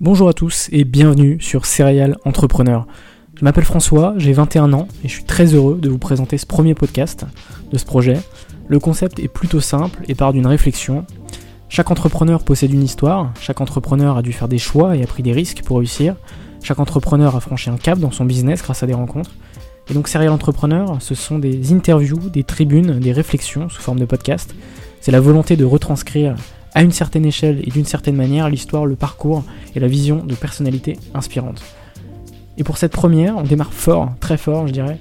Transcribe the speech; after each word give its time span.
Bonjour 0.00 0.28
à 0.28 0.32
tous 0.32 0.68
et 0.70 0.84
bienvenue 0.84 1.40
sur 1.40 1.66
Serial 1.66 2.18
Entrepreneur. 2.24 2.86
Je 3.34 3.44
m'appelle 3.44 3.64
François, 3.64 4.14
j'ai 4.16 4.32
21 4.32 4.72
ans 4.72 4.86
et 5.02 5.08
je 5.08 5.14
suis 5.14 5.24
très 5.24 5.54
heureux 5.54 5.76
de 5.76 5.88
vous 5.88 5.98
présenter 5.98 6.38
ce 6.38 6.46
premier 6.46 6.76
podcast 6.76 7.26
de 7.72 7.76
ce 7.76 7.84
projet. 7.84 8.20
Le 8.68 8.78
concept 8.78 9.18
est 9.18 9.26
plutôt 9.26 9.58
simple 9.58 9.98
et 10.06 10.14
part 10.14 10.32
d'une 10.32 10.46
réflexion. 10.46 11.04
Chaque 11.68 11.90
entrepreneur 11.90 12.44
possède 12.44 12.72
une 12.72 12.84
histoire, 12.84 13.32
chaque 13.40 13.60
entrepreneur 13.60 14.16
a 14.16 14.22
dû 14.22 14.32
faire 14.32 14.46
des 14.46 14.58
choix 14.58 14.96
et 14.96 15.02
a 15.02 15.06
pris 15.08 15.24
des 15.24 15.32
risques 15.32 15.62
pour 15.64 15.78
réussir, 15.78 16.14
chaque 16.62 16.78
entrepreneur 16.78 17.34
a 17.34 17.40
franchi 17.40 17.68
un 17.68 17.76
cap 17.76 17.98
dans 17.98 18.12
son 18.12 18.24
business 18.24 18.62
grâce 18.62 18.84
à 18.84 18.86
des 18.86 18.94
rencontres. 18.94 19.32
Et 19.90 19.94
donc 19.94 20.06
Serial 20.06 20.30
Entrepreneur, 20.30 20.98
ce 21.00 21.16
sont 21.16 21.40
des 21.40 21.72
interviews, 21.72 22.30
des 22.30 22.44
tribunes, 22.44 23.00
des 23.00 23.10
réflexions 23.10 23.68
sous 23.68 23.82
forme 23.82 23.98
de 23.98 24.04
podcast. 24.04 24.54
C'est 25.00 25.10
la 25.10 25.20
volonté 25.20 25.56
de 25.56 25.64
retranscrire 25.64 26.36
à 26.74 26.82
une 26.82 26.92
certaine 26.92 27.24
échelle 27.24 27.60
et 27.64 27.70
d'une 27.70 27.84
certaine 27.84 28.16
manière 28.16 28.48
l'histoire, 28.48 28.86
le 28.86 28.96
parcours 28.96 29.44
et 29.74 29.80
la 29.80 29.88
vision 29.88 30.24
de 30.24 30.34
personnalités 30.34 30.98
inspirantes. 31.14 31.62
Et 32.56 32.64
pour 32.64 32.76
cette 32.76 32.92
première, 32.92 33.36
on 33.36 33.42
démarre 33.42 33.72
fort, 33.72 34.12
très 34.20 34.36
fort 34.36 34.66
je 34.66 34.72
dirais, 34.72 34.98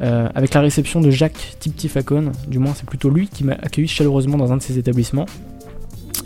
euh, 0.00 0.28
avec 0.34 0.54
la 0.54 0.60
réception 0.60 1.00
de 1.00 1.10
Jacques 1.10 1.56
Tiptifacone, 1.58 2.32
du 2.48 2.58
moins 2.58 2.72
c'est 2.74 2.86
plutôt 2.86 3.10
lui 3.10 3.28
qui 3.28 3.44
m'a 3.44 3.54
accueilli 3.54 3.88
chaleureusement 3.88 4.38
dans 4.38 4.52
un 4.52 4.56
de 4.56 4.62
ses 4.62 4.78
établissements. 4.78 5.26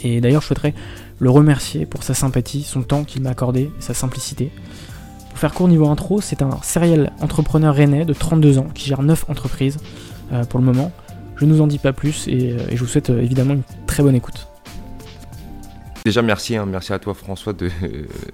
Et 0.02 0.20
d'ailleurs 0.20 0.42
je 0.42 0.46
souhaiterais 0.48 0.74
le 1.18 1.30
remercier 1.30 1.86
pour 1.86 2.02
sa 2.02 2.14
sympathie, 2.14 2.62
son 2.62 2.82
temps 2.82 3.04
qu'il 3.04 3.22
m'a 3.22 3.30
accordé, 3.30 3.70
sa 3.80 3.94
simplicité. 3.94 4.50
Pour 5.30 5.38
faire 5.38 5.54
court 5.54 5.68
niveau 5.68 5.88
intro, 5.88 6.20
c'est 6.20 6.42
un 6.42 6.58
serial 6.62 7.12
entrepreneur 7.20 7.74
rennais 7.74 8.04
de 8.04 8.12
32 8.12 8.58
ans 8.58 8.68
qui 8.72 8.86
gère 8.86 9.02
9 9.02 9.24
entreprises 9.28 9.78
euh, 10.32 10.44
pour 10.44 10.60
le 10.60 10.66
moment. 10.66 10.92
Je 11.36 11.46
ne 11.46 11.52
vous 11.52 11.62
en 11.62 11.66
dis 11.66 11.78
pas 11.78 11.92
plus 11.92 12.28
et, 12.28 12.52
euh, 12.52 12.58
et 12.70 12.76
je 12.76 12.80
vous 12.80 12.88
souhaite 12.88 13.10
évidemment 13.10 13.54
une 13.54 13.62
très 13.86 14.02
bonne 14.02 14.14
écoute. 14.14 14.48
Déjà, 16.06 16.20
merci, 16.20 16.54
hein, 16.54 16.66
merci 16.66 16.92
à 16.92 16.98
toi 16.98 17.14
François 17.14 17.54
de, 17.54 17.70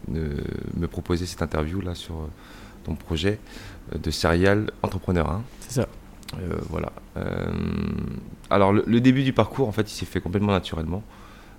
de, 0.09 0.37
me 0.77 0.89
proposer 0.89 1.25
cette 1.25 1.41
interview 1.41 1.81
là 1.81 1.95
sur 1.95 2.29
ton 2.83 2.97
projet 2.97 3.39
de 3.97 4.11
serial 4.11 4.73
entrepreneur. 4.83 5.31
Hein. 5.31 5.45
C'est 5.61 5.75
ça. 5.75 5.89
Euh, 6.41 6.59
voilà. 6.69 6.91
Euh, 7.17 7.53
alors, 8.51 8.73
le, 8.73 8.83
le, 8.89 9.01
début 9.01 9.23
du 9.23 9.33
parcours, 9.33 9.69
en 9.69 9.73
fait, 9.73 9.83
il 9.83 9.95
s'est 9.95 10.05
fait 10.05 10.21
complètement 10.21 10.51
naturellement. 10.51 11.05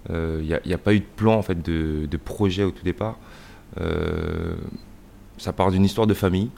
Il 0.10 0.16
euh, 0.16 0.42
n'y 0.42 0.74
a, 0.74 0.76
a, 0.76 0.78
pas 0.78 0.94
eu 0.94 1.00
de 1.00 1.06
plan 1.16 1.36
en 1.36 1.44
fait 1.44 1.62
de, 1.62 2.08
de 2.08 2.18
projet 2.18 2.66
au 2.66 2.72
tout 2.72 2.84
départ. 2.84 3.18
ça 5.38 5.54
part 5.54 5.72
d'une 5.72 5.86
histoire 5.86 6.08
de 6.08 6.14
famille. 6.14 6.50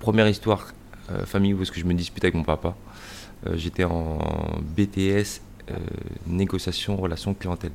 première 0.00 0.28
histoire 0.28 0.74
famille 1.24 1.54
où 1.54 1.62
est-ce 1.62 1.72
que 1.72 1.80
je 1.80 1.86
me 1.86 1.94
dispute 1.94 2.22
avec 2.24 2.34
mon 2.34 2.44
papa. 2.44 2.76
J'étais 3.54 3.84
en 3.84 4.18
BTS 4.76 5.40
négociation 6.26 6.96
relation 6.96 7.34
clientèle. 7.34 7.72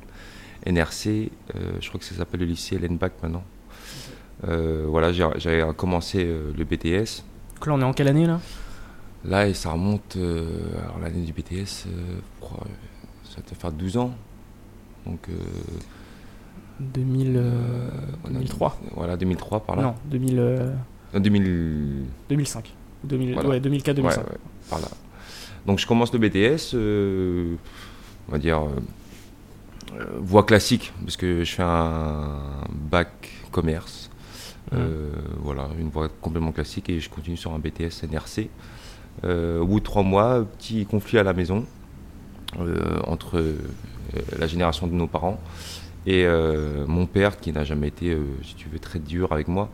NRC, 0.66 1.06
euh, 1.54 1.72
je 1.80 1.88
crois 1.88 2.00
que 2.00 2.04
ça 2.04 2.14
s'appelle 2.14 2.40
le 2.40 2.46
lycée 2.46 2.78
Lenbach 2.78 3.10
maintenant. 3.22 3.44
Euh, 4.46 4.84
voilà, 4.88 5.12
j'ai 5.12 5.64
commencé 5.76 6.24
euh, 6.24 6.52
le 6.56 6.64
BTS. 6.64 7.22
Donc 7.56 7.66
là, 7.66 7.74
on 7.74 7.80
est 7.80 7.84
en 7.84 7.92
quelle 7.92 8.08
année 8.08 8.26
là? 8.26 8.40
Là, 9.24 9.48
et 9.48 9.54
ça 9.54 9.72
remonte. 9.72 10.16
alors, 10.16 10.98
l'année 11.00 11.22
du 11.22 11.32
BTS, 11.32 11.86
ça 13.24 13.36
doit 13.36 13.58
faire 13.58 13.72
12 13.72 13.96
ans. 13.96 14.12
Donc. 15.06 15.28
2000, 16.80 17.42
2003 18.30 18.78
Voilà, 18.94 19.16
2003 19.16 19.60
par 19.60 19.74
là. 19.74 19.82
Non, 19.82 19.94
2000, 20.04 20.76
2000... 21.14 22.04
2005. 22.28 22.72
2000, 23.02 23.34
voilà. 23.34 23.48
Ouais, 23.48 23.60
2004-2005. 23.60 24.02
Ouais, 24.02 24.14
par 24.70 24.80
là. 24.80 24.86
Donc 25.66 25.78
je 25.78 25.86
commence 25.86 26.12
le 26.12 26.18
BTS, 26.18 26.74
on 28.28 28.32
va 28.32 28.38
dire 28.38 28.68
euh, 29.94 30.04
voie 30.18 30.44
classique, 30.44 30.92
parce 31.04 31.16
que 31.16 31.44
je 31.44 31.54
fais 31.54 31.62
un 31.62 32.40
bac 32.90 33.30
commerce. 33.50 34.10
Euh, 34.74 35.10
voilà, 35.40 35.68
une 35.78 35.88
voie 35.88 36.08
complètement 36.20 36.52
classique 36.52 36.90
et 36.90 37.00
je 37.00 37.08
continue 37.08 37.36
sur 37.36 37.52
un 37.54 37.58
BTS 37.58 38.04
NRC. 38.10 38.50
Euh, 39.24 39.60
au 39.60 39.66
bout 39.66 39.80
de 39.80 39.84
trois 39.84 40.02
mois, 40.02 40.44
petit 40.58 40.84
conflit 40.84 41.18
à 41.18 41.22
la 41.22 41.32
maison 41.32 41.64
entre 43.06 43.42
la 44.38 44.46
génération 44.46 44.86
de 44.86 44.92
nos 44.92 45.06
parents 45.06 45.38
et 46.06 46.26
mon 46.86 47.04
père 47.04 47.36
qui 47.36 47.52
n'a 47.52 47.62
jamais 47.62 47.88
été, 47.88 48.16
si 48.42 48.54
tu 48.54 48.70
veux, 48.70 48.78
très 48.78 48.98
dur 48.98 49.32
avec 49.32 49.48
moi, 49.48 49.68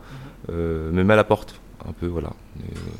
me 0.49 1.03
met 1.03 1.13
à 1.13 1.15
la 1.15 1.23
porte 1.23 1.61
un 1.87 1.91
peu, 1.93 2.07
voilà. 2.07 2.31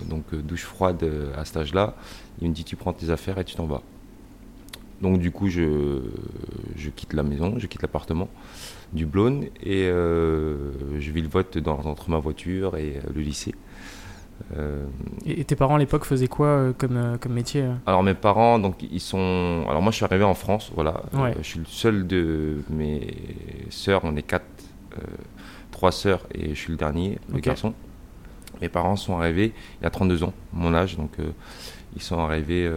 donc 0.09 0.33
douche 0.35 0.63
froide 0.63 1.03
à 1.37 1.45
cet 1.45 1.57
âge-là. 1.57 1.95
Il 2.41 2.49
me 2.49 2.53
dit 2.53 2.63
tu 2.63 2.75
prends 2.75 2.93
tes 2.93 3.09
affaires 3.09 3.37
et 3.37 3.45
tu 3.45 3.55
t'en 3.55 3.65
vas. 3.65 3.81
Donc 5.01 5.19
du 5.19 5.31
coup, 5.31 5.49
je, 5.49 6.01
je 6.75 6.89
quitte 6.89 7.13
la 7.13 7.23
maison, 7.23 7.55
je 7.57 7.67
quitte 7.67 7.81
l'appartement 7.81 8.29
du 8.93 9.05
Blône 9.05 9.45
et 9.61 9.83
euh, 9.83 10.71
je 10.99 11.11
vis 11.11 11.21
le 11.21 11.27
vote 11.27 11.57
dans, 11.57 11.79
entre 11.79 12.09
ma 12.09 12.17
voiture 12.17 12.77
et 12.77 12.97
euh, 12.97 13.09
le 13.13 13.21
lycée. 13.21 13.53
Euh, 14.57 14.85
et, 15.25 15.43
tes 15.45 15.55
parents 15.55 15.75
à 15.75 15.79
l'époque 15.79 16.03
faisaient 16.03 16.27
quoi 16.27 16.47
euh, 16.47 16.73
comme, 16.77 16.97
euh, 16.97 17.17
comme 17.17 17.33
métier 17.33 17.65
Alors 17.85 18.03
mes 18.03 18.13
parents, 18.13 18.59
donc 18.59 18.83
ils 18.83 18.99
sont. 18.99 19.65
Alors 19.69 19.81
moi 19.81 19.91
je 19.91 19.97
suis 19.97 20.05
arrivé 20.05 20.23
en 20.23 20.33
France, 20.33 20.71
voilà. 20.75 21.03
Ouais. 21.13 21.33
je 21.37 21.47
suis 21.47 21.59
le 21.59 21.65
seul 21.65 22.07
de 22.07 22.61
mes 22.69 23.15
sœurs, 23.69 24.01
on 24.03 24.15
est 24.15 24.23
quatre, 24.23 24.45
trois 25.71 25.91
sœurs 25.91 26.25
et 26.33 26.49
je 26.49 26.59
suis 26.59 26.71
le 26.71 26.77
dernier, 26.77 27.17
le 27.33 27.39
garçon. 27.39 27.73
Mes 28.61 28.69
parents 28.69 28.95
sont 28.95 29.17
arrivés 29.17 29.53
il 29.79 29.83
y 29.83 29.87
a 29.87 29.89
32 29.89 30.23
ans, 30.23 30.33
mon 30.53 30.73
âge, 30.73 30.97
donc 30.97 31.11
ils 31.95 32.01
sont 32.01 32.19
arrivés 32.19 32.71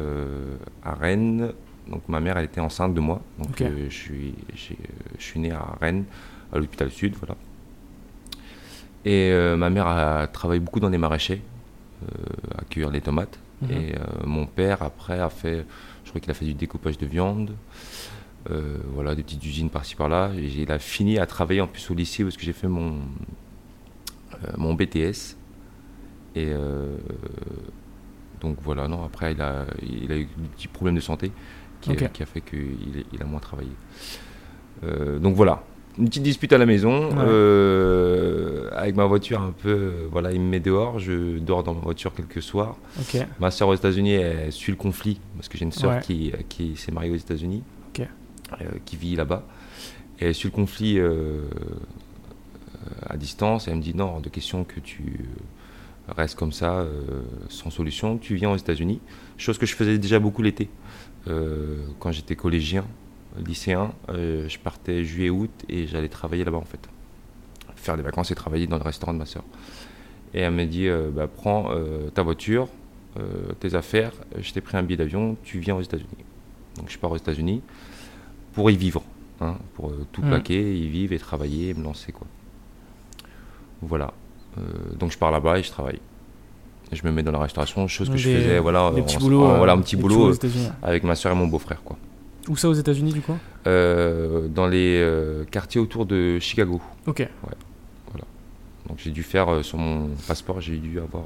à 0.85 0.95
Rennes 0.95 1.53
donc 1.91 2.03
ma 2.09 2.21
mère, 2.21 2.37
elle 2.39 2.45
était 2.45 2.61
enceinte 2.61 2.95
de 2.95 3.01
moi. 3.01 3.21
Donc 3.39 3.51
okay. 3.51 3.65
euh, 3.65 3.87
je, 3.89 3.95
suis, 3.95 4.35
je 4.55 5.23
suis 5.23 5.41
né 5.41 5.53
à 5.53 5.77
Rennes, 5.81 6.05
à 6.53 6.59
l'hôpital 6.59 6.91
Sud, 6.91 7.15
voilà. 7.17 7.37
Et 9.05 9.31
euh, 9.31 9.57
ma 9.57 9.71
mère 9.71 9.87
a 9.87 10.27
travaillé 10.27 10.61
beaucoup 10.61 10.81
dans 10.81 10.91
les 10.91 10.99
maraîchers, 10.99 11.41
euh, 12.03 12.59
à 12.59 12.65
cuire 12.65 12.91
les 12.91 13.01
tomates. 13.01 13.39
-hmm. 13.63 13.73
Et 13.73 13.95
mon 14.25 14.47
père, 14.47 14.83
après, 14.83 15.19
a 15.19 15.31
fait, 15.31 15.65
je 16.05 16.09
crois 16.11 16.21
qu'il 16.21 16.31
a 16.31 16.35
fait 16.35 16.45
du 16.45 16.55
découpage 16.55 16.99
de 16.99 17.07
viande, 17.07 17.51
voilà, 18.95 19.15
des 19.15 19.23
petites 19.23 19.45
usines 19.45 19.71
par-ci 19.71 19.95
par-là. 19.97 20.31
Il 20.37 20.71
a 20.71 20.79
fini 20.79 21.19
à 21.19 21.27
travailler 21.27 21.61
en 21.61 21.67
plus 21.67 21.91
au 21.91 21.95
lycée 21.95 22.23
parce 22.25 22.37
que 22.37 22.45
j'ai 22.45 22.55
fait 22.63 22.69
mon, 22.69 23.01
mon 24.57 24.75
BTS. 24.75 25.38
Et 26.39 26.53
donc 28.41 28.57
voilà, 28.63 28.87
non, 28.89 29.05
après 29.05 29.33
il 29.33 29.41
a, 29.41 29.67
il 29.83 30.13
a 30.13 30.17
eu 30.17 30.25
des 30.25 30.49
petits 30.55 30.69
problèmes 30.69 30.95
de 30.95 31.01
santé 31.01 31.33
qui, 31.81 31.91
okay. 31.91 32.07
a, 32.07 32.09
qui 32.09 32.23
a, 32.23 32.27
fait 32.27 32.41
qu'il 32.41 33.05
il 33.13 33.23
a 33.23 33.25
moins 33.25 33.41
travaillé. 33.41 33.71
Euh, 34.85 35.19
donc 35.19 35.35
voilà, 35.35 35.65
une 35.99 36.07
petite 36.07 36.23
dispute 36.23 36.53
à 36.53 36.59
la 36.59 36.67
maison, 36.67 37.09
ouais. 37.09 37.17
euh, 37.19 38.71
avec 38.73 38.95
ma 38.95 39.07
voiture 39.07 39.41
un 39.41 39.51
peu, 39.51 40.07
voilà, 40.11 40.33
il 40.33 40.41
me 40.41 40.49
met 40.49 40.61
dehors, 40.61 40.99
je 40.99 41.39
dors 41.39 41.65
dans 41.65 41.75
ma 41.75 41.81
voiture 41.81 42.15
quelques 42.15 42.43
soirs. 42.43 42.77
Okay. 43.01 43.25
Ma 43.41 43.51
soeur 43.51 43.69
aux 43.69 43.75
États-Unis, 43.75 44.13
elle 44.13 44.53
suit 44.53 44.73
le 44.73 44.79
conflit, 44.79 45.21
parce 45.37 45.49
que 45.49 45.59
j'ai 45.59 45.65
une 45.65 45.73
soeur 45.73 45.97
ouais. 45.97 46.03
qui, 46.03 46.33
qui 46.49 46.77
s'est 46.77 46.93
mariée 46.93 47.11
aux 47.11 47.17
États-Unis, 47.17 47.63
okay. 47.91 48.07
euh, 48.61 48.65
qui 48.85 48.97
vit 48.97 49.17
là-bas. 49.17 49.45
Et 50.21 50.27
elle 50.27 50.35
suit 50.35 50.49
le 50.49 50.55
conflit 50.55 51.01
à 53.09 53.17
distance. 53.17 53.69
Et 53.69 53.71
elle 53.71 53.77
me 53.77 53.83
dit 53.83 53.95
non, 53.95 54.19
de 54.19 54.29
question 54.29 54.65
que 54.65 54.81
tu 54.81 55.29
restes 56.17 56.39
comme 56.39 56.53
ça, 56.53 56.87
sans 57.49 57.71
solution. 57.71 58.19
Tu 58.19 58.35
viens 58.35 58.51
aux 58.51 58.57
États-Unis. 58.57 59.01
Chose 59.37 59.59
que 59.59 59.67
je 59.67 59.75
faisais 59.75 59.99
déjà 59.99 60.19
beaucoup 60.19 60.43
l'été. 60.43 60.69
quand 61.27 62.13
j'étais 62.13 62.37
collégien, 62.37 62.85
lycéen, 63.45 63.93
je 64.09 64.59
partais 64.59 65.05
juillet-août 65.05 65.51
et 65.69 65.87
j'allais 65.87 66.09
travailler 66.09 66.45
là-bas 66.45 66.59
en 66.59 66.65
fait. 66.65 66.89
Faire 67.77 67.97
des 67.97 68.03
vacances 68.03 68.31
et 68.31 68.35
travailler 68.35 68.67
dans 68.67 68.79
le 68.79 68.83
restaurant 68.83 69.13
de 69.13 69.19
ma 69.19 69.27
soeur. 69.27 69.45
Et 70.35 70.41
elle 70.41 70.55
me 70.55 70.65
dit 70.65 70.89
bah, 71.15 71.29
prends 71.29 71.71
ta 72.15 72.23
voiture, 72.23 72.69
tes 73.61 73.75
affaires, 73.75 74.13
je 74.41 74.53
t'ai 74.53 74.61
pris 74.61 74.77
un 74.77 74.83
billet 74.83 74.97
d'avion, 74.97 75.37
tu 75.43 75.59
viens 75.59 75.77
aux 75.77 75.83
États-Unis. 75.83 76.25
Donc 76.79 76.91
je 76.91 76.99
pars 76.99 77.11
aux 77.11 77.17
États-Unis 77.17 77.63
pour 78.53 78.71
y 78.71 78.77
vivre, 78.77 79.03
hein, 79.41 79.57
pour 79.75 79.91
euh, 79.91 80.07
tout 80.13 80.23
mm. 80.23 80.29
plaquer, 80.29 80.77
y 80.77 80.89
vivre 80.89 81.13
et 81.13 81.19
travailler, 81.19 81.71
et 81.71 81.75
me 81.75 81.83
lancer 81.83 82.13
quoi. 82.13 82.27
Voilà. 83.83 84.13
Euh, 84.59 84.63
donc 84.99 85.13
je 85.13 85.19
pars 85.19 85.31
là-bas 85.31 85.59
et 85.59 85.63
je 85.63 85.71
travaille. 85.71 86.01
je 86.93 87.01
me 87.05 87.13
mets 87.13 87.23
dans 87.23 87.33
la 87.33 87.39
restauration, 87.39 87.87
chose 87.89 88.11
que 88.11 88.17
je 88.17 88.29
faisais, 88.31 88.59
voilà, 88.59 88.91
des 88.95 89.03
petits 89.03 89.19
boulots, 89.19 89.57
voilà, 89.57 89.73
un 89.75 89.81
petit 89.81 89.97
boulot 89.97 90.33
avec 90.83 91.05
ma 91.05 91.15
soeur 91.15 91.33
et 91.33 91.37
mon 91.37 91.47
beau-frère 91.47 91.83
quoi. 91.83 91.97
Où 92.49 92.57
ça 92.57 92.69
aux 92.69 92.75
États-Unis 92.75 93.13
du 93.13 93.21
coup? 93.21 93.37
Euh, 93.67 94.49
Dans 94.49 94.67
les 94.67 95.07
quartiers 95.51 95.81
autour 95.81 96.07
de 96.07 96.39
Chicago. 96.39 96.81
Ok. 97.07 97.19
Ouais. 97.19 97.29
Voilà. 98.11 98.27
Donc 98.89 98.99
j'ai 98.99 99.11
dû 99.11 99.23
faire 99.23 99.63
sur 99.65 99.79
mon 99.79 100.09
passeport, 100.27 100.61
j'ai 100.61 100.77
dû 100.79 100.99
avoir 100.99 101.25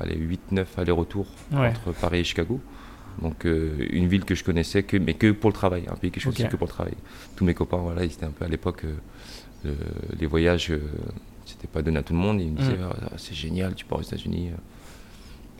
allez, 0.00 0.16
8-9 0.52 0.64
allers-retours 0.78 1.26
entre 1.52 1.92
Paris 2.00 2.20
et 2.20 2.24
Chicago. 2.24 2.60
Donc 3.20 3.44
euh, 3.44 3.86
une 3.90 4.08
ville 4.08 4.24
que 4.24 4.34
je 4.34 4.44
connaissais 4.44 4.82
que 4.82 4.96
mais 4.96 5.14
que 5.14 5.32
pour 5.32 5.50
le 5.50 5.54
travail, 5.54 5.84
un 5.90 5.96
pays 5.96 6.10
que 6.10 6.20
je 6.20 6.24
connaissais 6.26 6.48
que 6.48 6.56
pour 6.56 6.66
le 6.66 6.72
travail. 6.72 6.94
Tous 7.36 7.44
mes 7.44 7.54
copains, 7.54 7.76
voilà, 7.78 8.04
ils 8.04 8.12
étaient 8.12 8.24
un 8.24 8.30
peu 8.30 8.44
à 8.44 8.48
l'époque 8.48 8.84
euh, 9.66 9.74
les 10.18 10.26
voyages, 10.26 10.70
euh, 10.70 10.80
c'était 11.46 11.68
pas 11.68 11.82
donné 11.82 11.98
à 11.98 12.02
tout 12.02 12.12
le 12.12 12.18
monde. 12.18 12.40
Ils 12.40 12.50
me 12.50 12.56
disaient 12.56 12.76
mm. 12.76 12.90
ah, 13.02 13.14
c'est 13.16 13.34
génial, 13.34 13.74
tu 13.74 13.84
pars 13.84 13.98
aux 13.98 14.02
États-Unis. 14.02 14.50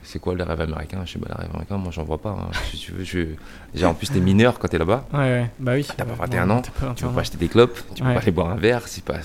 C'est 0.05 0.19
quoi 0.19 0.34
le 0.34 0.43
rêve 0.43 0.61
américain? 0.61 1.02
Je 1.05 1.12
sais 1.12 1.19
pas, 1.19 1.29
le 1.29 1.34
rêve 1.37 1.50
américain, 1.50 1.76
moi 1.76 1.93
j'en 1.93 2.02
vois 2.02 2.19
pas. 2.19 2.31
Hein. 2.31 2.50
Si 2.70 2.76
tu 2.76 2.93
veux, 2.93 3.05
je... 3.05 3.84
en 3.84 3.94
plus 3.94 4.11
t'es 4.11 4.20
mineur 4.20 4.58
quand 4.58 4.67
t'es 4.67 4.79
là-bas. 4.79 5.06
Ouais, 5.12 5.19
ouais, 5.19 5.50
bah 5.61 5.73
oui. 5.75 5.87
T'as 5.96 6.05
pas 6.05 6.14
21 6.14 6.50
ans, 6.50 6.62
tu 6.62 6.70
peux 7.05 7.11
pas 7.11 7.20
acheter 7.20 7.38
des 7.38 7.49
clopes, 7.49 7.79
tu 7.94 8.02
peux 8.02 8.12
pas 8.12 8.20
aller 8.20 8.32
boire 8.32 8.50
un 8.50 8.56
verre. 8.56 8.88
C'est 8.88 9.05
pas, 9.05 9.20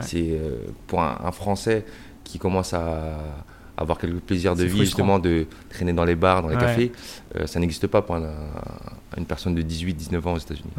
c'est 0.00 0.38
pour 0.86 1.00
un, 1.02 1.32
Français 1.32 1.84
qui 2.24 2.38
commence 2.38 2.74
à 2.74 3.18
avoir 3.76 3.98
quelques 3.98 4.20
plaisirs 4.20 4.56
de 4.56 4.64
vie, 4.64 4.80
justement, 4.80 5.18
de 5.18 5.46
traîner 5.68 5.92
dans 5.92 6.04
les 6.04 6.14
bars, 6.14 6.42
dans 6.42 6.48
les 6.48 6.56
cafés, 6.56 6.92
euh, 7.36 7.46
ça 7.46 7.60
n'existe 7.60 7.86
pas 7.86 8.02
pour 8.02 8.16
une 8.16 9.26
personne 9.26 9.54
de 9.54 9.62
18-19 9.62 10.26
ans 10.26 10.32
aux 10.34 10.38
États-Unis. 10.38 10.72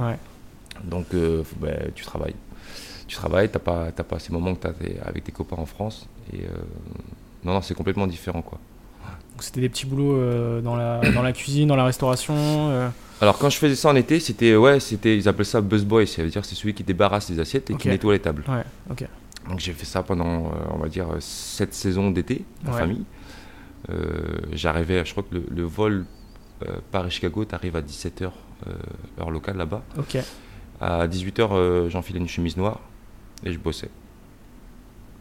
Donc, 0.84 1.08
euh, 1.14 1.44
ben, 1.60 1.92
tu 1.96 2.06
travailles. 2.06 2.36
Tu 3.08 3.16
travailles, 3.16 3.50
tu 3.50 3.58
n'as 3.58 3.60
pas, 3.60 3.92
pas 3.92 4.20
ces 4.20 4.34
moments 4.34 4.54
que 4.56 4.62
tu 4.62 4.68
as 4.68 5.08
avec 5.08 5.24
tes 5.24 5.32
copains 5.32 5.58
en 5.58 5.66
France. 5.66 6.08
Et 6.34 6.42
euh, 6.42 6.50
non, 7.44 7.54
non, 7.54 7.62
c'est 7.62 7.74
complètement 7.74 8.08
différent. 8.08 8.42
quoi. 8.42 8.60
Donc, 9.32 9.44
c'était 9.44 9.62
des 9.62 9.70
petits 9.70 9.86
boulots 9.86 10.62
dans, 10.62 10.76
la, 10.76 11.00
dans 11.12 11.22
la 11.22 11.32
cuisine, 11.32 11.68
dans 11.68 11.76
la 11.76 11.86
restauration 11.86 12.92
alors 13.20 13.40
quand 13.40 13.50
je 13.50 13.58
faisais 13.58 13.76
ça 13.76 13.90
en 13.90 13.96
été, 13.96 14.20
c'était 14.20 14.56
ouais, 14.56 14.80
c'était 14.80 15.18
ils 15.18 15.28
appellent 15.28 15.46
ça 15.46 15.62
busboy, 15.62 16.06
ça 16.06 16.22
veut 16.22 16.30
dire 16.30 16.46
c'est 16.46 16.54
celui 16.54 16.74
qui 16.74 16.84
débarrasse 16.84 17.30
les 17.30 17.40
assiettes 17.40 17.72
et 17.72 17.76
qui 17.76 17.90
nettoie 17.90 18.14
les 18.14 18.20
tables. 18.20 18.44
Ouais, 18.48 18.64
ok. 18.92 19.08
Donc 19.50 19.60
j'ai 19.60 19.74
fait 19.74 19.86
ça 19.86 20.04
pendant, 20.04 20.48
euh, 20.48 20.50
on 20.72 20.78
va 20.78 20.90
dire, 20.90 21.08
sept 21.20 21.74
saisons 21.74 22.12
d'été 22.12 22.44
en 22.68 22.74
famille. 22.74 23.06
Euh, 23.90 24.38
j'arrivais, 24.52 25.06
je 25.06 25.12
crois 25.12 25.24
que 25.24 25.38
le, 25.50 25.64
vol 25.64 26.06
euh, 26.68 26.78
Paris-Chicago, 26.92 27.46
tu 27.46 27.56
arrives 27.56 27.76
à 27.76 27.82
17h, 27.82 28.30
heure 29.20 29.32
locale 29.32 29.58
là-bas. 29.58 29.84
Ok. 29.98 30.18
À 30.82 31.08
18h, 31.08 31.90
j'enfilais 31.90 32.20
une 32.20 32.28
chemise 32.28 32.58
noire 32.58 32.82
et 33.46 33.52
je 33.52 33.58
bossais 33.58 33.90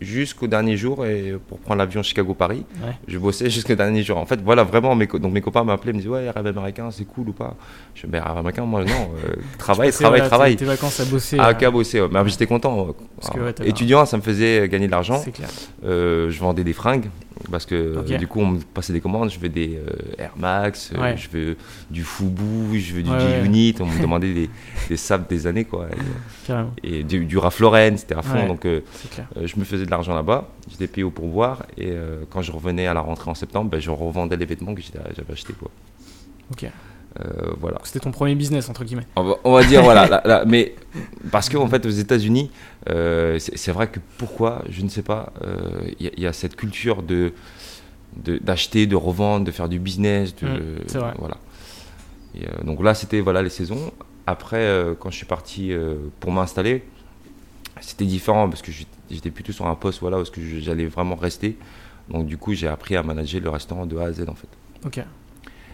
jusqu'au 0.01 0.47
dernier 0.47 0.77
jour 0.77 1.07
et 1.07 1.35
pour 1.49 1.59
prendre 1.59 1.79
l'avion 1.79 2.03
Chicago-Paris. 2.03 2.65
Je 3.09 3.19
bossais 3.19 3.49
jusqu'au 3.51 3.75
dernier 3.75 4.03
jour. 4.03 4.19
En 4.19 4.27
fait, 4.27 4.41
voilà, 4.43 4.63
vraiment, 4.65 4.95
mes, 4.95 5.07
donc 5.07 5.33
mes 5.33 5.41
copains 5.41 5.65
m'appelaient, 5.65 5.93
me 5.93 5.99
disaient 5.99 6.11
Ouais, 6.11 6.31
rêve 6.31 6.47
américain, 6.47 6.91
c'est 6.91 7.05
cool 7.05 7.31
ou 7.31 7.33
pas? 7.33 7.57
Je 7.95 8.03
dis 8.03 8.09
Ben, 8.09 8.23
rêve 8.23 8.37
américain, 8.37 8.65
moi, 8.65 8.85
non, 8.85 9.11
euh, 9.25 9.37
travail, 9.59 9.93
travail, 9.93 10.23
travail. 10.27 10.57
Tes 10.57 10.65
vacances 10.65 11.01
à 11.01 11.05
bosser. 11.05 11.37
Ah, 11.41 11.55
qu'à 11.55 11.71
bosser, 11.71 12.07
Mais 12.11 12.29
j'étais 12.29 12.47
content. 12.47 12.95
étudiant, 13.65 14.05
ça 14.07 14.17
me 14.17 14.23
faisait 14.23 14.69
gagner 14.69 14.87
de 14.87 14.93
l'argent. 14.93 15.23
Euh, 15.85 16.31
je 16.31 16.39
vendais 16.41 16.65
des 16.65 16.73
fringues 16.73 17.09
parce 17.51 17.67
que 17.67 18.17
du 18.17 18.27
coup, 18.27 18.41
on 18.41 18.47
me 18.47 18.61
passait 18.61 18.93
des 18.93 19.01
commandes. 19.01 19.31
Je 19.31 19.39
veux 19.39 19.49
des 19.49 19.77
euh, 19.77 20.19
Air 20.19 20.33
Max, 20.37 20.93
je 21.17 21.29
veux 21.31 21.57
du 21.91 22.05
Fubu, 22.05 22.81
je 22.81 22.95
veux 22.95 23.03
du 23.03 23.11
G-Unit. 23.11 23.75
On 23.81 23.87
me 23.87 24.01
demandait 24.01 24.33
des, 24.33 24.51
des 24.89 24.97
sables 24.97 25.27
des 25.29 25.47
années, 25.47 25.65
quoi. 25.65 25.89
Et, 26.83 27.03
du, 27.03 27.25
du 27.25 27.39
Ralph 27.39 27.61
Lauren, 27.61 27.97
c'était 27.97 28.15
à 28.15 28.23
fond. 28.23 28.47
donc, 28.47 28.67
je 28.67 29.57
me 29.59 29.65
faisais 29.65 29.85
de 29.85 29.91
l'argent 29.91 30.15
là-bas, 30.15 30.49
j'étais 30.71 30.87
payé 30.87 31.05
au 31.05 31.11
pourboire, 31.11 31.65
et 31.77 31.91
euh, 31.91 32.25
quand 32.31 32.43
je 32.43 32.53
revenais 32.53 32.87
à 32.87 32.95
la 32.95 33.01
rentrée 33.01 33.31
en 33.31 33.35
septembre, 33.35 33.71
ben, 33.71 33.81
je 33.81 33.91
revendais 33.91 34.37
les 34.37 34.47
vêtements 34.47 34.75
que 34.75 34.83
j'avais 34.83 35.33
achetés. 35.33 35.53
Quoi. 35.53 35.71
Ok. 36.53 36.71
Euh, 37.21 37.53
voilà. 37.61 37.79
C'était 37.85 38.01
ton 38.01 38.11
premier 38.11 38.35
business, 38.35 38.69
entre 38.69 38.85
guillemets. 38.85 39.07
On 39.17 39.53
va, 39.53 39.65
dire, 39.65 39.83
voilà. 39.83 40.45
mais 40.47 40.75
parce 41.31 41.49
qu'en 41.49 41.63
en 41.63 41.69
fait, 41.69 41.85
aux 41.87 41.91
États-Unis, 41.91 42.51
euh, 42.89 43.39
c'est 43.39 43.73
vrai 43.73 43.89
que 43.89 44.01
pourquoi, 44.19 44.63
je 44.69 44.83
ne 44.83 44.89
sais 44.89 45.03
pas, 45.03 45.33
il 45.99 46.11
y, 46.19 46.27
a 46.27 46.33
cette 46.33 46.57
culture 46.57 47.03
de 47.03 47.33
d'acheter, 48.17 48.87
de, 48.87 48.97
revendre, 48.97 49.45
de 49.45 49.51
faire 49.51 49.69
du 49.69 49.79
business. 49.79 50.35
De, 50.35 50.47
mmh, 50.47 50.99
vrai. 50.99 51.13
Voilà. 51.19 51.37
donc 52.65 52.83
là, 52.83 52.95
c'était 52.95 53.21
voilà, 53.21 53.43
les 53.43 53.51
saisons. 53.51 53.93
Après, 54.27 54.85
quand 54.99 55.11
je 55.11 55.17
suis 55.17 55.27
parti 55.27 55.73
pour 56.21 56.33
m'installer, 56.33 56.83
c'était 57.81 58.07
différent 58.07 58.49
parce 58.49 58.63
que 58.63 58.73
j'étais 59.11 59.31
plutôt 59.31 59.53
sur 59.53 59.67
un 59.67 59.75
poste 59.75 60.01
voilà, 60.01 60.19
où 60.19 60.25
j'allais 60.61 60.87
vraiment 60.87 61.17
rester. 61.17 61.57
Donc 62.09 62.27
du 62.27 62.39
coup, 62.39 62.55
j'ai 62.55 62.69
appris 62.69 62.97
à 62.97 63.03
manager 63.03 63.41
le 63.41 63.51
restaurant 63.51 63.87
de 63.87 63.97
A 63.99 64.05
à 64.05 64.13
Z 64.13 64.29
en 64.29 64.35
fait. 64.35 64.49
Ok. 64.85 65.05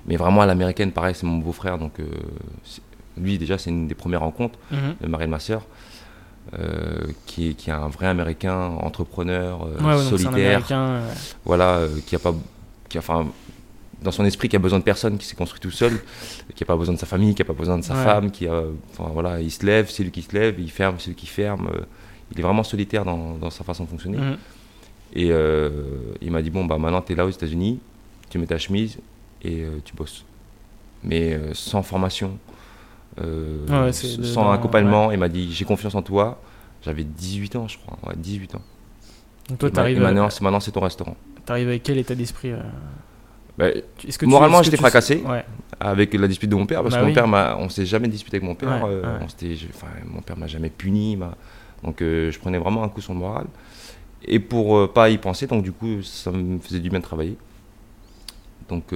Mais 0.06 0.16
vraiment 0.16 0.42
à 0.42 0.46
l'américaine, 0.46 0.92
pareil, 0.92 1.14
c'est 1.14 1.26
mon 1.26 1.38
beau-frère. 1.38 1.78
Donc 1.78 2.00
euh, 2.00 2.06
lui, 3.16 3.38
déjà, 3.38 3.58
c'est 3.58 3.70
une 3.70 3.86
des 3.86 3.94
premières 3.94 4.20
rencontres, 4.20 4.58
mm 4.70 5.06
mari 5.08 5.26
de 5.26 5.30
ma 5.30 5.38
soeur. 5.38 5.62
Euh, 6.58 7.06
qui, 7.24 7.50
est, 7.50 7.54
qui 7.54 7.70
est 7.70 7.72
un 7.72 7.86
vrai 7.86 8.08
américain 8.08 8.56
entrepreneur 8.80 9.64
euh, 9.80 10.02
solitaire 10.02 10.60
voilà 11.44 11.82
qui 12.04 12.16
a 12.16 12.18
pas 12.18 12.34
qui 12.88 12.98
a, 12.98 13.00
enfin 13.00 13.28
dans 14.02 14.10
son 14.10 14.24
esprit 14.24 14.48
qui 14.48 14.56
a 14.56 14.58
besoin 14.58 14.80
de 14.80 14.84
personne, 14.84 15.18
qui 15.18 15.24
s'est 15.24 15.36
construit 15.36 15.60
tout 15.60 15.70
seul, 15.70 15.92
qui 16.56 16.64
n'a 16.64 16.66
pas 16.66 16.74
besoin 16.74 16.94
de 16.94 16.98
sa 16.98 17.06
famille, 17.06 17.36
qui 17.36 17.42
n'a 17.42 17.46
pas 17.46 17.52
besoin 17.52 17.78
de 17.78 17.84
sa 17.84 17.94
femme, 17.94 18.32
qui 18.32 18.48
a, 18.48 18.60
enfin, 18.90 19.08
voilà, 19.12 19.40
il 19.40 19.52
se 19.52 19.64
lève, 19.64 19.88
c'est 19.88 20.02
lui 20.02 20.10
qui 20.10 20.22
se 20.22 20.32
lève, 20.32 20.58
il 20.58 20.72
ferme, 20.72 20.96
c'est 20.98 21.10
lui 21.10 21.14
qui 21.14 21.28
ferme. 21.28 21.70
Il 22.32 22.40
est 22.40 22.42
vraiment 22.42 22.64
solitaire 22.64 23.04
dans, 23.04 23.34
dans 23.34 23.50
sa 23.50 23.62
façon 23.62 23.84
de 23.84 23.90
fonctionner. 23.90 24.18
Mhm. 24.18 24.36
Et 25.14 25.30
il 26.22 26.32
m'a 26.32 26.42
dit 26.42 26.50
bon 26.50 26.64
bah 26.64 26.76
maintenant 26.76 27.02
tu 27.02 27.12
es 27.12 27.14
là 27.14 27.24
aux 27.24 27.30
États-Unis, 27.30 27.78
tu 28.30 28.38
mets 28.38 28.46
ta 28.46 28.58
chemise 28.58 28.98
et 29.42 29.60
euh, 29.60 29.80
tu 29.84 29.94
bosses. 29.94 30.24
Mais 31.04 31.36
sans 31.52 31.82
formation, 31.82 32.38
sans 33.18 34.52
accompagnement. 34.52 35.10
Il 35.10 35.18
m'a 35.18 35.28
dit 35.28 35.52
j'ai 35.52 35.64
confiance 35.64 35.94
en 35.94 36.02
toi. 36.02 36.40
J'avais 36.82 37.04
18 37.04 37.56
ans, 37.56 37.68
je 37.68 37.76
crois. 37.78 38.14
18 38.14 38.54
ans. 38.54 38.62
Donc 39.48 39.58
toi. 39.58 39.70
Maintenant, 39.90 40.60
c'est 40.60 40.70
ton 40.70 40.80
restaurant. 40.80 41.16
Tu 41.44 41.52
arrives 41.52 41.68
avec 41.68 41.82
quel 41.82 41.98
état 41.98 42.14
d'esprit 42.14 42.52
bah, 43.58 43.66
moralement, 44.22 44.62
j'étais 44.62 44.76
fracassé 44.76 45.22
avec 45.78 46.14
la 46.14 46.28
dispute 46.28 46.50
de 46.50 46.54
mon 46.54 46.66
père 46.66 46.82
parce 46.82 46.94
bah 46.94 47.00
que 47.00 47.06
mon 47.06 47.12
père, 47.12 47.56
on 47.58 47.68
s'est 47.68 47.86
jamais 47.86 48.08
disputé 48.08 48.36
avec 48.36 48.48
mon 48.48 48.54
père. 48.54 48.84
Euh, 48.86 49.18
mon 50.06 50.20
père 50.20 50.38
m'a 50.38 50.46
jamais 50.46 50.70
puni. 50.70 51.18
Donc, 51.82 52.00
euh, 52.00 52.30
je 52.30 52.38
prenais 52.38 52.58
vraiment 52.58 52.84
un 52.84 52.88
coup 52.88 53.00
sur 53.00 53.12
le 53.12 53.18
moral. 53.18 53.46
Et 54.24 54.38
pour 54.38 54.76
euh, 54.76 54.92
pas 54.92 55.10
y 55.10 55.18
penser, 55.18 55.48
donc 55.48 55.64
du 55.64 55.72
coup, 55.72 56.00
ça 56.02 56.30
me 56.30 56.58
faisait 56.60 56.78
du 56.78 56.88
bien 56.88 57.00
de 57.00 57.04
travailler. 57.04 57.36
Donc, 58.68 58.94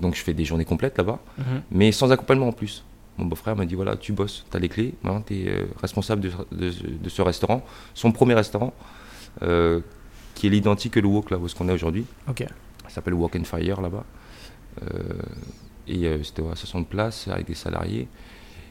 donc 0.00 0.14
je 0.14 0.22
fais 0.22 0.34
des 0.34 0.44
journées 0.44 0.64
complètes 0.64 0.96
là-bas, 0.98 1.18
mhm. 1.38 1.62
mais 1.70 1.92
sans 1.92 2.12
accompagnement 2.12 2.48
en 2.48 2.52
plus. 2.52 2.84
Mon 3.18 3.26
beau-frère 3.26 3.56
m'a 3.56 3.64
dit 3.64 3.74
voilà, 3.74 3.96
tu 3.96 4.12
bosses, 4.12 4.44
tu 4.50 4.56
as 4.56 4.60
les 4.60 4.68
clés, 4.68 4.94
maintenant 5.02 5.22
tu 5.22 5.34
es 5.34 5.66
responsable 5.80 6.20
de, 6.20 6.30
de, 6.52 7.08
ce 7.08 7.22
restaurant, 7.22 7.64
son 7.94 8.12
premier 8.12 8.34
restaurant, 8.34 8.74
qui 9.40 10.46
est 10.46 10.50
l'identique 10.50 10.94
que 10.94 11.00
le 11.00 11.08
Wok, 11.08 11.30
là 11.30 11.38
où 11.38 11.46
est-ce 11.46 11.54
qu'on 11.54 11.68
est 11.68 11.72
aujourd'hui. 11.72 12.06
Ok 12.28 12.44
s'appelle 12.94 13.14
Walk 13.14 13.36
and 13.36 13.44
Fire 13.44 13.80
là-bas. 13.80 14.04
Euh, 14.82 14.86
et 15.86 16.06
euh, 16.06 16.22
c'était 16.22 16.42
à 16.48 16.54
60 16.54 16.88
places 16.88 17.28
avec 17.28 17.46
des 17.46 17.54
salariés. 17.54 18.08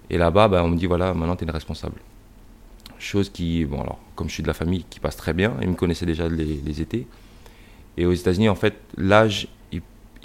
Et 0.09 0.17
là-bas, 0.17 0.47
bah, 0.47 0.63
on 0.63 0.69
me 0.69 0.77
dit 0.77 0.85
voilà, 0.85 1.13
maintenant 1.13 1.35
tu 1.35 1.43
es 1.43 1.47
le 1.47 1.53
responsable. 1.53 1.95
Chose 2.97 3.29
qui, 3.29 3.65
bon, 3.65 3.81
alors, 3.81 3.99
comme 4.15 4.29
je 4.29 4.33
suis 4.33 4.43
de 4.43 4.47
la 4.47 4.53
famille, 4.53 4.85
qui 4.89 4.99
passe 4.99 5.17
très 5.17 5.33
bien, 5.33 5.53
ils 5.61 5.69
me 5.69 5.75
connaissaient 5.75 6.05
déjà 6.05 6.29
les, 6.29 6.81
étés. 6.81 7.05
Et 7.97 8.05
aux 8.05 8.13
États-Unis, 8.13 8.49
en 8.49 8.55
fait, 8.55 8.75
l'âge, 8.97 9.47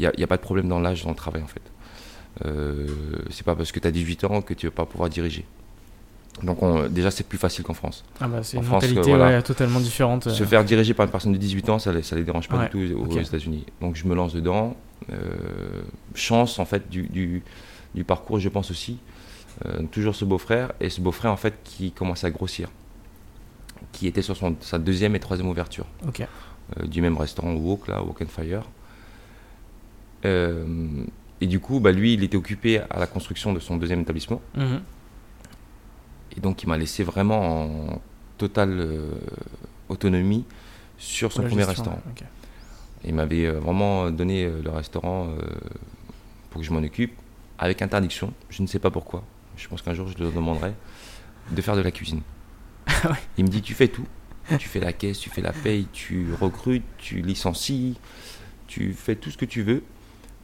n'y 0.00 0.24
a, 0.24 0.26
pas 0.26 0.36
de 0.36 0.42
problème 0.42 0.68
dans 0.68 0.80
l'âge 0.80 1.02
dans 1.02 1.10
le 1.10 1.16
travail, 1.16 1.42
en 1.42 1.46
fait. 1.46 1.62
Euh, 2.46 2.86
c'est 3.30 3.44
pas 3.44 3.54
parce 3.54 3.72
que 3.72 3.80
tu 3.80 3.88
as 3.88 3.90
18 3.90 4.24
ans 4.24 4.42
que 4.42 4.54
tu 4.54 4.66
ne 4.66 4.70
vas 4.70 4.76
pas 4.76 4.86
pouvoir 4.86 5.08
diriger. 5.08 5.44
Donc 6.42 6.60
déjà 6.90 7.10
c'est 7.10 7.26
plus 7.26 7.38
facile 7.38 7.64
qu'en 7.64 7.74
France. 7.74 8.04
Ah 8.20 8.28
bah, 8.28 8.44
c'est 8.44 8.58
une 8.58 8.64
mentalité 8.64 9.42
totalement 9.44 9.80
différente. 9.80 10.28
Se 10.28 10.44
faire 10.44 10.64
diriger 10.64 10.94
par 10.94 11.04
une 11.04 11.10
personne 11.10 11.32
de 11.32 11.38
18 11.38 11.68
ans, 11.68 11.78
ça 11.80 11.92
ne 11.92 11.98
les 11.98 12.22
dérange 12.22 12.48
pas 12.48 12.66
du 12.66 12.70
tout 12.70 12.96
aux, 12.96 13.18
États-Unis. 13.18 13.66
Donc 13.80 13.96
je 13.96 14.06
me 14.06 14.14
lance 14.14 14.34
dedans. 14.34 14.76
Euh, 15.12 15.82
chance 16.14 16.58
en 16.58 16.64
fait 16.64 16.88
du, 16.88 17.42
du, 17.94 18.04
parcours, 18.04 18.38
je 18.38 18.48
pense 18.48 18.70
aussi. 18.70 18.98
toujours 19.90 20.14
ce 20.14 20.24
beau-frère, 20.24 20.72
et 20.80 20.90
ce 20.90 21.00
beau-frère, 21.00 21.32
en 21.32 21.36
fait, 21.36 21.54
qui 21.64 21.90
commençait 21.90 22.28
à 22.28 22.30
grossir, 22.30 22.68
qui 23.90 24.06
était 24.06 24.22
sur 24.22 24.36
son, 24.36 24.54
sa 24.60 24.78
deuxième 24.78 25.16
et 25.16 25.20
troisième 25.20 25.48
ouverture. 25.48 25.86
du 26.84 27.00
même 27.00 27.16
restaurant 27.16 27.54
Walk, 27.54 27.88
là, 27.88 28.00
Walk 28.00 28.22
and 28.22 28.26
Fire. 28.28 28.62
Et 30.24 31.46
du 31.46 31.60
coup, 31.60 31.80
bah, 31.80 31.92
lui, 31.92 32.14
il 32.14 32.24
était 32.24 32.36
occupé 32.36 32.80
à 32.80 32.98
la 32.98 33.06
construction 33.06 33.52
de 33.52 33.60
son 33.60 33.76
deuxième 33.76 34.00
établissement. 34.00 34.40
Mhm. 34.56 34.80
Et 36.36 36.40
donc, 36.40 36.62
il 36.62 36.68
m'a 36.68 36.76
laissé 36.76 37.02
vraiment 37.02 37.94
en 37.94 38.02
totale 38.36 38.86
autonomie 39.88 40.44
sur 40.98 41.32
son 41.32 41.42
premier 41.42 41.64
restaurant. 41.64 42.02
Il 43.04 43.14
m'avait 43.14 43.46
euh, 43.46 43.60
vraiment 43.60 44.10
donné 44.10 44.44
euh, 44.44 44.60
le 44.62 44.70
restaurant 44.70 45.28
euh, 45.28 45.40
pour 46.50 46.60
que 46.60 46.66
je 46.66 46.72
m'en 46.72 46.80
occupe, 46.80 47.12
avec 47.58 47.80
interdiction. 47.80 48.32
Je 48.50 48.62
ne 48.62 48.66
sais 48.66 48.80
pas 48.80 48.90
pourquoi. 48.90 49.24
Je 49.56 49.68
pense 49.68 49.82
qu'un 49.82 49.94
jour 49.94 50.08
je 50.08 50.22
le 50.22 50.30
demanderai 50.30 50.74
de 51.50 51.62
faire 51.62 51.76
de 51.76 51.80
la 51.80 51.90
cuisine. 51.90 52.22
Ah 53.04 53.12
Il 53.36 53.44
me 53.44 53.48
dit 53.48 53.62
tu 53.62 53.74
fais 53.74 53.88
tout. 53.88 54.06
Tu 54.58 54.66
fais 54.66 54.80
la 54.80 54.94
caisse, 54.94 55.18
tu 55.18 55.28
fais 55.28 55.42
la 55.42 55.52
paye, 55.52 55.86
tu 55.92 56.32
recrutes, 56.40 56.82
tu 56.96 57.20
licencies, 57.20 57.98
tu 58.66 58.94
fais 58.94 59.14
tout 59.14 59.30
ce 59.30 59.36
que 59.36 59.44
tu 59.44 59.62
veux. 59.62 59.82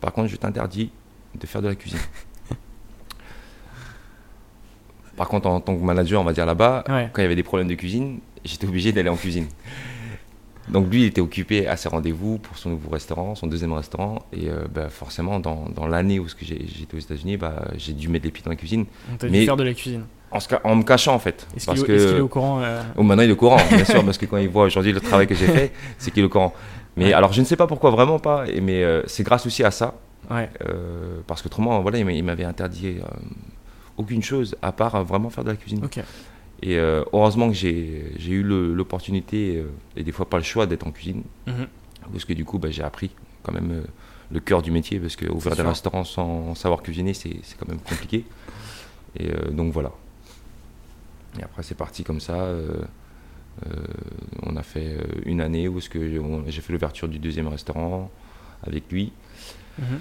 Par 0.04 0.12
contre, 0.12 0.28
je 0.28 0.36
t'interdis 0.36 0.90
de 1.34 1.46
faire 1.46 1.62
de 1.62 1.68
la 1.68 1.74
cuisine. 1.74 1.98
Par 5.16 5.28
contre, 5.28 5.46
en 5.48 5.60
tant 5.60 5.74
que 5.74 5.82
manager, 5.82 6.20
on 6.20 6.24
va 6.24 6.34
dire 6.34 6.44
là-bas, 6.44 6.84
quand 6.86 7.18
il 7.18 7.22
y 7.22 7.24
avait 7.24 7.34
des 7.34 7.42
problèmes 7.42 7.68
de 7.68 7.74
cuisine, 7.74 8.18
j'étais 8.44 8.66
obligé 8.66 8.92
d'aller 8.92 9.08
en 9.08 9.16
cuisine. 9.16 9.46
Donc 10.68 10.90
lui, 10.90 11.04
il 11.04 11.06
était 11.06 11.22
occupé 11.22 11.66
à 11.66 11.78
ses 11.78 11.88
rendez-vous 11.88 12.36
pour 12.36 12.58
son 12.58 12.68
nouveau 12.68 12.90
restaurant, 12.90 13.34
son 13.34 13.46
deuxième 13.46 13.72
restaurant. 13.72 14.26
Et 14.34 14.50
euh, 14.50 14.64
bah, 14.70 14.90
forcément, 14.90 15.40
dans, 15.40 15.70
dans 15.74 15.86
l'année 15.86 16.18
où 16.18 16.26
j'étais 16.38 16.94
aux 16.94 16.98
États-Unis, 16.98 17.38
bah, 17.38 17.68
j'ai 17.78 17.94
dû 17.94 18.08
mettre 18.08 18.26
les 18.26 18.30
pieds 18.30 18.44
dans 18.44 18.50
la 18.50 18.56
cuisine. 18.56 18.84
Tu 19.18 19.24
as 19.24 19.28
dû 19.30 19.44
faire 19.46 19.56
de 19.56 19.64
la 19.64 19.72
cuisine 19.72 20.04
en, 20.34 20.38
en, 20.64 20.76
me 20.76 20.82
cachant 20.82 21.14
en 21.14 21.18
fait. 21.18 21.46
Est-ce 21.56 21.84
qu'il 21.84 21.94
est, 21.94 22.20
au 22.20 22.28
courant 22.28 22.60
euh? 22.62 22.82
Oh, 22.96 23.02
Maintenant 23.02 23.22
il 23.22 23.30
est 23.30 23.32
au 23.32 23.36
courant, 23.36 23.56
bien 23.70 23.84
sûr, 23.84 24.04
parce 24.04 24.18
que 24.18 24.26
quand 24.26 24.36
il 24.36 24.48
voit 24.48 24.64
aujourd'hui 24.64 24.92
le 24.92 25.00
travail 25.00 25.26
que 25.26 25.34
j'ai 25.34 25.46
fait, 25.46 25.72
c'est 25.98 26.10
qu'il 26.10 26.22
est 26.22 26.26
au 26.26 26.30
courant. 26.30 26.52
Mais 26.96 27.12
alors 27.12 27.32
je 27.32 27.40
ne 27.40 27.46
sais 27.46 27.56
pas 27.56 27.66
pourquoi, 27.66 27.90
vraiment 27.90 28.18
pas, 28.18 28.44
mais 28.62 28.84
euh, 28.84 29.02
c'est 29.06 29.24
grâce 29.24 29.46
aussi 29.46 29.64
à 29.64 29.70
ça. 29.70 29.94
Ouais. 30.30 30.48
parce 31.26 31.42
qu'autrement, 31.42 31.80
voilà, 31.82 31.98
il 31.98 32.24
m'avait 32.24 32.44
interdit 32.44 32.96
aucune 33.96 34.22
chose 34.22 34.56
à 34.62 34.72
part 34.72 35.04
vraiment 35.04 35.30
faire 35.30 35.44
de 35.44 35.50
la 35.50 35.56
cuisine. 35.56 35.86
Et 36.62 36.78
euh, 36.78 37.04
heureusement 37.12 37.48
que 37.48 37.54
j'ai 37.54 38.16
eu 38.26 38.42
l'opportunité, 38.42 39.58
euh, 39.58 39.70
et 39.96 40.02
des 40.02 40.12
fois 40.12 40.28
pas 40.28 40.38
le 40.38 40.42
choix, 40.42 40.66
d'être 40.66 40.86
en 40.86 40.92
cuisine. 40.92 41.22
Mhm. 41.46 41.66
Parce 42.10 42.24
que 42.24 42.32
du 42.32 42.44
coup, 42.44 42.58
bah, 42.58 42.70
j'ai 42.70 42.82
appris 42.82 43.10
quand 43.42 43.52
même 43.52 43.70
euh, 43.70 43.82
le 44.30 44.40
cœur 44.40 44.62
du 44.62 44.70
métier, 44.70 44.98
parce 44.98 45.16
qu'ouvrir 45.16 45.56
des 45.56 45.62
restaurants 45.62 46.04
sans 46.04 46.54
savoir 46.54 46.82
cuisiner, 46.82 47.12
c'est 47.12 47.36
quand 47.58 47.68
même 47.68 47.80
compliqué. 47.80 48.24
Et 49.16 49.30
donc 49.52 49.72
voilà. 49.72 49.92
Et 51.38 51.42
après, 51.44 51.62
c'est 51.62 51.76
parti 51.76 52.02
comme 52.02 52.18
ça. 52.18 52.48
On 54.42 54.56
a 54.56 54.62
fait 54.62 54.96
une 55.24 55.40
année 55.40 55.68
où 55.68 55.80
j'ai 55.80 56.60
fait 56.60 56.72
l'ouverture 56.72 57.08
du 57.08 57.18
deuxième 57.18 57.48
restaurant 57.48 58.10
avec 58.66 58.90
lui. 58.90 59.12
Mhm. 59.78 60.00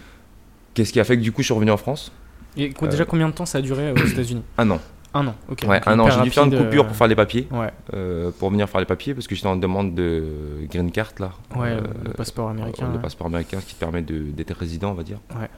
Qu'est-ce 0.73 0.93
qui 0.93 0.99
a 0.99 1.03
fait 1.03 1.17
que 1.17 1.21
du 1.21 1.31
coup 1.31 1.41
je 1.41 1.47
suis 1.47 1.53
revenu 1.53 1.71
en 1.71 1.77
France? 1.77 2.11
Et 2.57 2.69
déjà 2.69 3.05
combien 3.05 3.27
de 3.29 3.33
temps 3.33 3.45
ça 3.45 3.59
a 3.59 3.61
duré 3.61 3.91
aux 3.91 3.95
États-Unis? 4.05 4.43
Un 4.57 4.69
an. 4.71 4.79
Un 5.15 5.27
an, 5.27 5.35
ok. 5.47 5.65
Ouais, 5.67 5.79
un 5.85 5.99
an. 5.99 6.09
J'ai 6.09 6.21
dû 6.21 6.31
faire 6.31 6.45
une 6.45 6.57
coupure 6.57 6.85
pour 6.85 6.93
euh, 6.93 6.97
faire 6.97 7.07
les 7.07 7.15
papiers. 7.15 7.47
Euh, 7.93 8.31
pour 8.39 8.49
venir 8.49 8.67
faire 8.67 8.79
les 8.79 8.85
papiers 8.85 9.13
parce 9.13 9.27
que 9.27 9.35
j'étais 9.35 9.47
en 9.47 9.55
demande 9.55 9.93
de 9.93 10.23
green 10.69 10.91
card 10.91 11.11
là. 11.19 11.31
Ouais, 11.55 11.69
euh, 11.69 11.81
le 12.05 12.11
passeport 12.11 12.49
américain. 12.49 12.89
Le 12.91 12.99
passeport 12.99 13.27
américain, 13.27 13.59
ce 13.59 13.65
qui 13.65 13.75
te 13.75 13.79
permet 13.79 14.01
d'être 14.01 14.55
résident, 14.57 14.91
on 14.91 14.95
va 14.95 15.03
dire. 15.03 15.19
Ouais. 15.39 15.49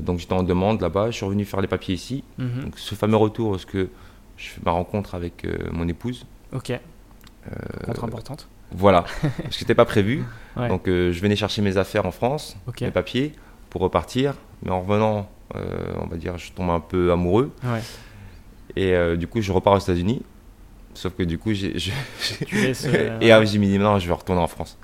donc 0.00 0.18
j'étais 0.18 0.34
en 0.34 0.42
demande 0.42 0.82
là-bas. 0.82 1.10
Je 1.10 1.16
suis 1.16 1.24
revenu 1.24 1.46
faire 1.46 1.62
les 1.62 1.68
papiers 1.68 1.94
ici. 1.94 2.24
Mhm. 2.38 2.64
Donc 2.64 2.78
ce 2.78 2.94
fameux 2.94 3.16
retour, 3.16 3.52
parce 3.52 3.64
que 3.64 3.88
je 4.36 4.48
fais 4.48 4.60
ma 4.64 4.72
rencontre 4.72 5.14
avec 5.14 5.46
mon 5.72 5.88
épouse? 5.88 6.26
Ok. 6.54 6.72
rencontre 7.86 8.04
importante. 8.04 8.48
Voilà, 8.70 9.02
parce 9.22 9.48
que 9.48 9.54
c'était 9.54 9.74
pas 9.74 9.84
prévu. 9.84 10.24
Donc 10.56 10.82
je 10.86 11.20
venais 11.20 11.36
chercher 11.36 11.62
mes 11.62 11.76
affaires 11.76 12.06
en 12.06 12.12
France, 12.12 12.56
mes 12.80 12.90
papiers, 12.90 13.32
pour 13.70 13.82
repartir. 13.82 14.34
Mais 14.62 14.70
en 14.70 14.80
revenant 14.80 15.28
euh, 15.56 15.94
on 16.00 16.06
va 16.06 16.16
dire, 16.16 16.38
je 16.38 16.52
tombe 16.52 16.70
un 16.70 16.80
peu 16.80 17.12
amoureux. 17.12 17.52
Et 18.76 18.94
euh, 18.94 19.16
du 19.16 19.26
coup, 19.26 19.40
je 19.40 19.52
repars 19.52 19.74
aux 19.74 19.78
États-Unis. 19.78 20.22
Sauf 20.94 21.14
que 21.14 21.22
du 21.22 21.38
coup, 21.38 21.52
j'ai. 21.52 21.74
Euh, 22.86 23.18
et 23.20 23.46
j'ai 23.46 23.58
mis 23.58 23.78
non, 23.78 23.98
je 23.98 24.06
vais 24.06 24.12
retourner 24.12 24.40
en 24.40 24.46
France. 24.46 24.78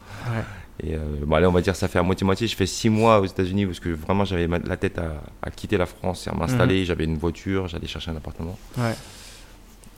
Et 0.82 0.96
bon, 1.24 1.36
allez, 1.36 1.46
on 1.46 1.52
va 1.52 1.60
dire 1.60 1.76
ça 1.76 1.88
fait 1.88 1.98
à 1.98 2.02
moitié-moitié. 2.02 2.46
Je 2.46 2.56
fais 2.56 2.66
six 2.66 2.88
mois 2.88 3.20
aux 3.20 3.26
États-Unis 3.26 3.66
parce 3.66 3.80
que 3.80 3.90
vraiment 3.90 4.24
j'avais 4.24 4.48
la 4.48 4.76
tête 4.76 4.98
à, 4.98 5.50
quitter 5.50 5.76
la 5.76 5.86
France 5.86 6.26
et 6.26 6.30
à 6.30 6.34
m'installer. 6.34 6.80
Mhm. 6.80 6.86
J'avais 6.86 7.04
une 7.04 7.18
voiture, 7.18 7.68
j'allais 7.68 7.86
chercher 7.86 8.10
un 8.10 8.16
appartement. 8.16 8.58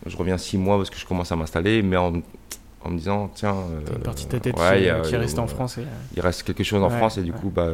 Je 0.07 0.17
reviens 0.17 0.39
six 0.39 0.59
mois 0.59 0.77
parce 0.77 0.91
que 0.91 0.99
je 0.99 1.07
commence 1.07 1.31
à 1.33 1.37
m'installer, 1.37 1.83
mais 1.83 1.97
en, 1.97 2.13
me 2.13 2.97
disant, 2.97 3.31
tiens. 3.35 3.55
une 3.95 4.03
partie 4.03 4.27
de 4.27 4.31
ta 4.31 4.41
tête 4.41 4.55
qui, 4.55 5.15
est 5.15 5.17
restée 5.17 5.41
en 5.41 5.47
France. 5.47 5.79
Il 6.17 6.21
reste 6.21 6.43
quelque 6.43 6.65
chose 6.65 6.83
en 6.83 6.91
France 6.91 7.19
et 7.19 7.23
du 7.23 7.33
coup, 7.33 7.51
bah, 7.51 7.69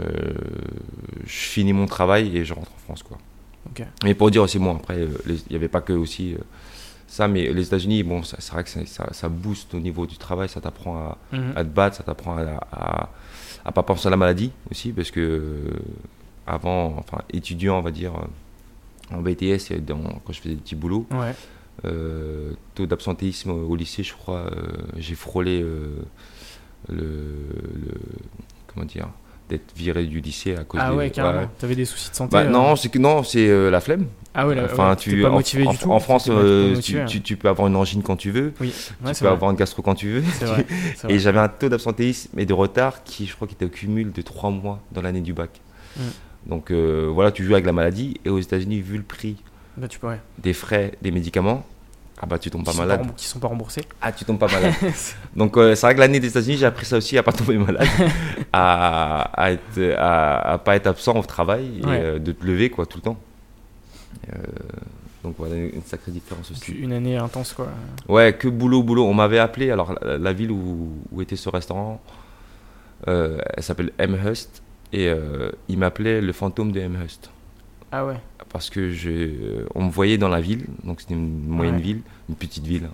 euh, 0.00 0.32
je 1.24 1.32
finis 1.32 1.72
mon 1.72 1.86
travail 1.86 2.36
et 2.36 2.44
je 2.44 2.52
rentre 2.54 2.72
en 2.72 2.78
France. 2.78 3.02
Quoi. 3.02 3.18
Mais 4.02 4.14
pour 4.14 4.30
dire 4.30 4.42
aussi, 4.42 4.58
bon, 4.58 4.76
après, 4.76 4.98
euh, 4.98 5.08
il 5.26 5.40
n'y 5.50 5.56
avait 5.56 5.68
pas 5.68 5.80
que 5.80 5.92
aussi 5.92 6.34
euh, 6.34 6.38
ça, 7.06 7.28
mais 7.28 7.52
les 7.52 7.66
États-Unis, 7.66 8.02
bon, 8.02 8.22
c'est 8.22 8.50
vrai 8.50 8.64
que 8.64 8.70
ça, 8.70 9.12
ça, 9.12 9.28
booste 9.28 9.74
au 9.74 9.80
niveau 9.80 10.06
du 10.06 10.16
travail, 10.16 10.48
ça 10.48 10.60
t'apprend 10.60 10.96
à, 10.96 11.18
mhm. 11.32 11.52
à, 11.54 11.64
te 11.64 11.68
battre, 11.68 11.96
ça 11.96 12.02
t'apprend 12.02 12.36
à, 12.38 13.08
à, 13.64 13.72
pas 13.72 13.82
penser 13.82 14.08
à 14.08 14.10
la 14.10 14.16
maladie 14.16 14.52
aussi, 14.70 14.92
parce 14.92 15.10
que 15.10 15.62
avant, 16.46 16.96
enfin, 16.98 17.22
étudiant, 17.32 17.78
on 17.78 17.82
va 17.82 17.90
dire, 17.90 18.12
en 19.14 19.22
BTS, 19.22 19.72
quand 20.24 20.32
je 20.32 20.40
faisais 20.40 20.54
des 20.54 20.60
petits 20.60 20.76
boulots, 20.76 21.06
taux 21.82 22.86
d'absentéisme 22.86 23.50
au 23.50 23.76
lycée, 23.76 24.02
je 24.02 24.12
crois, 24.14 24.50
j'ai 24.96 25.14
frôlé 25.14 25.60
le, 25.60 26.06
le, 26.88 27.94
comment 28.66 28.86
dire, 28.86 29.08
d'être 29.48 29.74
viré 29.76 30.04
du 30.06 30.20
lycée 30.20 30.56
à 30.56 30.64
cause 30.64 30.80
ah 30.82 30.94
ouais 30.94 31.10
carrément. 31.10 31.48
T'avais 31.58 31.76
des 31.76 31.84
soucis 31.84 32.10
de 32.10 32.16
santé 32.16 32.32
bah, 32.32 32.42
euh. 32.42 32.48
non 32.48 32.76
c'est 32.76 32.88
que 32.88 32.98
non 32.98 33.22
c'est 33.22 33.48
euh, 33.48 33.70
la 33.70 33.80
flemme. 33.80 34.06
Ah 34.34 34.48
ouais, 34.48 34.58
enfin 34.64 34.96
tu 34.96 35.22
pas 35.22 35.30
motivé 35.30 35.66
en, 35.66 35.72
du 35.72 35.78
tout 35.78 35.92
en 35.92 36.00
France 36.00 36.28
euh, 36.28 36.80
tu, 36.80 37.22
tu, 37.22 37.36
peux 37.36 37.48
avoir 37.48 37.68
une 37.68 37.76
angine 37.76 38.02
quand 38.02 38.16
tu 38.16 38.30
veux. 38.30 38.52
Oui. 38.60 38.72
tu 39.14 39.20
peux 39.22 39.28
avoir 39.28 39.50
une 39.50 39.56
gastro 39.56 39.82
quand 39.82 39.94
tu 39.94 40.10
veux. 40.10 40.20
Vrai, 40.20 40.66
et 41.08 41.18
j'avais 41.18 41.38
un 41.38 41.48
taux 41.48 41.68
d'absentéisme 41.68 42.38
et 42.38 42.46
de 42.46 42.54
retard 42.54 43.04
qui 43.04 43.26
je 43.26 43.34
crois 43.34 43.46
qui 43.46 43.54
était 43.54 43.66
au 43.66 43.70
cumul 43.70 44.12
de 44.12 44.22
trois 44.22 44.50
mois 44.50 44.80
dans 44.92 45.02
l'année 45.02 45.20
du 45.20 45.34
bac. 45.34 45.60
Mm. 45.96 46.00
Donc 46.46 46.72
voilà 46.72 47.32
tu 47.32 47.44
joues 47.44 47.54
avec 47.54 47.66
la 47.66 47.72
maladie 47.72 48.20
et 48.24 48.28
aux 48.28 48.38
États-Unis 48.38 48.80
vu 48.80 48.96
le 48.96 49.02
prix 49.02 49.36
bah, 49.76 49.88
tu 49.88 49.98
des 50.38 50.52
frais 50.52 50.92
des 51.02 51.10
médicaments 51.10 51.64
ah 52.20 52.26
bah 52.26 52.38
tu 52.38 52.50
tombes 52.50 52.64
pas 52.64 52.72
malade. 52.72 53.06
qui 53.16 53.26
sont 53.26 53.40
pas 53.40 53.48
remboursés. 53.48 53.82
Ah 54.00 54.12
tu 54.12 54.24
tombes 54.24 54.38
pas 54.38 54.46
malade. 54.46 54.72
Donc 55.36 55.56
euh, 55.56 55.74
c'est 55.74 55.86
vrai 55.86 55.94
que 55.94 56.00
l'année 56.00 56.20
des 56.20 56.28
États-Unis 56.28 56.56
j'ai 56.56 56.66
appris 56.66 56.86
ça 56.86 56.96
aussi 56.96 57.18
à 57.18 57.22
pas 57.22 57.32
tomber 57.32 57.58
malade, 57.58 57.88
à, 58.52 59.30
à, 59.34 59.50
être, 59.50 59.96
à, 59.98 60.58
pas 60.64 60.76
être 60.76 60.86
absent 60.86 61.18
au 61.18 61.22
travail 61.22 61.80
et 61.80 61.86
euh, 61.86 62.18
de 62.18 62.32
te 62.32 62.46
lever 62.46 62.70
quoi 62.70 62.86
tout 62.86 62.98
le 62.98 63.02
temps. 63.02 63.18
Euh, 64.32 64.36
donc 65.24 65.34
voilà 65.38 65.56
une 65.56 65.82
sacrée 65.84 66.12
différence 66.12 66.50
aussi. 66.52 66.72
Une 66.72 66.92
année 66.92 67.16
intense 67.16 67.52
quoi. 67.52 67.68
Ouais 68.08 68.32
que 68.32 68.46
boulot 68.48 68.82
boulot. 68.82 69.06
On 69.06 69.14
m'avait 69.14 69.38
appelé 69.38 69.70
alors 69.70 69.94
la, 70.02 70.32
ville 70.32 70.52
où, 70.52 70.92
où, 71.10 71.20
était 71.20 71.36
ce 71.36 71.48
restaurant, 71.48 72.00
elle 73.06 73.42
s'appelle 73.60 73.90
Amherst 73.98 74.62
et 74.94 75.12
il 75.68 75.78
m'appelait 75.78 76.20
le 76.20 76.32
fantôme 76.32 76.72
de 76.72 76.80
Amherst. 76.80 77.30
Ah 77.92 78.06
ouais 78.06 78.16
parce 78.54 78.70
que 78.70 78.92
je, 78.92 79.10
euh, 79.10 79.66
on 79.74 79.82
me 79.82 79.90
voyait 79.90 80.16
dans 80.16 80.28
la 80.28 80.40
ville, 80.40 80.66
donc 80.84 81.00
c'était 81.00 81.14
une 81.14 81.44
moyenne 81.44 81.80
ville, 81.80 82.02
une 82.28 82.36
petite 82.36 82.64
ville. 82.64 82.88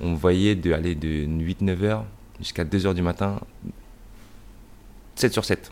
On 0.00 0.10
me 0.10 0.16
voyait 0.16 0.56
de, 0.56 0.72
aller 0.72 0.96
de 0.96 1.24
8-9 1.24 1.84
heures 1.84 2.04
jusqu'à 2.40 2.64
2 2.64 2.84
heures 2.86 2.94
du 2.94 3.02
matin, 3.02 3.38
7 5.14 5.32
sur 5.32 5.44
7. 5.44 5.70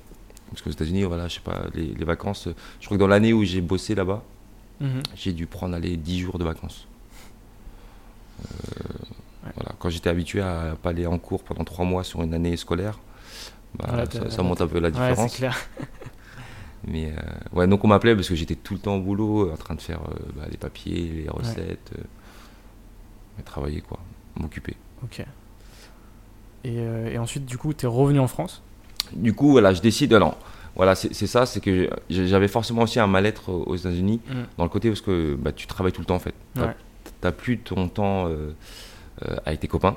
Parce 0.49 0.63
qu'aux 0.63 0.71
États-Unis, 0.71 1.03
voilà, 1.03 1.27
je 1.27 1.35
sais 1.35 1.41
pas, 1.41 1.65
les, 1.75 1.93
vacances, 2.05 2.47
je 2.79 2.87
crois 2.87 2.97
que 2.97 3.01
dans 3.01 3.09
l'année 3.09 3.33
où 3.33 3.43
j'ai 3.43 3.61
bossé 3.61 3.97
là-bas, 3.97 4.23
mhm. 4.81 5.03
j'ai 5.17 5.33
dû 5.33 5.49
prendre 5.49 5.75
aller 5.75 5.97
10 5.97 6.21
jours 6.21 6.39
de 6.39 6.45
vacances. 6.45 6.87
Euh, 8.45 8.55
voilà. 9.57 9.73
Quand 9.81 9.91
j'étais 9.91 10.09
habitué 10.09 10.41
à 10.41 10.77
pas 10.81 10.91
aller 10.91 11.07
en 11.07 11.19
cours 11.19 11.43
pendant 11.43 11.65
3 11.65 11.85
mois 11.85 12.05
sur 12.05 12.23
une 12.23 12.33
année 12.33 12.57
scolaire, 12.57 13.01
bah, 13.79 14.05
ça, 14.29 14.43
monte 14.43 14.61
un 14.61 14.67
peu 14.67 14.79
la 14.79 14.91
différence. 14.91 15.37
clair. 15.37 15.59
Mais 16.87 17.07
euh, 17.07 17.57
ouais, 17.57 17.67
donc 17.67 17.85
on 17.85 17.89
m'appelait 17.89 18.15
parce 18.15 18.29
que 18.29 18.35
j'étais 18.35 18.57
tout 18.57 18.75
le 18.75 18.81
temps 18.81 18.97
au 18.97 19.01
boulot, 19.01 19.53
en 19.53 19.57
train 19.57 19.75
de 19.75 19.81
faire 19.81 20.01
euh, 20.01 20.15
bah, 20.37 20.45
les 20.51 20.57
papiers, 20.57 21.25
les 21.25 21.29
recettes, 21.29 21.93
euh, 21.97 23.43
travailler 23.45 23.81
quoi, 23.81 23.99
m'occuper. 24.37 24.77
Ok. 25.05 25.25
Et, 26.65 26.77
et, 26.77 27.19
ensuite, 27.19 27.45
du 27.45 27.59
coup, 27.59 27.75
tu 27.75 27.87
es 27.87 27.89
revenu 27.89 28.21
en 28.21 28.29
France? 28.29 28.63
Du 29.15 29.35
coup, 29.35 29.51
voilà, 29.51 29.73
je 29.75 29.81
décide. 29.81 30.15
Alors, 30.15 30.39
voilà, 30.77 30.95
c'est 30.95 31.27
ça, 31.27 31.45
c'est 31.45 31.61
que 31.61 31.91
j'avais 32.09 32.47
forcément 32.47 32.83
aussi 32.83 33.01
un 33.01 33.09
mal-être 33.09 33.51
aux 33.51 33.75
États-Unis, 33.75 34.21
mm. 34.29 34.33
dans 34.59 34.65
le 34.65 34.71
côté 34.71 34.89
parce 34.89 35.01
que 35.01 35.35
bah, 35.35 35.53
tu 35.53 35.67
travailles 35.67 35.93
tout 35.93 36.01
le 36.01 36.07
temps 36.07 36.15
en 36.15 36.21
fait. 36.21 36.35
Tu 36.55 36.61
n'as 37.23 37.33
plus 37.33 37.59
ton 37.59 37.89
temps 37.89 38.29
avec 39.45 39.61
tes 39.61 39.69
copains. 39.69 39.97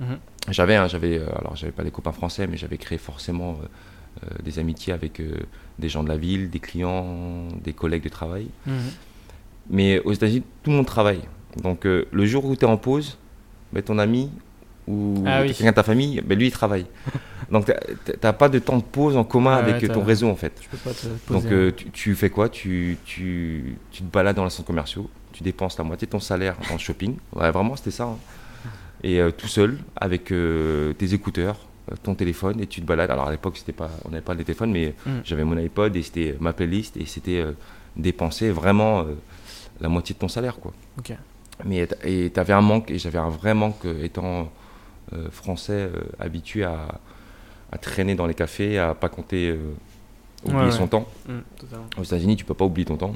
Mm-hmm. 0.00 0.18
J'avais, 0.50 0.76
hein, 0.76 0.88
j'avais, 0.88 1.20
alors 1.20 1.56
j'avais 1.56 1.72
pas 1.72 1.82
les 1.82 1.90
copains 1.90 2.12
français, 2.12 2.46
mais 2.46 2.56
j'avais 2.56 2.76
créé 2.76 2.98
forcément 2.98 3.58
des 4.42 4.58
amitiés 4.58 4.92
avec 4.92 5.20
des 5.78 5.88
gens 5.88 6.04
de 6.04 6.08
la 6.08 6.16
ville, 6.16 6.50
des 6.50 6.60
clients, 6.60 7.48
des 7.62 7.72
collègues 7.72 8.04
de 8.04 8.08
travail. 8.10 8.48
Mhm. 8.66 8.74
Mais 9.70 10.00
aux 10.00 10.12
États-Unis, 10.12 10.42
tout 10.62 10.70
le 10.70 10.76
monde 10.76 10.86
travaille. 10.86 11.22
Donc 11.62 11.84
le 11.84 12.26
jour 12.26 12.44
où 12.44 12.54
tu 12.56 12.64
es 12.64 12.68
en 12.68 12.76
pause, 12.76 13.16
ben, 13.72 13.82
ton 13.82 13.98
ami 13.98 14.30
ou 14.86 15.24
ah 15.26 15.42
quelqu'un 15.44 15.70
de 15.70 15.76
ta 15.76 15.82
famille, 15.82 16.20
ben, 16.20 16.38
lui 16.38 16.48
il 16.48 16.52
travaille. 16.52 16.86
Donc 17.50 17.66
tu 17.66 18.12
n'as 18.22 18.32
pas 18.32 18.48
de 18.48 18.58
temps 18.58 18.76
de 18.76 18.82
pause 18.82 19.16
en 19.16 19.24
commun 19.24 19.56
avec 19.56 19.86
ton 19.92 20.02
réseau 20.02 20.28
en 20.28 20.36
fait. 20.36 20.52
Donc 21.30 21.44
euh, 21.46 21.72
tu, 21.92 22.14
fais 22.14 22.30
quoi? 22.30 22.48
Tu, 22.48 22.98
tu, 23.04 23.76
tu, 23.90 24.02
te 24.02 24.12
balades 24.12 24.36
dans 24.36 24.44
les 24.44 24.50
centres 24.50 24.66
commerciaux, 24.66 25.08
tu 25.32 25.42
dépenses 25.42 25.78
la 25.78 25.84
moitié 25.84 26.06
de 26.06 26.12
ton 26.12 26.20
salaire 26.20 26.56
en 26.72 26.78
shopping. 26.78 27.16
Ouais, 27.34 27.50
vraiment 27.50 27.76
c'était 27.76 27.90
ça. 27.90 28.04
Hein. 28.04 28.16
Et 29.04 29.20
euh, 29.20 29.30
tout 29.30 29.46
seul 29.46 29.78
avec 29.94 30.32
euh, 30.32 30.92
tes 30.94 31.14
écouteurs, 31.14 31.56
ton 32.02 32.16
téléphone 32.16 32.60
et 32.60 32.66
tu 32.66 32.80
te 32.80 32.86
balades. 32.86 33.10
Alors 33.10 33.28
à 33.28 33.30
l'époque 33.30 33.56
c'était 33.56 33.72
pas, 33.72 33.90
on 34.04 34.08
n'avait 34.08 34.22
pas 34.22 34.34
les 34.34 34.44
téléphones, 34.44 34.72
mais 34.72 34.94
mm. 35.06 35.10
j'avais 35.24 35.44
mon 35.44 35.56
iPod 35.56 35.94
et 35.94 36.02
c'était 36.02 36.36
ma 36.40 36.52
playlist 36.52 36.96
et 36.96 37.06
c'était 37.06 37.44
dépenser 37.96 38.50
vraiment 38.50 39.04
la 39.80 39.88
moitié 39.88 40.14
de 40.14 40.18
ton 40.18 40.28
salaire 40.28 40.56
quoi. 40.56 40.72
Mais 41.64 41.86
et 42.02 42.32
tu 42.34 42.40
avais 42.40 42.52
un 42.52 42.60
manque 42.60 42.90
et 42.90 42.98
j'avais 42.98 43.18
un 43.18 43.28
vrai 43.28 43.54
manque 43.54 43.84
étant 44.02 44.50
français 45.30 45.88
habitué 46.18 46.64
à 46.64 47.00
à 47.74 47.78
traîner 47.78 48.14
dans 48.14 48.26
les 48.26 48.34
cafés, 48.34 48.78
à 48.78 48.94
pas 48.94 49.08
compter, 49.08 49.48
euh, 49.48 49.74
oublier 50.44 50.70
son 50.70 50.86
temps. 50.86 51.08
Mmh, 51.28 51.38
Aux 51.98 52.04
États-Unis, 52.04 52.36
tu 52.36 52.44
peux 52.44 52.54
pas 52.54 52.64
oublier 52.64 52.86
ton 52.86 52.96
temps. 52.96 53.12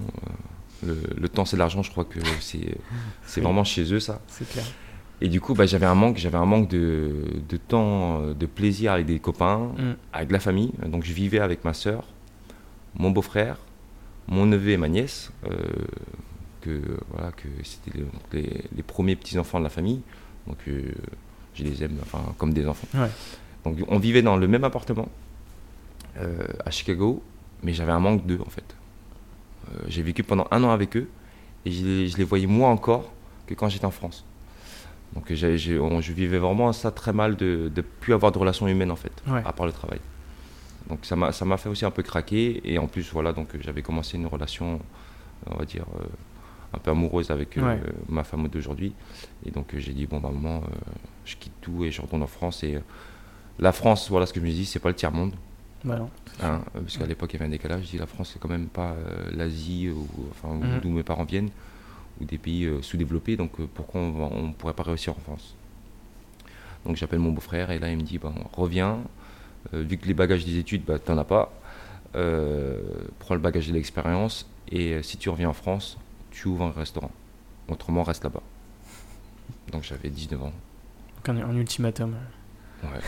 Euh, 0.84 0.94
le, 1.16 1.28
temps, 1.28 1.44
c'est 1.44 1.56
de 1.56 1.60
l'argent. 1.60 1.82
Je 1.82 1.90
crois 1.92 2.04
que 2.04 2.18
c'est 2.40 2.76
c'est 3.24 3.40
vraiment 3.46 3.62
chez 3.62 3.92
eux 3.92 4.00
ça. 4.00 4.20
C'est 4.26 4.48
clair. 4.48 4.64
Et 5.20 5.28
du 5.28 5.40
coup, 5.40 5.54
bah, 5.54 5.66
j'avais 5.66 5.86
un 5.86 5.94
manque, 5.94 6.16
j'avais 6.16 6.38
un 6.38 6.46
manque 6.46 6.68
de, 6.68 7.24
de, 7.48 7.56
temps, 7.56 8.22
de 8.22 8.46
plaisir 8.46 8.92
avec 8.92 9.06
des 9.06 9.18
copains, 9.18 9.72
mmh. 9.76 9.96
avec 10.12 10.30
la 10.30 10.40
famille. 10.40 10.72
Donc, 10.86 11.04
je 11.04 11.12
vivais 11.12 11.40
avec 11.40 11.64
ma 11.64 11.74
soeur, 11.74 12.04
mon 12.96 13.10
beau-frère, 13.10 13.56
mon 14.28 14.46
neveu 14.46 14.70
et 14.70 14.76
ma 14.76 14.88
nièce, 14.88 15.32
euh, 15.44 15.56
que 16.60 16.80
voilà, 17.10 17.32
que 17.32 17.48
c'était 17.64 17.98
les, 18.32 18.64
les, 18.76 18.82
premiers 18.82 19.16
petits 19.16 19.38
enfants 19.38 19.58
de 19.58 19.64
la 19.64 19.70
famille. 19.70 20.02
Donc, 20.46 20.58
je 21.54 21.64
les 21.64 21.82
aime, 21.82 21.96
enfin, 22.02 22.20
comme 22.38 22.52
des 22.54 22.68
enfants. 22.68 22.88
Ouais 22.94 23.10
on 23.88 23.98
vivait 23.98 24.22
dans 24.22 24.36
le 24.36 24.48
même 24.48 24.64
appartement 24.64 25.08
euh, 26.18 26.46
à 26.64 26.70
Chicago, 26.70 27.22
mais 27.62 27.72
j'avais 27.72 27.92
un 27.92 28.00
manque 28.00 28.26
d'eux 28.26 28.40
en 28.44 28.50
fait. 28.50 28.74
Euh, 29.70 29.80
j'ai 29.88 30.02
vécu 30.02 30.22
pendant 30.22 30.46
un 30.50 30.62
an 30.64 30.70
avec 30.70 30.96
eux 30.96 31.08
et 31.64 31.70
je 31.70 32.16
les, 32.16 32.24
voyais 32.24 32.46
moins 32.46 32.70
encore 32.70 33.12
que 33.46 33.54
quand 33.54 33.68
j'étais 33.68 33.84
en 33.84 33.90
France. 33.90 34.24
Donc 35.14 35.32
je 35.32 36.12
vivais 36.12 36.38
vraiment 36.38 36.72
ça 36.72 36.90
très 36.90 37.12
mal 37.12 37.36
de 37.36 37.70
ne 37.74 37.82
plus 37.82 38.14
avoir 38.14 38.32
de 38.32 38.38
relations 38.38 38.68
humaines 38.68 38.90
en 38.90 38.96
fait, 38.96 39.12
à 39.26 39.52
part 39.52 39.66
le 39.66 39.72
travail. 39.72 40.00
Donc 40.88 41.00
ça 41.04 41.16
m'a 41.16 41.56
fait 41.56 41.68
aussi 41.68 41.84
un 41.84 41.90
peu 41.90 42.02
craquer 42.02 42.60
et 42.64 42.78
en 42.78 42.86
plus 42.86 43.10
voilà 43.12 43.32
donc 43.32 43.48
j'avais 43.60 43.82
commencé 43.82 44.16
une 44.16 44.26
relation 44.26 44.80
on 45.46 45.56
va 45.56 45.64
dire 45.64 45.84
euh, 46.00 46.04
un 46.74 46.78
peu 46.78 46.90
amoureuse 46.90 47.30
avec 47.30 47.58
ma 48.08 48.24
femme 48.24 48.48
d'aujourd'hui 48.48 48.94
et 49.44 49.50
donc 49.50 49.74
j'ai 49.76 49.92
dit 49.92 50.06
bon 50.06 50.18
bah 50.18 50.30
moment 50.32 50.62
je 51.24 51.36
quitte 51.36 51.52
tout 51.60 51.84
et 51.84 51.90
je 51.90 52.00
retourne 52.00 52.22
en 52.22 52.26
France 52.26 52.64
et 52.64 52.78
la 53.58 53.72
France, 53.72 54.08
voilà 54.10 54.26
ce 54.26 54.32
que 54.32 54.40
je 54.40 54.44
me 54.44 54.50
dis, 54.50 54.64
c'est 54.64 54.78
pas 54.78 54.88
le 54.88 54.94
tiers-monde. 54.94 55.34
Bah 55.84 55.98
hein, 56.42 56.60
parce 56.72 56.96
qu'à 56.96 57.06
l'époque, 57.06 57.30
il 57.32 57.34
y 57.34 57.36
avait 57.36 57.46
un 57.46 57.50
décalage. 57.50 57.84
Je 57.84 57.90
dis 57.90 57.98
la 57.98 58.06
France, 58.06 58.30
c'est 58.32 58.38
quand 58.38 58.48
même 58.48 58.66
pas 58.66 58.92
euh, 58.92 59.30
l'Asie, 59.32 59.90
ou, 59.90 60.06
enfin, 60.30 60.54
mhm. 60.54 60.80
d'où 60.80 60.90
mes 60.90 61.02
parents 61.02 61.24
viennent, 61.24 61.50
ou 62.20 62.24
des 62.24 62.38
pays 62.38 62.64
euh, 62.64 62.82
sous-développés. 62.82 63.36
Donc 63.36 63.60
euh, 63.60 63.68
pourquoi 63.72 64.00
on 64.00 64.48
ne 64.48 64.52
pourrait 64.52 64.74
pas 64.74 64.82
réussir 64.82 65.14
en 65.16 65.20
France? 65.20 65.54
Donc 66.84 66.96
j'appelle 66.96 67.18
mon 67.18 67.32
beau-frère 67.32 67.70
et 67.70 67.78
là, 67.78 67.90
il 67.90 67.96
me 67.96 68.02
dit 68.02 68.18
bon, 68.18 68.32
reviens. 68.52 68.98
vu 69.72 69.98
que 69.98 70.06
les 70.06 70.14
bagages 70.14 70.44
des 70.44 70.58
études, 70.58 70.84
bah, 70.84 70.98
tu 70.98 71.10
n'en 71.10 71.18
as 71.18 71.24
pas. 71.24 71.52
prends 72.12 73.34
le 73.34 73.40
bagage 73.40 73.68
de 73.68 73.72
l'expérience 73.72 74.48
et 74.70 75.02
si 75.02 75.18
tu 75.18 75.28
reviens 75.28 75.48
en 75.48 75.54
France, 75.54 75.98
tu 76.30 76.48
ouvres 76.48 76.64
un 76.64 76.70
restaurant. 76.70 77.10
Autrement, 77.68 78.02
reste 78.02 78.24
là-bas. 78.24 78.42
Donc 79.72 79.82
j'avais 79.82 80.08
19 80.08 80.42
ans. 80.42 80.52
Donc 81.16 81.28
un 81.28 81.56
ultimatum 81.56 82.14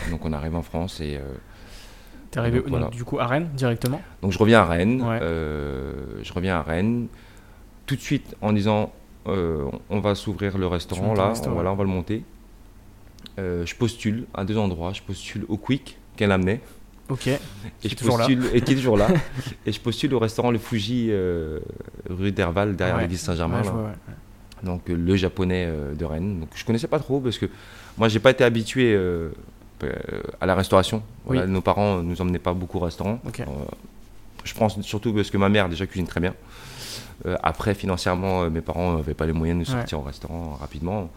donc 0.09 0.25
on 0.25 0.33
arrive 0.33 0.55
en 0.55 0.61
France 0.61 0.99
et. 1.01 1.17
Euh, 1.17 1.21
T'es 2.29 2.39
arrivé 2.39 2.63
du 2.91 3.03
coup 3.03 3.19
à 3.19 3.27
Rennes 3.27 3.49
directement? 3.53 4.01
Donc 4.21 4.31
je 4.31 4.37
reviens 4.37 4.61
à 4.61 4.65
Rennes. 4.65 5.03
Euh, 5.03 6.19
je 6.23 6.31
reviens 6.31 6.57
à 6.57 6.61
Rennes 6.61 7.07
tout 7.85 7.95
de 7.97 8.01
suite 8.01 8.35
en 8.41 8.53
disant 8.53 8.93
euh, 9.27 9.65
on 9.89 9.99
va 9.99 10.15
s'ouvrir 10.15 10.57
le 10.57 10.67
restaurant 10.67 11.13
là, 11.13 11.33
on, 11.45 11.49
voilà, 11.51 11.71
on 11.71 11.75
va 11.75 11.83
le 11.83 11.89
monter. 11.89 12.23
je 13.37 13.75
postule 13.75 14.25
à 14.33 14.45
deux 14.45 14.57
endroits. 14.57 14.93
Je 14.93 15.01
postule 15.01 15.45
au 15.47 15.57
Quick 15.57 15.97
qu'elle 16.15 16.31
amenait. 16.31 16.61
Ok. 17.09 17.27
Et 17.27 17.39
je 17.83 17.95
postule, 17.95 18.49
et 18.53 18.61
qui 18.61 18.73
est 18.73 18.75
toujours 18.75 18.97
là. 18.97 19.07
et 19.65 19.71
je 19.71 19.79
postule 19.79 20.13
au 20.13 20.19
restaurant 20.19 20.51
Le 20.51 20.59
Fuji 20.59 21.11
rue 22.09 22.31
d'Herval 22.31 22.75
derrière 22.75 22.97
l'église 22.97 23.21
Saint-Germain. 23.21 23.61
Donc 24.63 24.83
le 24.87 25.15
japonais 25.15 25.67
de 25.97 26.05
Rennes. 26.05 26.41
Donc 26.41 26.49
je 26.55 26.65
connaissais 26.65 26.87
pas 26.87 26.99
trop 26.99 27.19
parce 27.19 27.37
que 27.37 27.47
moi 27.97 28.07
j'ai 28.07 28.19
pas 28.19 28.31
été 28.31 28.43
habitué 28.43 28.95
euh, 29.83 30.21
à 30.39 30.45
la 30.45 30.55
restauration. 30.55 31.01
nos 31.27 31.61
parents 31.61 32.01
nous 32.01 32.21
emmenaient 32.21 32.39
pas 32.39 32.53
beaucoup 32.53 32.77
au 32.77 32.81
restaurant. 32.81 33.19
Euh, 33.39 33.43
je 34.43 34.53
pense 34.53 34.79
surtout 34.81 35.13
parce 35.13 35.29
que 35.29 35.37
ma 35.37 35.49
mère 35.49 35.69
déjà 35.69 35.85
cuisine 35.85 36.07
très 36.07 36.19
bien. 36.19 36.33
Euh, 37.25 37.37
après, 37.43 37.73
financièrement, 37.73 38.49
mes 38.49 38.61
parents 38.61 38.97
n'avaient 38.97 39.13
pas 39.13 39.25
les 39.25 39.33
moyens 39.33 39.59
de 39.59 39.65
nous 39.65 39.77
sortir 39.77 39.99
au 39.99 40.03
restaurant 40.03 40.57
rapidement. 40.59 41.09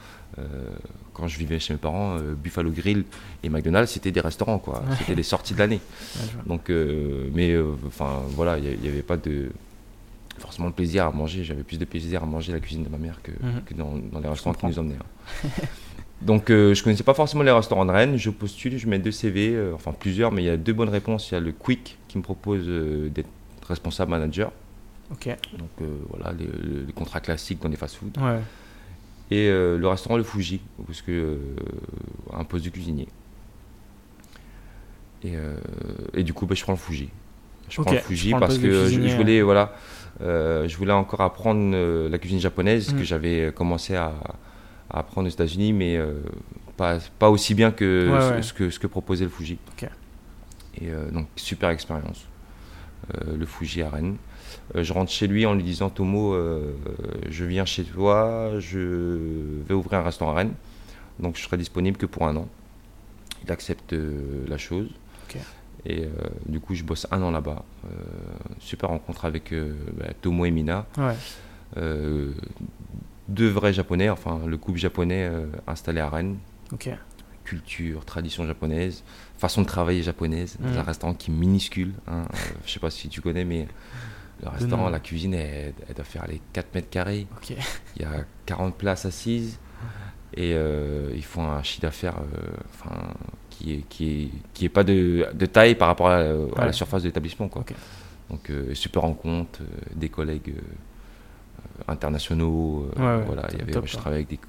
quand 1.13 1.29
je 1.29 1.39
vivais 1.39 1.61
chez 1.61 1.73
mes 1.75 1.79
parents, 1.79 2.19
Buffalo 2.43 2.71
Grill 2.71 3.05
et 3.43 3.49
McDonald's, 3.49 3.93
c'était 3.93 4.11
des 4.11 4.21
restaurants, 4.21 4.59
quoi. 4.59 4.83
C'était 4.99 5.15
des 5.15 5.23
sorties 5.23 5.55
de 5.55 5.59
l'année. 5.59 5.81
Donc, 6.47 6.71
mais 7.35 7.57
enfin, 7.87 8.23
voilà, 8.31 8.59
il 8.59 8.81
n'y 8.81 8.89
avait 8.89 9.03
pas 9.03 9.17
de 9.17 9.51
forcément 10.39 10.69
de 10.69 10.75
plaisir 10.75 11.07
à 11.07 11.11
manger. 11.11 11.45
J'avais 11.45 11.63
plus 11.63 11.79
de 11.79 11.85
plaisir 11.85 12.23
à 12.23 12.27
manger 12.27 12.53
la 12.53 12.61
cuisine 12.61 12.85
de 12.85 12.89
ma 12.89 12.99
mère 12.99 13.21
que, 13.23 13.31
mhm. 13.31 14.11
dans, 14.13 14.21
les 14.21 14.29
restaurants 14.29 14.55
qui 14.55 14.67
nous 14.67 14.79
emmenaient. 14.79 14.99
Hein. 15.45 15.49
Donc 16.23 16.51
euh, 16.51 16.75
je 16.75 16.83
connaissais 16.83 17.03
pas 17.03 17.15
forcément 17.15 17.43
les 17.43 17.51
restaurants 17.51 17.85
de 17.85 17.91
Rennes, 17.91 18.17
je 18.17 18.31
postule, 18.31 18.79
je 18.79 18.87
mets 18.87 18.99
deux 18.99 19.11
CV, 19.11 19.51
euh, 19.55 19.75
enfin 19.75 19.93
plusieurs, 19.93 20.33
mais 20.33 20.43
il 20.43 20.47
y 20.47 20.51
a 20.51 20.57
deux 20.57 20.73
bonnes 20.73 20.89
réponses. 20.89 21.31
Il 21.31 21.35
y 21.35 21.37
a 21.37 21.41
le 21.41 21.53
Quick 21.53 21.99
qui 22.09 22.19
me 22.19 22.23
propose 22.23 22.65
euh, 22.67 23.11
d'être 23.11 23.29
responsable 23.69 24.11
manager. 24.11 24.53
Ok. 25.11 25.29
Donc 25.59 25.89
voilà, 26.09 26.33
les, 26.33 26.93
contrats 26.93 27.21
classiques 27.21 27.61
dans 27.61 27.69
les 27.69 27.77
fast-foods. 27.77 28.21
Ouais. 28.21 28.41
Et 29.31 29.49
le 29.49 29.87
restaurant 29.87 30.17
Le 30.17 30.23
Fuji, 30.23 30.61
parce 30.87 31.03
que 31.03 31.39
un 32.33 32.45
poste 32.45 32.65
de 32.65 32.71
cuisinier. 32.71 33.09
Et, 35.23 36.23
du 36.23 36.33
coup, 36.35 36.47
bah, 36.47 36.55
je 36.55 36.63
prends 36.63 36.73
le 36.73 36.79
Fuji. 36.79 37.09
Je 37.69 37.81
prends 37.81 37.93
le 37.93 37.99
Fuji 37.99 38.33
parce 38.39 38.59
que 38.59 38.89
je, 38.89 39.17
voulais, 39.17 39.43
voilà, 39.43 39.75
je 40.21 40.77
voulais 40.77 40.93
encore 40.93 41.21
apprendre 41.23 41.77
la 42.09 42.19
cuisine 42.19 42.41
japonaise 42.41 42.93
mm. 42.93 42.99
que 42.99 43.05
j'avais 43.05 43.53
commencé 43.55 43.97
à 43.97 44.15
à 44.91 45.01
apprendre 45.01 45.27
aux 45.27 45.31
États-Unis, 45.31 45.73
mais 45.73 45.97
euh, 45.97 46.21
pas, 46.77 46.99
pas 47.19 47.31
aussi 47.31 47.55
bien 47.55 47.71
que, 47.71 48.41
Ce, 48.43 48.53
que 48.53 48.71
ce 48.71 48.79
que 48.79 48.87
proposait 48.87 49.25
le 49.25 49.31
Fuji. 49.31 49.59
Et 50.81 50.91
euh, 50.91 51.11
donc, 51.11 51.29
super 51.37 51.71
expérience. 51.71 52.27
Euh, 53.15 53.37
le 53.37 53.47
Fuji 53.47 53.83
à 53.83 53.91
Rennes. 53.91 54.17
Je 54.75 54.93
rentre 54.93 55.11
chez 55.11 55.27
lui 55.27 55.47
en 55.47 55.55
lui 55.55 55.63
disant 55.63 55.91
Tomo, 55.91 56.37
je 57.29 57.45
viens 57.45 57.65
chez 57.65 57.85
toi, 57.85 58.53
je 58.59 59.63
vais 59.67 59.75
ouvrir 59.75 60.01
un 60.01 60.03
restaurant 60.03 60.33
à 60.33 60.35
Rennes, 60.35 60.55
donc 61.19 61.37
je 61.37 61.43
serai 61.43 61.57
disponible 61.57 61.97
que 61.97 62.07
pour 62.07 62.27
un 62.27 62.37
an. 62.37 62.49
Il 63.45 63.53
accepte 63.53 63.95
la 64.49 64.59
chose. 64.59 64.89
Et 65.87 66.09
du 66.47 66.61
coup, 66.61 66.75
je 66.75 66.83
bosse 66.83 67.07
un 67.11 67.21
an 67.23 67.31
là-bas. 67.31 67.65
super 68.59 68.89
rencontre 68.89 69.25
avec 69.25 69.53
bah, 69.99 70.07
Tomo 70.21 70.45
et 70.45 70.51
Mina. 70.51 70.87
Ouais 70.97 71.15
deux 73.29 73.49
vrais 73.49 73.73
japonais, 73.73 74.11
enfin 74.11 74.41
le 74.47 74.57
couple 74.57 74.79
japonais 74.79 75.29
euh, 75.31 75.47
installé 75.67 76.01
à 76.01 76.09
Rennes. 76.09 76.39
Culture, 77.45 78.05
tradition 78.05 78.47
japonaise, 78.47 79.03
façon 79.37 79.63
de 79.63 79.67
travailler 79.67 80.03
japonaise. 80.03 80.57
Mm. 80.61 80.79
un 80.79 80.83
restaurant 80.83 81.15
qui 81.15 81.31
est 81.31 81.35
minuscule. 81.35 81.93
Hein, 82.07 82.25
euh, 82.33 82.37
je 82.65 82.73
sais 82.73 82.81
pas 82.81 82.91
si 82.91 83.09
tu 83.09 83.21
connais, 83.21 83.45
mais 83.45 83.69
le 84.43 84.49
restaurant, 84.49 84.89
la 84.91 85.01
cuisine, 85.01 85.35
elle, 85.35 85.75
doit 85.95 86.05
faire 86.05 86.27
les 86.27 86.41
4 86.53 86.75
mètres 86.75 86.91
carrés. 86.91 87.27
Il 87.97 88.03
y 88.03 88.05
a 88.05 88.25
40 88.47 88.77
places 88.77 89.05
assises. 89.07 89.59
Et 90.37 90.53
euh, 90.55 91.13
ils 91.15 91.25
font 91.25 91.49
un 91.49 91.63
chiffre 91.63 91.83
d'affaires 91.83 92.17
enfin, 92.71 93.15
qui 93.51 93.75
est, 93.75 93.89
qui, 93.89 94.11
est, 94.11 94.31
qui 94.53 94.65
est 94.65 94.69
pas 94.69 94.83
de, 94.83 95.29
de 95.33 95.47
taille 95.47 95.77
par 95.77 95.87
rapport 95.87 96.09
à, 96.09 96.25
la 96.57 96.73
surface 96.73 97.03
de 97.03 97.09
l'établissement. 97.09 97.49
Quoi. 97.49 97.65
Donc, 98.31 98.51
super 98.73 99.03
rencontre, 99.03 99.61
des 99.95 100.09
collègues 100.09 100.55
internationaux. 101.89 102.91
Euh, 102.99 103.23
voilà, 103.27 103.49
il 103.53 103.59
y 103.59 103.63
avait, 103.63 103.87
je 103.87 103.97
travaillais 103.97 104.27
avec 104.29 104.41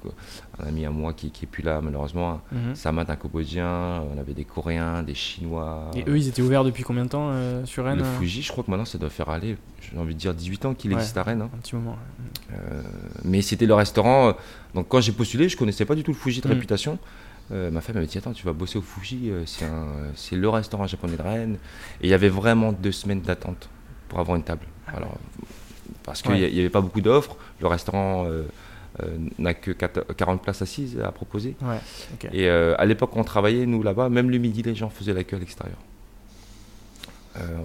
un 0.62 0.68
ami 0.68 0.86
à 0.86 0.90
moi 0.90 1.12
qui, 1.12 1.30
qui 1.30 1.44
est 1.44 1.48
plus 1.48 1.62
là 1.62 1.80
malheureusement. 1.80 2.40
Mm 2.52 2.72
-hmm. 2.72 3.10
un 3.10 3.16
Cambodgien, 3.16 4.02
on 4.12 4.18
avait 4.18 4.34
des 4.34 4.44
Coréens, 4.44 5.02
des 5.02 5.14
Chinois. 5.14 5.90
Et 5.94 6.04
eux, 6.08 6.16
ils 6.16 6.28
étaient 6.28 6.42
ouverts 6.42 6.64
depuis 6.64 6.82
combien 6.82 7.04
de 7.04 7.10
temps 7.10 7.30
euh, 7.30 7.64
sur 7.64 7.84
Rennes 7.84 7.98
Le 7.98 8.04
euh 8.04 8.18
Fuji, 8.18 8.42
je 8.42 8.50
crois 8.52 8.64
que 8.64 8.70
maintenant 8.70 8.84
ça 8.84 8.98
doit 8.98 9.10
faire 9.10 9.28
aller, 9.28 9.56
j'ai 9.82 9.98
envie 9.98 10.14
de 10.14 10.18
dire 10.18 10.34
18 10.34 10.64
ans 10.66 10.74
qu'il 10.74 10.92
existe 10.92 11.16
à 11.16 11.22
Rennes. 11.22 11.42
Hein. 11.42 11.50
Un 11.54 11.58
petit 11.58 11.76
moment. 11.76 11.96
mais 13.24 13.42
c'était 13.42 13.66
le 13.66 13.74
restaurant. 13.74 14.34
donc 14.74 14.84
quand 14.88 15.00
j'ai 15.00 15.12
postulé, 15.12 15.48
je 15.48 15.56
connaissais 15.56 15.86
pas 15.90 15.94
du 15.94 16.02
tout 16.02 16.12
le 16.16 16.20
Fuji 16.22 16.40
de 16.40 16.48
mhm. 16.48 16.54
réputation. 16.54 16.98
ma 17.50 17.80
femme 17.80 17.96
m'a 17.96 18.06
dit 18.06 18.18
Attends, 18.18 18.36
tu 18.40 18.44
vas 18.50 18.54
bosser 18.60 18.78
au 18.82 18.86
Fuji, 18.92 19.20
c'est 20.22 20.36
le 20.44 20.48
restaurant 20.48 20.86
japonais 20.86 21.16
de 21.20 21.26
Rennes. 21.30 21.56
Et 22.00 22.04
il 22.06 22.10
y 22.14 22.16
avait 22.20 22.34
vraiment 22.42 22.70
deux 22.84 22.96
semaines 23.02 23.22
d'attente 23.28 23.62
pour 24.08 24.18
avoir 24.22 24.34
une 24.40 24.46
table. 24.50 24.66
Alors, 24.96 25.16
parce 26.06 26.20
qu'il 26.22 26.34
n'y 26.56 26.60
avait 26.62 26.76
pas 26.78 26.84
beaucoup 26.86 27.02
d'offres. 27.08 27.34
Le 27.60 27.68
restaurant 27.76 28.14
n'a 29.38 29.54
que 29.54 29.70
40 29.70 30.42
places 30.42 30.62
assises 30.62 30.98
à 31.00 31.12
proposer. 31.12 31.56
Et 32.32 32.48
à 32.48 32.84
l'époque, 32.84 33.16
on 33.16 33.24
travaillait, 33.24 33.66
nous 33.66 33.82
là-bas, 33.82 34.08
même 34.08 34.30
le 34.30 34.38
midi, 34.38 34.62
les 34.62 34.74
gens 34.74 34.88
faisaient 34.88 35.12
la 35.12 35.24
queue 35.24 35.36
à 35.36 35.40
l'extérieur. 35.40 35.78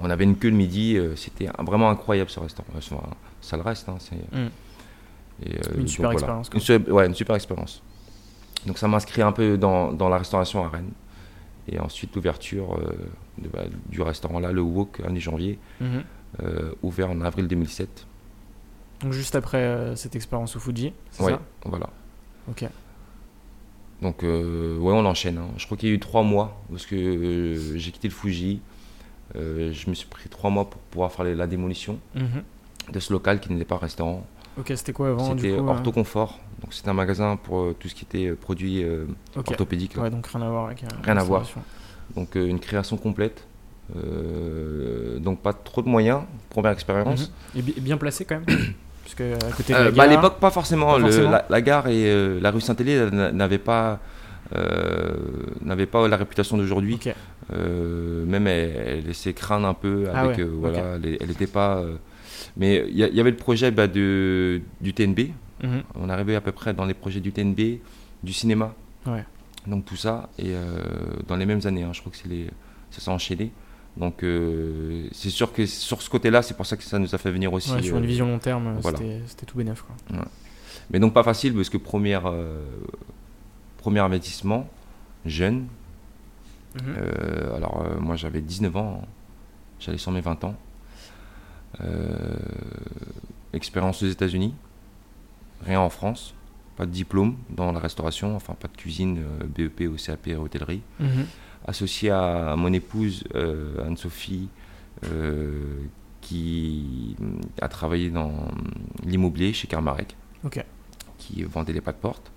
on 0.02 0.10
avait 0.10 0.24
une 0.24 0.38
queue 0.38 0.50
le 0.50 0.56
midi, 0.56 0.98
c'était 1.16 1.50
vraiment 1.60 1.90
incroyable 1.90 2.30
ce 2.30 2.40
restaurant. 2.40 2.70
ça 3.42 3.58
le 3.58 3.64
reste. 3.64 3.90
Hein, 3.90 3.98
mm. 4.32 4.48
une 5.78 5.88
super 5.88 6.12
expérience. 6.12 6.50
ouais, 6.90 7.08
une 7.08 7.16
super 7.16 7.36
expérience. 7.36 7.82
Donc 8.66 8.78
ça 8.78 8.88
m'inscrit 8.88 9.22
un 9.22 9.32
peu 9.32 9.58
dans, 9.58 9.92
dans, 9.92 10.10
la 10.10 10.18
restauration 10.18 10.64
à 10.64 10.70
Rennes. 10.70 10.92
Et 11.68 11.80
ensuite 11.80 12.16
l'ouverture 12.16 12.78
euh, 12.78 13.50
bah, 13.54 13.64
du 13.90 14.02
restaurant 14.02 14.40
là, 14.40 14.52
le 14.52 14.62
Wok, 14.62 15.02
1 15.08 15.16
janvier, 15.16 15.60
mhm. 15.80 16.04
euh, 16.44 16.72
ouvert 16.82 17.10
en 17.10 17.22
avril 17.22 17.48
2007. 17.48 18.08
Donc 19.04 19.14
juste 19.14 19.36
après 19.36 19.58
euh, 19.58 19.96
cette 19.96 20.16
expérience 20.16 20.56
au 20.56 20.60
Fuji, 20.60 20.94
c'est 21.12 21.24
ouais, 21.24 21.32
ça? 21.32 21.42
voilà. 21.66 21.90
Ok. 22.50 22.66
Donc 24.02 24.24
ouais, 24.24 24.30
on 24.94 25.06
enchaîne. 25.06 25.38
Hein. 25.38 25.48
Je 25.58 25.66
crois 25.66 25.78
qu'il 25.78 25.90
y 25.90 25.92
a 25.92 25.96
eu 25.96 26.00
trois 26.00 26.24
mois 26.24 26.60
parce 26.72 26.86
que 26.86 27.76
j'ai 27.76 27.92
quitté 27.92 28.08
le 28.08 28.14
Fuji. 28.14 28.62
je 29.36 29.90
me 29.90 29.94
suis 29.94 30.08
pris 30.08 30.28
trois 30.28 30.50
mois 30.50 30.70
pour 30.70 30.82
pouvoir 30.82 31.12
faire 31.12 31.26
la 31.26 31.46
démolition 31.46 32.00
mhm. 32.16 32.44
de 32.92 33.00
ce 33.00 33.14
local 33.14 33.40
qui 33.40 33.52
n'était 33.52 33.66
pas 33.66 33.78
restaurant. 33.78 34.26
Ok, 34.58 34.74
c'était 34.76 34.94
quoi 34.94 35.10
avant 35.10 35.36
C'était 35.36 35.58
Ortho 35.58 35.92
Confort. 35.92 36.40
Donc 36.62 36.74
c'était 36.74 36.90
un 36.90 36.94
magasin 36.94 37.38
pour 37.38 37.60
euh, 37.60 37.76
tout 37.78 37.88
ce 37.88 37.96
qui 37.96 38.06
était 38.06 38.28
euh, 38.28 38.36
produits 38.36 38.84
euh, 38.84 39.06
orthopédiques. 39.36 39.98
Ouais, 39.98 40.10
donc 40.10 40.28
rien 40.28 40.42
à 40.42 40.50
voir 40.50 40.66
avec. 40.66 40.84
rien 41.04 41.18
à 41.18 41.24
voir. 41.24 41.48
Donc 42.16 42.36
une 42.36 42.60
création 42.60 42.98
complète. 42.98 43.48
donc 45.20 45.40
pas 45.40 45.54
trop 45.54 45.82
de 45.82 45.90
moyens, 45.90 46.22
première 46.50 46.72
expérience. 46.72 47.32
Mhm. 47.56 47.64
Et 47.78 47.82
bien 47.82 47.98
placé 47.98 48.26
quand 48.26 48.42
même 48.46 48.46
À 49.34 49.52
côté 49.52 49.74
de 49.74 49.78
la 49.78 49.92
bah, 49.92 50.04
à 50.04 50.08
l'époque, 50.08 50.40
pas 50.40 50.52
forcément. 50.52 50.98
la, 50.98 51.62
gare 51.62 51.88
et 51.88 52.40
la 52.40 52.52
rue 52.52 52.62
Saint-Élie 52.62 52.98
n'avaient 53.12 53.58
pas, 53.58 54.00
n'avaient 55.62 55.86
pas 55.86 56.08
la 56.08 56.18
réputation 56.18 56.58
d'aujourd'hui. 56.58 57.00
même 57.52 58.48
elle, 58.48 59.06
laissait 59.06 59.34
craindre 59.34 59.68
un 59.68 59.74
peu 59.74 60.06
ah 60.14 60.22
avec. 60.22 60.40
voilà, 60.40 60.98
elle 61.04 61.28
n'était 61.28 61.48
pas. 61.48 61.82
mais 62.58 62.86
il 62.90 62.98
y, 62.98 63.20
avait 63.20 63.32
le 63.32 63.38
projet 63.38 63.72
bah, 63.72 63.88
de, 63.88 64.62
du 64.82 64.94
TNB, 64.94 65.32
Mhm. 65.64 65.84
On 65.96 66.10
est 66.10 66.14
arrivé 66.14 66.36
à 66.36 66.42
peu 66.42 66.52
près 66.52 66.74
dans 66.74 66.86
les 66.86 66.94
projets 66.94 67.20
du 67.20 67.32
TNB, 67.32 67.80
du 68.24 68.34
cinéma. 68.34 68.74
Donc 69.68 69.86
tout 69.86 69.96
ça, 69.96 70.30
et 70.40 70.48
euh, 70.56 70.82
dans 71.28 71.36
les 71.36 71.46
mêmes 71.46 71.62
années, 71.66 71.84
hein, 71.84 71.92
je 71.94 72.00
crois 72.00 72.12
que 72.12 72.18
c'est 72.18 72.28
les, 72.28 72.48
ça 72.90 73.00
s'est 73.00 73.12
enchaîné. 73.12 73.52
Donc 73.98 74.24
euh, 74.24 75.08
c'est 75.12 75.30
sûr 75.30 75.52
que 75.52 75.66
sur 75.66 76.02
ce 76.02 76.10
côté-là, 76.10 76.42
c'est 76.42 76.56
pour 76.56 76.66
ça 76.66 76.78
que 76.78 76.84
ça 76.84 76.98
nous 76.98 77.14
a 77.14 77.18
fait 77.18 77.32
venir 77.32 77.52
aussi. 77.52 77.70
sur 77.84 77.98
une 77.98 78.04
euh, 78.04 78.08
vision 78.08 78.26
long 78.28 78.40
terme, 78.40 78.80
c'était 79.28 79.46
tout 79.46 79.58
bénef. 79.58 79.84
Mais 80.90 81.00
donc 81.00 81.14
pas 81.14 81.24
facile 81.24 81.54
parce 81.54 81.70
que 81.70 81.78
première, 81.78 82.32
premier 83.78 84.00
investissement, 84.00 84.68
jeune. 85.26 85.68
Mhm. 86.74 86.96
alors 87.54 87.86
moi 88.00 88.16
j'avais 88.16 88.40
19 88.40 88.78
ans, 88.78 89.02
j'allais 89.80 89.98
sur 89.98 90.12
mes 90.12 90.22
20 90.22 90.46
ans. 90.46 90.56
expérience 93.54 94.02
aux 94.04 94.08
États-Unis 94.08 94.54
rien 95.66 95.80
en 95.80 95.90
France, 95.90 96.34
pas 96.76 96.86
de 96.86 96.92
diplôme 96.92 97.38
dans 97.50 97.72
la 97.72 97.80
restauration, 97.80 98.36
enfin 98.36 98.54
pas 98.54 98.68
de 98.68 98.78
cuisine, 98.78 99.20
euh, 99.20 99.46
BEP 99.46 99.82
ou 99.90 99.96
CAP 99.96 100.30
hôtellerie. 100.38 100.82
Mhm. 101.00 101.26
Associé 101.66 102.10
à 102.10 102.56
mon 102.58 102.74
épouse 102.74 103.24
euh, 103.36 103.86
Anne-Sophie, 103.86 104.50
euh, 105.06 105.84
qui 106.22 107.16
a 107.62 107.68
travaillé 107.68 108.10
dans 108.10 108.48
l'immobilier 109.04 109.54
chez 109.54 109.68
Carmarek, 109.68 110.16
qui 111.18 111.44
vendait 111.44 111.74
les 111.74 111.82
pas 111.82 111.92
de 111.92 111.98
porte. 111.98 112.32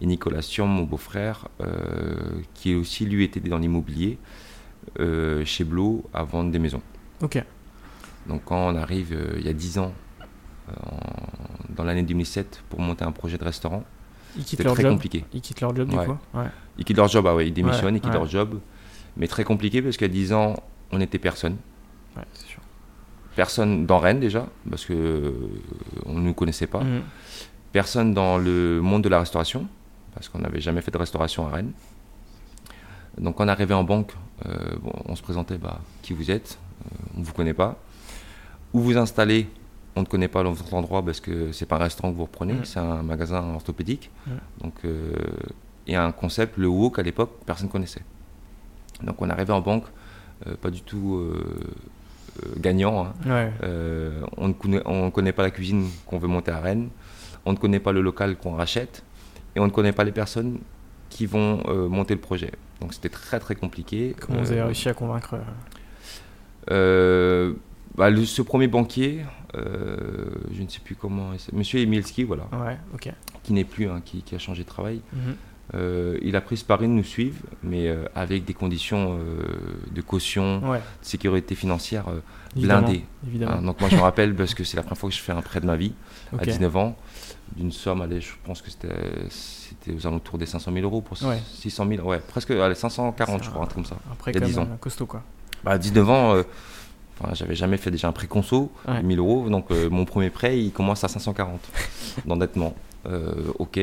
Et 0.00 0.06
Nicolas 0.06 0.42
Sion, 0.42 0.66
mon 0.66 0.82
beau-frère, 0.82 1.48
qui 2.54 2.74
aussi 2.74 3.06
lui 3.06 3.22
était 3.22 3.38
dans 3.38 3.58
l'immobilier 3.58 4.18
chez 5.44 5.64
Blo 5.64 6.04
à 6.12 6.24
vendre 6.24 6.50
des 6.50 6.58
maisons. 6.58 6.82
Donc 8.26 8.42
quand 8.44 8.68
on 8.68 8.74
arrive 8.74 9.16
il 9.36 9.46
y 9.46 9.48
a 9.48 9.52
10 9.52 9.78
ans 9.78 9.92
dans 11.70 11.84
l'année 11.84 12.02
2007 12.02 12.62
pour 12.68 12.80
monter 12.80 13.04
un 13.04 13.12
projet 13.12 13.38
de 13.38 13.44
restaurant. 13.44 13.84
C'était 14.44 14.64
très 14.64 14.84
compliqué. 14.84 15.24
Ils 15.32 15.40
quittent 15.40 15.60
leur 15.60 15.74
job 15.74 15.88
du 15.88 15.96
coup 15.96 16.16
Ils 16.78 16.84
quittent 16.84 16.96
leur 16.96 17.08
job, 17.08 17.26
ah 17.26 17.34
ouais, 17.34 17.48
ils 17.48 17.52
démissionnent, 17.52 17.96
ils 17.96 18.00
quittent 18.00 18.12
leur 18.14 18.28
job. 18.28 18.58
Mais 19.16 19.28
très 19.28 19.44
compliqué 19.44 19.82
parce 19.82 19.96
qu'à 19.96 20.08
10 20.08 20.32
ans, 20.32 20.56
on 20.90 20.98
n'était 20.98 21.18
personne. 21.18 21.56
sûr. 22.34 22.60
Personne 23.36 23.86
dans 23.86 23.98
Rennes 23.98 24.20
déjà, 24.20 24.46
parce 24.68 24.84
que 24.84 24.92
euh, 24.92 25.32
on 26.06 26.14
ne 26.14 26.20
nous 26.20 26.34
connaissait 26.34 26.66
pas. 26.66 26.82
Mhm. 26.82 27.02
Personne 27.72 28.12
dans 28.12 28.36
le 28.36 28.80
monde 28.82 29.02
de 29.02 29.08
la 29.08 29.18
restauration, 29.18 29.66
parce 30.14 30.28
qu'on 30.28 30.40
n'avait 30.40 30.60
jamais 30.60 30.82
fait 30.82 30.90
de 30.90 30.98
restauration 30.98 31.46
à 31.46 31.50
Rennes. 31.50 31.72
Donc 33.18 33.36
quand 33.36 33.44
on 33.44 33.48
arrivait 33.48 33.74
en 33.74 33.84
banque, 33.84 34.12
euh, 34.46 34.76
on 35.06 35.16
se 35.16 35.22
présentait, 35.22 35.58
bah, 35.58 35.80
qui 36.02 36.12
vous 36.12 36.30
êtes, 36.30 36.58
euh, 36.84 36.96
on 37.16 37.20
ne 37.20 37.24
vous 37.24 37.32
connaît 37.32 37.54
pas. 37.54 37.78
Où 38.74 38.80
vous 38.80 38.96
installez, 38.96 39.48
on 39.96 40.00
ne 40.00 40.06
connaît 40.06 40.28
pas 40.28 40.42
l'autre 40.42 40.72
endroit 40.72 41.02
parce 41.02 41.20
que 41.20 41.52
c'est 41.52 41.66
pas 41.66 41.76
un 41.76 41.84
restaurant 41.84 42.10
que 42.12 42.16
vous 42.16 42.24
reprenez, 42.24 42.54
mm. 42.54 42.64
c'est 42.64 42.80
un 42.80 43.02
magasin 43.02 43.54
orthopédique. 43.54 44.10
Mm. 44.26 44.30
Donc, 44.62 44.74
et 45.86 45.96
un 45.96 46.12
concept, 46.12 46.56
le 46.56 46.68
wok 46.68 46.98
à 46.98 47.02
l'époque, 47.02 47.32
personne 47.46 47.66
ne 47.66 47.72
connaissait. 47.72 48.02
Donc 49.02 49.20
on 49.20 49.28
arrivait 49.30 49.52
en 49.52 49.60
banque, 49.60 49.84
euh, 50.46 50.54
pas 50.60 50.70
du 50.70 50.82
tout 50.82 51.16
euh, 51.16 51.64
gagnant. 52.58 53.06
Hein. 53.06 53.50
on 54.36 54.48
ne 54.48 54.52
connaît, 54.52 54.82
on 54.84 55.10
connaît 55.10 55.32
pas 55.32 55.42
la 55.42 55.50
cuisine 55.50 55.88
qu'on 56.06 56.18
veut 56.18 56.28
monter 56.28 56.50
à 56.50 56.60
Rennes, 56.60 56.88
on 57.44 57.52
ne 57.52 57.58
connaît 57.58 57.80
pas 57.80 57.92
le 57.92 58.00
local 58.00 58.36
qu'on 58.36 58.52
rachète, 58.52 59.02
et 59.56 59.60
on 59.60 59.66
ne 59.66 59.70
connaît 59.70 59.92
pas 59.92 60.04
les 60.04 60.12
personnes 60.12 60.58
qui 61.10 61.26
vont 61.26 61.62
monter 61.88 62.14
le 62.14 62.20
projet. 62.20 62.52
Donc 62.80 62.94
c'était 62.94 63.10
très 63.10 63.38
très 63.38 63.54
compliqué. 63.54 64.14
Comment 64.20 64.40
vous 64.40 64.52
avez 64.52 64.62
réussi 64.62 64.88
à 64.88 64.94
convaincre 64.94 65.36
bah, 67.96 68.08
ce 68.24 68.42
premier 68.42 68.68
banquier, 68.68 69.22
euh, 69.54 70.30
je 70.50 70.62
ne 70.62 70.68
sais 70.68 70.80
plus 70.80 70.94
comment, 70.94 71.30
Monsieur 71.52 71.80
Emilski, 71.80 72.24
voilà, 72.24 72.48
qui 73.42 73.52
n'est 73.52 73.64
plus, 73.64 73.88
hein, 73.88 74.00
qui, 74.04 74.24
a 74.34 74.38
changé 74.38 74.62
de 74.62 74.68
travail. 74.68 75.00
Mhm. 75.12 75.36
Euh, 75.74 76.18
il 76.22 76.36
a 76.36 76.40
pris 76.40 76.56
ce 76.56 76.64
pari 76.64 76.86
de 76.86 76.92
nous 76.92 77.04
suivre, 77.04 77.38
mais 77.62 77.88
euh, 77.88 78.04
avec 78.14 78.44
des 78.44 78.52
conditions 78.52 79.18
de 79.90 80.00
caution, 80.02 80.60
de 80.60 80.78
sécurité 81.02 81.54
financière 81.54 82.04
blindées. 82.56 83.04
Évidemment. 83.26 83.52
Hein, 83.52 83.62
donc 83.62 83.80
moi 83.80 83.88
je 83.88 83.96
me 83.96 84.00
rappelle 84.00 84.34
parce 84.34 84.54
que 84.54 84.64
c'est 84.64 84.76
la 84.76 84.82
première 84.82 84.98
fois 84.98 85.08
que 85.08 85.16
je 85.16 85.20
fais 85.20 85.32
un 85.32 85.42
prêt 85.42 85.60
de 85.60 85.66
ma 85.66 85.76
vie, 85.76 85.92
à 86.38 86.44
19 86.44 86.76
ans, 86.76 86.96
d'une 87.56 87.72
somme, 87.72 88.02
allez, 88.02 88.20
je 88.20 88.32
pense 88.44 88.60
que 88.60 88.70
c'était 88.70 89.92
aux 89.92 90.06
alentours 90.06 90.38
des 90.38 90.46
500 90.46 90.72
000 90.72 90.84
euros 90.84 91.00
pour 91.00 91.16
600 91.16 91.86
000, 91.88 92.06
ouais, 92.06 92.20
presque 92.20 92.50
allez, 92.50 92.74
540 92.74 93.44
je 93.44 93.50
crois, 93.50 93.62
un 93.62 93.66
truc 93.66 93.74
comme 93.74 93.84
ça. 93.84 93.96
A 94.26 94.32
10 94.32 94.58
ans. 94.58 94.68
costaud 94.80 95.06
quoi. 95.06 95.22
Bah, 95.64 95.78
19 95.78 96.10
ans, 96.10 96.42
j'avais 97.32 97.54
jamais 97.54 97.76
fait 97.76 97.90
déjà 97.90 98.08
un 98.08 98.12
prêt 98.12 98.26
conso, 98.26 98.72
1000 99.02 99.18
euros. 99.18 99.48
Donc 99.48 99.70
euh, 99.70 99.88
mon 99.90 100.04
premier 100.04 100.30
prêt, 100.30 100.58
il 100.58 100.72
commence 100.72 101.04
à 101.04 101.08
540 101.08 101.60
d'endettement. 102.26 102.74
Euh, 103.06 103.52
ok. 103.58 103.78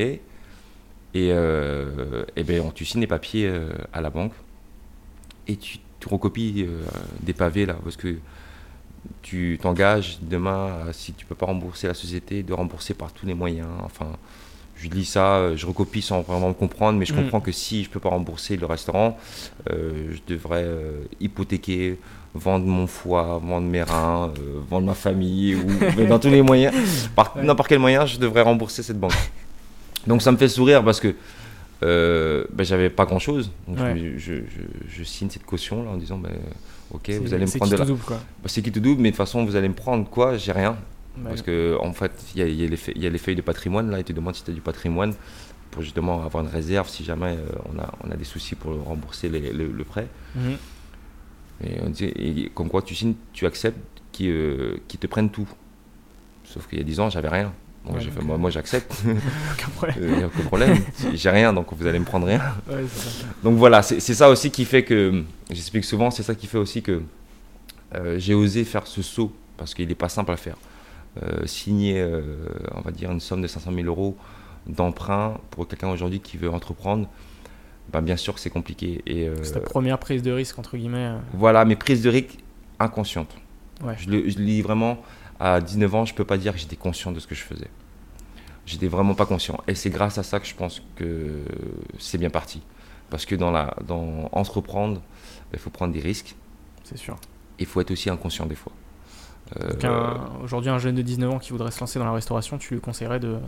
Et, 1.14 1.30
euh, 1.32 2.24
et 2.36 2.44
ben, 2.44 2.70
tu 2.74 2.84
signes 2.84 3.00
les 3.00 3.06
papiers 3.06 3.52
à 3.92 4.00
la 4.00 4.10
banque 4.10 4.32
et 5.48 5.56
tu, 5.56 5.78
tu 5.98 6.08
recopies 6.08 6.66
des 7.20 7.32
pavés 7.32 7.66
là 7.66 7.76
parce 7.82 7.96
que 7.96 8.16
tu 9.22 9.58
t'engages 9.60 10.18
demain, 10.22 10.86
si 10.92 11.12
tu 11.14 11.26
peux 11.26 11.34
pas 11.34 11.46
rembourser 11.46 11.88
la 11.88 11.94
société, 11.94 12.42
de 12.42 12.52
rembourser 12.52 12.94
par 12.94 13.12
tous 13.12 13.26
les 13.26 13.34
moyens. 13.34 13.68
Enfin, 13.82 14.12
je 14.76 14.88
lis 14.88 15.04
ça, 15.04 15.56
je 15.56 15.66
recopie 15.66 16.02
sans 16.02 16.20
vraiment 16.20 16.52
comprendre, 16.52 16.98
mais 16.98 17.06
je 17.06 17.12
mm. 17.12 17.16
comprends 17.16 17.40
que 17.40 17.52
si 17.52 17.82
je 17.82 17.90
peux 17.90 18.00
pas 18.00 18.10
rembourser 18.10 18.56
le 18.56 18.66
restaurant, 18.66 19.18
je 19.68 20.18
devrais 20.28 20.66
hypothéquer 21.18 21.98
vendre 22.34 22.66
mon 22.66 22.86
foie, 22.86 23.40
vendre 23.42 23.66
mes 23.66 23.82
reins, 23.82 24.32
euh, 24.38 24.60
vendre 24.68 24.86
ma 24.86 24.94
famille, 24.94 25.56
ou 25.56 26.06
dans 26.06 26.18
tous 26.18 26.28
les 26.28 26.42
moyens, 26.42 26.74
par 27.14 27.36
n'importe 27.42 27.68
quel 27.68 27.78
moyen, 27.78 28.06
je 28.06 28.18
devrais 28.18 28.42
rembourser 28.42 28.82
cette 28.82 28.98
banque. 28.98 29.12
Donc 30.06 30.22
ça 30.22 30.32
me 30.32 30.36
fait 30.36 30.48
sourire 30.48 30.84
parce 30.84 31.00
que 31.00 31.14
euh, 31.82 32.44
ben, 32.52 32.64
j'avais 32.64 32.90
pas 32.90 33.06
grand 33.06 33.18
chose. 33.18 33.50
Donc 33.68 33.78
je, 34.16 34.42
je, 34.88 35.04
signe 35.04 35.30
cette 35.30 35.46
caution 35.46 35.82
là 35.82 35.90
en 35.90 35.96
disant 35.96 36.18
ben, 36.18 36.32
ok, 36.92 37.10
vous 37.22 37.34
allez 37.34 37.46
me 37.46 37.56
prendre 37.56 37.72
de 37.72 37.76
la. 37.76 37.84
Bah, 37.84 38.18
c'est 38.46 38.62
qui 38.62 38.72
tout 38.72 38.80
double, 38.80 39.00
mais 39.00 39.10
de 39.10 39.16
toute 39.16 39.24
façon 39.24 39.44
vous 39.44 39.56
allez 39.56 39.68
me 39.68 39.74
prendre 39.74 40.08
quoi? 40.08 40.36
J'ai 40.36 40.52
rien. 40.52 40.76
Parce 41.24 41.42
que 41.42 41.76
en 41.80 41.92
fait, 41.92 42.12
il 42.34 42.42
y, 42.42 42.62
y, 42.62 43.06
a 43.06 43.10
les 43.10 43.18
feuilles 43.18 43.34
de 43.34 43.42
patrimoine 43.42 43.90
là, 43.90 44.00
et 44.00 44.04
tu 44.04 44.14
demandes 44.14 44.34
si 44.34 44.44
tu 44.44 44.52
as 44.52 44.54
du 44.54 44.60
patrimoine 44.60 45.12
pour 45.70 45.82
justement 45.82 46.24
avoir 46.24 46.44
une 46.44 46.50
réserve 46.50 46.88
si 46.88 47.04
jamais 47.04 47.36
euh, 47.36 47.46
on, 47.72 47.78
a, 47.78 47.92
on 48.04 48.10
a 48.10 48.16
des 48.16 48.24
soucis 48.24 48.54
pour 48.54 48.72
rembourser 48.84 49.28
le, 49.28 49.84
prêt. 49.84 50.08
Mhm. 50.34 50.56
Et, 51.64 51.80
on 51.82 51.90
dit, 51.90 52.50
comme 52.54 52.68
quoi 52.68 52.82
tu 52.82 52.94
signes, 52.94 53.14
tu 53.32 53.46
acceptes 53.46 53.78
qu'ils 54.12 54.30
euh, 54.30 54.80
te 54.88 55.06
prennent 55.06 55.30
tout. 55.30 55.48
Sauf 56.44 56.66
qu'il 56.66 56.78
y 56.78 56.80
a 56.80 56.84
10 56.84 57.00
ans, 57.00 57.10
j'avais 57.10 57.28
rien. 57.28 57.52
J'ai 57.98 58.10
fait, 58.10 58.22
moi, 58.22 58.36
moi 58.38 58.50
j'accepte. 58.50 59.02
aucun 59.52 59.68
problème. 59.70 60.24
aucun 60.26 60.44
problème. 60.44 60.78
j'ai 61.14 61.30
rien, 61.30 61.52
donc 61.52 61.68
vous 61.72 61.86
allez 61.86 61.98
me 61.98 62.04
prendre 62.04 62.26
rien. 62.26 62.40
Donc 63.42 63.56
voilà, 63.56 63.82
c'est 63.82 64.00
ça 64.00 64.30
aussi 64.30 64.50
qui 64.50 64.64
fait 64.64 64.84
que, 64.84 65.24
j'explique 65.50 65.84
souvent, 65.84 66.10
c'est 66.10 66.22
ça 66.22 66.34
qui 66.34 66.46
fait 66.46 66.58
aussi 66.58 66.82
que 66.82 67.02
j'ai 68.16 68.34
osé 68.34 68.64
faire 68.64 68.86
ce 68.86 69.02
saut, 69.02 69.32
parce 69.56 69.74
qu'il 69.74 69.88
n'est 69.88 69.94
pas 69.94 70.08
simple 70.08 70.32
à 70.32 70.36
faire. 70.36 70.56
signer, 71.46 72.06
on 72.74 72.80
va 72.80 72.90
dire, 72.90 73.10
une 73.10 73.20
somme 73.20 73.42
de 73.42 73.46
500 73.46 73.72
000 73.72 73.86
euros 73.86 74.16
d'emprunt 74.66 75.38
pour 75.50 75.66
quelqu'un 75.66 75.88
aujourd'hui 75.88 76.20
qui 76.20 76.36
veut 76.36 76.50
entreprendre, 76.50 77.08
bah, 77.92 78.00
bien 78.00 78.16
sûr 78.16 78.34
que 78.34 78.40
c'est 78.40 78.50
compliqué. 78.50 79.02
Euh, 79.08 79.36
c'est 79.42 79.54
ta 79.54 79.60
première 79.60 79.98
prise 79.98 80.22
de 80.22 80.30
risque, 80.30 80.58
entre 80.58 80.76
guillemets. 80.76 81.06
Euh. 81.06 81.18
Voilà, 81.34 81.64
mes 81.64 81.76
prises 81.76 82.02
de 82.02 82.10
risque 82.10 82.38
inconscientes. 82.78 83.34
Ouais. 83.82 83.94
Je, 83.98 84.10
le, 84.10 84.28
je 84.28 84.38
lis 84.38 84.62
vraiment, 84.62 84.98
à 85.40 85.60
19 85.60 85.94
ans, 85.94 86.04
je 86.04 86.14
peux 86.14 86.24
pas 86.24 86.36
dire 86.36 86.52
que 86.52 86.58
j'étais 86.58 86.76
conscient 86.76 87.12
de 87.12 87.18
ce 87.18 87.26
que 87.26 87.34
je 87.34 87.42
faisais. 87.42 87.68
J'étais 88.66 88.86
vraiment 88.86 89.14
pas 89.14 89.26
conscient. 89.26 89.58
Et 89.66 89.74
c'est 89.74 89.90
grâce 89.90 90.18
à 90.18 90.22
ça 90.22 90.38
que 90.38 90.46
je 90.46 90.54
pense 90.54 90.82
que 90.96 91.42
c'est 91.98 92.18
bien 92.18 92.30
parti. 92.30 92.62
Parce 93.08 93.26
que 93.26 93.34
dans, 93.34 93.50
la, 93.50 93.74
dans 93.86 94.28
entreprendre, 94.32 95.00
il 95.52 95.58
faut 95.58 95.70
prendre 95.70 95.92
des 95.92 96.00
risques. 96.00 96.36
C'est 96.84 96.98
sûr. 96.98 97.16
Il 97.58 97.66
faut 97.66 97.80
être 97.80 97.90
aussi 97.90 98.10
inconscient 98.10 98.46
des 98.46 98.54
fois. 98.54 98.72
Euh, 99.58 100.14
aujourd'hui, 100.44 100.70
un 100.70 100.78
jeune 100.78 100.94
de 100.94 101.02
19 101.02 101.30
ans 101.32 101.38
qui 101.38 101.50
voudrait 101.50 101.72
se 101.72 101.80
lancer 101.80 101.98
dans 101.98 102.04
la 102.04 102.12
restauration, 102.12 102.58
tu 102.58 102.74
lui 102.74 102.80
conseillerais 102.80 103.18
de, 103.18 103.38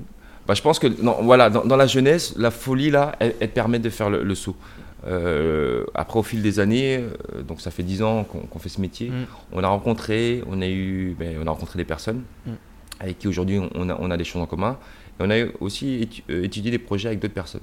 bah, 0.46 0.54
je 0.54 0.62
pense 0.62 0.78
que 0.78 0.88
non, 1.02 1.18
voilà, 1.22 1.50
dans, 1.50 1.76
la 1.76 1.86
jeunesse, 1.86 2.34
la 2.36 2.50
folie, 2.50 2.90
là, 2.90 3.14
elle, 3.20 3.50
permet 3.52 3.78
de 3.78 3.90
faire 3.90 4.10
le, 4.10 4.34
saut. 4.34 4.56
Euh, 5.06 5.84
après, 5.94 6.18
au 6.18 6.22
fil 6.22 6.42
des 6.42 6.60
années, 6.60 6.98
euh, 6.98 7.42
donc 7.42 7.60
ça 7.60 7.70
fait 7.70 7.82
10 7.82 8.02
ans 8.02 8.24
qu'on 8.24 8.58
fait 8.58 8.68
ce 8.68 8.80
métier, 8.80 9.10
mm. 9.10 9.26
on 9.52 9.64
a 9.64 9.68
rencontré, 9.68 10.42
on 10.48 10.60
a 10.62 10.68
eu, 10.68 11.16
ben, 11.18 11.38
on 11.42 11.46
a 11.46 11.50
rencontré 11.50 11.76
des 11.76 11.84
personnes 11.84 12.22
mm. 12.46 12.52
avec 13.00 13.18
qui 13.18 13.28
aujourd'hui 13.28 13.60
on 13.74 13.88
a, 13.88 13.96
on 13.98 14.10
a 14.10 14.16
des 14.16 14.24
choses 14.24 14.42
en 14.42 14.46
commun. 14.46 14.78
Et 15.18 15.24
on 15.24 15.30
a 15.30 15.44
aussi 15.60 16.08
euh, 16.30 16.44
étudié 16.44 16.70
des 16.70 16.78
projets 16.78 17.08
avec 17.08 17.20
d'autres 17.20 17.34
personnes. 17.34 17.62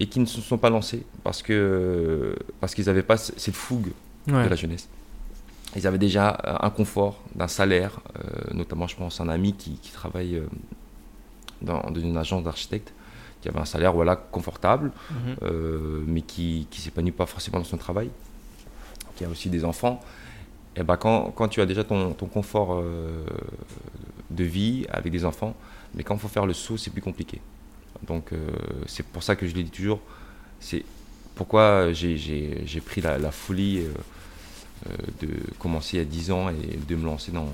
Et 0.00 0.06
qui 0.06 0.18
ne 0.18 0.26
se 0.26 0.40
sont 0.40 0.58
pas 0.58 0.70
lancés 0.70 1.06
parce 1.22 1.40
que 1.40 2.34
parce 2.60 2.74
qu'ils 2.74 2.86
n'avaient 2.86 3.04
pas 3.04 3.16
cette 3.16 3.54
fougue 3.54 3.92
de 4.26 4.32
la 4.32 4.56
jeunesse. 4.56 4.88
Ils 5.76 5.86
avaient 5.86 5.98
déjà 5.98 6.36
un 6.60 6.70
confort 6.70 7.22
d'un 7.34 7.46
salaire, 7.46 8.00
notamment 8.52 8.88
je 8.88 8.96
pense 8.96 9.20
un 9.20 9.28
ami 9.28 9.54
qui, 9.54 9.78
qui 9.80 9.92
travaille 9.92 10.42
dans, 11.62 11.94
une 11.94 12.16
agence 12.16 12.42
d'architecte 12.42 12.92
qui 13.44 13.50
avait 13.50 13.60
un 13.60 13.66
salaire 13.66 13.92
voilà, 13.92 14.16
confortable, 14.16 14.90
mhm. 15.10 15.36
euh, 15.42 16.02
mais 16.06 16.22
qui 16.22 16.66
ne 16.72 16.76
s'épanouit 16.78 17.12
pas 17.12 17.26
forcément 17.26 17.58
dans 17.58 17.64
son 17.64 17.76
travail, 17.76 18.08
qui 19.16 19.24
a 19.26 19.28
aussi 19.28 19.50
des 19.50 19.66
enfants. 19.66 20.00
Et 20.76 20.82
ben 20.82 20.96
quand, 20.96 21.30
quand 21.36 21.48
tu 21.48 21.60
as 21.60 21.66
déjà 21.66 21.84
ton, 21.84 22.14
ton 22.14 22.24
confort 22.24 22.72
euh, 22.72 23.22
de 24.30 24.44
vie 24.44 24.86
avec 24.88 25.12
des 25.12 25.26
enfants, 25.26 25.54
mais 25.94 26.02
quand 26.04 26.14
il 26.14 26.20
faut 26.20 26.28
faire 26.28 26.46
le 26.46 26.54
saut, 26.54 26.78
c'est 26.78 26.90
plus 26.90 27.02
compliqué. 27.02 27.42
Donc 28.06 28.32
euh, 28.32 28.38
c'est 28.86 29.04
pour 29.04 29.22
ça 29.22 29.36
que 29.36 29.46
je 29.46 29.54
le 29.54 29.62
dis 29.62 29.70
toujours, 29.70 30.00
c'est 30.58 30.82
pourquoi 31.34 31.92
j'ai 31.92 32.82
pris 32.86 33.02
la, 33.02 33.18
la 33.18 33.30
folie 33.30 33.82
de 35.20 35.28
commencer 35.58 36.00
à 36.00 36.04
10 36.04 36.30
ans 36.30 36.48
et 36.48 36.76
de 36.76 36.96
me 36.96 37.04
lancer 37.04 37.30
dans, 37.30 37.48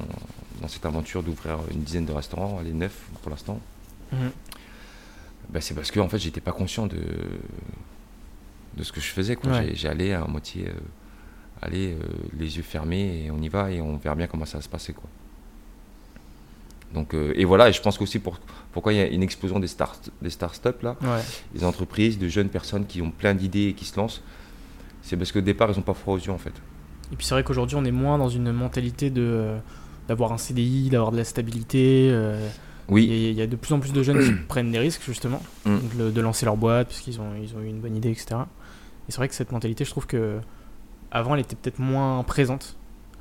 dans 0.60 0.68
cette 0.68 0.86
aventure 0.86 1.24
d'ouvrir 1.24 1.58
une 1.72 1.82
dizaine 1.82 2.06
de 2.06 2.12
restaurants, 2.12 2.60
les 2.62 2.72
neuf 2.72 2.96
pour 3.22 3.30
l'instant. 3.30 3.58
Mhm. 4.12 4.30
Bah, 5.52 5.60
c'est 5.60 5.74
parce 5.74 5.90
que 5.90 6.00
en 6.00 6.08
fait, 6.08 6.18
j'étais 6.18 6.40
pas 6.40 6.52
conscient 6.52 6.86
de, 6.86 7.00
de 8.76 8.82
ce 8.82 8.92
que 8.92 9.00
je 9.00 9.08
faisais. 9.08 9.36
J'allais 9.74 10.12
à 10.12 10.24
moitié 10.26 10.68
euh, 10.68 10.72
aller 11.60 11.92
euh, 11.92 12.06
les 12.38 12.56
yeux 12.56 12.62
fermés 12.62 13.24
et 13.24 13.30
on 13.30 13.40
y 13.40 13.48
va 13.48 13.70
et 13.70 13.80
on 13.80 13.96
verra 13.96 14.14
bien 14.14 14.26
comment 14.26 14.46
ça 14.46 14.58
va 14.58 14.62
se 14.62 14.68
passer. 14.68 14.92
Quoi. 14.92 15.08
Donc, 16.94 17.14
euh, 17.14 17.32
et 17.36 17.44
voilà, 17.44 17.68
et 17.68 17.72
je 17.72 17.82
pense 17.82 18.00
aussi 18.00 18.18
pour, 18.18 18.38
pourquoi 18.72 18.92
il 18.92 18.98
y 18.98 19.02
a 19.02 19.06
une 19.06 19.22
explosion 19.22 19.60
des, 19.60 19.68
start, 19.68 20.10
des 20.22 20.30
start-up, 20.30 20.82
là, 20.82 20.96
des 21.54 21.64
entreprises, 21.64 22.18
de 22.18 22.28
jeunes 22.28 22.48
personnes 22.48 22.86
qui 22.86 23.00
ont 23.02 23.10
plein 23.10 23.34
d'idées 23.34 23.68
et 23.68 23.74
qui 23.74 23.84
se 23.84 23.96
lancent, 23.96 24.22
c'est 25.02 25.16
parce 25.16 25.32
qu'au 25.32 25.40
départ, 25.40 25.70
ils 25.70 25.76
n'ont 25.76 25.82
pas 25.82 25.94
froid 25.94 26.14
aux 26.14 26.18
yeux 26.18 26.32
en 26.32 26.38
fait. 26.38 26.52
Et 27.12 27.16
puis 27.16 27.26
c'est 27.26 27.34
vrai 27.34 27.42
qu'aujourd'hui, 27.42 27.76
on 27.76 27.84
est 27.84 27.92
moins 27.92 28.18
dans 28.18 28.28
une 28.28 28.52
mentalité 28.52 29.10
de 29.10 29.56
d'avoir 30.08 30.32
un 30.32 30.38
CDI, 30.38 30.90
d'avoir 30.90 31.12
de 31.12 31.16
la 31.16 31.24
stabilité. 31.24 32.10
Oui. 32.90 33.04
Il 33.04 33.32
y 33.32 33.42
a 33.42 33.46
de 33.46 33.56
plus 33.56 33.72
en 33.72 33.80
plus 33.80 33.92
de 33.92 34.02
jeunes 34.02 34.22
qui 34.24 34.32
prennent 34.48 34.70
des 34.70 34.78
risques, 34.78 35.02
justement, 35.04 35.42
mm. 35.64 36.10
de, 36.12 36.20
lancer 36.20 36.44
leur 36.44 36.56
boîte, 36.56 36.88
puisqu'ils 36.88 37.20
ont, 37.20 37.32
ils 37.40 37.54
ont 37.56 37.60
eu 37.60 37.68
une 37.68 37.80
bonne 37.80 37.96
idée, 37.96 38.10
etc. 38.10 38.40
Et 39.08 39.12
c'est 39.12 39.16
vrai 39.16 39.28
que 39.28 39.34
cette 39.34 39.52
mentalité, 39.52 39.84
je 39.84 39.90
trouve 39.90 40.06
que 40.06 40.38
avant, 41.10 41.34
elle 41.34 41.40
était 41.40 41.56
peut-être 41.56 41.78
moins 41.78 42.22
présente. 42.22 42.76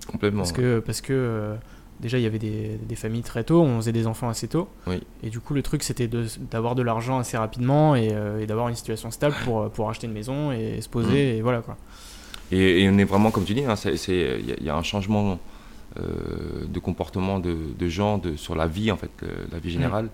Complètement. 0.07 0.39
Parce 0.39 0.51
que, 0.51 0.79
parce 0.79 1.01
que 1.01 1.13
euh, 1.13 1.55
déjà, 1.99 2.17
il 2.17 2.23
y 2.23 2.27
avait 2.27 2.39
des, 2.39 2.79
des, 2.87 2.95
familles 2.95 3.23
très 3.23 3.43
tôt, 3.43 3.61
on 3.61 3.77
faisait 3.77 3.91
des 3.91 4.07
enfants 4.07 4.29
assez 4.29 4.47
tôt. 4.47 4.67
Oui. 4.87 5.01
Et 5.23 5.29
du 5.29 5.39
coup, 5.39 5.53
le 5.53 5.61
truc, 5.61 5.83
c'était 5.83 6.07
d'avoir 6.51 6.75
de, 6.75 6.81
l'argent 6.81 7.19
assez 7.19 7.37
rapidement 7.37 7.95
et, 7.95 8.09
euh, 8.11 8.41
et 8.41 8.47
d'avoir 8.47 8.69
une 8.69 8.75
situation 8.75 9.11
stable 9.11 9.35
pour, 9.43 9.69
pour 9.71 9.89
acheter 9.89 10.07
une 10.07 10.13
maison 10.13 10.51
et 10.51 10.81
se 10.81 10.89
poser, 10.89 11.33
mm. 11.33 11.37
et 11.37 11.41
voilà 11.41 11.61
quoi. 11.61 11.77
Et, 12.51 12.87
on 12.89 12.97
est 12.97 13.03
vraiment, 13.03 13.31
comme 13.31 13.43
tu 13.43 13.53
dis, 13.53 13.63
hein, 13.63 13.75
il 13.85 14.63
y, 14.63 14.69
a 14.69 14.75
un 14.75 14.83
changement 14.83 15.31
euh, 15.31 15.35
de 15.95 16.79
comportement 16.79 17.39
de, 17.39 17.87
gens 17.87 18.17
de, 18.17 18.35
sur 18.35 18.55
la 18.55 18.67
vie, 18.67 18.91
en 18.91 18.97
fait, 18.97 19.11
la 19.51 19.59
vie 19.59 19.71
générale. 19.71 20.05
Mm. 20.05 20.09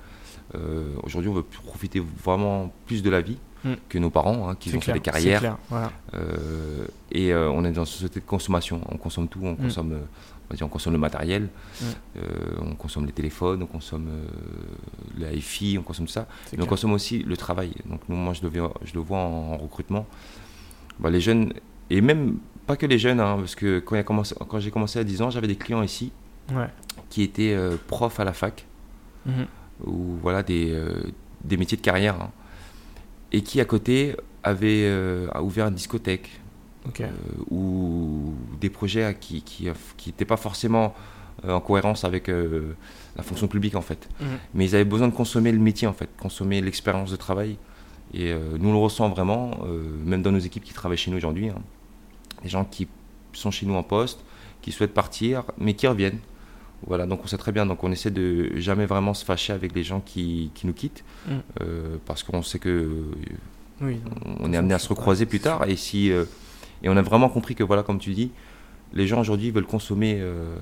Euh, 0.54 0.94
aujourd'hui, 1.04 1.30
on 1.30 1.34
veut 1.34 1.44
profiter 1.44 2.00
vraiment 2.00 2.72
plus 2.86 3.02
de 3.02 3.10
la 3.10 3.22
vie 3.22 3.38
mm. 3.64 3.74
que 3.90 3.98
nos 3.98 4.10
parents, 4.10 4.50
hein, 4.50 4.56
qui 4.56 4.76
ont 4.76 4.82
fait 4.82 4.94
des 4.94 5.00
carrières. 5.00 5.58
Euh, 6.14 6.86
et 7.12 7.34
on 7.34 7.64
est 7.66 7.72
dans 7.72 7.84
une 7.84 7.92
société 7.92 8.20
de 8.20 8.26
consommation. 8.26 8.82
On 8.90 8.98
consomme 8.98 9.28
tout, 9.28 9.40
on 9.44 9.54
mm. 9.54 9.58
consomme, 9.58 10.00
on, 10.62 10.68
consomme 10.68 10.94
le 10.94 11.00
matériel, 11.00 11.50
on 12.62 12.76
consomme 12.76 13.06
les 13.06 13.12
téléphones, 13.12 13.64
on 13.64 13.68
consomme 13.68 14.10
les 15.18 15.62
hi 15.62 15.78
on 15.78 15.84
consomme 15.84 16.08
ça. 16.08 16.28
Mais 16.56 16.64
on 16.64 16.68
consomme 16.68 16.94
aussi 16.94 17.20
le 17.24 17.38
travail. 17.38 17.74
Donc 17.86 18.02
moi, 18.08 18.34
je 18.34 18.44
le, 18.44 18.52
je 18.84 18.94
le 18.94 19.00
vois 19.00 19.20
en, 19.20 19.58
recrutement. 19.58 20.06
Bah, 21.00 21.10
les 21.10 21.20
jeunes, 21.20 21.54
et 21.90 22.00
même 22.00 22.38
pas 22.65 22.75
que 22.75 22.86
les 22.86 22.99
jeunes, 22.99 23.19
hein, 23.19 23.38
parce 23.38 23.56
que 23.56 23.80
quand, 23.80 24.01
commencé, 24.04 24.36
quand 24.47 24.60
j'ai 24.60 24.71
commencé 24.71 24.99
à 24.99 25.04
10 25.04 25.21
ans, 25.21 25.30
j'avais 25.30 25.47
des 25.47 25.56
clients 25.56 25.84
ici 25.84 26.12
qui 27.10 27.23
étaient 27.23 27.54
euh, 27.54 27.75
profs 27.88 28.19
à 28.19 28.23
la 28.23 28.34
fac, 28.34 28.65
mhm. 29.25 29.45
ou 29.86 30.17
voilà, 30.21 30.43
des, 30.43 30.71
euh, 30.71 31.04
des, 31.43 31.58
métiers 31.58 31.78
de 31.78 31.82
carrière, 31.82 32.15
hein, 32.21 32.32
et 33.32 33.41
qui 33.41 33.60
à 33.62 33.65
côté 33.65 34.15
avaient 34.43 34.86
euh, 34.86 35.28
ouvert 35.41 35.67
une 35.67 35.75
discothèque, 35.75 36.41
ou 37.49 38.36
des 38.62 38.69
projets 38.69 39.17
qui 39.19 39.43
n'étaient 40.06 40.25
pas 40.25 40.38
forcément 40.38 40.93
en 41.43 41.60
cohérence 41.60 42.04
avec 42.04 42.28
la 42.28 43.23
fonction 43.23 43.47
publique 43.47 43.73
en 43.73 43.82
fait. 43.82 44.08
Mhm. 44.19 44.28
Mais 44.54 44.65
ils 44.65 44.75
avaient 44.75 44.86
besoin 44.86 45.08
de 45.08 45.13
consommer 45.13 45.51
le 45.51 45.58
métier 45.58 45.88
en 45.88 45.93
fait, 45.93 46.10
consommer 46.19 46.62
l'expérience 46.62 47.10
de 47.10 47.15
travail. 47.15 47.58
Et 48.13 48.32
nous 48.60 48.69
on 48.69 48.73
le 48.73 48.78
ressent 48.78 49.10
vraiment, 49.10 49.58
même 50.06 50.21
dans 50.21 50.32
nos 50.32 50.39
équipes 50.39 50.63
qui 50.63 50.73
travaillent 50.73 50.99
chez 50.99 51.10
nous 51.10 51.17
aujourd'hui. 51.17 51.49
Hein 51.49 51.56
des 52.43 52.50
gens 52.50 52.65
qui 52.65 52.88
sont 53.34 53.52
chez 53.52 53.65
nous 53.65 53.76
en 53.76 53.84
poste, 53.84 54.19
qui 54.62 54.71
souhaitent 54.71 54.93
partir, 54.93 55.43
mais 55.58 55.74
qui 55.74 55.88
reviennent. 55.88 56.19
Voilà, 56.88 57.06
donc 57.06 57.21
on 57.24 57.28
sait 57.28 57.38
très 57.38 57.52
bien, 57.52 57.65
donc 57.65 57.84
on 57.84 57.91
essaie 57.91 58.12
de 58.12 58.52
jamais 58.58 58.86
vraiment 58.86 59.13
se 59.13 59.26
fâcher 59.26 59.54
avec 59.54 59.74
les 59.74 59.84
gens 59.84 60.02
qui, 60.02 60.52
qui 60.54 60.67
nous 60.67 60.74
quittent, 60.74 61.04
mm. 61.28 61.32
euh, 61.62 61.98
parce 62.06 62.24
qu'on 62.24 62.43
sait 62.43 62.60
que 62.60 63.04
on 63.82 64.54
est 64.54 64.58
amené 64.58 64.74
à 64.74 64.80
se 64.80 64.88
recroiser 64.88 65.26
plus 65.26 65.39
tard, 65.39 65.67
et 65.67 65.76
si 65.76 66.12
euh, 66.12 66.26
et 66.84 66.89
on 66.89 66.98
a 66.98 67.02
vraiment 67.02 67.30
compris 67.30 67.56
que 67.56 67.63
voilà, 67.63 67.84
comme 67.84 68.00
tu 68.00 68.13
dis, 68.13 68.32
les 68.93 69.08
gens 69.08 69.19
aujourd'hui 69.19 69.52
veulent 69.52 69.65
consommer 69.65 70.17
euh, 70.19 70.58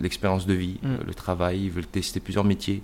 l'expérience 0.00 0.46
de 0.46 0.54
vie, 0.54 0.78
mm. 0.82 1.06
le 1.06 1.14
travail, 1.14 1.64
ils 1.64 1.70
veulent 1.70 1.86
tester 1.86 2.20
plusieurs 2.20 2.44
métiers. 2.44 2.82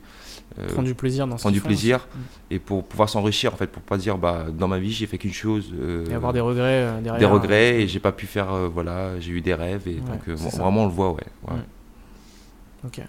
Euh, 0.58 0.68
prendre 0.68 0.88
du 0.88 0.94
plaisir 0.94 1.26
dans 1.26 1.36
prendre 1.36 1.52
du 1.52 1.60
plaisir 1.60 1.98
mm. 1.98 2.20
et 2.52 2.58
pour 2.58 2.82
pouvoir 2.84 3.10
s'enrichir 3.10 3.52
en 3.52 3.56
fait 3.56 3.66
pour 3.66 3.82
pas 3.82 3.98
dire 3.98 4.16
bah 4.16 4.46
dans 4.50 4.68
ma 4.68 4.78
vie 4.78 4.90
j'ai 4.90 5.06
fait 5.06 5.18
qu'une 5.18 5.32
chose 5.32 5.70
euh, 5.78 6.06
et 6.08 6.14
avoir 6.14 6.32
des 6.32 6.40
regrets 6.40 6.82
euh, 6.82 7.00
derrière 7.02 7.18
des 7.18 7.26
regrets 7.26 7.82
et 7.82 7.88
j'ai 7.88 8.00
pas 8.00 8.12
pu 8.12 8.26
faire 8.26 8.70
voilà 8.70 9.20
j'ai 9.20 9.32
eu 9.32 9.42
des 9.42 9.52
rêves 9.52 9.86
et 9.86 9.96
donc 9.96 10.26
vraiment 10.28 10.84
on 10.84 10.86
le 10.86 10.92
voit 10.92 11.12
ouais, 11.12 11.24
mm. 11.48 12.86
ok. 12.86 13.00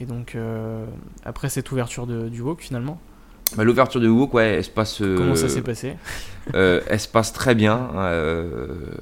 Et 0.00 0.04
donc 0.04 0.36
après 1.24 1.48
cette 1.48 1.70
ouverture 1.72 2.06
de, 2.06 2.28
du 2.28 2.42
WOK 2.42 2.60
finalement? 2.60 3.00
Bah, 3.56 3.64
l'ouverture 3.64 4.00
du 4.00 4.08
WOK 4.08 4.34
ouais 4.34 4.56
elle 4.56 4.64
se 4.64 4.70
passe 4.70 4.98
comment 4.98 5.34
ça 5.34 5.48
s'est 5.48 5.62
passé? 5.62 5.96
elle 6.52 7.00
se 7.00 7.08
passe 7.08 7.32
très 7.32 7.54
bien 7.54 7.88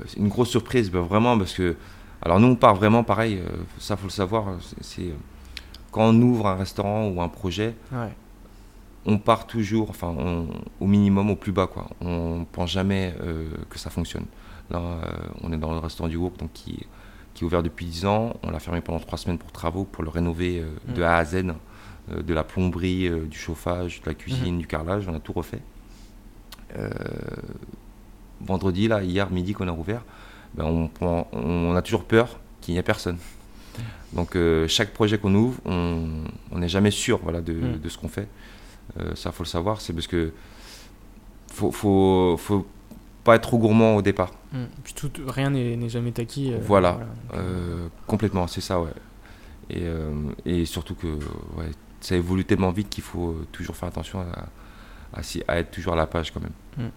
c'est 0.07 0.21
une 0.21 0.29
grosse 0.29 0.51
surprise 0.51 0.93
bah, 0.93 1.01
vraiment 1.01 1.37
parce 1.37 1.55
que 1.55 1.75
alors 2.23 2.39
nous 2.39 2.49
on 2.49 2.57
part 2.57 2.77
vraiment 2.77 3.03
pareil 3.03 3.41
ça 3.81 3.97
faut 3.97 4.07
le 4.07 4.13
savoir 4.13 4.59
c'est 4.81 5.11
quand 5.91 6.11
on 6.11 6.23
ouvre 6.23 6.47
un 6.47 6.57
restaurant 6.57 7.09
ou 7.09 7.21
un 7.21 7.29
projet, 7.29 7.75
on 9.07 9.19
part 9.19 9.47
toujours, 9.47 9.91
enfin, 9.91 10.15
au 10.81 10.87
minimum, 10.87 11.31
au 11.31 11.37
plus 11.37 11.53
bas, 11.53 11.67
quoi. 11.67 11.89
On 12.01 12.45
pense 12.51 12.71
jamais 12.71 13.15
euh, 13.23 13.49
que 13.69 13.79
ça 13.79 13.91
fonctionne. 13.91 14.27
Là, 14.71 14.79
euh, 14.79 15.13
on 15.43 15.53
est 15.53 15.57
dans 15.57 15.73
le 15.73 15.79
restaurant 15.79 16.09
du 16.09 16.19
groupe, 16.19 16.39
donc 16.39 16.53
qui, 16.53 16.87
qui 17.35 17.45
est 17.45 17.47
ouvert 17.47 17.63
depuis 17.63 17.87
10 17.87 18.07
ans. 18.07 18.35
On 18.43 18.51
l'a 18.51 18.61
fermé 18.61 18.81
pendant 18.81 19.01
3 19.01 19.19
semaines 19.19 19.39
pour 19.39 19.53
travaux, 19.53 19.85
pour 19.85 20.05
le 20.05 20.11
rénover 20.11 20.61
euh, 20.61 20.95
de 20.95 21.01
mm. 21.01 21.05
A 21.05 21.17
à 21.17 21.25
Z, 21.25 21.45
de 22.11 22.35
la 22.35 22.45
plomberie, 22.45 23.09
du 23.29 23.39
chauffage, 23.39 24.01
de 24.03 24.07
la 24.07 24.15
cuisine, 24.15 24.57
mm-hmm. 24.57 24.61
du 24.61 24.67
carrelage. 24.67 25.09
On 25.09 25.15
a 25.15 25.21
tout 25.21 25.33
refait. 25.33 25.63
vendredi, 28.41 28.89
là, 28.89 29.03
hier 29.03 29.31
midi 29.31 29.53
qu'on 29.53 29.69
a 29.69 29.73
ouvert, 29.73 30.03
ben, 30.55 30.65
on, 30.65 31.25
on 31.33 31.75
a 31.75 31.83
toujours 31.83 32.05
peur 32.05 32.39
qu'il 32.61 32.75
n'y 32.75 32.81
ait 32.81 32.83
personne. 32.83 33.19
Donc 34.13 34.35
euh, 34.35 34.67
chaque 34.69 34.93
projet 34.93 35.19
qu'on 35.19 35.35
ouvre, 35.35 35.61
on, 35.65 36.59
n'est 36.59 36.69
jamais 36.69 36.91
sûr 36.91 37.21
voilà, 37.23 37.41
de, 37.41 37.55
de 37.83 37.89
ce 37.89 37.97
qu'on 37.97 38.09
fait. 38.09 38.29
ça, 39.15 39.33
faut 39.33 39.45
le 39.45 39.49
savoir. 39.49 39.81
C'est 39.81 39.93
parce 39.93 40.07
que 40.07 40.33
faut, 41.49 41.71
faut, 41.71 42.37
faut 42.37 42.67
pas 43.25 43.37
être 43.37 43.43
trop 43.43 43.59
gourmand 43.59 43.97
au 43.97 44.03
départ. 44.03 44.33
Mm. 44.53 44.65
Puis 44.83 44.95
tout, 44.95 45.11
rien 45.27 45.51
n'est 45.51 45.89
jamais 45.89 46.13
acquis. 46.19 46.53
voilà, 46.63 46.99
complètement, 48.07 48.47
c'est 48.47 48.61
ça, 48.61 48.81
ouais. 48.81 48.91
Et, 49.71 49.85
et 50.45 50.65
surtout 50.65 50.97
que 50.97 51.07
ouais, 51.07 51.71
ça 52.01 52.17
évolue 52.17 52.45
tellement 52.45 52.73
vite 52.73 52.89
qu'il 52.89 53.05
faut 53.05 53.37
toujours 53.53 53.77
faire 53.77 53.89
attention 53.89 54.21
à, 54.21 54.49
à, 55.13 55.59
être 55.59 55.71
toujours 55.71 55.93
à 55.93 55.97
la 55.97 56.07
page 56.07 56.33
quand 56.33 56.41
même. 56.41 56.53
Mm. 56.77 56.91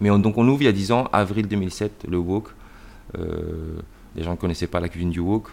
Mais 0.00 0.08
donc 0.18 0.36
on 0.38 0.46
ouvre 0.48 0.62
il 0.62 0.66
y 0.66 0.68
a 0.68 0.72
10 0.72 0.92
ans, 0.92 1.08
avril 1.12 1.46
2007, 1.46 2.06
le 2.08 2.18
Wok. 2.18 2.48
Euh, 3.18 3.80
les 4.16 4.22
gens 4.22 4.32
ne 4.32 4.36
connaissaient 4.36 4.66
pas 4.66 4.80
la 4.80 4.88
cuisine 4.88 5.10
du 5.10 5.20
Wok, 5.20 5.48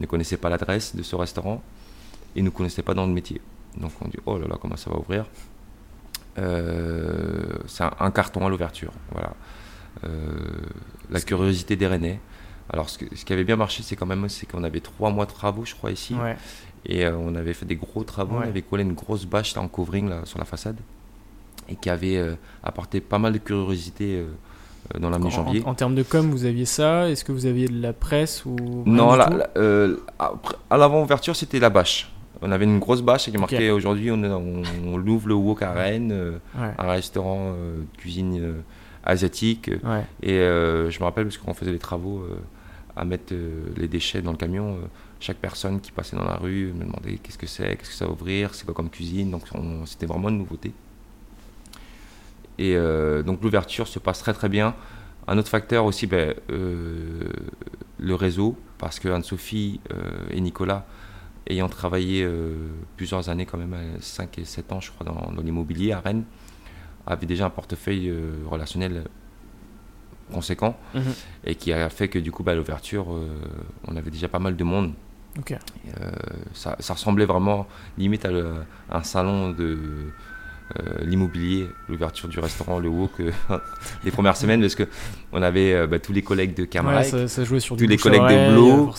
ne 0.00 0.06
connaissaient 0.06 0.36
pas 0.36 0.48
l'adresse 0.48 0.96
de 0.96 1.02
ce 1.02 1.14
restaurant 1.16 1.62
et 2.34 2.42
ne 2.42 2.50
connaissaient 2.50 2.82
pas 2.82 2.94
dans 2.94 3.06
le 3.06 3.12
métier. 3.12 3.40
Donc 3.76 3.92
on 4.00 4.08
dit 4.08 4.18
oh 4.26 4.38
là 4.38 4.46
là 4.48 4.56
comment 4.60 4.76
ça 4.76 4.90
va 4.90 4.98
ouvrir? 4.98 5.26
Euh, 6.38 7.58
c'est 7.66 7.84
un, 7.84 8.10
carton 8.10 8.46
à 8.46 8.48
l'ouverture. 8.48 8.92
Voilà. 9.12 9.34
Euh, 10.04 10.10
la 11.10 11.20
curiosité 11.20 11.76
des 11.76 11.86
Rennais. 11.86 12.20
Alors 12.72 12.88
ce, 12.88 12.98
qui 12.98 13.32
avait 13.32 13.44
bien 13.44 13.56
marché, 13.56 13.82
c'est 13.82 13.96
quand 13.96 14.06
même 14.06 14.28
c'est 14.28 14.46
qu'on 14.46 14.62
avait 14.62 14.80
trois 14.80 15.10
mois 15.10 15.26
de 15.26 15.32
travaux, 15.32 15.64
je 15.64 15.74
crois 15.74 15.90
ici, 15.90 16.14
et 16.86 17.06
on 17.08 17.34
avait 17.34 17.52
fait 17.52 17.66
des 17.66 17.76
gros 17.76 18.04
travaux. 18.04 18.36
On 18.36 18.42
avait 18.42 18.62
collé 18.62 18.84
une 18.84 18.94
grosse 18.94 19.24
bâche 19.24 19.56
en 19.56 19.66
covering 19.68 20.08
là, 20.08 20.20
sur 20.24 20.38
la 20.38 20.44
façade 20.44 20.78
et 21.68 21.76
qui 21.76 21.88
avait 21.88 22.36
apporté 22.62 23.00
pas 23.00 23.18
mal 23.18 23.32
de 23.32 23.38
curiosité 23.38 24.16
euh, 24.16 24.26
dans 24.98 25.10
la 25.10 25.18
janvier 25.28 25.62
En, 25.64 25.74
termes 25.74 25.94
de 25.94 26.02
com, 26.02 26.30
vous 26.30 26.44
aviez 26.44 26.64
ça 26.64 27.08
Est-ce 27.08 27.24
que 27.24 27.32
vous 27.32 27.46
aviez 27.46 27.68
de 27.68 27.80
la 27.80 27.92
presse 27.92 28.44
ou 28.44 28.56
Non, 28.86 29.16
euh, 29.56 29.96
à 30.18 30.76
l'avant-ouverture, 30.76 31.36
c'était 31.36 31.60
la 31.60 31.70
bâche. 31.70 32.12
On 32.42 32.50
avait 32.50 32.64
une 32.64 32.78
grosse 32.78 33.02
bâche 33.02 33.30
qui 33.30 33.36
marquait 33.36 33.70
aujourd'hui 33.70 34.10
on, 34.10 34.22
on, 34.86 34.96
l'ouvre 34.96 35.28
le 35.28 35.34
Wok 35.34 35.62
à 35.62 35.72
Rennes, 35.72 36.12
euh, 36.12 36.38
un 36.56 36.88
restaurant 36.88 37.52
de 37.52 37.98
cuisine 37.98 38.54
asiatique. 39.04 39.70
Et 40.22 40.38
je 40.38 40.98
me 40.98 41.04
rappelle 41.04 41.24
parce 41.24 41.38
qu'on 41.38 41.54
faisait 41.54 41.72
les 41.72 41.78
travaux 41.78 42.24
à 42.96 43.04
mettre 43.04 43.34
les 43.76 43.88
déchets 43.88 44.22
dans 44.22 44.32
le 44.32 44.38
camion. 44.38 44.78
chaque 45.20 45.36
personne 45.36 45.80
qui 45.80 45.92
passait 45.92 46.16
dans 46.16 46.24
la 46.24 46.36
rue 46.36 46.72
me 46.74 46.84
demandait 46.84 47.18
qu'est-ce 47.22 47.38
que 47.38 47.46
c'est, 47.46 47.76
qu'est-ce 47.76 47.90
que 47.90 47.96
ça 47.96 48.06
va 48.06 48.12
ouvrir, 48.12 48.54
c'est 48.54 48.64
quoi 48.64 48.74
comme 48.74 48.90
cuisine. 48.90 49.30
Donc 49.30 49.42
c'était 49.86 50.06
vraiment 50.06 50.30
une 50.30 50.38
nouveauté. 50.38 50.72
Et 52.60 52.76
euh, 52.76 53.22
donc 53.22 53.42
l'ouverture 53.42 53.88
se 53.88 53.98
passe 53.98 54.18
très 54.20 54.34
très 54.34 54.50
bien. 54.50 54.74
Un 55.26 55.38
autre 55.38 55.48
facteur 55.48 55.86
aussi, 55.86 56.06
ben, 56.06 56.34
euh, 56.50 57.24
le 57.98 58.14
réseau, 58.14 58.58
parce 58.76 59.00
que 59.00 59.08
Anne-Sophie 59.08 59.80
euh, 59.92 60.26
et 60.30 60.42
Nicolas, 60.42 60.84
ayant 61.48 61.70
travaillé 61.70 62.28
plusieurs 62.96 63.30
années 63.30 63.46
quand 63.46 63.56
même, 63.56 63.74
5 63.98 64.38
et 64.38 64.44
7 64.44 64.72
ans 64.72 64.80
je 64.80 64.92
crois, 64.92 65.06
dans, 65.06 65.42
l'immobilier 65.42 65.92
à 65.92 66.00
Rennes, 66.00 66.24
avaient 67.06 67.26
déjà 67.26 67.46
un 67.46 67.50
portefeuille 67.50 68.12
relationnel 68.46 69.04
conséquent 70.30 70.78
mhm. 70.94 71.12
et 71.44 71.54
qui 71.56 71.72
a 71.72 71.88
fait 71.88 72.08
que 72.08 72.18
du 72.18 72.30
coup, 72.30 72.42
ben, 72.42 72.52
à 72.52 72.56
l'ouverture, 72.56 73.06
on 73.88 73.96
avait 73.96 74.10
déjà 74.10 74.28
pas 74.28 74.38
mal 74.38 74.54
de 74.54 74.64
monde. 74.64 74.92
ça, 76.52 76.76
ressemblait 76.78 77.24
vraiment 77.24 77.66
limite 77.96 78.26
à 78.26 78.30
un 78.90 79.02
salon 79.02 79.50
de 79.50 80.12
l'immobilier, 81.02 81.68
l'ouverture 81.88 82.28
du 82.28 82.38
restaurant, 82.38 82.78
le 82.78 82.88
wok, 82.88 83.12
euh, 83.20 83.30
les 84.04 84.10
premières 84.10 84.36
semaines, 84.36 84.60
parce 84.60 84.74
que 84.74 84.88
on 85.32 85.42
avait 85.42 85.72
euh, 85.72 85.86
bah, 85.86 85.98
tous 85.98 86.12
les 86.12 86.22
collègues 86.22 86.54
de 86.54 86.64
Camarac, 86.64 87.06
ça, 87.06 87.44
jouait 87.44 87.60
sur 87.60 87.76
tous 87.76 87.86
les 87.86 87.96
collègues 87.96 88.22
de 88.22 88.52
Blo. 88.52 88.92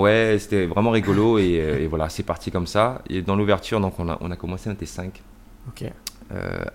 Ouais, 0.00 0.36
c'était 0.38 0.66
vraiment 0.66 0.90
rigolo 0.90 1.38
et, 1.38 1.86
voilà, 1.88 2.08
c'est 2.08 2.22
parti 2.22 2.50
comme 2.50 2.66
ça. 2.66 3.02
Et 3.08 3.22
dans 3.22 3.36
l'ouverture, 3.36 3.80
donc 3.80 3.98
on 3.98 4.08
a, 4.08 4.18
on 4.20 4.30
a 4.30 4.36
commencé, 4.36 4.68
on 4.70 4.72
était 4.72 4.86
5. 4.86 5.22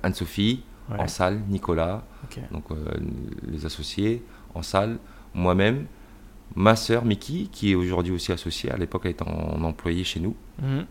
Anne-Sophie, 0.03 0.63
en 0.97 1.07
salle, 1.07 1.41
Nicolas, 1.49 2.03
donc 2.51 2.65
les 3.47 3.65
associés, 3.65 4.23
en 4.53 4.61
salle, 4.61 4.97
moi-même, 5.33 5.85
ma 6.55 6.75
sœur 6.75 7.05
Miki, 7.05 7.49
qui 7.51 7.71
est 7.71 7.75
aujourd'hui 7.75 8.13
aussi 8.13 8.31
associée, 8.31 8.71
à 8.71 8.77
l'époque 8.77 9.03
elle 9.05 9.11
était 9.11 9.23
en, 9.23 9.63
employé 9.63 10.03
chez 10.03 10.19
nous. 10.19 10.35
Mhm. 10.61 10.85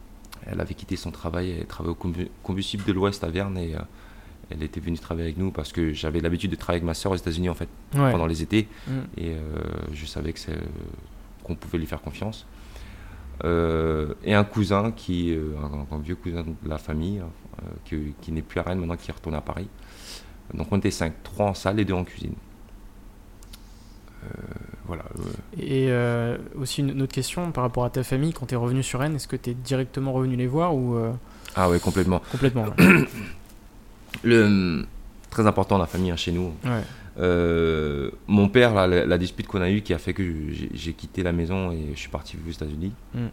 Elle 0.46 0.60
avait 0.60 0.74
quitté 0.74 0.96
son 0.96 1.10
travail, 1.10 1.56
elle 1.60 1.66
travaillait 1.66 1.96
au 1.96 2.28
combustible 2.42 2.84
de 2.84 2.92
l'Ouest 2.92 3.24
à 3.24 3.28
Verne 3.28 3.58
et 3.58 3.74
euh, 3.74 3.80
elle 4.50 4.62
était 4.62 4.80
venue 4.80 4.98
travailler 4.98 5.26
avec 5.26 5.38
nous 5.38 5.50
parce 5.50 5.72
que 5.72 5.92
j'avais 5.92 6.20
l'habitude 6.20 6.50
de 6.50 6.56
travailler 6.56 6.78
avec 6.78 6.86
ma 6.86 6.94
soeur 6.94 7.12
aux 7.12 7.16
États-Unis 7.16 7.48
en 7.48 7.54
fait 7.54 7.68
pendant 7.92 8.26
les 8.26 8.42
étés 8.42 8.68
mm. 8.86 8.90
et 9.16 9.30
euh, 9.30 9.38
je 9.92 10.06
savais 10.06 10.32
que 10.32 10.40
qu'on 11.44 11.54
pouvait 11.54 11.78
lui 11.78 11.86
faire 11.86 12.02
confiance. 12.02 12.46
Euh, 13.44 14.12
et 14.22 14.34
un 14.34 14.44
cousin 14.44 14.92
qui 14.92 15.34
un, 15.90 15.98
vieux 15.98 16.16
cousin 16.16 16.42
de 16.42 16.68
la 16.68 16.76
famille 16.76 17.22
qui, 17.86 18.14
qui 18.20 18.32
n'est 18.32 18.42
plus 18.42 18.60
à 18.60 18.64
Rennes 18.64 18.78
maintenant 18.78 18.96
qui 18.96 19.10
est 19.10 19.14
retourné 19.14 19.38
à 19.38 19.40
Paris. 19.40 19.68
Donc 20.52 20.66
on 20.70 20.78
était 20.78 20.90
cinq, 20.90 21.22
trois 21.22 21.46
en 21.46 21.54
salle 21.54 21.80
et 21.80 21.84
deux 21.84 21.94
en 21.94 22.04
cuisine. 22.04 22.34
Voilà. 24.90 25.04
Et 25.56 25.86
euh, 25.90 26.36
aussi 26.58 26.80
une, 26.80 27.00
autre 27.00 27.14
question 27.14 27.52
par 27.52 27.62
rapport 27.62 27.84
à 27.84 27.90
ta 27.90 28.02
famille, 28.02 28.32
quand 28.32 28.46
tu 28.46 28.54
es 28.54 28.56
revenu 28.56 28.82
sur 28.82 28.98
Rennes, 28.98 29.14
est-ce 29.14 29.28
que 29.28 29.36
tu 29.36 29.50
es 29.50 29.54
directement 29.54 30.12
revenu 30.12 30.34
les 30.34 30.48
voir 30.48 30.74
ou 30.74 30.96
euh, 30.96 31.12
Ah 31.54 31.70
oui, 31.70 31.78
complètement. 31.78 32.20
Complètement. 32.32 32.66
Le, 34.24 34.84
très 35.30 35.46
important 35.46 35.78
la 35.78 35.86
famille 35.86 36.10
hein, 36.10 36.16
chez 36.16 36.32
nous. 36.32 36.52
Euh, 37.18 38.10
mon 38.26 38.48
père, 38.48 38.74
la, 38.88 39.18
dispute 39.18 39.46
qu'on 39.46 39.60
a 39.60 39.70
eue 39.70 39.82
qui 39.82 39.94
a 39.94 39.98
fait 39.98 40.12
que 40.12 40.24
j'ai 40.74 40.92
quitté 40.92 41.22
la 41.22 41.30
maison 41.30 41.70
et 41.70 41.92
je 41.94 41.98
suis 41.98 42.08
parti 42.08 42.36
aux 42.44 42.50
États-Unis. 42.50 42.92
Mm. 43.14 43.26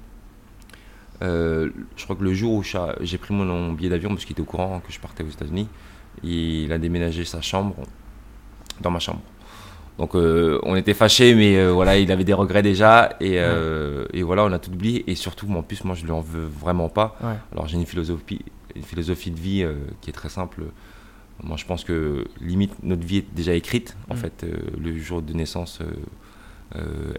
je 1.21 2.03
crois 2.03 2.15
que 2.15 2.23
le 2.23 2.35
jour 2.35 2.53
où 2.53 2.63
j'ai 3.01 3.17
pris 3.17 3.33
mon 3.33 3.73
billet 3.73 3.89
d'avion, 3.89 4.09
parce 4.09 4.25
qu'il 4.25 4.33
était 4.33 4.41
au 4.41 4.45
courant 4.45 4.79
que 4.85 4.93
je 4.93 4.99
partais 4.99 5.23
aux 5.23 5.29
États-Unis, 5.29 5.67
il 6.23 6.71
a 6.71 6.77
déménagé 6.77 7.25
sa 7.25 7.41
chambre 7.41 7.75
dans 8.79 8.91
ma 8.91 8.99
chambre. 8.99 9.21
Donc 9.97 10.15
euh, 10.15 10.59
on 10.63 10.75
était 10.75 10.93
fâchés, 10.93 11.33
mais 11.33 11.57
euh, 11.57 11.71
voilà, 11.71 11.97
il 11.97 12.11
avait 12.11 12.23
des 12.23 12.33
regrets 12.33 12.61
déjà, 12.61 13.15
et, 13.19 13.39
euh, 13.39 14.05
et, 14.13 14.21
voilà, 14.21 14.45
on 14.45 14.51
a 14.51 14.59
tout 14.59 14.71
oublié. 14.71 15.03
Et 15.09 15.15
surtout, 15.15 15.47
en 15.51 15.63
plus, 15.63 15.83
moi, 15.83 15.95
je 15.95 16.05
lui 16.05 16.11
en 16.11 16.21
veux 16.21 16.45
vraiment 16.45 16.89
pas. 16.89 17.17
Alors 17.51 17.67
j'ai 17.67 17.77
une 17.77 17.85
philosophie, 17.85 18.41
une 18.75 18.83
philosophie 18.83 19.31
de 19.31 19.39
vie 19.39 19.65
qui 20.01 20.09
est 20.09 20.13
très 20.13 20.29
simple. 20.29 20.63
Moi, 21.43 21.57
je 21.57 21.65
pense 21.65 21.83
que 21.83 22.25
limite 22.41 22.73
notre 22.83 23.05
vie 23.05 23.17
est 23.17 23.35
déjà 23.35 23.53
écrite. 23.53 23.95
En 24.09 24.15
mm. 24.15 24.17
fait, 24.17 24.45
le 24.79 24.97
jour 24.97 25.21
de 25.21 25.33
naissance 25.33 25.81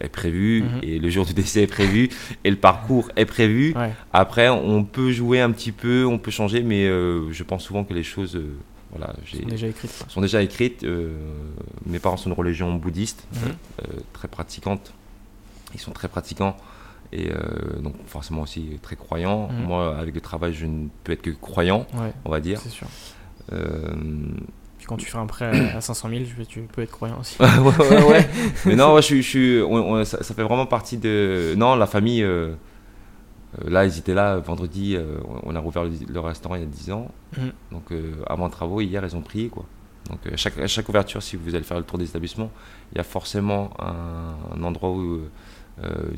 est 0.01 0.09
prévu 0.09 0.63
mm-hmm. 0.63 0.85
et 0.85 0.99
le 0.99 1.09
jour 1.09 1.25
du 1.25 1.33
décès 1.33 1.63
est 1.63 1.67
prévu 1.67 2.11
et 2.45 2.51
le 2.51 2.57
parcours 2.57 3.11
est 3.17 3.25
prévu. 3.25 3.75
Après, 4.13 4.49
on 4.49 4.85
peut 4.85 5.11
jouer 5.11 5.41
un 5.41 5.51
petit 5.51 5.73
peu, 5.73 6.05
on 6.07 6.19
peut 6.19 6.31
changer, 6.31 6.63
mais 6.63 6.87
je 6.87 7.43
pense 7.43 7.65
souvent 7.65 7.83
que 7.83 7.95
les 7.95 8.05
choses 8.05 8.41
voilà, 8.91 9.15
sont 9.25 9.47
déjà 9.47 9.67
écrites. 9.67 10.05
Sont 10.09 10.21
déjà 10.21 10.43
écrites. 10.43 10.85
Euh, 10.85 11.15
mes 11.87 11.99
parents 11.99 12.17
sont 12.17 12.31
une 12.31 12.37
religion 12.37 12.75
bouddhiste, 12.75 13.27
mhm. 13.33 13.41
euh, 13.83 14.01
très 14.13 14.29
pratiquante. 14.29 14.93
Ils 15.75 15.81
sont 15.81 15.93
très 15.93 16.09
pratiquants 16.09 16.57
et 17.13 17.31
euh, 17.31 17.81
donc 17.81 17.95
forcément 18.07 18.43
aussi 18.43 18.79
très 18.83 18.97
croyants. 18.97 19.49
Mhm. 19.49 19.67
Moi, 19.67 19.99
avec 19.99 20.15
le 20.15 20.21
travail, 20.21 20.55
je 20.55 20.67
ne 20.67 20.89
peux 21.05 21.13
être 21.13 21.23
que 21.23 21.31
croyant, 21.31 21.87
on 22.25 22.31
va 22.31 22.41
dire. 22.41 22.61
C'est 22.61 22.71
sûr. 22.71 22.89
Puis 24.79 24.87
quand 24.87 24.97
tu 24.97 25.07
fais 25.07 25.19
un 25.19 25.27
prêt 25.27 25.71
à 25.77 25.81
500 25.81 26.09
000, 26.09 26.23
tu 26.49 26.61
peux 26.73 26.83
être 26.83 26.93
croyant 26.93 27.19
aussi. 27.21 27.37
ouais, 27.41 28.05
ouais, 28.05 28.29
Mais 28.65 28.77
non, 28.77 29.01
je, 29.01 30.05
ça, 30.05 30.23
ça, 30.23 30.35
fait 30.35 30.43
vraiment 30.43 30.67
partie 30.67 30.97
de. 30.97 31.55
Non, 31.57 31.75
la 31.75 31.87
famille. 31.87 32.23
Euh, 32.23 32.55
là, 33.67 33.85
ils 33.85 33.99
étaient 33.99 34.15
là 34.15 34.39
vendredi, 34.39 34.97
euh, 34.97 35.19
on 35.43 35.55
a 35.55 35.61
rouvert 35.61 35.85
le, 35.85 36.21
restaurant 36.21 36.55
il 36.57 36.61
y 36.61 36.65
a 36.65 36.67
10 36.67 36.93
ans. 36.93 37.11
Mm. 37.37 37.43
Donc, 37.73 37.93
euh, 37.93 38.13
avant 38.27 38.49
travaux, 38.51 38.81
hier, 38.81 39.05
ils 39.05 39.17
ont 39.17 39.23
prié. 39.23 39.49
Quoi. 39.49 39.65
Donc, 40.11 40.21
à 40.33 40.37
chaque, 40.37 40.67
chaque, 40.67 40.89
ouverture, 40.89 41.23
si 41.23 41.37
vous 41.37 41.55
allez 41.55 41.65
faire 41.65 41.79
le 41.79 41.85
tour 41.85 41.99
des 41.99 42.07
établissements, 42.07 42.51
il 42.93 42.99
y 42.99 43.01
a 43.01 43.05
forcément 43.05 43.71
un, 43.79 44.63
endroit 44.63 44.91
où, 44.91 45.21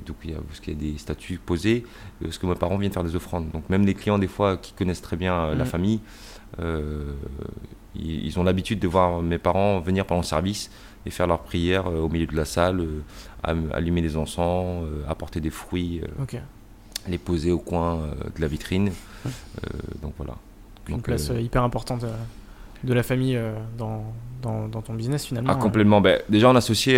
donc 0.06 0.16
il, 0.24 0.30
y 0.30 0.34
a, 0.34 0.74
des 0.74 0.98
statues 0.98 1.38
posées, 1.38 1.84
parce 2.20 2.38
que 2.38 2.46
mes 2.46 2.54
parents 2.54 2.78
viennent 2.78 2.92
faire 2.92 3.04
des 3.04 3.16
offrandes. 3.16 3.50
Donc, 3.50 3.68
même 3.68 3.84
les 3.84 3.94
clients, 3.94 4.18
des 4.18 4.28
fois, 4.28 4.56
qui 4.56 4.72
connaissent 4.72 5.02
très 5.02 5.16
bien 5.16 5.54
la 5.54 5.64
mm. 5.64 5.66
famille, 5.66 6.00
ils, 7.94 8.38
ont 8.38 8.44
l'habitude 8.44 8.78
de 8.78 8.88
voir 8.88 9.22
mes 9.22 9.38
parents 9.38 9.80
venir 9.80 10.04
pendant 10.04 10.20
le 10.20 10.26
service 10.26 10.70
et 11.06 11.10
faire 11.10 11.26
leur 11.26 11.40
prière 11.40 11.86
au 11.86 12.08
milieu 12.08 12.26
de 12.26 12.36
la 12.36 12.44
salle, 12.44 12.86
allumer 13.42 14.02
des 14.02 14.16
encens, 14.16 14.84
apporter 15.08 15.40
des 15.40 15.50
fruits 15.50 16.02
les 17.10 17.18
poser 17.18 17.50
au 17.50 17.58
coin 17.58 17.96
euh, 17.96 18.14
de 18.34 18.40
la 18.40 18.46
vitrine. 18.46 18.92
Euh, 19.26 19.30
donc 20.02 20.14
voilà. 20.16 20.34
Une 20.88 21.02
place 21.02 21.30
euh, 21.30 21.40
hyper 21.40 21.62
importante 21.62 22.04
de 22.82 22.94
la 22.94 23.02
famille 23.02 23.38
dans, 23.76 24.02
dans, 24.42 24.68
ton 24.80 24.94
business 24.94 25.26
finalement. 25.26 25.52
Ah, 25.52 25.56
complètement. 25.56 26.00
Ben, 26.00 26.20
déjà, 26.28 26.48
on 26.48 26.56
associé 26.56 26.96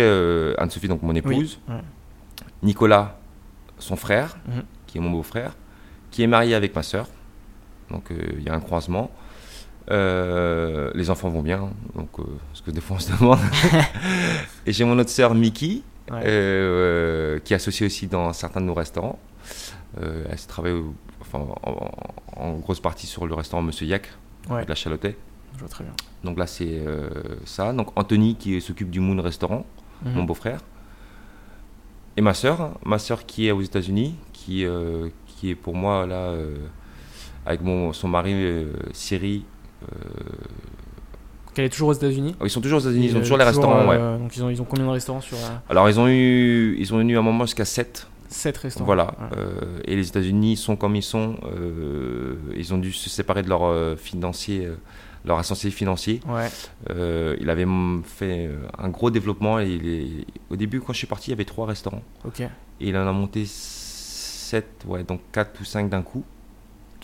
Anne-Sophie, 0.57 0.87
donc 0.87 1.03
mon 1.03 1.13
épouse, 1.13 1.59
Nicolas, 2.63 3.19
son 3.77 3.97
frère, 3.97 4.37
mhm. 4.47 4.63
qui 4.87 4.97
est 4.97 5.01
mon 5.01 5.11
beau-frère, 5.11 5.55
qui 6.09 6.23
est 6.23 6.27
marié 6.27 6.55
avec 6.55 6.73
ma 6.75 6.83
sœur. 6.83 7.07
Donc 7.91 8.05
il 8.37 8.41
y 8.41 8.49
a 8.49 8.53
un 8.53 8.61
croisement. 8.61 9.11
les 9.89 11.09
enfants 11.09 11.29
vont 11.29 11.41
bien, 11.41 11.69
donc 11.95 12.09
parce 12.15 12.61
que 12.61 12.71
des 12.71 12.81
fois 12.81 12.95
on 12.95 12.99
se 12.99 13.11
demande. 13.11 13.39
et 14.65 14.71
j'ai 14.71 14.85
mon 14.85 14.97
autre 14.97 15.09
sœur 15.09 15.35
Mickey, 15.35 15.81
qui 16.07 17.53
est 17.53 17.53
associée 17.53 17.85
aussi 17.85 18.07
dans 18.07 18.31
certains 18.31 18.61
de 18.61 18.65
nos 18.65 18.73
restaurants. 18.73 19.19
Elle 20.01 20.39
se 20.39 20.47
travaille 20.47 20.81
enfin, 21.21 21.45
en, 22.35 22.53
grosse 22.57 22.79
partie 22.79 23.07
sur 23.07 23.25
le 23.25 23.33
restaurant 23.33 23.61
Monsieur 23.61 23.85
Yak, 23.85 24.09
de 24.49 24.67
la 24.67 24.75
Chalotais. 24.75 25.17
Je 25.55 25.59
vois 25.59 25.69
très 25.69 25.83
bien. 25.83 25.93
Donc 26.23 26.37
là, 26.37 26.47
c'est 26.47 26.81
ça. 27.45 27.73
Donc 27.73 27.89
Anthony 27.95 28.35
qui 28.35 28.59
s'occupe 28.59 28.89
du 28.89 28.99
Moon 28.99 29.21
Restaurant, 29.21 29.65
mhm. 30.03 30.13
mon 30.13 30.23
beau-frère. 30.23 30.61
Et 32.17 32.21
ma 32.21 32.33
soeur, 32.33 32.77
ma 32.85 32.99
soeur 32.99 33.25
qui 33.25 33.47
est 33.47 33.51
aux 33.51 33.61
États-Unis, 33.61 34.15
qui, 34.33 34.65
qui 35.27 35.49
est 35.49 35.55
pour 35.55 35.75
moi 35.75 36.05
là, 36.05 36.33
avec 37.45 37.61
mon, 37.61 37.93
son 37.93 38.07
mari 38.07 38.65
Siri 38.93 39.45
qu'elle 41.53 41.65
est 41.65 41.69
toujours 41.69 41.89
aux 41.89 41.93
États-Unis? 41.93 42.35
Ils 42.43 42.49
sont 42.49 42.61
toujours 42.61 42.77
aux 42.79 42.81
États-Unis, 42.81 43.07
ils 43.11 43.17
ont 43.17 43.21
toujours 43.21 43.37
les 43.37 43.43
restaurants. 43.43 43.87
ouais. 43.87 43.97
Euh, 43.99 44.17
donc 44.17 44.35
ils 44.35 44.43
ont, 44.43 44.49
ils 44.49 44.61
ont 44.61 44.65
combien 44.65 44.85
de 44.85 44.91
restaurants 44.91 45.21
sur. 45.21 45.37
Euh? 45.37 45.57
Alors 45.69 45.89
ils 45.89 45.99
ont 45.99 46.07
eu, 46.07 46.75
ils 46.79 46.93
ont 46.93 47.01
eu 47.01 47.17
un 47.17 47.21
moment 47.21 47.45
jusqu'à 47.45 47.65
7. 47.65 48.07
7 48.33 48.57
restaurants. 48.57 48.85
Voilà. 48.85 49.15
Euh, 49.37 49.79
et 49.85 49.95
les 49.95 50.07
États-Unis 50.07 50.57
sont 50.57 50.75
comme 50.75 50.95
ils 50.95 51.03
sont. 51.03 51.37
ils 52.55 52.73
ont 52.73 52.77
dû 52.77 52.91
se 52.91 53.09
séparer 53.09 53.43
de 53.43 53.49
leur 53.49 53.97
financier, 53.97 54.69
leur 55.25 55.39
associé 55.39 55.71
financier. 55.71 56.19
Ouais. 56.27 56.49
il 57.39 57.49
avait 57.49 57.67
fait 58.03 58.49
un 58.77 58.89
gros 58.89 59.11
développement. 59.11 59.59
Et 59.59 59.69
il 59.69 59.87
est... 59.87 60.25
Au 60.49 60.55
début, 60.55 60.81
quand 60.81 60.93
je 60.93 60.99
suis 60.99 61.07
parti, 61.07 61.29
il 61.29 61.31
y 61.31 61.33
avait 61.33 61.45
3 61.45 61.67
restaurants. 61.67 62.03
Ok. 62.25 62.41
Et 62.41 62.49
il 62.79 62.97
en 62.97 63.07
a 63.07 63.11
monté 63.11 63.45
7, 63.45 64.85
ouais, 64.87 65.03
donc 65.03 65.21
4 65.31 65.61
ou 65.61 65.63
5 65.65 65.89
d'un 65.89 66.01
coup. 66.01 66.23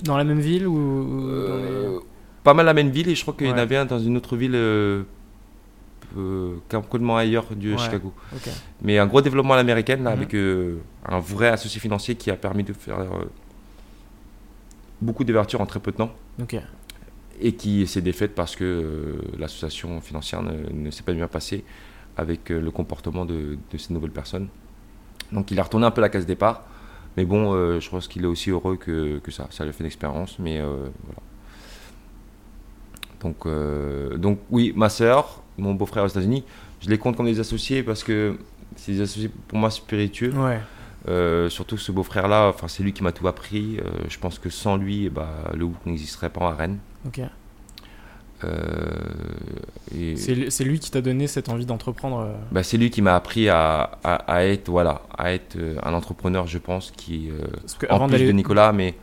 Dans 0.04 0.18
la 0.18 0.24
même 0.24 0.40
ville 0.40 0.68
ou 0.68 2.02
pas 2.42 2.54
mal 2.54 2.66
la 2.66 2.74
même 2.74 2.90
ville 2.90 3.10
et 3.10 3.16
je 3.16 3.22
crois 3.22 3.34
qu'il 3.34 3.48
y 3.48 3.52
en 3.52 3.58
avait 3.58 3.76
un 3.76 3.86
dans 3.86 4.00
une 4.00 4.16
autre 4.16 4.38
ville 4.38 4.56
euh, 6.18 6.56
euh, 6.56 6.56
complètement 6.70 7.18
ailleurs 7.18 7.46
du 7.56 7.78
Chicago. 7.78 8.14
Mais 8.82 8.98
un 8.98 9.08
gros 9.08 9.22
développement 9.22 9.54
à 9.54 9.58
l'américaine 9.58 10.02
mhm. 10.02 10.08
avec 10.08 10.34
euh, 10.34 10.78
un 11.06 11.20
vrai 11.20 11.50
associé 11.50 11.80
financier 11.80 12.16
qui 12.16 12.32
a 12.32 12.36
permis 12.36 12.64
de 12.64 12.74
faire 12.74 12.98
beaucoup 15.02 15.24
d'ouvertures 15.24 15.62
en 15.62 15.66
très 15.66 15.80
peu 15.80 15.92
de 15.92 15.98
temps. 15.98 16.14
Et 17.42 17.54
qui 17.54 17.88
s'est 17.88 18.02
défaite 18.02 18.36
parce 18.36 18.56
que 18.56 19.22
l'association 19.38 20.02
financière 20.02 20.42
ne, 20.44 20.92
s'est 20.92 21.04
pas 21.04 21.14
bien 21.14 21.28
passée 21.28 21.64
avec 22.18 22.50
le 22.50 22.70
comportement 22.70 23.26
de, 23.26 23.58
ces 23.78 23.94
nouvelles 23.94 24.12
personnes. 24.12 24.50
Donc 25.32 25.52
il 25.52 25.60
a 25.60 25.64
retourné 25.64 25.86
un 25.86 25.92
peu 25.92 26.02
la 26.02 26.10
case 26.10 26.26
départ. 26.26 26.64
Mais 27.16 27.26
bon, 27.26 27.80
je 27.80 27.90
pense 27.90 28.08
qu'il 28.08 28.24
est 28.24 28.28
aussi 28.28 28.50
heureux 28.50 28.76
que, 28.76 29.20
que 29.20 29.32
ça. 29.32 29.48
Ça 29.52 29.64
lui 29.64 29.70
a 29.70 29.74
fait 29.74 29.82
une 29.82 29.88
expérience. 29.88 30.38
Mais 30.38 30.62
voilà. 30.62 31.22
Donc, 33.22 33.46
euh, 33.46 34.18
donc 34.18 34.40
oui, 34.50 34.74
ma 34.76 34.90
sœur, 34.90 35.42
mon 35.60 35.74
beau-frère 35.74 36.04
aux 36.04 36.08
États-Unis, 36.08 36.44
je 36.82 36.90
les 36.90 36.98
compte 36.98 37.16
comme 37.16 37.26
des 37.26 37.40
associés 37.40 37.84
parce 37.84 38.04
que 38.04 38.38
c'est 38.76 38.94
des 38.94 39.02
associés 39.02 39.30
pour 39.48 39.58
moi 39.58 39.70
spiritueux. 39.72 40.34
Ouais. 40.34 40.60
Euh, 41.08 41.50
surtout 41.50 41.78
ce 41.78 41.92
beau-frère-là, 41.92 42.50
enfin, 42.50 42.68
c'est 42.68 42.84
lui 42.84 42.94
qui 42.94 43.04
m'a 43.04 43.12
tout 43.12 43.28
appris. 43.28 43.78
Euh, 43.78 43.90
je 44.10 44.20
pense 44.20 44.38
que 44.38 44.50
sans 44.50 44.76
lui, 44.76 45.10
bah, 45.10 45.30
le 45.56 45.64
WOOC 45.66 45.86
n'existerait 45.86 46.30
pas 46.30 46.48
à 46.48 46.54
Rennes. 46.54 46.80
Ok. 47.08 47.22
c'est 50.16 50.64
lui 50.64 50.80
qui 50.80 50.92
t'a 50.92 51.02
donné 51.02 51.28
cette 51.28 51.50
envie 51.50 51.66
d'entreprendre 51.66 52.30
bah, 52.52 52.64
C'est 52.64 52.78
lui 52.78 52.90
qui 52.90 53.02
m'a 53.02 53.16
appris 53.16 53.50
à, 53.50 53.92
à, 54.04 54.44
être, 54.44 54.70
voilà, 54.70 55.04
à 55.18 55.32
être 55.34 55.58
un 55.84 55.94
entrepreneur, 55.94 56.48
je 56.48 56.58
pense, 56.58 56.92
qui, 56.92 57.30
en 57.90 58.08
plus 58.08 58.28
de 58.28 58.32
Nicolas, 58.32 58.74
mais 58.74 58.96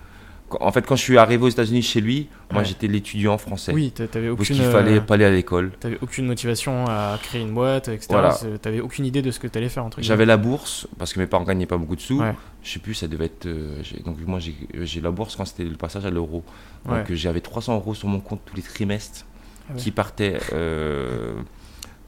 en 0.60 0.70
fait, 0.70 0.86
quand 0.86 0.94
je 0.94 1.02
suis 1.02 1.18
arrivé 1.18 1.42
aux 1.42 1.48
États-Unis 1.48 1.82
chez 1.82 2.00
lui, 2.00 2.28
moi 2.52 2.62
j'étais 2.62 2.86
l'étudiant 2.86 3.36
français. 3.36 3.72
Oui, 3.72 3.90
t'avais 3.90 4.28
aucune. 4.28 4.36
Parce 4.36 4.48
qu'il 4.48 4.70
fallait 4.70 5.00
pas 5.00 5.14
aller 5.14 5.24
à 5.24 5.30
l'école. 5.30 5.72
T'avais 5.80 5.98
aucune 6.00 6.26
motivation 6.26 6.86
à 6.86 7.18
créer 7.20 7.42
une 7.42 7.52
boîte, 7.52 7.88
etc. 7.88 8.14
Tu 8.40 8.58
T'avais 8.58 8.80
aucune 8.80 9.06
idée 9.06 9.22
de 9.22 9.30
ce 9.30 9.40
que 9.40 9.48
t'allais 9.48 9.68
faire 9.68 9.84
entre 9.84 10.00
J'avais 10.02 10.24
la 10.24 10.36
bourse 10.36 10.86
parce 10.98 11.12
que 11.12 11.18
mes 11.18 11.26
parents 11.26 11.44
gagnaient 11.44 11.66
pas 11.66 11.76
beaucoup 11.76 11.96
de 11.96 12.00
sous. 12.00 12.22
Je 12.62 12.72
sais 12.72 12.78
plus, 12.78 12.94
ça 12.94 13.08
devait 13.08 13.26
être. 13.26 13.46
Euh, 13.46 13.82
donc 14.04 14.16
moi 14.26 14.38
j'ai 14.40 15.00
la 15.00 15.10
bourse 15.10 15.36
quand 15.36 15.44
c'était 15.44 15.64
le 15.64 15.76
passage 15.76 16.06
à 16.06 16.10
l'euro. 16.10 16.44
Donc 16.86 17.12
j'avais 17.12 17.40
300 17.40 17.74
euros 17.74 17.94
sur 17.94 18.08
mon 18.08 18.20
compte 18.20 18.40
tous 18.44 18.56
les 18.56 18.62
trimestres 18.62 19.24
ah 19.68 19.72
qui 19.76 19.90
partaient 19.90 20.38
euh, 20.52 21.34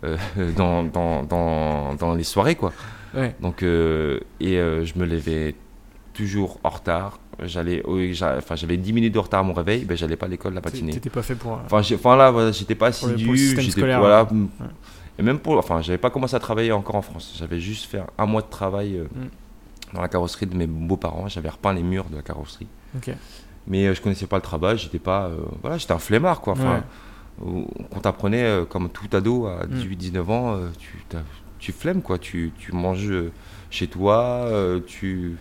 euh, 0.05 0.16
dans, 0.57 0.84
dans, 0.84 1.24
dans, 1.24 1.95
dans, 1.95 2.14
les 2.14 2.24
soirées 2.24 2.55
quoi. 2.55 2.72
Donc 3.41 3.62
et 3.62 3.64
je 4.41 4.99
me 4.99 5.05
levais 5.05 5.57
toujours 6.14 6.61
en 6.62 6.70
retard 6.70 7.18
j'allais 7.45 7.82
enfin 8.20 8.57
j'avais 8.57 8.76
10 8.76 8.93
minutes 8.93 9.14
de 9.14 9.18
retard 9.18 9.41
à 9.41 9.43
mon 9.43 9.53
réveil 9.53 9.84
ben 9.84 9.97
j'allais 9.97 10.16
pas 10.16 10.26
à 10.26 10.28
l'école 10.28 10.55
la 10.55 10.61
matinée. 10.61 10.93
t'étais 10.93 11.11
pas 11.11 11.22
fait 11.22 11.34
pour 11.34 11.53
euh, 11.53 11.59
enfin 11.70 11.80
enfin 11.95 12.16
là 12.16 12.53
j'étais 12.53 12.74
pas 12.74 12.89
assidu 12.89 13.36
j'étais 13.36 13.80
voilà 13.80 14.28
et 15.18 15.22
même 15.22 15.39
pour 15.39 15.57
enfin 15.57 15.80
j'avais 15.80 15.99
pas 15.99 16.11
commencé 16.11 16.34
à 16.34 16.39
travailler 16.41 16.72
encore 16.72 16.95
en 16.97 17.03
France. 17.03 17.34
J'avais 17.36 17.59
juste 17.59 17.86
fait 17.86 18.01
un 18.18 18.26
mois 18.26 18.43
de 18.43 18.49
travail 18.49 18.97
euh, 18.97 19.05
mm. 19.05 19.95
dans 19.95 20.01
la 20.01 20.09
carrosserie 20.09 20.47
de 20.47 20.57
mes 20.57 20.68
beaux-parents. 20.68 21.26
J'avais 21.26 21.49
repeint 21.49 21.72
les 21.72 21.82
murs 21.82 22.05
de 22.05 22.16
la 22.16 22.22
carrosserie. 22.22 22.68
Mais 23.66 23.86
euh, 23.86 23.95
je 23.95 24.01
connaissais 24.01 24.28
pas 24.28 24.36
le 24.36 24.43
travail 24.43 24.78
j'étais 24.78 25.01
pas 25.01 25.30
voilà 25.62 25.78
j'étais 25.78 25.93
un 25.93 25.99
flemmard 25.99 26.41
quoi. 26.41 26.55
Enfin 26.55 26.82
on 27.41 28.01
t'apprenait 28.01 28.64
comme 28.68 28.91
tout 28.91 29.09
ado 29.16 29.47
à 29.47 29.66
18 29.66 29.91
mm. 29.91 29.95
19 29.95 30.30
ans 30.30 30.59
tu 30.78 31.05
tu 31.59 31.72
flemmes 31.72 32.03
quoi. 32.03 32.18
Tu, 32.18 32.53
tu 32.59 32.72
manges 32.72 33.12
chez 33.70 33.86
toi 33.86 34.49
tu 34.86 35.36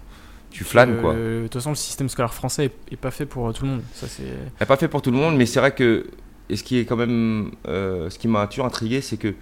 tu 0.58 0.64
flânes 0.64 0.99
quoi. 1.01 1.14
De 1.14 1.41
toute 1.43 1.53
façon, 1.53 1.70
le 1.70 1.76
système 1.76 2.10
scolaire 2.10 2.34
français 2.34 2.72
est, 2.91 2.97
pas 2.97 3.12
fait 3.12 3.28
pour 3.28 3.53
tout 3.53 3.64
le 3.64 3.72
monde. 3.72 3.82
Ça 3.93 4.08
c'est. 4.08 4.66
pas 4.66 4.76
fait 4.76 4.88
pour 4.88 5.03
tout 5.03 5.12
le 5.12 5.18
monde, 5.18 5.38
mais 5.38 5.45
c'est 5.45 5.60
vrai 5.60 5.72
que 5.72 6.08
et 6.49 6.55
ce 6.55 6.64
qui 6.64 6.80
est 6.80 6.86
quand 6.86 6.95
même, 6.95 7.51
euh, 7.68 8.10
ce 8.10 8.18
qui 8.18 8.28
m'a 8.28 8.47
toujours 8.47 8.66
intrigué, 8.66 9.01
c'est 9.01 9.18
que 9.18 9.36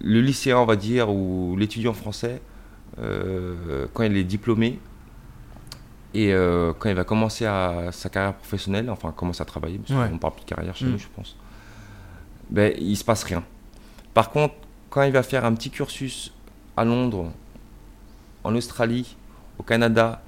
le 0.00 0.20
lycéen, 0.20 0.58
on 0.58 0.66
va 0.66 0.76
dire, 0.76 1.10
ou 1.10 1.56
l'étudiant 1.56 1.94
français, 1.94 2.40
euh, 3.00 3.86
quand 3.92 4.04
il 4.04 4.16
est 4.16 4.24
diplômé 4.24 4.78
et 6.12 6.32
euh, 6.32 6.72
quand 6.78 6.88
il 6.88 6.94
va 6.94 7.02
commencer 7.02 7.44
à, 7.44 7.90
sa 7.90 8.08
carrière 8.08 8.34
professionnelle, 8.34 8.88
enfin 8.90 9.10
commencer 9.10 9.42
à 9.42 9.46
travailler, 9.46 9.78
parce 9.78 10.10
qu'on 10.10 10.18
parle 10.18 10.34
plus 10.34 10.44
de 10.44 10.48
carrière 10.48 10.76
chez 10.76 10.84
mm. 10.84 10.90
nous, 10.90 10.98
je 10.98 11.08
pense, 11.16 11.36
ben 12.50 12.72
il 12.78 12.96
se 12.96 13.04
passe 13.04 13.24
rien. 13.24 13.42
Par 14.12 14.30
contre, 14.30 14.54
quand 14.90 15.02
il 15.02 15.12
va 15.12 15.24
faire 15.24 15.44
un 15.44 15.54
petit 15.54 15.70
cursus 15.70 16.32
à 16.76 16.84
Londres, 16.84 17.32
en 18.44 18.54
Australie 18.54 19.16
au 19.58 19.62
Canada, 19.62 20.22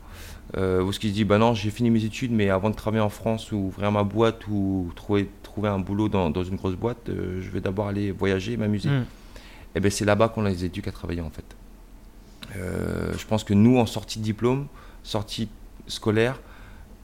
euh, 0.56 0.82
où 0.82 0.92
ce 0.92 1.00
qui 1.00 1.08
se 1.08 1.14
dit, 1.14 1.24
bah 1.24 1.38
non, 1.38 1.54
j'ai 1.54 1.70
fini 1.70 1.90
mes 1.90 2.04
études, 2.04 2.32
mais 2.32 2.50
avant 2.50 2.70
de 2.70 2.76
travailler 2.76 3.02
en 3.02 3.10
France 3.10 3.50
ou 3.52 3.56
ouvrir 3.56 3.90
ma 3.90 4.04
boîte 4.04 4.46
ou 4.48 4.92
trouver, 4.94 5.28
trouver 5.42 5.68
un 5.68 5.78
boulot 5.78 6.08
dans, 6.08 6.30
dans 6.30 6.44
une 6.44 6.56
grosse 6.56 6.76
boîte, 6.76 7.08
euh, 7.08 7.40
je 7.42 7.50
vais 7.50 7.60
d'abord 7.60 7.88
aller 7.88 8.12
voyager, 8.12 8.56
m'amuser. 8.56 8.88
Hmm. 8.88 9.02
Et 9.74 9.78
eh 9.78 9.80
ben 9.80 9.90
c'est 9.90 10.06
là-bas 10.06 10.28
qu'on 10.28 10.42
les 10.42 10.64
éduque 10.64 10.88
à 10.88 10.92
travailler 10.92 11.20
en 11.20 11.28
fait. 11.28 11.44
Euh, 12.56 13.12
je 13.18 13.26
pense 13.26 13.44
que 13.44 13.52
nous, 13.52 13.78
en 13.78 13.84
sortie 13.84 14.20
de 14.20 14.24
diplôme, 14.24 14.68
sortie 15.02 15.48
scolaire, 15.86 16.40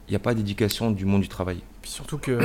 il 0.08 0.12
n'y 0.12 0.16
a 0.16 0.20
pas 0.20 0.32
d'éducation 0.32 0.90
du 0.90 1.04
monde 1.04 1.20
du 1.20 1.28
travail. 1.28 1.60
Puis 1.82 1.90
surtout 1.90 2.16
que, 2.16 2.40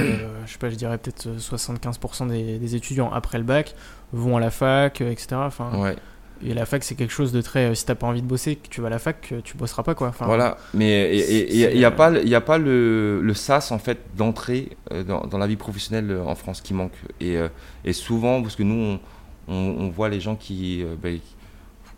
je 0.45 0.51
sais 0.51 0.57
pas, 0.57 0.69
je 0.69 0.75
dirais 0.75 0.97
peut-être 0.97 1.29
75% 1.37 2.27
des, 2.27 2.57
des, 2.57 2.75
étudiants 2.75 3.11
après 3.11 3.37
le 3.37 3.43
bac 3.43 3.75
vont 4.11 4.35
à 4.35 4.39
la 4.39 4.51
fac, 4.51 4.99
etc. 4.99 5.27
Enfin, 5.35 5.71
ouais. 5.79 5.95
Et 6.43 6.53
la 6.53 6.65
fac, 6.65 6.83
c'est 6.83 6.95
quelque 6.95 7.13
chose 7.13 7.31
de 7.31 7.41
très. 7.41 7.71
Euh, 7.71 7.75
si 7.75 7.85
t'as 7.85 7.95
pas 7.95 8.07
envie 8.07 8.21
de 8.21 8.27
bosser, 8.27 8.55
que 8.55 8.67
tu 8.67 8.81
vas 8.81 8.87
à 8.87 8.89
la 8.91 8.99
fac, 8.99 9.33
tu 9.43 9.57
bosseras 9.57 9.83
pas, 9.83 9.95
quoi. 9.95 10.13
voilà, 10.21 10.57
mais 10.73 11.17
il 11.49 11.77
n'y 11.77 11.85
a, 11.85 11.91
pas, 11.91 12.11
y 12.11 12.35
a 12.35 12.41
pas 12.41 12.57
le, 12.57 13.21
le 13.21 13.33
sas, 13.33 13.71
en 13.71 13.79
fait, 13.79 13.99
d'entrer 14.15 14.77
euh, 14.91 15.03
dans, 15.03 15.21
dans, 15.25 15.37
la 15.37 15.47
vie 15.47 15.55
professionnelle 15.55 16.11
euh, 16.11 16.23
en 16.23 16.35
France 16.35 16.61
qui 16.61 16.73
manque. 16.73 16.93
Et, 17.19 17.37
et 17.85 17.93
souvent, 17.93 18.41
parce 18.41 18.55
que 18.55 18.63
nous, 18.63 18.99
on, 19.47 19.53
on, 19.53 19.89
voit 19.89 20.09
les 20.09 20.19
gens 20.19 20.35
qui, 20.35 20.83
ben, 21.01 21.19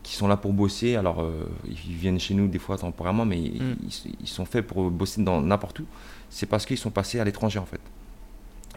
qui 0.03 0.15
sont 0.15 0.27
là 0.27 0.37
pour 0.37 0.53
bosser. 0.53 0.95
Alors, 0.95 1.25
ils 1.67 1.95
viennent 1.95 2.19
chez 2.19 2.33
nous 2.33 2.47
des 2.47 2.59
fois 2.59 2.77
temporairement, 2.77 3.25
mais 3.25 3.37
mm. 3.37 3.75
ils, 4.21 4.27
sont 4.27 4.45
faits 4.45 4.65
pour 4.65 4.89
bosser 4.89 5.23
dans 5.23 5.41
n'importe 5.41 5.79
où. 5.79 5.85
C'est 6.29 6.45
parce 6.45 6.65
qu'ils 6.65 6.77
sont 6.77 6.91
passés 6.91 7.19
à 7.19 7.23
l'étranger, 7.23 7.59
en 7.59 7.65
fait. 7.65 7.81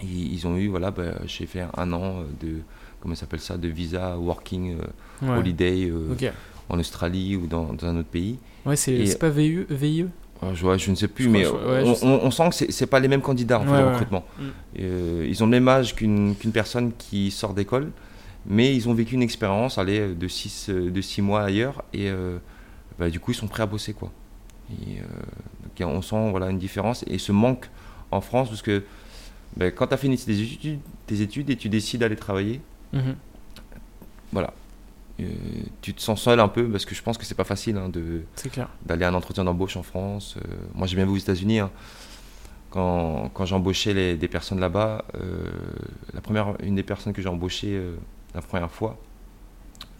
ils 0.02 0.46
ont 0.46 0.56
eu, 0.56 0.68
voilà, 0.68 0.90
ben, 0.90 1.14
j'ai 1.26 1.46
fait 1.46 1.64
un 1.76 1.92
an 1.92 2.24
de 2.40 2.62
comment 3.02 3.14
s'appelle 3.16 3.40
ça, 3.40 3.58
de 3.58 3.68
visa 3.68 4.16
working 4.16 4.78
euh, 4.78 4.84
holiday 5.28 5.90
euh, 5.90 6.32
en 6.68 6.78
Australie 6.78 7.36
ou 7.36 7.46
dans, 7.46 7.68
un 7.82 7.96
autre 7.96 8.08
pays. 8.08 8.38
Ouais, 8.64 8.76
c'est 8.76 9.18
pas 9.18 9.28
VIE, 9.28 9.66
VIE 9.68 10.06
ah, 10.44 10.48
je, 10.54 10.66
je, 10.76 10.90
ne 10.90 10.96
sais 10.96 11.06
plus, 11.06 11.28
mais 11.28 11.44
on, 11.46 12.30
sent 12.32 12.50
que 12.50 12.72
c'est 12.72 12.86
pas 12.86 12.98
les 12.98 13.06
mêmes 13.06 13.22
candidats 13.22 13.60
en 13.60 13.64
fait, 13.64 13.82
recrutement. 13.82 14.24
Mm. 14.38 14.42
Euh, 14.80 15.26
ils 15.28 15.42
ont 15.42 15.46
le 15.46 15.52
même 15.52 15.68
âge 15.68 15.94
qu'une 15.94 16.34
personne 16.52 16.92
qui 16.98 17.30
sort 17.30 17.54
d'école, 17.54 17.92
mais 18.46 18.74
ils 18.74 18.88
ont 18.88 18.94
vécu 18.94 19.14
une 19.14 19.22
expérience 19.22 19.78
allez, 19.78 20.14
de 20.14 20.28
6 20.28 20.68
de 20.68 21.00
six 21.00 21.22
mois 21.22 21.42
ailleurs 21.42 21.84
et 21.94 22.10
bah, 22.98 23.08
du 23.08 23.20
coup 23.20 23.30
ils 23.30 23.36
sont 23.36 23.46
prêts 23.46 23.62
à 23.62 23.66
bosser. 23.66 23.92
Quoi. 23.92 24.10
donc, 24.68 25.88
on 25.88 26.02
sent 26.02 26.30
voilà, 26.30 26.50
une 26.50 26.58
différence 26.58 27.04
et 27.06 27.18
ce 27.18 27.30
manque 27.30 27.68
en 28.10 28.20
France 28.20 28.48
parce 28.48 28.62
que 28.62 28.82
bah, 29.56 29.70
quand 29.70 29.86
tu 29.86 29.94
as 29.94 29.98
fini 29.98 30.18
tes 30.18 30.40
études, 30.40 30.80
tes 31.06 31.20
études 31.20 31.50
et 31.50 31.56
tu 31.56 31.68
décides 31.68 32.00
d'aller 32.00 32.16
travailler, 32.16 32.60
Mhm. 32.92 33.16
Voilà. 34.32 34.52
Euh, 35.22 35.62
tu 35.80 35.94
te 35.94 36.00
sens 36.00 36.20
seul 36.22 36.40
un 36.40 36.48
peu 36.48 36.68
parce 36.68 36.84
que 36.84 36.94
je 36.94 37.02
pense 37.02 37.18
que 37.18 37.24
c'est 37.24 37.34
pas 37.34 37.44
facile 37.44 37.76
hein, 37.76 37.88
de 37.88 38.22
d'aller 38.84 39.04
à 39.04 39.08
un 39.08 39.14
entretien 39.14 39.44
d'embauche 39.44 39.76
en 39.76 39.82
France. 39.82 40.36
Euh, 40.36 40.54
moi 40.74 40.86
j'ai 40.86 40.96
bien 40.96 41.04
vu 41.04 41.12
aux 41.12 41.16
États-Unis. 41.16 41.60
Hein. 41.60 41.70
quand, 42.70 43.30
quand 43.34 43.44
j'embauchais 43.44 44.16
des 44.16 44.28
personnes 44.28 44.60
là-bas, 44.60 45.04
euh, 45.14 45.50
la 46.14 46.20
première, 46.20 46.54
une 46.62 46.74
des 46.74 46.82
personnes 46.82 47.12
que 47.12 47.22
j'ai 47.22 47.28
embauchées 47.28 47.80
la 48.34 48.40
première 48.40 48.70
fois 48.70 48.98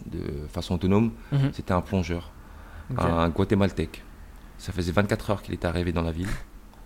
de 0.05 0.23
façon 0.51 0.75
autonome, 0.75 1.11
mhm. 1.31 1.51
c'était 1.53 1.71
un 1.73 1.81
plongeur, 1.81 2.31
un, 2.97 3.29
guatémaltèque. 3.29 4.03
Ça 4.57 4.71
faisait 4.71 4.91
24 4.91 5.29
heures 5.29 5.41
qu'il 5.41 5.53
était 5.53 5.67
arrivé 5.67 5.91
dans 5.91 6.01
la 6.01 6.11
ville. 6.11 6.29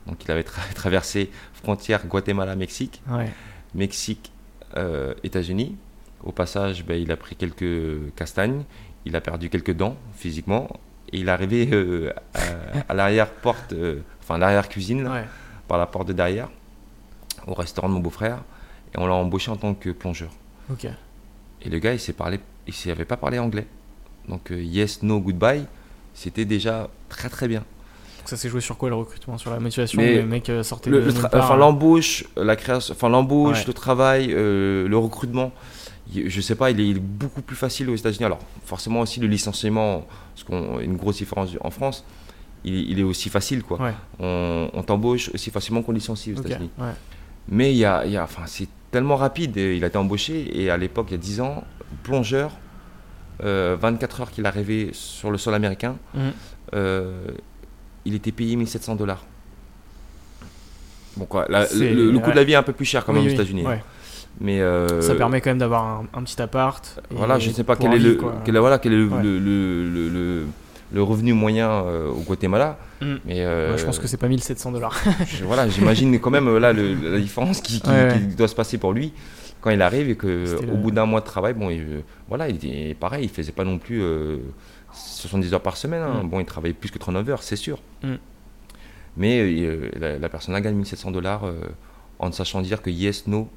Donc 0.08 0.24
il 0.24 0.32
avait 0.32 0.44
traversé 0.76 1.32
frontière 1.54 2.06
Guatemala-Mexique, 2.06 3.02
Mexique, 3.74 4.32
euh, 4.76 5.14
États-Unis. 5.24 5.78
Au 6.24 6.32
passage, 6.32 6.86
ben, 6.86 7.00
il 7.02 7.12
a 7.12 7.18
pris 7.18 7.36
quelques 7.36 8.14
castagnes, 8.16 8.64
il 9.06 9.16
a 9.16 9.22
perdu 9.22 9.50
quelques 9.50 9.74
dents 9.74 9.96
physiquement, 10.16 10.68
et 11.12 11.20
il 11.20 11.28
est 11.28 11.32
arrivé 11.32 11.70
euh, 11.72 12.12
à, 12.90 12.94
l'arrière-porte, 12.94 13.74
euh, 13.74 14.02
enfin 14.22 14.38
l'arrière-cuisine, 14.38 15.10
par 15.68 15.78
la 15.78 15.86
porte 15.86 16.08
de 16.08 16.14
derrière, 16.14 16.50
au 17.46 17.54
restaurant 17.54 17.88
de 17.88 17.94
mon 17.94 18.00
beau-frère, 18.00 18.40
et 18.94 18.98
on 18.98 19.08
l'a 19.08 19.14
embauché 19.14 19.52
en 19.52 19.58
tant 19.58 19.74
que 19.74 19.90
plongeur. 19.90 20.32
Et 21.62 21.70
le 21.70 21.80
gars, 21.80 21.94
il 21.94 22.02
ne 22.68 22.72
savait 22.72 23.06
pas 23.06 23.18
parlé 23.18 23.40
anglais. 23.40 23.68
Donc 24.28 24.52
yes, 24.52 25.04
no, 25.04 25.20
goodbye, 25.20 25.66
c'était 26.14 26.46
déjà 26.46 26.90
très 27.10 27.30
très 27.30 27.48
bien. 27.48 27.64
Ça 28.28 28.36
s'est 28.36 28.50
joué 28.50 28.60
sur 28.60 28.78
quoi 28.78 28.90
le 28.90 28.96
recrutement 28.96 29.38
Sur 29.38 29.52
la 29.52 29.60
motivation 29.60 30.02
Les 30.02 30.22
mecs 30.22 30.50
euh, 30.50 30.62
sortaient 30.62 30.90
le, 30.90 31.08
Enfin, 31.32 31.56
l'embauche, 31.56 32.26
la 32.36 32.58
création, 32.58 32.94
enfin 32.94 33.08
l'embauche, 33.08 33.66
le 33.66 33.72
travail, 33.72 34.34
euh, 34.34 34.86
le 34.86 34.98
recrutement. 34.98 35.54
Je 36.14 36.42
sais 36.42 36.56
pas, 36.56 36.72
il 36.72 36.80
est, 36.80 37.00
beaucoup 37.00 37.42
plus 37.42 37.56
facile 37.56 37.90
aux 37.90 37.96
États-Unis. 37.96 38.26
Alors, 38.26 38.40
forcément 38.66 39.02
aussi 39.02 39.20
le 39.20 39.28
licenciement, 39.28 40.06
parce 40.34 40.44
qu'on 40.44 40.80
une 40.80 40.96
grosse 40.96 41.18
différence 41.18 41.52
en 41.62 41.72
France, 41.72 42.06
il, 42.64 43.00
est 43.00 43.04
aussi 43.04 43.30
facile 43.30 43.64
quoi. 43.64 43.94
On, 44.20 44.84
t'embauche 44.86 45.30
aussi 45.34 45.52
facilement 45.52 45.82
qu'on 45.82 45.92
licencie 45.92 46.34
aux 46.34 46.40
États-Unis. 46.42 46.70
Mais 47.50 47.72
il 47.72 47.78
y 47.78 47.86
a, 47.86 48.06
y 48.06 48.18
a 48.18 48.24
enfin, 48.24 48.44
c'est 48.46 48.68
tellement 48.92 49.16
rapide. 49.16 49.56
Il 49.56 49.84
a 49.84 49.88
été 49.88 49.98
embauché 49.98 50.62
et 50.62 50.70
à 50.70 50.78
l'époque, 50.78 51.08
il 51.10 51.14
y 51.14 51.16
a 51.16 51.20
10 51.20 51.42
ans, 51.42 51.64
plongeur, 52.04 52.52
24 53.40 53.46
euh, 53.46 54.22
heures 54.22 54.32
qu'il 54.32 54.46
arrivait 54.46 54.90
sur 54.94 55.32
le 55.32 55.38
sol 55.38 55.54
américain. 55.54 55.98
Mhm 56.14 56.34
il 58.08 58.16
était 58.16 58.32
payé 58.32 58.56
1700 58.56 58.96
dollars. 58.96 59.24
Bon, 61.18 61.26
quoi, 61.26 61.46
le, 61.50 62.18
coût 62.20 62.32
de 62.32 62.36
la 62.36 62.44
vie 62.44 62.54
est 62.54 62.56
un 62.56 62.64
peu 62.64 62.74
plus 62.74 62.86
cher 62.86 63.04
quand 63.04 63.14
même 63.14 63.26
aux 63.26 63.30
États-Unis. 63.30 63.66
Hein. 63.68 63.80
Mais 64.40 64.62
euh, 64.62 65.02
ça 65.02 65.16
permet 65.16 65.42
quand 65.42 65.50
même 65.50 65.58
d'avoir 65.58 66.04
un, 66.14 66.24
petit 66.24 66.42
appart. 66.42 67.02
Voilà, 67.12 67.40
je 67.40 67.50
ne 67.50 67.54
sais 67.54 67.64
pas 67.64 67.76
quel 67.76 67.94
est, 67.94 68.00
le, 68.00 68.18
voilà, 68.60 68.78
quel 68.78 68.94
est 68.94 68.98
le, 68.98 70.46
le, 70.94 71.04
revenu 71.04 71.34
moyen 71.34 71.70
euh, 71.70 72.10
au 72.10 72.22
Guatemala. 72.22 72.78
Mm. 73.02 73.16
Mais 73.26 73.44
je 73.78 73.86
pense 73.86 74.00
que 74.00 74.08
c'est 74.08 74.18
pas 74.18 74.28
1700 74.28 74.72
dollars. 74.72 74.96
voilà, 75.44 75.68
j'imagine 75.68 76.20
quand 76.20 76.32
même 76.32 76.58
là 76.58 76.74
la 76.74 77.20
différence 77.20 77.62
qui, 77.62 77.82
doit 78.38 78.48
se 78.48 78.56
passer 78.56 78.78
pour 78.78 78.94
lui 78.94 79.14
quand 79.62 79.72
il 79.72 79.82
arrive 79.82 80.10
et 80.10 80.16
que 80.16 80.56
au 80.72 80.78
bout 80.78 80.92
d'un 80.92 81.06
mois 81.06 81.22
de 81.22 81.26
travail, 81.26 81.54
bon, 81.54 81.70
il, 81.70 82.04
voilà, 82.28 82.50
il 82.50 82.56
était 82.56 82.94
pareil, 82.94 83.26
il 83.26 83.30
faisait 83.30 83.52
pas 83.52 83.64
non 83.64 83.80
plus 83.80 84.02
euh, 84.02 84.38
70 84.94 85.54
heures 85.54 85.62
par 85.62 85.78
semaine. 85.78 86.02
Hein. 86.02 86.24
Mm. 86.24 86.30
Bon, 86.30 86.40
il 86.40 86.46
travaille 86.46 86.74
plus 86.74 86.92
que 86.92 87.00
39 87.00 87.30
heures, 87.30 87.44
c'est 87.44 87.56
sûr. 87.56 87.80
Mm. 88.04 88.16
Mais 89.18 89.40
euh, 89.42 89.90
la, 90.20 90.30
personne 90.30 90.54
a 90.56 90.62
gagné 90.62 90.78
1700 90.78 91.12
dollars 91.12 91.46
euh, 91.46 91.60
en 92.20 92.32
sachant 92.32 92.62
dire 92.62 92.82
que 92.82 92.90
yes, 92.90 93.28
no, 93.28 93.50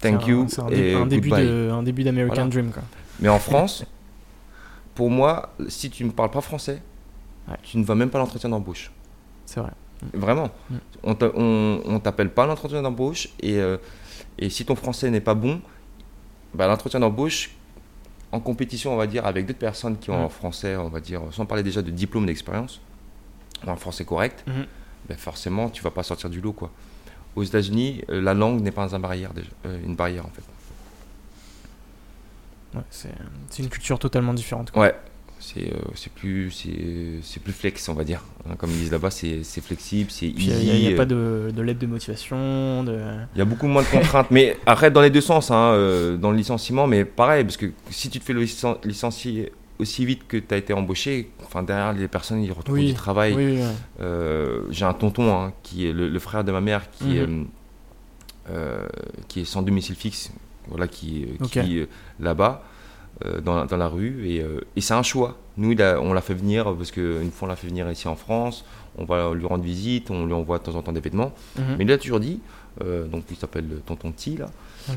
thank 0.00 0.26
you. 0.26 0.46
C'est 0.48 0.60
un, 0.60 1.06
début 1.06 1.32
un 1.32 1.82
début 1.82 2.04
d'American 2.04 2.46
Dream. 2.46 2.70
Quoi. 2.70 2.82
Mais 3.20 3.28
en 3.28 3.38
France, 3.38 3.84
pour 4.94 5.10
moi, 5.10 5.54
si 5.68 5.90
tu 5.90 6.04
ne 6.04 6.10
parles 6.10 6.30
pas 6.30 6.40
français, 6.40 6.82
tu 7.62 7.78
ne 7.78 7.84
vas 7.84 7.94
même 7.94 8.10
pas 8.10 8.18
à 8.18 8.22
l'entretien 8.22 8.50
d'embauche. 8.50 8.90
C'est 9.44 9.60
vrai. 9.60 9.70
Mm. 10.02 10.18
Vraiment. 10.18 10.50
On 11.02 11.12
ne 11.12 11.98
t'appelle 11.98 12.30
pas 12.30 12.44
à 12.44 12.46
l'entretien 12.46 12.82
d'embauche 12.82 13.28
et, 13.40 13.58
euh, 13.58 13.76
et 14.38 14.50
si 14.50 14.64
ton 14.64 14.74
français 14.74 15.10
n'est 15.10 15.20
pas 15.20 15.34
bon, 15.34 15.60
bah, 16.54 16.66
l'entretien 16.66 17.00
d'embauche, 17.00 17.50
en 18.32 18.40
compétition, 18.40 18.92
on 18.92 18.96
va 18.96 19.06
dire, 19.06 19.24
avec 19.26 19.46
d'autres 19.46 19.58
personnes 19.58 19.98
qui 19.98 20.10
ont 20.10 20.24
un 20.24 20.28
français, 20.28 20.76
on 20.76 20.88
va 20.88 21.00
dire, 21.00 21.22
sans 21.30 21.46
parler 21.46 21.62
déjà 21.62 21.82
de 21.82 21.90
diplôme 21.90 22.26
d'expérience, 22.26 22.80
un 23.66 23.76
français 23.76 24.04
correct, 24.04 24.44
mhm. 24.46 24.66
ben 25.08 25.16
forcément, 25.16 25.70
tu 25.70 25.82
vas 25.82 25.90
pas 25.90 26.02
sortir 26.02 26.28
du 26.28 26.40
lot, 26.40 26.52
quoi. 26.52 26.70
Aux 27.36 27.44
États-Unis, 27.44 28.02
euh, 28.10 28.20
la 28.20 28.34
langue 28.34 28.62
n'est 28.62 28.70
pas 28.70 28.88
une 28.92 28.98
barrière, 29.00 29.32
déjà, 29.34 29.48
euh, 29.66 29.78
une 29.84 29.94
barrière 29.94 30.24
en 30.26 30.30
fait. 30.30 30.42
c'est 32.90 33.62
une 33.62 33.68
culture 33.68 33.98
totalement 33.98 34.34
différente. 34.34 34.70
Quoi. 34.70 34.82
Ouais, 34.82 34.94
c'est 35.38 35.72
euh, 35.72 36.08
plus 36.14 36.50
c'est 37.22 37.42
plus 37.42 37.52
flex 37.52 37.88
on 37.88 37.94
va 37.94 38.04
dire 38.04 38.22
hein, 38.48 38.54
comme 38.56 38.70
ils 38.70 38.78
disent 38.78 38.92
là-bas 38.92 39.10
c'est 39.10 39.42
flexible 39.60 40.10
c'est 40.10 40.28
il 40.28 40.48
n'y 40.48 40.92
a, 40.92 40.96
pas 40.96 41.04
de, 41.04 41.52
de 41.54 41.62
lettre 41.62 41.78
de 41.78 41.86
motivation 41.86 42.82
de... 42.84 42.98
il 43.34 43.38
y 43.38 43.42
a 43.42 43.44
beaucoup 43.44 43.66
moins 43.66 43.82
de 43.82 43.88
contraintes 43.88 44.30
mais 44.30 44.56
arrête 44.64 44.92
dans 44.92 45.02
les 45.02 45.10
deux 45.10 45.20
sens 45.20 45.50
hein, 45.50 45.72
euh, 45.72 46.16
dans 46.16 46.30
le 46.30 46.36
licenciement 46.38 46.86
mais 46.86 47.04
pareil 47.04 47.44
parce 47.44 47.56
que 47.56 47.66
si 47.90 48.08
tu 48.08 48.18
te 48.18 48.24
fais 48.24 48.34
licencier 48.84 49.52
aussi 49.78 50.04
vite 50.04 50.26
que 50.26 50.36
tu 50.36 50.54
as 50.54 50.56
été 50.56 50.72
embauché 50.72 51.30
enfin 51.44 51.62
derrière 51.62 51.92
les 51.92 52.08
personnes 52.08 52.42
ils 52.42 52.52
retrouvent 52.52 52.78
du 52.78 52.94
travail 52.94 53.62
euh, 54.00 54.62
j'ai 54.70 54.84
un 54.84 54.94
tonton 54.94 55.34
hein, 55.34 55.52
qui 55.62 55.86
est 55.86 55.92
le, 55.92 56.18
frère 56.18 56.44
de 56.44 56.52
ma 56.52 56.60
mère 56.60 56.90
qui 56.90 57.18
est 57.18 57.26
mhm. 57.26 57.46
qui 59.28 59.40
est 59.40 59.44
sans 59.44 59.62
domicile 59.62 59.96
fixe 59.96 60.32
voilà 60.68 60.88
qui, 60.88 61.26
qui 61.50 61.86
là-bas 62.20 62.62
euh, 63.24 63.40
dans, 63.40 63.64
dans, 63.64 63.78
la 63.78 63.88
rue. 63.88 64.28
Et, 64.28 64.42
euh, 64.42 64.60
et 64.76 64.82
c'est 64.82 64.92
un 64.92 65.02
choix. 65.02 65.38
Nous, 65.56 65.74
on 65.80 66.12
l'a 66.12 66.20
fait 66.20 66.34
venir 66.34 66.76
parce 66.76 66.90
qu'une 66.90 67.30
fois 67.30 67.46
on 67.46 67.48
l'a 67.48 67.56
fait 67.56 67.68
venir 67.68 67.90
ici 67.90 68.08
en 68.08 68.14
France, 68.14 68.66
on 68.98 69.06
va 69.06 69.32
lui 69.32 69.46
rendre 69.46 69.64
visite, 69.64 70.10
on 70.10 70.26
lui 70.26 70.34
envoie 70.34 70.58
de 70.58 70.64
temps 70.64 70.74
en 70.74 70.82
temps 70.82 70.92
des 70.92 71.00
vêtements. 71.00 71.32
Mhm. 71.56 71.64
Mais 71.78 71.84
il 71.84 71.92
a 71.92 71.96
toujours 71.96 72.20
dit, 72.20 72.40
euh, 72.82 73.06
donc 73.06 73.24
il 73.30 73.36
s'appelle 73.38 73.80
Tonton 73.86 74.12
T, 74.12 74.36
là, 74.36 74.50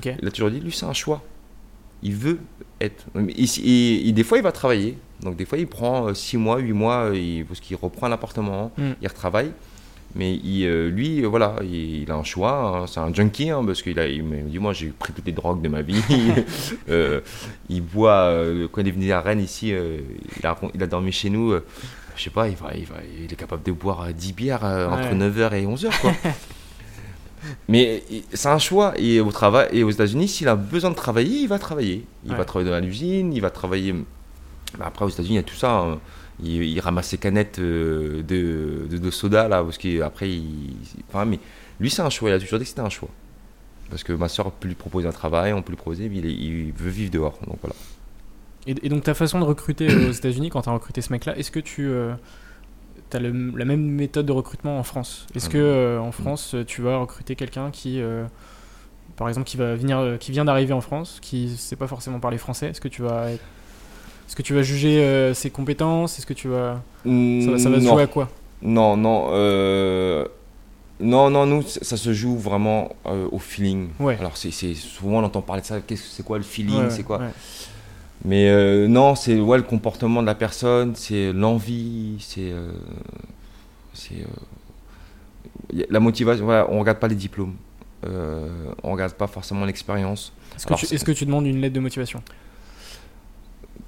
il 0.03 0.27
a 0.27 0.31
toujours 0.31 0.51
dit, 0.51 0.59
lui, 0.59 0.73
c'est 0.73 0.85
un 0.85 0.91
choix. 0.91 1.23
Il 2.03 2.15
veut 2.15 2.39
être. 2.79 3.05
Et, 3.15 4.11
des 4.11 4.23
fois, 4.23 4.37
il 4.37 4.43
va 4.43 4.51
travailler. 4.51 4.97
Donc, 5.21 5.35
des 5.35 5.45
fois, 5.45 5.57
il 5.57 5.67
prend 5.67 6.13
6 6.13 6.37
mois, 6.37 6.59
8 6.59 6.73
mois, 6.73 7.11
parce 7.47 7.59
qu'il 7.59 7.75
reprend 7.75 8.07
l'appartement, 8.07 8.71
mhm. 8.77 8.95
il 9.01 9.07
retravaille. 9.07 9.51
Mais 10.15 10.39
euh, 10.43 10.89
lui, 10.89 11.21
voilà, 11.21 11.55
il, 11.63 12.09
a 12.09 12.15
un 12.15 12.23
choix. 12.23 12.81
Hein. 12.81 12.87
c'est 12.87 12.99
un 12.99 13.13
junkie 13.13 13.51
hein, 13.51 13.63
parce 13.63 13.81
qu'il 13.81 13.97
il 13.97 14.23
me 14.23 14.49
dit 14.49 14.57
moi 14.57 14.73
j'ai 14.73 14.87
pris 14.87 15.13
toutes 15.13 15.25
les 15.25 15.31
drogues 15.31 15.61
de 15.61 15.69
ma 15.69 15.81
vie. 15.81 16.01
Euh, 16.89 17.21
il 17.69 17.81
boit 17.81 18.23
euh, 18.23 18.67
quand 18.71 18.81
il 18.81 18.87
est 18.87 18.91
venu 18.91 19.11
à 19.11 19.21
Rennes 19.21 19.41
ici, 19.41 19.69
il 19.69 20.45
a, 20.45 20.57
il, 20.73 20.83
a, 20.83 20.87
dormi 20.87 21.11
chez 21.11 21.29
nous. 21.29 21.53
je 22.15 22.23
sais 22.23 22.29
pas, 22.29 22.47
il, 22.47 22.55
va, 22.55 22.71
il, 22.75 22.85
va, 22.85 22.95
il 23.19 23.31
est 23.31 23.35
capable 23.35 23.63
de 23.63 23.71
boire 23.71 24.07
10 24.11 24.33
bières 24.33 24.63
entre 24.63 25.13
9h 25.13 25.53
et 25.53 25.65
11h 25.65 26.01
quoi. 26.01 26.11
Mais 27.67 28.03
c'est 28.33 28.49
un 28.49 28.59
choix. 28.59 28.93
Et 28.97 29.19
au 29.19 29.31
travail 29.31 29.69
et 29.71 29.83
aux 29.83 29.91
États-Unis, 29.91 30.27
s'il 30.27 30.47
a 30.47 30.55
besoin 30.55 30.89
de 30.91 30.95
travailler, 30.95 31.39
il 31.41 31.47
va 31.47 31.59
travailler. 31.59 32.05
Il 32.25 32.35
va 32.35 32.45
travailler 32.45 32.71
dans 32.71 32.79
l'usine, 32.79 33.33
il 33.33 33.41
va 33.41 33.49
travailler. 33.49 33.95
Après 34.79 35.05
aux 35.05 35.09
États-Unis, 35.09 35.35
il 35.35 35.37
y 35.37 35.39
a 35.39 35.43
tout 35.43 35.55
ça. 35.55 35.71
Hein 35.71 35.99
il, 36.43 36.79
ramasse 36.79 37.07
ses 37.07 37.17
canettes 37.17 37.59
euh, 37.59 38.23
de, 38.23 38.97
de, 38.97 39.11
soda 39.11 39.47
là 39.47 39.63
parce 39.63 39.77
qu'après 39.77 40.29
il, 40.29 40.75
enfin, 41.09 41.25
mais 41.25 41.39
lui 41.79 41.89
c'est 41.89 42.01
un 42.01 42.09
choix 42.09 42.29
il 42.29 42.33
a 42.33 42.39
toujours 42.39 42.59
dit 42.59 42.65
que 42.65 42.69
c'était 42.69 42.81
un 42.81 42.89
choix 42.89 43.09
parce 43.89 44.03
que 44.03 44.13
ma 44.13 44.29
soeur 44.29 44.51
peut 44.51 44.67
lui 44.67 44.75
proposer 44.75 45.07
un 45.07 45.11
travail 45.11 45.53
on 45.53 45.61
peut 45.61 45.71
lui 45.71 45.77
proposer 45.77 46.09
mais 46.09 46.17
il, 46.17 46.71
veut 46.73 46.89
vivre 46.89 47.11
dehors 47.11 47.39
donc 47.45 47.57
voilà 47.61 47.75
et, 48.67 48.89
donc 48.89 49.03
ta 49.03 49.13
façon 49.13 49.39
de 49.39 49.45
recruter 49.45 49.87
aux 49.87 50.11
États-Unis 50.11 50.49
quand 50.49 50.61
tu 50.61 50.69
as 50.69 50.73
recruté 50.73 51.01
ce 51.01 51.11
mec 51.11 51.25
là 51.25 51.37
est-ce 51.37 51.51
que 51.51 51.59
tu 51.59 51.87
euh, 51.87 52.13
as 53.17 53.19
la 53.19 53.65
même 53.65 53.85
méthode 53.85 54.25
de 54.25 54.31
recrutement 54.31 54.79
en 54.79 54.83
France 54.83 55.27
est-ce 55.35 55.47
ah 55.47 55.53
que 55.53 55.57
euh, 55.57 55.99
en 55.99 56.11
France 56.11 56.55
tu 56.67 56.81
vas 56.81 56.97
recruter 56.97 57.35
quelqu'un 57.35 57.71
qui 57.71 58.01
par 59.15 59.27
exemple 59.27 59.47
qui 59.47 59.57
va 59.57 59.75
venir 59.75 60.17
qui 60.19 60.31
vient 60.31 60.45
d'arriver 60.45 60.73
en 60.73 60.81
France 60.81 61.19
qui 61.21 61.49
sait 61.49 61.75
pas 61.75 61.87
forcément 61.87 62.19
parler 62.19 62.37
français? 62.37 62.67
Est-ce 62.67 62.81
que 62.81 62.87
tu 62.87 63.01
vas 63.01 63.27
est-ce 64.29 64.35
que 64.35 64.43
tu 64.43 64.53
vas 64.53 64.61
juger 64.61 64.99
euh, 64.99 65.33
ses 65.33 65.49
compétences? 65.49 66.19
Est-ce 66.19 66.27
que 66.27 66.35
tu 66.35 66.49
vas. 66.49 66.83
ça, 67.03 67.09
va, 67.09 67.57
se 67.57 67.79
jouer 67.79 68.03
à 68.03 68.07
quoi? 68.07 68.29
Non, 68.61 68.95
non. 68.95 69.29
Euh, 69.31 70.23
non, 70.99 71.31
non, 71.31 71.47
nous, 71.47 71.63
ça 71.63 71.97
se 71.97 72.13
joue 72.13 72.37
vraiment 72.37 72.89
euh, 73.07 73.27
au 73.31 73.39
feeling. 73.39 73.87
Ouais. 73.99 74.17
Alors, 74.19 74.37
c'est, 74.37 74.51
souvent, 74.75 75.17
on 75.17 75.23
entend 75.23 75.41
parler 75.41 75.63
de 75.63 75.65
ça. 75.65 75.81
Qu'est-ce, 75.81 76.03
c'est 76.03 76.21
quoi 76.21 76.37
le 76.37 76.43
feeling? 76.43 76.91
C'est 76.91 77.01
quoi? 77.01 77.21
Mais 78.25 78.87
non, 78.87 79.15
c'est 79.15 79.39
ouais, 79.39 79.57
le 79.57 79.63
comportement 79.63 80.21
de 80.21 80.27
la 80.27 80.35
personne, 80.35 80.95
c'est 80.95 81.31
l'envie, 81.31 82.17
c'est. 82.19 82.53
c'est 83.93 84.25
la 85.89 85.99
motivation. 85.99 86.45
Voilà, 86.45 86.67
on 86.69 86.79
regarde 86.79 86.99
pas 86.99 87.07
les 87.07 87.15
diplômes. 87.15 87.55
on 88.03 88.91
regarde 88.91 89.13
pas 89.13 89.27
forcément 89.27 89.65
l'expérience. 89.65 90.33
Est-ce 90.55 91.05
que, 91.05 91.11
tu 91.11 91.25
demandes 91.25 91.45
une 91.45 91.61
lettre 91.61 91.75
de 91.75 91.79
motivation? 91.79 92.21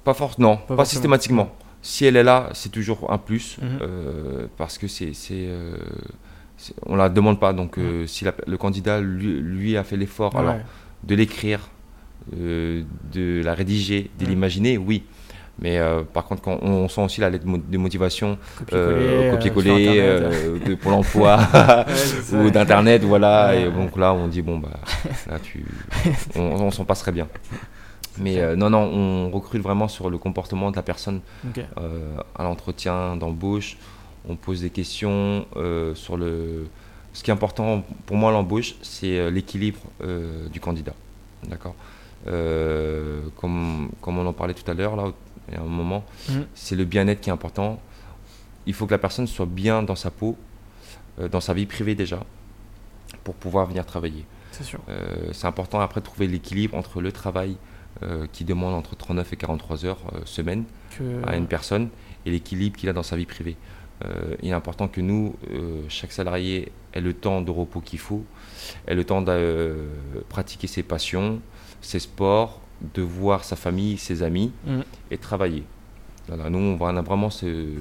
Pas 0.04 0.14
forcément, 0.14 0.60
non, 0.68 0.76
pas, 0.76 0.84
systématiquement. 0.84 1.54
Si 1.82 2.04
elle 2.04 2.16
est 2.16 2.22
là, 2.22 2.48
c'est 2.54 2.70
toujours 2.70 3.12
un 3.12 3.18
plus 3.18 3.58
mhm. 3.60 3.78
euh, 3.82 4.46
parce 4.56 4.78
que 4.78 4.86
c'est, 4.86 5.12
euh, 5.32 5.76
on 6.86 6.96
la 6.96 7.08
demande 7.08 7.38
pas. 7.40 7.52
Donc, 7.52 7.78
euh, 7.78 8.06
si 8.06 8.24
le 8.46 8.56
candidat 8.56 9.00
lui, 9.00 9.76
a 9.76 9.84
fait 9.84 9.96
l'effort, 9.96 10.36
alors 10.36 10.56
de 11.02 11.14
l'écrire, 11.14 11.60
de 12.30 13.42
la 13.42 13.54
rédiger, 13.54 14.10
de 14.18 14.26
l'imaginer, 14.26 14.78
oui. 14.78 15.04
Mais 15.60 15.78
par 16.12 16.24
contre, 16.24 16.42
quand 16.42 16.58
on, 16.62 16.88
sent 16.88 17.02
aussi 17.02 17.20
la 17.20 17.30
lettre 17.30 17.44
de 17.46 17.78
motivation, 17.78 18.38
copier-coller, 18.58 20.00
de 20.66 20.74
pour 20.74 20.90
l'emploi 20.90 21.38
ou 22.32 22.50
d'internet, 22.50 23.04
voilà. 23.04 23.54
Et 23.54 23.70
donc 23.70 23.96
là, 23.96 24.12
on 24.14 24.28
dit 24.28 24.42
bon 24.42 24.58
bah, 24.58 24.80
là 25.28 25.38
tu, 25.38 25.64
on, 26.36 26.40
on 26.40 26.70
s'en 26.70 26.84
passerait 26.84 27.12
bien. 27.12 27.28
Mais 28.18 28.56
non, 28.56 28.70
non, 28.70 28.80
on 28.80 29.30
recrute 29.30 29.62
vraiment 29.62 29.88
sur 29.88 30.10
le 30.10 30.18
comportement 30.18 30.70
de 30.70 30.76
la 30.76 30.82
personne 30.82 31.20
à 32.36 32.42
l'entretien 32.42 33.16
d'embauche. 33.16 33.76
On 34.28 34.36
pose 34.36 34.62
des 34.62 34.70
questions 34.70 35.46
sur 35.94 36.16
le. 36.16 36.66
Ce 37.12 37.22
qui 37.22 37.30
est 37.30 37.34
important 37.34 37.84
pour 38.06 38.16
moi 38.16 38.30
à 38.30 38.32
l'embauche, 38.32 38.74
c'est 38.82 39.30
l'équilibre 39.30 39.80
du 40.50 40.60
candidat. 40.60 40.94
D'accord? 41.48 41.74
Comme, 42.24 43.90
comme 44.00 44.18
on 44.18 44.26
en 44.26 44.32
parlait 44.32 44.54
tout 44.54 44.68
à 44.70 44.74
l'heure, 44.74 44.96
là, 44.96 45.12
a 45.56 45.60
un 45.60 45.64
moment, 45.64 46.04
mm. 46.28 46.40
c'est 46.54 46.76
le 46.76 46.84
bien-être 46.84 47.20
qui 47.20 47.30
est 47.30 47.32
important. 47.32 47.80
Il 48.66 48.74
faut 48.74 48.86
que 48.86 48.92
la 48.92 48.98
personne 48.98 49.26
soit 49.26 49.46
bien 49.46 49.82
dans 49.82 49.96
sa 49.96 50.10
peau, 50.10 50.36
euh, 51.18 51.28
dans 51.28 51.40
sa 51.40 51.54
vie 51.54 51.66
privée 51.66 51.94
déjà, 51.94 52.24
pour 53.24 53.34
pouvoir 53.34 53.66
venir 53.66 53.84
travailler. 53.84 54.24
C'est 54.52 54.64
sûr. 54.64 54.80
Euh, 54.88 55.30
c'est 55.32 55.46
important 55.46 55.80
après 55.80 56.00
de 56.00 56.04
trouver 56.04 56.26
l'équilibre 56.26 56.76
entre 56.76 57.00
le 57.00 57.10
travail 57.10 57.56
euh, 58.02 58.26
qui 58.32 58.44
demande 58.44 58.74
entre 58.74 58.96
39 58.96 59.32
et 59.32 59.36
43 59.36 59.84
heures 59.84 60.00
semaine 60.24 60.64
à 61.26 61.36
une 61.36 61.46
personne 61.46 61.88
et 62.26 62.30
l'équilibre 62.30 62.76
qu'il 62.76 62.88
a 62.88 62.92
dans 62.92 63.02
sa 63.02 63.16
vie 63.16 63.26
privée. 63.26 63.56
il 64.42 64.50
est 64.50 64.52
important 64.52 64.88
que 64.88 65.00
nous, 65.00 65.34
chaque 65.88 66.12
salarié, 66.12 66.70
ait 66.92 67.00
le 67.00 67.14
temps 67.14 67.40
de 67.40 67.50
repos 67.50 67.80
qu'il 67.80 67.98
faut, 67.98 68.24
ait 68.86 68.94
le 68.94 69.04
temps 69.04 69.22
de 69.22 69.74
pratiquer 70.28 70.66
ses 70.66 70.82
passions, 70.82 71.40
ses 71.82 71.98
sports, 71.98 72.60
de 72.94 73.02
voir 73.02 73.44
sa 73.44 73.56
famille, 73.56 73.98
ses 73.98 74.22
amis 74.22 74.52
mm. 74.66 74.80
et 75.10 75.18
travailler. 75.18 75.64
nous, 76.28 76.76
on 76.80 76.96
a 76.96 77.02
vraiment 77.02 77.28
euh, 77.42 77.78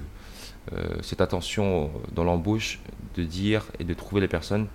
cette 1.02 1.22
attention 1.22 1.90
dans 2.14 2.24
l'embauche 2.24 2.80
de 3.16 3.24
dire 3.24 3.66
et 3.80 3.84
de 3.84 3.94
trouver 3.94 4.22
les 4.22 4.28
personnes. 4.28 4.68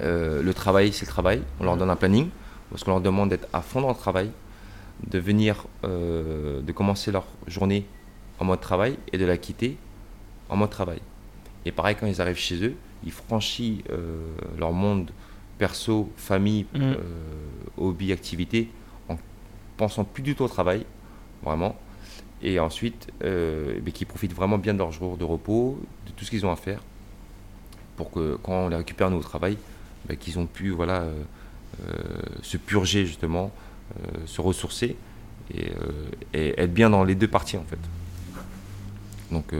Euh, 0.00 0.42
le 0.42 0.54
travail, 0.54 0.92
c'est 0.92 1.06
le 1.06 1.10
travail. 1.10 1.42
On 1.60 1.64
leur 1.64 1.76
mm. 1.76 1.78
donne 1.78 1.90
un 1.90 1.96
planning 1.96 2.28
parce 2.70 2.84
qu'on 2.84 2.92
leur 2.92 3.00
demande 3.00 3.30
d'être 3.30 3.48
à 3.52 3.60
fond 3.60 3.80
dans 3.80 3.88
le 3.88 3.94
travail, 3.94 4.30
de 5.06 5.18
venir, 5.18 5.66
euh, 5.84 6.60
de 6.60 6.72
commencer 6.72 7.10
leur 7.10 7.26
journée 7.46 7.86
en 8.38 8.44
mode 8.44 8.60
travail 8.60 8.98
et 9.12 9.18
de 9.18 9.24
la 9.24 9.36
quitter 9.36 9.76
en 10.48 10.56
mode 10.56 10.70
travail. 10.70 11.00
Et 11.64 11.72
pareil, 11.72 11.96
quand 11.98 12.06
ils 12.06 12.20
arrivent 12.20 12.36
chez 12.36 12.62
eux, 12.64 12.74
ils 13.04 13.12
franchissent 13.12 13.82
leur 14.58 14.72
monde 14.72 15.10
perso, 15.58 16.10
famille, 16.16 16.66
mm. 16.74 16.94
hobby, 17.78 18.12
activité 18.12 18.68
pensant 19.76 20.04
plus 20.04 20.22
du 20.22 20.34
tout 20.34 20.44
au 20.44 20.48
travail, 20.48 20.84
vraiment. 21.42 21.76
Et 22.42 22.58
ensuite, 22.60 23.08
euh, 23.22 23.80
mais 23.84 23.92
qui 23.92 24.04
profitent 24.04 24.34
vraiment 24.34 24.58
bien 24.58 24.74
de 24.74 24.78
leur 24.78 24.92
jour 24.92 25.16
de 25.16 25.24
repos, 25.24 25.78
de 26.06 26.12
tout 26.12 26.24
ce 26.24 26.30
qu'ils 26.30 26.44
ont 26.44 26.52
à 26.52 26.56
faire, 26.56 26.80
pour 27.96 28.10
que 28.10 28.38
quand 28.42 28.52
on 28.52 28.68
les 28.68 28.76
récupère 28.76 29.10
nous 29.10 29.18
au 29.18 29.22
travail, 29.22 29.56
ben, 30.06 30.16
qu'ils 30.16 30.38
ont 30.38 30.46
pu 30.46 30.70
voilà, 30.70 31.02
euh, 31.02 31.22
euh, 31.88 31.92
se 32.42 32.56
purger 32.56 33.06
justement, 33.06 33.50
se 34.24 34.40
ressourcer 34.40 34.96
et, 35.52 35.70
et, 36.32 36.60
être 36.60 36.72
bien 36.72 36.90
dans 36.90 37.04
les 37.04 37.14
deux 37.14 37.28
parties 37.28 37.56
en 37.56 37.64
fait. 37.64 37.78
Donc 39.30 39.52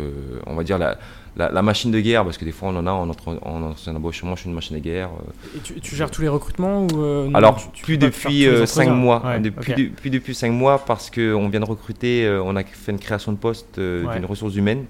on 0.46 0.54
va 0.54 0.64
dire 0.64 0.78
la, 0.78 0.98
la, 1.36 1.62
machine 1.62 1.90
de 1.90 2.00
guerre, 2.00 2.24
parce 2.24 2.38
que 2.38 2.44
des 2.44 2.52
fois 2.52 2.68
on 2.68 2.76
en 2.76 2.86
a 2.86 2.92
en, 2.92 3.10
en, 3.10 3.14
en 3.42 3.94
embauchement, 3.96 4.36
je 4.36 4.40
suis 4.40 4.48
une 4.48 4.54
machine 4.54 4.76
de 4.76 4.82
guerre. 4.82 5.10
Euh. 5.10 5.58
Et 5.76 5.80
tu, 5.80 5.96
gères 5.96 6.10
tous 6.10 6.22
les 6.22 6.28
recrutements 6.28 6.86
ou 6.86 7.02
euh, 7.02 7.30
Alors, 7.34 7.70
plus 7.82 7.98
depuis 7.98 8.46
5 8.66 8.88
euh, 8.88 8.92
mois. 8.92 9.38
depuis, 9.40 10.10
depuis 10.10 10.34
5 10.34 10.50
mois, 10.52 10.84
parce 10.84 11.10
qu'on 11.10 11.48
vient 11.48 11.60
de 11.60 11.64
recruter, 11.64 12.28
on 12.44 12.56
a 12.56 12.62
fait 12.64 12.92
une 12.92 12.98
création 12.98 13.32
de 13.32 13.38
poste 13.38 13.78
d'une 13.78 14.24
ressource 14.24 14.54
humaine. 14.54 14.84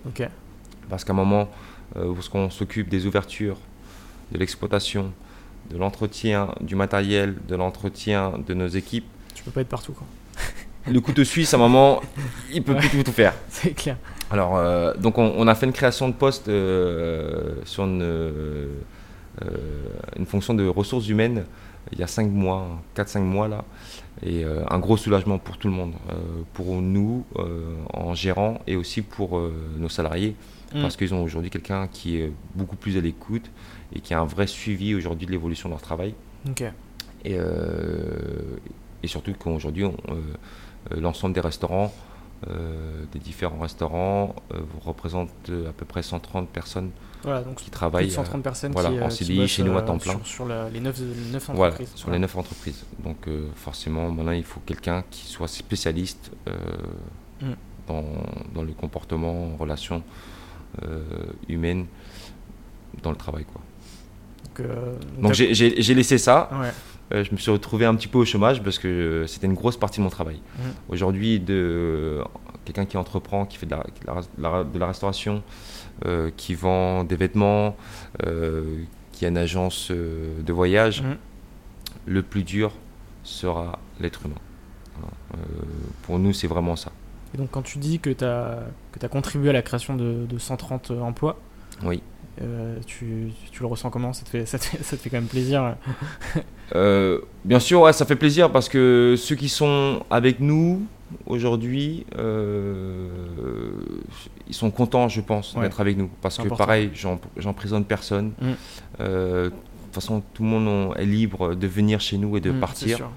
Parce 0.90 1.04
qu'à 1.04 1.12
un 1.12 1.16
moment, 1.16 1.48
parce 1.94 2.28
qu'on 2.28 2.50
s'occupe 2.50 2.88
des 2.88 3.06
ouvertures, 3.06 3.56
de 4.32 4.38
l'exploitation, 4.38 5.12
de 5.70 5.78
l'entretien 5.78 6.48
du 6.60 6.74
matériel, 6.76 7.36
de 7.48 7.56
l'entretien 7.56 8.34
de 8.46 8.52
nos 8.52 8.68
équipes. 8.68 9.06
Tu 9.34 9.42
peux 9.44 9.50
pas 9.50 9.62
être 9.62 9.68
partout. 9.68 9.92
Quoi. 9.92 10.06
le 10.92 11.00
couteau 11.00 11.24
suisse, 11.24 11.54
à 11.54 11.56
un 11.56 11.60
moment, 11.60 12.02
il 12.52 12.62
peut 12.62 12.74
plus 12.90 13.02
tout 13.02 13.12
faire. 13.12 13.32
C'est 13.48 13.70
clair. 13.70 13.96
Alors, 14.30 14.56
euh, 14.56 14.94
donc 14.94 15.18
on, 15.18 15.46
a 15.46 15.54
fait 15.54 15.66
une 15.66 15.72
création 15.72 16.08
de 16.08 16.14
poste 16.14 16.48
euh, 16.48 17.56
sur 17.64 17.84
une, 17.84 18.02
euh, 18.02 18.68
une, 20.16 20.26
fonction 20.26 20.54
de 20.54 20.66
ressources 20.66 21.08
humaines 21.08 21.44
il 21.92 21.98
y 21.98 22.02
a 22.02 22.06
5 22.06 22.30
mois, 22.30 22.82
4-5 22.96 23.20
mois 23.20 23.46
là, 23.46 23.64
et 24.24 24.42
un 24.70 24.78
gros 24.78 24.96
soulagement 24.96 25.36
pour 25.36 25.58
tout 25.58 25.68
le 25.68 25.74
monde, 25.74 25.92
pour 26.54 26.80
nous 26.80 27.26
en 27.92 28.14
gérant 28.14 28.58
et 28.66 28.74
aussi 28.74 29.02
pour 29.02 29.38
nos 29.76 29.90
salariés, 29.90 30.34
mm. 30.74 30.80
parce 30.80 30.96
qu'ils 30.96 31.12
ont 31.12 31.22
aujourd'hui 31.22 31.50
quelqu'un 31.50 31.86
qui 31.86 32.16
est 32.16 32.32
beaucoup 32.54 32.76
plus 32.76 32.96
à 32.96 33.02
l'écoute 33.02 33.50
et 33.94 34.00
qui 34.00 34.14
a 34.14 34.20
un 34.20 34.24
vrai 34.24 34.46
suivi 34.46 34.94
aujourd'hui 34.94 35.26
de 35.26 35.32
l'évolution 35.32 35.68
de 35.68 35.74
leur 35.74 35.82
travail. 35.82 36.14
Et, 37.26 37.36
et, 39.02 39.06
surtout 39.06 39.34
qu'aujourd'hui, 39.38 39.84
l'ensemble 40.90 41.34
des 41.34 41.42
restaurants 41.42 41.92
des 43.12 43.18
différents 43.18 43.58
restaurants 43.58 44.34
euh, 44.52 44.60
représente 44.84 45.30
à 45.68 45.72
peu 45.72 45.84
près 45.84 46.02
130 46.02 46.48
personnes 46.48 46.90
qui 47.56 47.70
travaillent 47.70 48.10
130 48.10 48.42
personnes 48.42 48.72
voilà, 48.72 49.06
en 49.06 49.08
CDI 49.08 49.48
chez 49.48 49.62
nous 49.62 49.76
à 49.78 49.82
temps 49.82 49.96
plein. 49.96 50.20
Sur, 50.24 50.46
les 50.46 50.80
9, 50.80 50.88
entreprises. 50.90 51.50
Voilà, 51.54 51.76
sur 51.94 52.10
les 52.10 52.18
9 52.18 52.36
entreprises. 52.36 52.84
Donc 53.02 53.28
forcément, 53.54 54.10
maintenant, 54.10 54.32
il 54.32 54.44
faut 54.44 54.60
quelqu'un 54.66 55.04
qui 55.10 55.26
soit 55.26 55.48
spécialiste 55.48 56.30
mm. 57.40 57.52
dans, 57.86 58.04
dans, 58.54 58.62
le 58.62 58.72
comportement, 58.72 59.54
en 59.54 59.56
relation 59.56 60.02
humaine, 61.48 61.86
dans 63.02 63.10
le 63.10 63.16
travail. 63.16 63.44
Quoi. 63.44 63.62
Donc, 65.18 65.32
j'ai 65.32 65.94
laissé 65.94 66.18
ça. 66.18 66.48
Euh, 66.52 66.70
je 67.10 67.30
me 67.32 67.36
suis 67.36 67.50
retrouvé 67.50 67.84
un 67.84 67.94
petit 67.94 68.08
peu 68.08 68.18
au 68.18 68.24
chômage 68.24 68.62
parce 68.62 68.78
que 68.78 68.88
euh, 68.88 69.26
c'était 69.26 69.46
une 69.46 69.54
grosse 69.54 69.76
partie 69.76 69.98
de 69.98 70.04
mon 70.04 70.10
travail. 70.10 70.36
Mmh. 70.36 70.62
Aujourd'hui, 70.88 71.40
de 71.40 71.54
euh, 71.54 72.24
quelqu'un 72.64 72.86
qui 72.86 72.96
entreprend, 72.96 73.46
qui 73.46 73.58
fait 73.58 73.66
de 73.66 73.74
la, 73.74 74.64
de 74.64 74.78
la, 74.78 74.86
restauration, 74.86 75.42
qui 76.36 76.54
vend 76.54 77.04
des 77.04 77.16
vêtements, 77.16 77.76
qui 79.12 79.24
a 79.24 79.28
une 79.28 79.38
agence 79.38 79.90
de 79.90 80.52
voyage, 80.52 81.02
mmh. 81.02 81.16
le 82.06 82.22
plus 82.22 82.42
dur 82.42 82.72
sera 83.22 83.78
l'être 84.00 84.22
humain. 84.24 84.40
pour 86.02 86.18
nous, 86.18 86.32
c'est 86.32 86.46
vraiment 86.46 86.76
ça. 86.76 86.90
Et 87.34 87.38
donc, 87.38 87.50
quand 87.50 87.62
tu 87.62 87.78
dis 87.78 88.00
que 88.00 88.10
tu 88.10 88.24
as, 88.24 88.62
as, 89.02 89.08
contribué 89.08 89.50
à 89.50 89.52
la 89.52 89.62
création 89.62 89.94
de, 89.94 90.24
de 90.26 90.38
130 90.38 90.90
emplois, 90.90 91.38
oui. 91.82 92.02
Euh, 92.42 92.78
tu, 92.86 93.32
tu, 93.52 93.60
le 93.60 93.66
ressens 93.66 93.90
comment? 93.90 94.12
Ça 94.12 94.24
te, 94.24 94.30
fait, 94.30 94.46
ça, 94.46 94.58
te 94.58 94.64
fait, 94.64 95.10
quand 95.10 95.18
même 95.18 95.26
plaisir 95.26 95.76
euh, 96.74 97.20
Bien 97.44 97.60
sûr, 97.60 97.82
ouais, 97.82 97.92
ça 97.92 98.04
fait 98.04 98.16
plaisir 98.16 98.50
parce 98.50 98.68
que 98.68 99.14
ceux 99.18 99.34
qui 99.34 99.48
sont 99.48 100.02
avec 100.10 100.40
nous 100.40 100.82
aujourd'hui, 101.26 102.06
euh, 102.18 103.08
ils 104.48 104.54
sont 104.54 104.70
contents, 104.70 105.08
je 105.08 105.20
pense, 105.20 105.54
d'être 105.56 105.80
avec 105.80 105.96
nous. 105.96 106.10
Parce 106.22 106.38
que 106.38 106.48
pareil, 106.48 106.90
j'emprisonne 107.36 107.84
personne. 107.84 108.32
Mm. 108.40 108.52
de 109.00 109.48
toute 109.50 109.94
façon, 109.94 110.22
tout 110.32 110.42
le 110.42 110.48
monde 110.48 110.94
est 110.96 111.04
libre 111.04 111.54
de 111.54 111.66
venir 111.66 112.00
chez 112.00 112.18
nous 112.18 112.36
et 112.36 112.40
de 112.40 112.50
mm, 112.50 112.60
partir. 112.60 113.10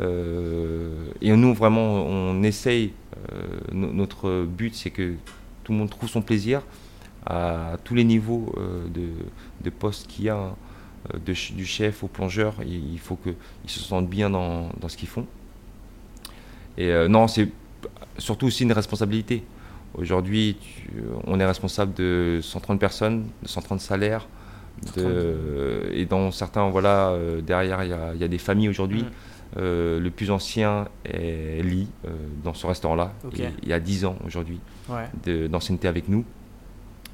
et 0.00 1.36
nous, 1.36 1.54
vraiment, 1.54 2.06
on 2.06 2.42
essaye. 2.42 2.92
notre 3.72 4.44
but, 4.44 4.74
c'est 4.74 4.90
que 4.90 5.14
tout 5.64 5.72
le 5.72 5.78
monde 5.78 5.90
trouve 5.90 6.08
son 6.08 6.22
plaisir 6.22 6.62
à 7.26 7.76
tous 7.84 7.94
les 7.94 8.04
niveaux 8.04 8.54
euh, 8.56 8.88
de, 8.88 9.10
de 9.62 9.70
poste 9.70 10.06
qu'il 10.06 10.24
y 10.24 10.28
a, 10.30 10.54
euh, 11.14 11.18
du 11.18 11.66
chef 11.66 12.04
au 12.04 12.08
plongeur, 12.08 12.54
il, 12.66 12.98
faut 12.98 13.16
qu'ils 13.16 13.34
se 13.66 13.80
sentent 13.80 14.08
bien 14.08 14.30
dans, 14.30 14.68
dans 14.80 14.88
ce 14.88 14.96
qu'ils 14.96 15.08
font. 15.08 15.26
Et 16.76 16.90
euh, 16.90 17.08
non, 17.08 17.28
c'est 17.28 17.48
surtout 18.18 18.46
aussi 18.46 18.64
une 18.64 18.72
responsabilité. 18.72 19.44
Aujourd'hui, 19.94 20.56
on 21.26 21.40
est 21.40 21.46
responsable 21.46 21.94
de 21.94 22.40
130 22.42 22.78
personnes, 22.78 23.26
de 23.42 23.48
130 23.48 23.80
salaires, 23.80 24.26
de, 24.96 25.90
et 25.92 26.04
dans 26.04 26.30
certains, 26.30 26.68
voilà, 26.68 27.16
derrière, 27.44 27.82
il 27.82 28.20
y, 28.20 28.24
a 28.24 28.28
des 28.28 28.38
familles 28.38 28.68
aujourd'hui. 28.68 29.02
Mm. 29.02 29.56
le 29.56 30.08
plus 30.10 30.30
ancien 30.30 30.86
est 31.04 31.62
Lee, 31.64 31.88
dans 32.44 32.54
ce 32.54 32.66
restaurant-là. 32.66 33.12
Il 33.32 33.68
y 33.68 33.72
a 33.72 33.80
10 33.80 34.04
ans 34.04 34.16
aujourd'hui 34.26 34.60
d'ancienneté 35.24 35.88
avec 35.88 36.08
nous 36.08 36.24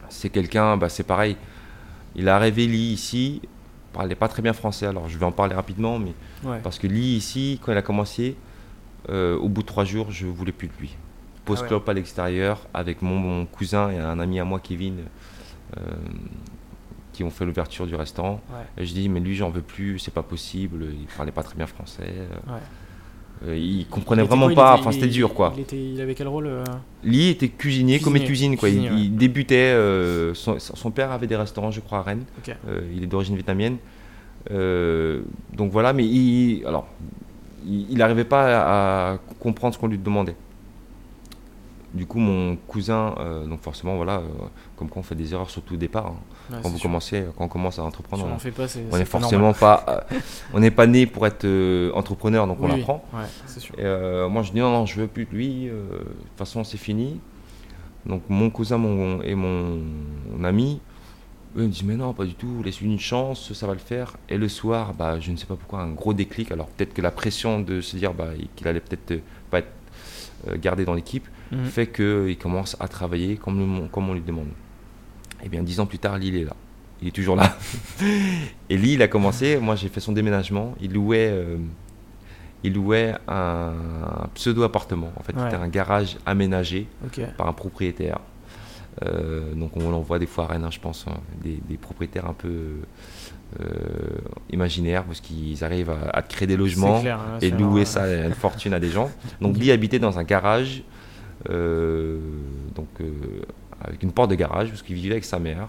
c'est 0.09 0.31
quelqu'un, 0.31 0.77
bah, 0.77 0.89
c'est 0.89 1.05
pareil. 1.05 1.37
Il 2.17 2.29
a 2.29 2.39
rêvé 2.39 2.67
Lee 2.67 2.93
ici, 2.93 3.41
il 3.43 3.49
parlait 3.95 4.15
pas 4.15 4.29
très 4.29 4.43
bien 4.43 4.53
français, 4.53 4.87
alors 4.87 5.09
je 5.09 5.17
vais 5.17 5.25
en 5.25 5.33
parler 5.33 5.55
rapidement, 5.55 5.99
mais 5.99 6.13
parce 6.63 6.79
que 6.79 6.87
Lee 6.87 7.17
ici, 7.17 7.61
quand 7.63 7.73
il 7.73 7.79
a 7.79 7.83
commencé, 7.83 8.37
euh, 9.09 9.37
au 9.39 9.49
bout 9.49 9.63
de 9.63 9.67
trois 9.67 9.85
jours, 9.85 10.11
je 10.11 10.27
voulais 10.27 10.53
plus 10.53 10.69
de 10.69 10.73
lui. 10.79 10.97
Post 11.45 11.63
ah 11.65 11.69
club 11.69 11.89
à 11.89 11.93
l'extérieur 11.93 12.67
avec 12.73 13.03
mon, 13.03 13.47
cousin 13.47 13.91
et 13.91 13.99
un 13.99 14.19
ami 14.19 14.41
à 14.41 14.45
moi, 14.45 14.61
Kevin, 14.61 15.01
euh, 15.77 15.81
qui 17.13 17.23
ont 17.23 17.31
fait 17.31 17.45
l'ouverture 17.45 17.87
du 17.87 17.95
restaurant. 17.95 18.41
Et 18.79 18.87
je 18.87 18.93
dis, 18.95 19.09
mais 19.09 19.21
lui, 19.21 19.35
j'en 19.35 19.51
veux 19.51 19.63
plus, 19.63 19.99
c'est 19.99 20.15
pas 20.15 20.23
possible, 20.23 20.87
il 20.99 21.07
parlait 21.17 21.33
pas 21.33 21.43
très 21.43 21.55
bien 21.55 21.67
français. 21.67 22.13
Euh, 22.13 22.59
il 23.47 23.87
comprenait 23.91 24.23
vraiment 24.23 24.53
pas, 24.55 24.75
enfin 24.75 24.93
c'était 24.93 25.09
dur 25.09 25.35
quoi. 25.35 25.53
Il, 25.57 25.63
était, 25.63 25.77
il, 25.77 26.01
avait 26.01 26.15
quel 26.15 26.29
rôle 26.29 26.47
euh 26.47 26.65
Lee 27.03 27.29
était 27.29 27.49
cuisinier, 27.49 28.01
comme 28.01 28.19
cuisine 28.19 28.57
quoi. 28.57 28.69
il, 28.69 29.15
débutait, 29.17 29.73
euh, 29.75 30.33
son, 30.35 30.91
père 30.91 31.11
avait 31.13 31.27
des 31.27 31.37
restaurants 31.37 31.71
je 31.71 31.81
crois 31.81 31.99
à 31.99 32.03
Rennes, 32.03 32.25
il 32.95 33.03
est 33.03 33.07
d'origine 33.07 33.35
vietnamienne. 33.35 33.77
donc 34.51 35.71
voilà, 35.71 35.93
mais 35.93 36.05
il, 36.05 36.65
alors, 36.67 36.87
il 37.67 37.97
n'arrivait 37.97 38.25
pas 38.25 39.13
à 39.13 39.19
comprendre 39.41 39.75
ce 39.75 39.79
qu'on 39.79 39.89
lui 39.89 39.99
demandait. 39.99 40.37
Du 41.95 42.07
coup, 42.07 42.19
mon 42.19 42.57
cousin, 42.57 43.15
euh, 43.19 43.47
donc 43.47 43.61
forcément, 43.61 43.97
voilà, 43.97 44.17
euh, 44.17 44.27
comme 44.77 44.89
quand 44.89 45.01
on 45.01 45.05
fait 45.05 45.15
des 45.15 45.33
erreurs 45.33 45.49
surtout 45.49 45.75
au 45.75 45.77
départ. 45.77 46.09
Hein. 46.51 46.59
quand 46.61 46.69
vous 46.69 46.81
commencez, 46.81 47.25
quand 47.39 47.45
on 47.45 47.49
commence 47.49 47.79
à 47.79 47.85
entreprendre, 47.85 48.27
on, 48.27 48.51
pas, 48.51 48.67
on 48.91 48.99
est, 48.99 49.05
forcément 49.05 49.53
pas, 49.53 50.05
on 50.53 50.59
n'est 50.59 50.73
pas 50.73 50.89
né 50.89 51.07
pour 51.07 51.25
être 51.27 51.47
entrepreneur, 51.95 52.49
donc 52.49 52.59
on 52.61 52.71
apprend. 52.71 53.05
moi, 53.13 54.43
je 54.43 54.51
dis 54.53 54.59
non, 54.59 54.73
non, 54.73 54.87
je 54.87 55.01
veux 55.01 55.07
plus 55.07 55.25
de 55.25 55.31
lui. 55.31 55.67
de 55.67 55.71
toute 55.71 56.37
façon, 56.39 56.65
c'est 56.65 56.79
fini. 56.79 57.21
Donc 58.07 58.23
mon 58.29 58.51
cousin 58.51 58.77
mon, 58.77 59.23
et 59.23 59.35
mon, 59.35 59.83
ami, 60.45 60.81
eux 61.57 61.63
me 61.63 61.69
disent 61.69 61.85
mais 61.85 61.97
non, 61.97 62.13
pas 62.13 62.25
du 62.25 62.35
tout, 62.35 62.63
laisse-lui 62.63 62.91
une 62.91 62.99
chance, 62.99 63.53
ça 63.53 63.67
va 63.67 63.73
le 63.73 63.79
faire. 63.79 64.17
Et 64.29 64.37
le 64.37 64.49
soir, 64.49 64.95
bah, 64.95 65.21
je 65.21 65.31
ne 65.31 65.37
sais 65.37 65.47
pas 65.47 65.57
pourquoi, 65.57 65.81
un 65.81 65.93
gros 65.93 66.13
déclic. 66.13 66.53
Alors 66.53 66.67
peut-être 66.67 66.93
que 66.93 67.03
la 67.03 67.11
pression 67.11 67.61
de 67.61 67.81
se 67.81 67.97
dire 67.97 68.13
bah, 68.13 68.31
qu'il 68.57 68.69
allait 68.69 68.81
peut-être 68.81 69.23
pas 69.51 69.61
être 69.61 69.73
euh, 70.49 70.57
gardé 70.59 70.85
dans 70.85 70.95
l'équipe 70.95 71.27
mhm. 71.53 71.65
fait 71.65 71.87
qu'il 71.87 72.37
commence 72.39 72.77
à 72.81 72.89
travailler 72.89 73.37
comme, 73.37 73.89
comme 73.91 74.09
on 74.09 74.15
lui 74.15 74.21
demande. 74.21 74.49
Et 75.43 75.49
bien 75.49 75.63
dix 75.63 75.81
ans 75.81 75.87
plus 75.87 75.99
tard, 75.99 76.19
il 76.23 76.37
est 76.37 76.45
là. 76.45 76.57
Il 77.03 77.09
est 77.09 77.13
toujours 77.13 77.37
là. 77.37 77.57
et 78.71 78.75
il 78.77 79.03
a 79.03 79.09
commencé, 79.09 79.59
moi 79.59 79.77
j'ai 79.77 79.89
fait 79.89 80.01
son 80.01 80.13
déménagement, 80.13 80.75
il 80.81 80.93
louait... 80.93 81.31
Euh, 81.31 81.57
il 82.65 82.73
louait 82.73 83.15
un, 83.29 83.75
pseudo-appartement. 84.35 85.13
En 85.17 85.23
fait, 85.23 85.35
c'était 85.37 85.55
un 85.55 85.69
garage 85.69 86.17
aménagé 86.25 86.89
par 87.37 87.47
un 87.47 87.53
propriétaire. 87.53 88.19
Euh, 89.03 89.53
donc 89.55 89.77
on 89.77 89.91
l'envoie 89.91 90.19
des 90.19 90.27
fois 90.27 90.45
à 90.45 90.47
Rennes, 90.49 90.65
hein, 90.65 90.71
je 90.71 90.81
pense, 90.81 91.05
hein, 91.09 91.19
des, 91.43 91.77
propriétaires 91.77 92.27
un 92.27 92.33
peu 92.33 92.77
euh, 93.61 93.65
imaginaires, 94.51 95.05
parce 95.05 95.21
qu'ils 95.21 95.63
arrivent 95.65 95.95
à, 96.13 96.23
créer 96.23 96.47
des 96.47 96.57
logements 96.57 97.03
hein, 97.05 97.39
et 97.43 97.51
louer 97.51 97.85
ça 97.85 98.07
une 98.27 98.35
fortune 98.35 98.73
à 98.73 98.81
des 98.81 98.91
gens. 98.91 99.11
Donc 99.41 99.59
lui 99.59 99.71
habitait 99.71 99.99
dans 99.99 100.19
un 100.19 100.25
garage, 100.25 100.79
euh, 100.79 100.94
donc 101.49 102.89
avec 103.81 104.03
une 104.03 104.13
porte 104.13 104.31
de 104.31 104.35
garage, 104.35 104.71
parce 104.71 104.83
qu'il 104.83 104.97
vivait 104.97 105.13
avec 105.13 105.25
sa 105.25 105.39
mère. 105.39 105.69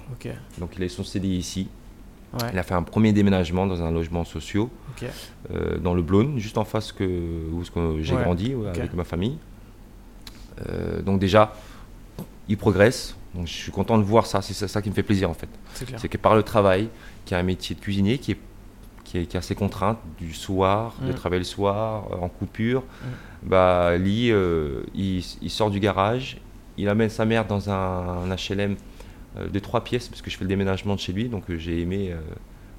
Donc 0.57 0.71
il 0.77 0.83
a 0.83 0.89
son 0.89 1.03
CDI 1.03 1.37
ici. 1.37 1.67
Il 2.51 2.59
a 2.59 2.63
fait 2.63 2.73
un 2.73 2.83
premier 2.83 3.13
déménagement 3.13 3.65
dans 3.65 3.81
un 3.81 3.91
logement 3.91 4.25
social 4.25 4.65
euh, 5.51 5.77
dans 5.77 5.93
le 5.93 6.01
Blône, 6.01 6.37
juste 6.37 6.57
en 6.57 6.65
face 6.65 6.91
que, 6.91 7.03
où 7.03 7.63
j'ai 8.01 8.15
grandi 8.15 8.53
avec 8.67 8.93
ma 8.93 9.03
famille. 9.03 9.37
Euh, 10.67 11.01
donc 11.01 11.19
déjà, 11.19 11.53
il 12.47 12.57
progresse. 12.57 13.15
Donc 13.33 13.47
je 13.47 13.53
suis 13.53 13.71
content 13.71 13.97
de 13.97 14.03
voir 14.03 14.25
ça. 14.25 14.41
C'est 14.41 14.67
ça, 14.67 14.81
qui 14.81 14.89
me 14.89 14.95
fait 14.95 15.03
plaisir 15.03 15.29
en 15.29 15.33
fait. 15.33 15.49
C'est 15.97 16.09
que 16.09 16.17
par 16.17 16.35
le 16.35 16.43
travail, 16.43 16.89
qui 17.25 17.35
a 17.35 17.37
un 17.37 17.43
métier 17.43 17.75
de 17.75 17.81
cuisinier 17.81 18.17
qui 18.17 18.31
est 18.31 18.39
qui, 19.23 19.37
a 19.37 19.41
ses 19.41 19.55
contraintes 19.55 19.99
du 20.17 20.33
soir, 20.33 20.95
de 21.01 21.11
mm. 21.11 21.15
travailler 21.15 21.39
le 21.39 21.45
soir, 21.45 22.07
euh, 22.11 22.17
en 22.17 22.27
coupure. 22.27 22.81
Mm. 22.81 23.05
Bah, 23.45 23.95
Lee, 23.97 24.33
il, 24.95 25.49
sort 25.49 25.69
du 25.69 25.79
garage, 25.79 26.37
il 26.77 26.89
amène 26.89 27.09
sa 27.09 27.25
mère 27.25 27.45
dans 27.45 27.69
un, 27.69 28.31
un 28.31 28.35
HLM 28.35 28.75
euh, 29.37 29.49
de 29.49 29.59
trois 29.59 29.83
pièces, 29.83 30.07
parce 30.07 30.21
que 30.21 30.29
je 30.29 30.37
fais 30.37 30.43
le 30.43 30.49
déménagement 30.49 30.95
de 30.95 30.99
chez 30.99 31.11
lui, 31.11 31.27
donc 31.27 31.49
euh, 31.49 31.57
j'ai 31.57 31.81
aimé 31.81 32.11
euh, 32.11 32.19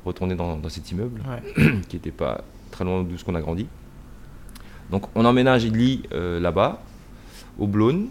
retourner 0.06 0.34
dans, 0.34 0.66
cet 0.70 0.90
immeuble, 0.90 1.20
qui 1.88 1.96
n'était 1.96 2.10
pas 2.10 2.44
très 2.70 2.84
loin 2.84 3.02
d'où 3.02 3.18
ce 3.18 3.24
qu'on 3.24 3.34
a 3.34 3.40
grandi. 3.40 3.66
Donc 4.90 5.04
on 5.14 5.24
emménage 5.24 5.64
Idli 5.64 6.02
là-bas, 6.12 6.80
au 7.58 7.66
Blône. 7.66 8.08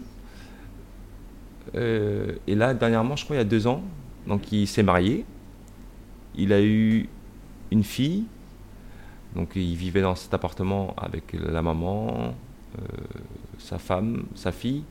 et 1.74 2.54
là, 2.54 2.74
dernièrement, 2.74 3.16
je 3.16 3.24
crois 3.24 3.36
il 3.36 3.38
y 3.38 3.42
a 3.42 3.44
deux 3.44 3.66
ans, 3.66 3.82
donc 4.26 4.52
il 4.52 4.66
s'est 4.66 4.82
marié. 4.82 5.24
Il 6.36 6.52
a 6.52 6.60
eu 6.60 7.08
une 7.70 7.82
fille. 7.82 8.24
Donc 9.36 9.50
il 9.54 9.76
vivait 9.76 10.00
dans 10.00 10.16
cet 10.16 10.34
appartement 10.34 10.94
avec 10.96 11.24
la 11.32 11.62
maman, 11.62 12.34
sa 13.58 13.78
femme, 13.78 14.24
sa 14.34 14.50
fille. 14.50 14.82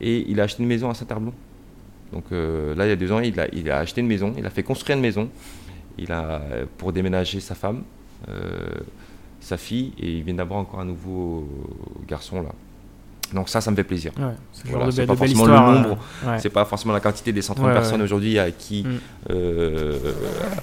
Et 0.00 0.24
il 0.28 0.40
a 0.40 0.44
acheté 0.44 0.62
une 0.62 0.68
maison 0.68 0.90
à 0.90 0.94
Saint-Herblon. 0.94 1.32
Donc 2.12 2.24
euh, 2.32 2.74
là, 2.74 2.86
il 2.86 2.88
y 2.88 2.92
a 2.92 2.96
deux 2.96 3.12
ans, 3.12 3.20
il 3.20 3.38
a, 3.38 3.46
il 3.52 3.70
a, 3.70 3.78
acheté 3.78 4.00
une 4.00 4.06
maison, 4.06 4.34
il 4.38 4.46
a 4.46 4.50
fait 4.50 4.62
construire 4.62 4.96
une 4.96 5.02
maison 5.02 5.28
il 5.98 6.12
a, 6.12 6.40
pour 6.78 6.92
déménager 6.92 7.40
sa 7.40 7.54
femme, 7.54 7.82
euh, 8.28 8.70
sa 9.40 9.56
fille, 9.56 9.92
et 9.98 10.18
il 10.18 10.22
vient 10.22 10.34
d'avoir 10.34 10.60
encore 10.60 10.80
un 10.80 10.84
nouveau 10.84 11.46
garçon 12.06 12.40
là. 12.42 12.50
Donc 13.34 13.48
ça, 13.48 13.60
ça 13.60 13.70
me 13.70 13.76
fait 13.76 13.84
plaisir. 13.84 14.12
c'est 14.52 15.06
pas 15.06 15.16
forcément 15.16 15.46
le 15.46 15.52
nombre, 15.52 15.98
c'est 16.38 16.50
pas 16.50 16.64
forcément 16.64 16.94
la 16.94 17.00
quantité 17.00 17.32
des 17.32 17.42
130 17.42 17.72
personnes 17.72 18.02
aujourd'hui 18.02 18.38
à 18.38 18.50
qui 18.50 18.84
mm. 18.84 18.98
euh, 19.30 20.12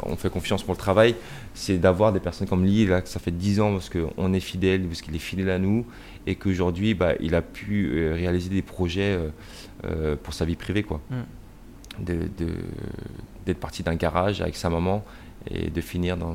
on 0.03 0.15
fait 0.15 0.29
confiance 0.29 0.63
pour 0.63 0.73
le 0.73 0.79
travail. 0.79 1.15
C'est 1.53 1.77
d'avoir 1.77 2.11
des 2.11 2.19
personnes 2.19 2.47
comme 2.47 2.63
lui, 2.63 2.85
là, 2.85 3.01
que 3.01 3.09
ça 3.09 3.19
fait 3.19 3.31
10 3.31 3.61
ans 3.61 3.73
parce 3.73 3.89
qu'on 3.89 4.33
est 4.33 4.39
fidèle, 4.39 4.83
parce 4.83 5.01
qu'il 5.01 5.15
est 5.15 5.19
fidèle 5.19 5.49
à 5.49 5.59
nous, 5.59 5.85
et 6.27 6.35
qu'aujourd'hui, 6.35 6.93
bah, 6.93 7.13
il 7.19 7.35
a 7.35 7.41
pu 7.41 8.11
réaliser 8.13 8.49
des 8.49 8.61
projets 8.61 9.17
euh, 9.85 10.15
pour 10.21 10.33
sa 10.33 10.45
vie 10.45 10.55
privée, 10.55 10.83
quoi. 10.83 11.01
Mm. 11.09 12.03
D'être 13.45 13.59
parti 13.59 13.83
d'un 13.83 13.95
garage 13.95 14.41
avec 14.41 14.55
sa 14.55 14.69
maman 14.69 15.05
et 15.49 15.69
de 15.69 15.81
finir 15.81 16.17
dans, 16.17 16.33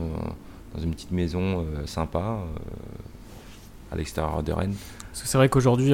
dans 0.74 0.82
une 0.82 0.92
petite 0.92 1.10
maison 1.10 1.60
euh, 1.60 1.86
sympa 1.86 2.18
euh, 2.18 3.92
à 3.92 3.96
l'extérieur 3.96 4.42
de 4.42 4.52
Rennes. 4.52 4.74
Parce 5.10 5.22
que 5.22 5.28
c'est 5.28 5.38
vrai 5.38 5.48
qu'aujourd'hui, 5.48 5.92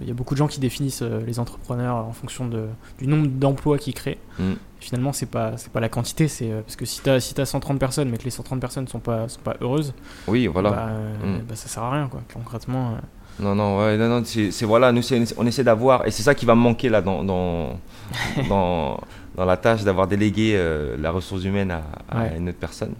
il 0.00 0.08
y 0.08 0.10
a 0.10 0.14
beaucoup 0.14 0.34
de 0.34 0.38
gens 0.38 0.46
qui 0.46 0.60
définissent 0.60 1.02
les 1.02 1.38
entrepreneurs 1.38 1.96
en 1.96 2.12
fonction 2.12 2.46
de, 2.46 2.66
du 2.98 3.06
nombre 3.06 3.28
d'emplois 3.28 3.78
qu'ils 3.78 3.94
créent. 3.94 4.18
Mm. 4.38 4.52
Finalement, 4.78 5.12
c'est 5.12 5.26
pas 5.26 5.56
c'est 5.56 5.72
pas 5.72 5.80
la 5.80 5.88
quantité, 5.88 6.28
c'est 6.28 6.50
parce 6.50 6.76
que 6.76 6.84
si 6.84 7.00
tu 7.00 7.08
as 7.08 7.20
si 7.20 7.40
as 7.40 7.46
130 7.46 7.78
personnes, 7.78 8.10
mais 8.10 8.18
que 8.18 8.24
les 8.24 8.30
130 8.30 8.60
personnes 8.60 8.88
sont 8.88 8.98
pas 8.98 9.28
sont 9.28 9.40
pas 9.40 9.56
heureuses, 9.60 9.94
oui, 10.26 10.48
voilà, 10.48 10.70
bah, 10.70 10.86
mm. 11.24 11.38
bah, 11.48 11.54
ça 11.54 11.68
sert 11.68 11.82
à 11.82 11.92
rien 11.92 12.08
quoi. 12.08 12.20
Concrètement. 12.34 12.96
Non, 13.40 13.54
non, 13.54 13.78
ouais, 13.78 13.96
non, 13.96 14.08
non 14.08 14.22
c'est 14.24 14.64
voilà, 14.64 14.92
nous, 14.92 15.02
on 15.38 15.46
essaie 15.46 15.64
d'avoir, 15.64 16.06
et 16.06 16.10
c'est 16.10 16.22
ça 16.22 16.34
qui 16.34 16.44
va 16.44 16.54
me 16.54 16.60
manquer 16.60 16.88
là 16.88 17.00
dans, 17.00 17.24
dans, 17.24 17.78
dans, 18.48 19.00
dans 19.36 19.44
la 19.44 19.56
tâche 19.56 19.84
d'avoir 19.84 20.06
délégué 20.06 20.52
euh, 20.54 20.96
la 20.98 21.10
ressource 21.10 21.44
humaine 21.44 21.74
à, 22.10 22.36
une 22.36 22.50
autre 22.50 22.58
personne. 22.58 22.94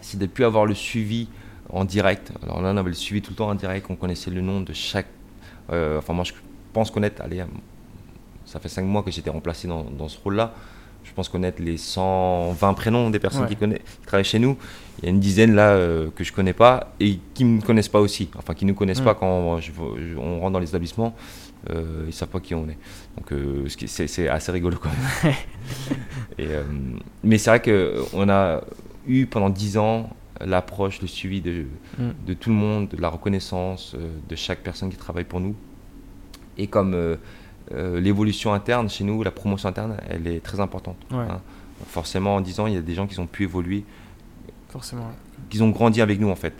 C'est 0.00 0.18
de 0.18 0.26
plus 0.26 0.44
avoir 0.44 0.66
le 0.66 0.74
suivi 0.74 1.28
en 1.70 1.84
direct. 1.84 2.32
Alors 2.42 2.62
là, 2.62 2.70
on 2.72 2.76
avait 2.76 2.88
le 2.88 2.94
suivi 2.94 3.22
tout 3.22 3.30
le 3.30 3.36
temps 3.36 3.48
en 3.48 3.54
direct, 3.54 3.86
on 3.90 3.96
connaissait 3.96 4.30
le 4.30 4.40
nom 4.40 4.60
de 4.60 4.72
chaque. 4.72 5.08
Euh, 5.70 5.98
enfin, 5.98 6.12
moi, 6.12 6.24
je 6.24 6.32
pense 6.72 6.90
connaître, 6.90 7.22
allez, 7.22 7.44
ça 8.44 8.60
fait 8.60 8.68
cinq 8.68 8.84
mois 8.84 9.02
que 9.02 9.10
j'étais 9.10 9.30
remplacé 9.30 9.68
dans, 9.68 9.84
dans 9.84 10.08
ce 10.08 10.18
rôle-là 10.22 10.54
je 11.08 11.14
pense 11.14 11.28
connaître 11.28 11.62
les 11.62 11.76
120 11.76 12.74
prénoms 12.74 13.10
des 13.10 13.18
personnes 13.18 13.46
qui, 13.46 13.56
connaissent, 13.56 13.78
qui, 13.78 14.06
travaillent 14.06 14.24
chez 14.24 14.38
nous. 14.38 14.56
Il 14.98 15.04
y 15.04 15.08
a 15.08 15.10
une 15.10 15.20
dizaine 15.20 15.54
là 15.54 15.70
euh, 15.70 16.10
que 16.14 16.22
je 16.22 16.32
connais 16.32 16.52
pas 16.52 16.92
et 17.00 17.18
qui 17.34 17.44
ne 17.44 17.56
me 17.56 17.62
connaissent 17.62 17.88
pas 17.88 18.00
aussi. 18.00 18.28
Enfin, 18.36 18.54
qui 18.54 18.64
ne 18.64 18.70
nous 18.70 18.76
connaissent 18.76 19.00
pas 19.00 19.14
mm. 19.14 19.18
quand 19.18 19.26
on, 19.26 20.40
rentre 20.40 20.52
dans 20.52 20.58
les 20.58 20.68
établissements. 20.68 21.14
Euh, 21.70 22.04
ils 22.06 22.12
savent 22.12 22.28
pas 22.28 22.40
qui 22.40 22.54
on 22.54 22.68
est. 22.68 22.78
Donc, 23.16 23.32
euh, 23.32 23.66
c'est 23.68 24.28
assez 24.28 24.52
rigolo 24.52 24.76
quand 24.80 24.90
même. 24.90 25.34
et, 26.38 26.46
euh, 26.48 26.62
mais 27.24 27.38
c'est 27.38 27.50
vrai 27.50 27.62
qu'on 27.62 28.28
a 28.28 28.60
eu 29.06 29.26
pendant 29.26 29.50
10 29.50 29.78
ans 29.78 30.10
l'approche, 30.44 31.00
le 31.00 31.08
suivi 31.08 31.40
de, 31.40 31.66
mm. 31.98 32.10
de, 32.26 32.34
tout 32.34 32.50
le 32.50 32.56
monde, 32.56 32.88
de 32.88 33.00
la 33.00 33.08
reconnaissance 33.08 33.96
de 34.28 34.36
chaque 34.36 34.60
personne 34.60 34.90
qui 34.90 34.96
travaille 34.96 35.24
pour 35.24 35.40
nous. 35.40 35.54
Et 36.56 36.66
comme 36.66 37.16
euh, 37.74 38.00
l'évolution 38.00 38.54
interne 38.54 38.88
chez 38.88 39.04
nous, 39.04 39.22
la 39.22 39.30
promotion 39.30 39.68
interne, 39.68 39.96
elle 40.08 40.26
est 40.26 40.40
très 40.40 40.60
importante. 40.60 40.96
Hein. 41.10 41.40
Forcément, 41.86 42.36
en 42.36 42.40
10 42.40 42.60
ans, 42.60 42.66
il 42.66 42.74
y 42.74 42.76
a 42.76 42.82
des 42.82 42.94
gens 42.94 43.06
qui 43.06 43.18
ont 43.20 43.26
pu 43.26 43.44
évoluer. 43.44 43.84
Forcément. 44.70 45.10
Qui 45.50 45.60
ont 45.60 45.70
grandi 45.70 46.00
avec 46.00 46.18
nous, 46.18 46.30
en 46.30 46.36
fait. 46.36 46.54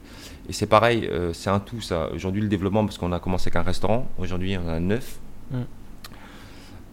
Et 0.49 0.53
c'est 0.53 0.66
pareil, 0.66 1.07
euh, 1.11 1.33
c'est 1.33 1.51
un 1.51 1.61
tout, 1.61 1.81
ça. 1.81 2.11
Aujourd'hui, 2.12 2.43
le 2.43 2.49
développement, 2.49 2.85
parce 2.85 2.99
qu'on 2.99 3.12
a 3.12 3.20
commencé 3.20 3.49
avec 3.49 3.57
un 3.57 3.62
restaurant, 3.62 4.07
aujourd'hui, 4.18 4.57
on 4.59 4.66
en 4.66 4.72
a 4.72 4.81
neuf. 4.81 5.18
Mm. 5.51 5.57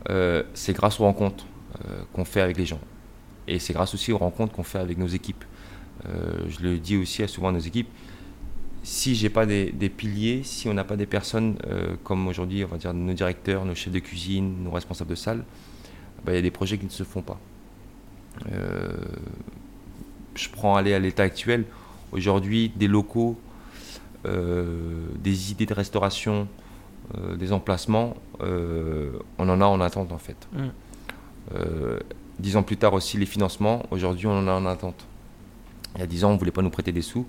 Euh, 0.09 0.43
c'est 0.53 0.73
grâce 0.73 0.99
aux 0.99 1.03
rencontres 1.03 1.45
qu'on 2.13 2.23
fait 2.23 2.39
avec 2.39 2.57
les 2.57 2.65
gens. 2.65 2.79
Et 3.49 3.59
c'est 3.59 3.73
grâce 3.73 3.93
aussi 3.93 4.13
aux 4.13 4.17
rencontres 4.17 4.53
qu'on 4.53 4.63
fait 4.63 4.79
avec 4.79 4.97
nos 4.97 5.07
équipes. 5.07 5.43
Je 6.49 6.63
le 6.63 6.77
dis 6.77 6.97
aussi 6.97 7.27
souvent 7.27 7.49
à 7.49 7.51
nos 7.51 7.59
équipes, 7.59 7.89
si 8.85 9.15
j'ai 9.15 9.29
pas 9.29 9.47
des, 9.47 9.71
piliers, 9.89 10.43
si 10.43 10.69
on 10.69 10.73
n'a 10.75 10.83
pas 10.83 10.95
des 10.95 11.07
personnes 11.07 11.57
euh, 11.65 11.95
comme 12.03 12.27
aujourd'hui, 12.27 12.63
on 12.63 12.67
va 12.67 12.77
dire 12.77 12.93
nos 12.93 13.13
directeurs, 13.13 13.65
nos 13.65 13.73
chefs 13.73 13.91
de 13.91 13.99
cuisine, 13.99 14.63
nos 14.63 14.69
responsables 14.69 15.09
de 15.09 15.15
salle, 15.15 15.43
bah, 16.23 16.31
il 16.33 16.35
y 16.35 16.37
a 16.37 16.41
des 16.43 16.51
projets 16.51 16.77
qui 16.77 16.85
ne 16.85 16.91
se 16.91 17.03
font 17.03 17.23
pas. 17.23 17.39
Euh, 18.51 18.93
je 20.35 20.49
prends 20.49 20.75
aller 20.75 20.93
à 20.93 20.99
l'état 20.99 21.23
actuel. 21.23 21.65
Aujourd'hui, 22.11 22.71
des 22.75 22.87
locaux, 22.87 23.39
euh, 24.27 25.07
des 25.17 25.51
idées 25.51 25.65
de 25.65 25.73
restauration, 25.73 26.47
des 27.37 27.53
emplacements, 27.53 28.15
on 28.39 29.19
en 29.37 29.61
a 29.61 29.65
en 29.65 29.79
attente 29.79 30.11
en 30.11 30.17
fait. 30.17 30.47
Mm. 30.53 30.69
dix 32.39 32.57
ans 32.57 32.63
plus 32.63 32.77
tard 32.77 32.93
aussi 32.93 33.17
les 33.17 33.27
financements. 33.27 33.83
Aujourd'hui, 33.91 34.25
on 34.25 34.39
en 34.39 34.47
a 34.47 34.53
en 34.53 34.65
attente. 34.65 35.05
Il 35.95 36.01
y 36.01 36.03
a 36.03 36.07
dix 36.07 36.23
ans, 36.23 36.31
on 36.31 36.33
ne 36.33 36.39
voulait 36.39 36.51
pas 36.51 36.61
nous 36.61 36.69
prêter 36.69 36.91
des 36.91 37.01
sous. 37.01 37.25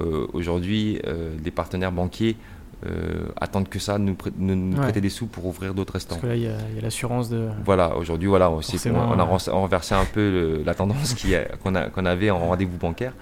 Euh, 0.00 0.26
aujourd'hui, 0.32 1.00
euh, 1.06 1.36
les 1.44 1.50
partenaires 1.50 1.92
banquiers 1.92 2.36
euh, 2.84 3.28
attendent 3.40 3.68
que 3.68 3.78
ça, 3.78 3.98
nous, 3.98 4.16
nous, 4.38 4.76
prêter 4.76 5.00
des 5.00 5.08
sous 5.08 5.26
pour 5.26 5.46
ouvrir 5.46 5.74
d'autres 5.74 5.94
restaurants. 5.94 6.20
Parce 6.20 6.32
que 6.32 6.36
là, 6.36 6.36
il 6.36 6.42
y 6.42 6.78
a, 6.78 6.82
l'assurance 6.82 7.30
de. 7.30 7.48
Voilà, 7.64 7.96
aujourd'hui, 7.96 8.28
voilà, 8.28 8.50
on, 8.50 8.60
on, 8.60 9.18
a 9.18 9.24
renversé 9.24 9.94
un 9.94 10.04
peu 10.04 10.62
la 10.64 10.74
tendance 10.74 11.14
qu'on 11.62 12.04
avait 12.06 12.30
en 12.30 12.38
rendez-vous 12.38 12.78
bancaire. 12.78 13.14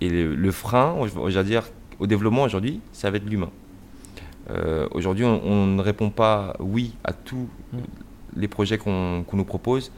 et 0.00 0.08
le, 0.08 0.50
frein, 0.50 0.96
je 1.06 1.38
veux 1.38 1.44
dire, 1.44 1.64
au 1.98 2.06
développement 2.06 2.42
aujourd'hui, 2.42 2.80
ça 2.92 3.10
va 3.10 3.18
être 3.18 3.28
l'humain. 3.28 3.50
Euh, 4.50 4.88
aujourd'hui, 4.90 5.24
on, 5.24 5.66
ne 5.66 5.80
répond 5.80 6.10
pas 6.10 6.54
oui 6.58 6.94
à 7.04 7.12
tous 7.12 7.48
mm. 7.72 7.78
les 8.36 8.48
projets 8.48 8.78
qu'on 8.78 9.24
nous 9.32 9.44
propose 9.44 9.92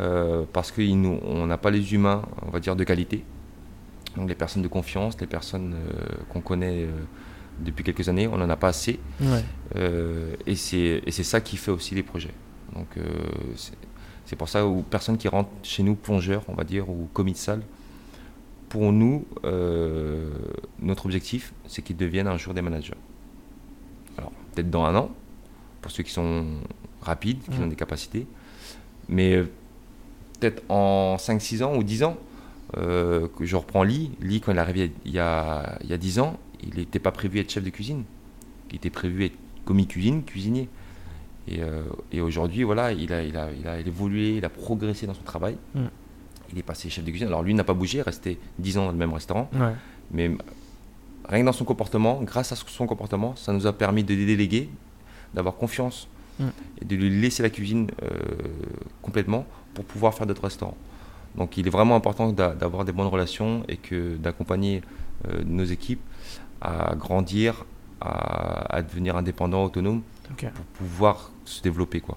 euh, 0.00 0.44
parce 0.52 0.72
qu'on 0.72 1.46
n'a 1.46 1.58
pas 1.58 1.70
les 1.70 1.94
humains, 1.94 2.22
on 2.42 2.50
va 2.50 2.60
dire, 2.60 2.76
de 2.76 2.84
qualité. 2.84 3.24
Donc 4.16 4.28
les 4.28 4.34
personnes 4.34 4.62
de 4.62 4.68
confiance, 4.68 5.20
les 5.20 5.26
personnes 5.26 5.74
euh, 5.74 6.02
qu'on 6.30 6.40
connaît 6.40 6.86
depuis 7.60 7.84
quelques 7.84 8.08
années, 8.08 8.28
on 8.28 8.38
n'en 8.38 8.48
a 8.48 8.56
pas 8.56 8.68
assez. 8.68 8.98
et 9.74 10.54
c'est 10.56 11.22
ça 11.22 11.40
qui 11.40 11.56
fait 11.56 11.70
aussi 11.70 11.94
les 11.94 12.02
projets. 12.02 12.34
Donc 12.74 12.88
c'est 14.24 14.36
pour 14.36 14.48
ça 14.48 14.66
aux 14.66 14.82
personnes 14.82 15.18
qui 15.18 15.28
rentrent 15.28 15.50
chez 15.62 15.82
nous 15.82 15.94
plongeurs, 15.94 16.42
on 16.48 16.54
va 16.54 16.64
dire, 16.64 16.88
ou 16.90 17.08
commis 17.12 17.32
de 17.32 17.38
salle, 17.38 17.62
pour 18.68 18.92
nous, 18.92 19.26
notre 20.80 21.06
objectif, 21.06 21.52
c'est 21.66 21.82
qu'ils 21.82 21.96
deviennent 21.96 22.28
un 22.28 22.38
jour 22.38 22.54
des 22.54 22.62
managers 22.62 22.94
peut-être 24.56 24.70
dans 24.70 24.84
un 24.84 24.96
an, 24.96 25.10
pour 25.82 25.92
ceux 25.92 26.02
qui 26.02 26.10
sont 26.10 26.46
rapides, 27.02 27.42
qui 27.42 27.60
ont 27.60 27.66
des 27.66 27.76
capacités. 27.76 28.26
Mais 29.08 29.34
euh, 29.34 29.48
peut-être 30.38 30.62
en 30.68 31.16
5-6 31.18 31.62
ans 31.64 31.76
ou 31.76 31.82
10 31.82 32.04
ans, 32.04 32.16
euh, 32.76 33.28
que 33.36 33.44
je 33.44 33.56
reprends 33.56 33.82
Lee. 33.82 34.10
Lee, 34.20 34.40
quand 34.40 34.52
il 34.52 34.58
est 34.58 34.60
arrivé 34.60 34.92
il 35.04 35.12
y 35.12 35.18
a, 35.18 35.78
il 35.82 35.90
y 35.90 35.92
a 35.92 35.98
10 35.98 36.18
ans, 36.18 36.38
il 36.62 36.78
n'était 36.78 36.98
pas 36.98 37.12
prévu 37.12 37.38
être 37.38 37.50
chef 37.50 37.62
de 37.62 37.70
cuisine. 37.70 38.04
Il 38.70 38.76
était 38.76 38.90
prévu 38.90 39.24
être 39.24 39.36
commis 39.64 39.86
cuisine, 39.86 40.24
cuisinier. 40.24 40.68
Et, 41.48 41.62
euh, 41.62 41.82
et 42.10 42.20
aujourd'hui, 42.20 42.64
voilà, 42.64 42.92
il 42.92 43.12
a, 43.12 43.22
il, 43.22 43.36
a, 43.36 43.50
il 43.52 43.68
a, 43.68 43.78
évolué, 43.78 44.36
il 44.36 44.44
a 44.44 44.48
progressé 44.48 45.06
dans 45.06 45.14
son 45.14 45.22
travail. 45.22 45.56
Mm. 45.74 45.84
Il 46.52 46.58
est 46.58 46.62
passé 46.62 46.90
chef 46.90 47.04
de 47.04 47.10
cuisine. 47.10 47.28
Alors 47.28 47.42
lui 47.42 47.54
n'a 47.54 47.64
pas 47.64 47.74
bougé, 47.74 48.02
resté 48.02 48.38
10 48.58 48.78
ans 48.78 48.86
dans 48.86 48.92
le 48.92 48.98
même 48.98 49.12
restaurant. 49.12 49.48
Mais 50.10 50.30
rien 51.28 51.40
que 51.40 51.46
dans 51.46 51.52
son 51.52 51.64
comportement, 51.64 52.20
grâce 52.22 52.52
à 52.52 52.56
son 52.56 52.86
comportement, 52.86 53.36
ça 53.36 53.52
nous 53.52 53.66
a 53.66 53.72
permis 53.72 54.04
de 54.04 54.14
déléguer, 54.14 54.68
d'avoir 55.34 55.56
confiance 55.56 56.08
mm. 56.40 56.44
et 56.82 56.84
de 56.84 56.96
lui 56.96 57.20
laisser 57.20 57.42
la 57.42 57.50
cuisine 57.50 57.90
euh, 58.02 58.08
complètement 59.02 59.46
pour 59.76 59.84
pouvoir 59.84 60.14
faire 60.14 60.26
d'autres 60.26 60.42
restaurants. 60.42 60.76
Donc 61.36 61.56
il 61.56 61.66
est 61.66 61.70
vraiment 61.70 61.94
important 61.94 62.32
d'avoir 62.32 62.84
des 62.84 62.92
bonnes 62.92 63.06
relations 63.06 63.62
et 63.68 63.76
que 63.76 64.16
d'accompagner 64.16 64.82
euh, 65.28 65.42
nos 65.44 65.64
équipes 65.64 66.00
à 66.60 66.94
grandir, 66.96 67.64
à, 68.00 68.82
devenir 68.82 69.16
indépendants, 69.16 69.64
autonomes, 69.64 70.02
pour 70.36 70.64
pouvoir 70.78 71.30
se 71.44 71.62
développer. 71.62 72.00
Quoi. 72.00 72.16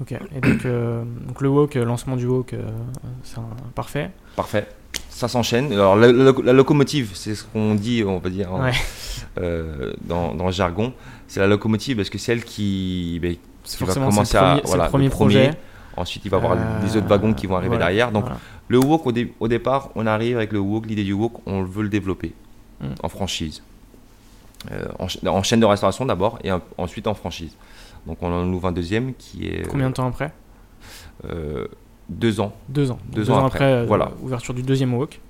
Ok, 0.00 0.12
et 0.12 0.40
donc, 0.40 0.64
euh, 0.64 1.04
donc 1.26 1.40
le 1.40 1.48
walk, 1.48 1.74
lancement 1.74 2.16
du 2.16 2.26
walk, 2.26 2.54
c'est 3.22 3.40
parfait. 3.74 4.10
Parfait 4.36 4.66
ça 5.08 5.28
s'enchaîne. 5.28 5.72
Alors 5.72 5.96
la, 5.96 6.52
locomotive, 6.52 7.10
c'est 7.14 7.34
ce 7.34 7.44
qu'on 7.44 7.74
dit, 7.74 8.02
on 8.06 8.18
va 8.18 8.30
dire, 8.30 8.48
euh, 9.38 9.92
dans, 10.02 10.34
dans, 10.34 10.46
le 10.46 10.52
jargon, 10.52 10.92
c'est 11.28 11.40
la 11.40 11.46
locomotive 11.46 11.96
parce 11.96 12.10
que 12.10 12.18
c'est 12.18 12.32
elle 12.32 12.44
qui, 12.44 13.18
ben, 13.22 13.36
va 13.80 13.94
commencer 13.94 14.36
à 14.36 14.60
voilà, 14.64 14.84
le 14.84 14.90
premier, 14.90 15.08
projet. 15.08 15.50
Ensuite, 15.96 16.24
il 16.24 16.30
va 16.30 16.38
y 16.38 16.40
avoir 16.40 16.56
les 16.82 16.96
autres 16.96 17.06
wagons 17.06 17.34
qui 17.34 17.46
vont 17.46 17.56
arriver 17.56 17.78
derrière. 17.78 18.12
Donc 18.12 18.26
le 18.68 18.78
walk 18.78 19.06
au, 19.06 19.12
au, 19.40 19.48
départ, 19.48 19.90
on 19.94 20.06
arrive 20.06 20.36
avec 20.36 20.52
le 20.52 20.58
walk, 20.58 20.86
l'idée 20.86 21.04
du 21.04 21.12
walk, 21.12 21.32
on 21.46 21.62
veut 21.62 21.82
le 21.82 21.88
développer 21.88 22.32
hmm. 22.80 22.86
en 23.02 23.08
franchise. 23.08 23.62
Euh, 24.70 24.84
en, 25.28 25.42
chaîne 25.42 25.58
de 25.58 25.66
restauration 25.66 26.06
d'abord 26.06 26.38
et 26.44 26.50
ensuite 26.78 27.06
en 27.08 27.14
franchise. 27.14 27.56
Donc 28.06 28.18
on 28.22 28.32
en 28.32 28.46
ouvre 28.52 28.68
un 28.68 28.72
deuxième 28.72 29.14
qui 29.14 29.46
est. 29.46 29.66
Combien 29.68 29.90
de 29.90 29.94
temps 29.94 30.06
après? 30.06 30.32
Euh, 31.24 31.66
deux 32.08 32.40
ans. 32.40 32.52
Deux 32.68 32.90
ans. 32.90 32.98
Deux, 33.10 33.30
ans, 33.30 33.44
après, 33.44 33.72
euh, 33.72 33.84
voilà. 33.86 34.10
ouverture 34.22 34.54
du 34.54 34.62
deuxième 34.62 34.94
walk. 34.94 35.20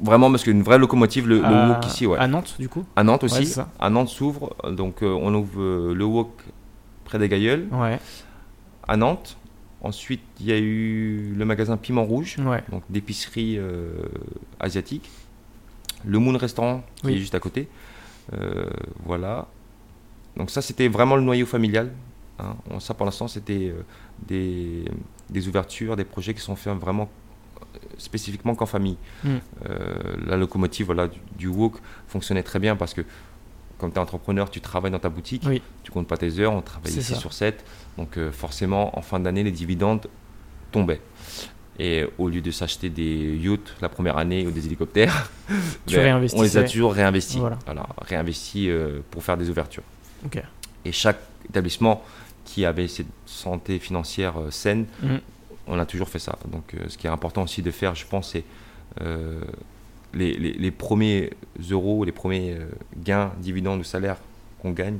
Vraiment, 0.00 0.30
parce 0.30 0.44
qu'une 0.44 0.62
vraie 0.62 0.78
locomotive, 0.78 1.26
le, 1.28 1.40
walk 1.40 1.86
ici, 1.86 2.06
ouais. 2.06 2.18
À 2.18 2.28
Nantes, 2.28 2.54
du 2.58 2.68
coup? 2.68 2.84
À 2.94 3.02
Nantes 3.02 3.24
aussi. 3.24 3.56
à 3.80 3.90
Nantes 3.90 4.08
s'ouvre, 4.08 4.54
donc 4.70 5.02
euh, 5.02 5.18
on 5.20 5.34
ouvre 5.34 5.60
euh, 5.60 5.94
le 5.94 6.04
walk 6.04 6.28
près 7.04 7.18
des 7.18 7.28
Gailleuls. 7.28 7.66
Ouais. 7.72 7.98
À 8.86 8.96
Nantes. 8.96 9.36
Ensuite, 9.80 10.22
il 10.40 10.46
y 10.46 10.52
a 10.52 10.58
eu 10.58 11.34
le 11.36 11.44
magasin 11.44 11.76
Piment 11.76 12.04
Rouge, 12.04 12.36
ouais. 12.38 12.62
donc 12.70 12.82
d'épicerie 12.90 13.58
asiatique. 14.58 15.08
Le 16.04 16.18
Moon 16.18 16.36
Restaurant, 16.36 16.84
qui 17.02 17.14
est 17.14 17.18
juste 17.18 17.34
à 17.36 17.40
côté. 17.40 17.68
voilà. 19.04 19.46
Donc 20.36 20.50
ça, 20.50 20.62
c'était 20.62 20.88
vraiment 20.88 21.14
le 21.14 21.22
noyau 21.22 21.46
familial. 21.46 21.92
Hein. 22.40 22.56
Ça, 22.80 22.92
pour 22.94 23.06
l'instant, 23.06 23.28
c'était 23.28 23.72
des, 24.26 24.84
des 25.30 25.48
ouvertures, 25.48 25.96
des 25.96 26.04
projets 26.04 26.34
qui 26.34 26.40
sont 26.40 26.56
faits 26.56 26.74
vraiment 26.74 27.08
euh, 27.74 27.78
spécifiquement 27.98 28.54
qu'en 28.54 28.66
famille. 28.66 28.96
Mm. 29.24 29.28
Euh, 29.68 30.16
la 30.26 30.36
locomotive 30.36 30.86
voilà, 30.86 31.08
du, 31.36 31.48
walk 31.48 31.74
fonctionnait 32.06 32.42
très 32.42 32.58
bien 32.58 32.76
parce 32.76 32.94
que 32.94 33.02
comme 33.78 33.90
tu 33.90 33.96
es 33.96 34.00
entrepreneur, 34.00 34.50
tu 34.50 34.60
travailles 34.60 34.90
dans 34.90 34.98
ta 34.98 35.08
boutique, 35.08 35.42
tu 35.42 35.60
tu 35.84 35.92
comptes 35.92 36.08
pas 36.08 36.16
tes 36.16 36.38
heures, 36.38 36.52
on 36.52 36.62
travaille 36.62 36.92
ici 36.92 37.14
sur 37.14 37.32
7. 37.32 37.64
Donc 37.98 38.16
euh, 38.16 38.32
forcément, 38.32 38.98
en 38.98 39.02
fin 39.02 39.20
d'année, 39.20 39.42
les 39.42 39.50
dividendes 39.50 40.06
tombaient. 40.72 41.02
Et 41.78 42.06
au 42.16 42.28
lieu 42.28 42.40
de 42.40 42.50
s'acheter 42.50 42.88
des 42.88 43.36
yachts 43.36 43.74
la 43.80 43.88
première 43.88 44.16
année 44.16 44.46
ou 44.46 44.50
des 44.50 44.66
hélicoptères, 44.66 45.30
ben, 45.86 46.26
on 46.34 46.42
les 46.42 46.56
a 46.56 46.64
toujours 46.64 46.94
réinvestis. 46.94 47.38
Voilà. 47.38 47.58
réinvestis 48.00 48.70
pour 49.10 49.22
faire 49.22 49.36
des 49.36 49.50
ouvertures. 49.50 49.84
Et 50.84 50.92
chaque 50.92 51.20
établissement 51.48 52.02
qui 52.48 52.64
avait 52.64 52.88
cette 52.88 53.06
santé 53.26 53.78
financière 53.78 54.40
euh, 54.40 54.50
saine, 54.50 54.86
mm. 55.02 55.16
on 55.66 55.78
a 55.78 55.84
toujours 55.84 56.08
fait 56.08 56.18
ça. 56.18 56.38
Donc 56.50 56.74
euh, 56.74 56.88
ce 56.88 56.96
qui 56.96 57.06
est 57.06 57.10
important 57.10 57.42
aussi 57.42 57.60
de 57.60 57.70
faire, 57.70 57.94
je 57.94 58.06
pense, 58.06 58.32
c'est 58.32 58.44
euh, 59.02 59.40
les, 60.14 60.32
les, 60.34 60.70
premiers 60.70 61.30
euros, 61.70 62.04
les 62.04 62.12
premiers 62.12 62.56
gains, 62.96 63.32
dividendes 63.38 63.80
ou 63.80 63.84
salaires 63.84 64.16
qu'on 64.62 64.70
gagne, 64.70 64.98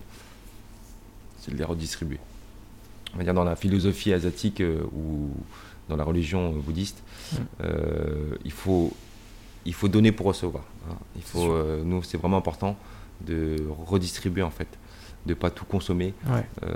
c'est 1.41 1.53
de 1.53 1.57
les 1.57 1.65
redistribuer. 1.65 2.19
On 3.19 3.23
va 3.23 3.25
dire 3.25 3.35
dans 3.35 3.45
la 3.45 3.57
philosophie 3.57 4.13
asiatique 4.13 4.63
ou 4.93 5.31
dans 5.89 5.97
la 5.97 6.05
religion 6.05 6.53
bouddhiste, 6.53 7.03
mm. 7.33 7.37
il, 8.45 8.53
faut, 8.53 8.93
il 9.65 9.75
faut 9.75 9.89
donner 9.89 10.13
pour 10.13 10.27
recevoir. 10.27 10.63
Hein. 10.89 10.95
Il 11.17 11.23
faut, 11.23 11.53
nous, 11.83 12.05
c'est 12.05 12.17
vraiment 12.17 12.37
important 12.37 12.77
de 13.21 13.57
redistribuer 13.87 14.43
en 14.43 14.51
fait 14.51 14.69
de 15.29 15.35
pas 15.35 15.51
tout 15.51 15.65
consommer. 15.65 16.15
Euh, 16.27 16.69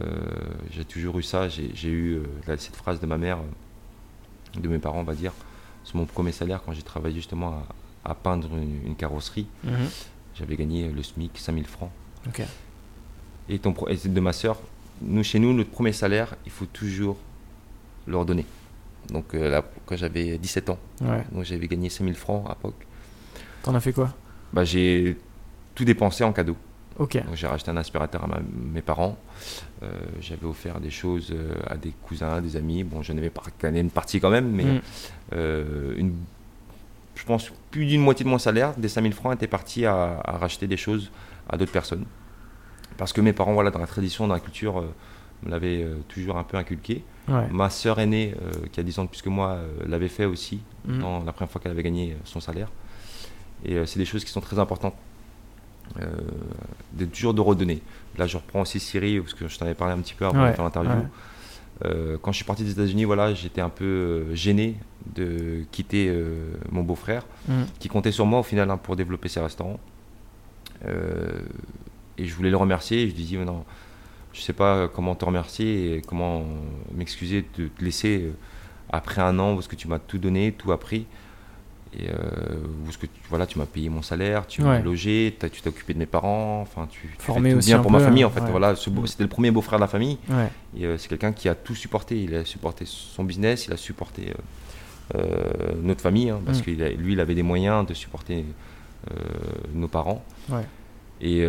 j'ai 0.71 0.85
toujours 0.85 1.19
eu 1.19 1.23
ça. 1.23 1.49
J'ai 1.49 1.89
eu 1.89 2.23
euh, 2.49 2.57
cette 2.59 2.77
phrase 2.77 3.01
de 3.01 3.07
ma 3.07 3.19
mère, 3.19 3.39
euh, 3.39 4.61
de 4.61 4.69
mes 4.69 4.79
parents, 4.79 5.01
on 5.01 5.05
va 5.05 5.15
dire, 5.15 5.33
sur 5.85 5.97
mon 5.97 6.07
premier 6.07 6.33
salaire 6.33 6.63
quand 6.65 6.73
j'ai 6.73 6.83
travaillé 6.83 7.17
justement 7.17 7.65
à, 8.05 8.15
peindre 8.15 8.51
une, 8.57 8.95
carrosserie. 8.95 9.47
Mhm. 9.65 9.89
J'avais 10.35 10.57
gagné 10.57 10.91
le 10.91 11.03
SMIC, 11.03 11.39
5000 11.39 11.67
francs. 11.67 11.91
Et, 13.49 13.59
ton, 13.59 13.75
et 13.89 13.97
de 13.97 14.21
ma 14.21 14.33
soeur, 14.33 14.61
nous, 15.05 15.23
chez 15.23 15.39
nous, 15.39 15.53
notre 15.53 15.71
premier 15.71 15.93
salaire, 15.93 16.35
il 16.45 16.53
faut 16.53 16.67
toujours 16.67 17.17
le 18.07 18.17
redonner. 18.17 18.47
Donc 19.11 19.33
là, 19.33 19.65
quand 19.87 19.97
j'avais 19.97 20.39
17 20.39 20.71
ans, 20.71 20.79
donc 21.01 21.45
j'avais 21.45 21.67
gagné 21.67 21.89
5000 21.89 22.15
francs 22.15 22.45
à 22.47 22.51
l'époque. 22.51 22.87
T'en 23.63 23.75
as 23.75 23.81
fait 23.81 23.93
quoi? 23.93 24.15
Bah, 24.53 24.65
J'ai 24.65 25.17
tout 25.75 25.85
dépensé 25.85 26.25
en 26.25 26.33
cadeau. 26.33 26.57
Donc 26.99 27.35
j'ai 27.35 27.47
racheté 27.47 27.71
un 27.71 27.77
aspirateur 27.77 28.25
à 28.25 28.41
mes 28.73 28.83
parents. 28.83 29.17
Euh, 29.83 29.91
j'avais 30.21 30.47
offert 30.47 30.81
des 30.81 30.91
choses 30.91 31.31
euh, 31.33 31.55
à 31.67 31.77
des 31.77 31.93
cousins, 32.03 32.41
des 32.41 32.57
amis. 32.57 32.85
Bon, 32.85 33.03
j'en 33.03 33.17
avais 33.17 33.31
pas 33.31 33.43
une 33.63 33.91
partie 33.91 34.21
quand 34.21 34.31
même, 34.31 34.51
mais 34.51 34.65
mm. 34.65 34.81
euh, 35.35 35.95
une, 35.97 36.15
je 37.15 37.25
pense 37.25 37.51
plus 37.71 37.87
d'une 37.87 38.03
moitié 38.03 38.25
de 38.25 38.31
mon 38.31 38.39
salaire, 38.39 38.75
des 38.77 38.89
5000 38.89 39.13
francs, 39.13 39.35
était 39.35 39.47
parti 39.47 39.87
à, 39.87 40.23
racheter 40.25 40.67
des 40.67 40.77
choses 40.77 41.11
à 41.49 41.57
d'autres 41.57 41.73
personnes. 41.73 42.05
Parce 42.97 43.13
que 43.13 43.21
mes 43.21 43.33
parents, 43.33 43.55
voilà, 43.55 43.71
dans 43.71 43.79
la 43.79 43.87
tradition, 43.87 44.27
dans 44.27 44.35
la 44.35 44.41
culture, 44.41 44.83
me 45.43 45.51
l'avaient 45.51 45.87
toujours 46.09 46.37
un 46.37 46.45
peu 46.45 46.57
inculqué. 46.57 47.05
Ma 47.51 47.71
sœur 47.71 47.99
aînée, 47.99 48.35
qui 48.73 48.81
a 48.81 48.83
10 48.83 48.99
ans 48.99 49.05
de 49.05 49.09
plus 49.09 49.23
que 49.23 49.29
moi, 49.29 49.59
l'avait 49.87 50.09
fait 50.09 50.25
aussi, 50.25 50.61
dans 50.87 51.25
la 51.25 51.33
première 51.33 51.51
fois 51.51 51.61
qu'elle 51.61 51.73
avait 51.73 51.83
gagné 51.83 52.17
son 52.25 52.41
salaire. 52.41 52.69
Et 53.65 53.85
c'est 53.87 53.99
des 53.99 54.05
choses 54.05 54.25
qui 54.25 54.31
sont 54.31 54.41
très 54.41 54.59
importantes 54.59 54.95
euh, 56.01 56.07
de, 56.93 57.05
toujours 57.05 57.35
de 57.35 57.41
redonner. 57.41 57.83
Là, 58.17 58.27
je 58.27 58.37
reprends 58.37 58.63
aussi 58.63 58.81
Syrie, 58.81 59.21
parce 59.21 59.35
que 59.35 59.49
je 59.49 59.59
t'en 59.59 59.65
avais 59.65 59.75
parlé 59.75 59.95
un 59.95 59.99
petit 59.99 60.15
peu 60.15 60.25
avant 60.27 60.47
de 60.47 60.53
faire 60.53 60.65
l'interview. 60.65 61.07
Euh, 61.85 62.17
quand 62.21 62.33
je 62.33 62.37
suis 62.37 62.45
parti 62.45 62.65
des 62.65 62.71
États-Unis, 62.71 63.05
voilà, 63.05 63.35
j'étais 63.35 63.61
un 63.61 63.69
peu 63.69 63.85
euh, 63.85 64.35
gêné 64.35 64.77
de 65.15 65.65
quitter 65.73 66.15
mon 66.71 66.83
beau-frère, 66.83 67.25
mm. 67.49 67.63
qui 67.79 67.89
comptait 67.89 68.13
sur 68.13 68.27
moi 68.27 68.41
au 68.41 68.43
final 68.43 68.71
hein, 68.71 68.77
pour 68.77 68.97
développer 68.97 69.29
ses 69.29 69.41
restaurants. 69.41 69.81
Et 72.19 72.25
je 72.27 72.35
voulais 72.35 72.51
le 72.51 72.57
remercier. 72.57 73.03
Et 73.03 73.09
je 73.09 73.15
lui 73.15 73.25
dis, 73.25 73.37
non, 73.39 73.65
je 74.33 74.41
sais 74.41 74.53
pas 74.53 74.89
comment 74.89 75.15
te 75.15 75.25
remercier 75.25 75.97
et 75.97 76.01
comment 76.03 76.45
m'excuser 76.95 77.45
de 77.59 77.69
te 77.69 77.85
laisser 77.85 78.33
après 78.91 79.23
un 79.23 79.39
an 79.39 79.55
parce 79.55 79.69
que 79.69 79.77
tu 79.77 79.89
m'as 79.89 79.99
tout 79.99 80.19
donné, 80.19 80.53
tout 80.53 80.73
appris. 80.73 81.07
Et 81.95 82.09
euh, 82.09 82.15
ce 82.91 82.97
que 82.97 83.05
tu, 83.05 83.21
voilà, 83.29 83.47
tu 83.47 83.59
m'as 83.59 83.67
payé 83.67 83.91
mon 83.91 84.01
salaire, 84.01 84.47
tu 84.47 84.63
m'as 84.63 84.79
logé, 84.79 85.37
tu 85.39 85.61
t'es 85.61 85.69
occupé 85.69 85.93
de 85.93 85.99
mes 85.99 86.07
parents, 86.07 86.63
enfin 86.63 86.89
tu, 86.91 87.01
tu 87.19 87.27
fais 87.35 87.41
tout 87.53 87.59
bien 87.67 87.77
pour 87.83 87.91
ma 87.91 87.99
famille 88.07 88.25
en 88.25 88.31
fait. 88.31 88.41
Ouais. 88.41 88.51
Voilà, 88.51 88.75
c'était 88.77 89.23
le 89.25 89.29
premier 89.29 89.51
beau-frère 89.51 89.79
de 89.79 89.83
la 89.83 89.89
famille. 89.89 90.17
Et 90.75 90.87
euh, 90.87 90.97
c'est 90.97 91.09
quelqu'un 91.09 91.33
qui 91.33 91.51
a 91.51 91.55
tout 91.55 91.75
supporté. 91.75 92.19
Il 92.23 92.35
a 92.35 92.47
supporté 92.47 92.85
son 92.87 93.25
business, 93.25 93.67
il 93.67 93.75
a 93.75 93.77
supporté 93.77 94.33
notre 95.83 96.01
famille, 96.01 96.31
hein, 96.31 96.41
parce 96.47 96.61
Mm. 96.61 96.63
que 96.63 96.71
lui, 96.97 97.13
il 97.13 97.21
avait 97.21 97.35
des 97.35 97.43
moyens 97.43 97.85
de 97.87 97.93
supporter 97.93 98.47
nos 99.75 99.89
parents. 99.89 100.25
Et 101.23 101.47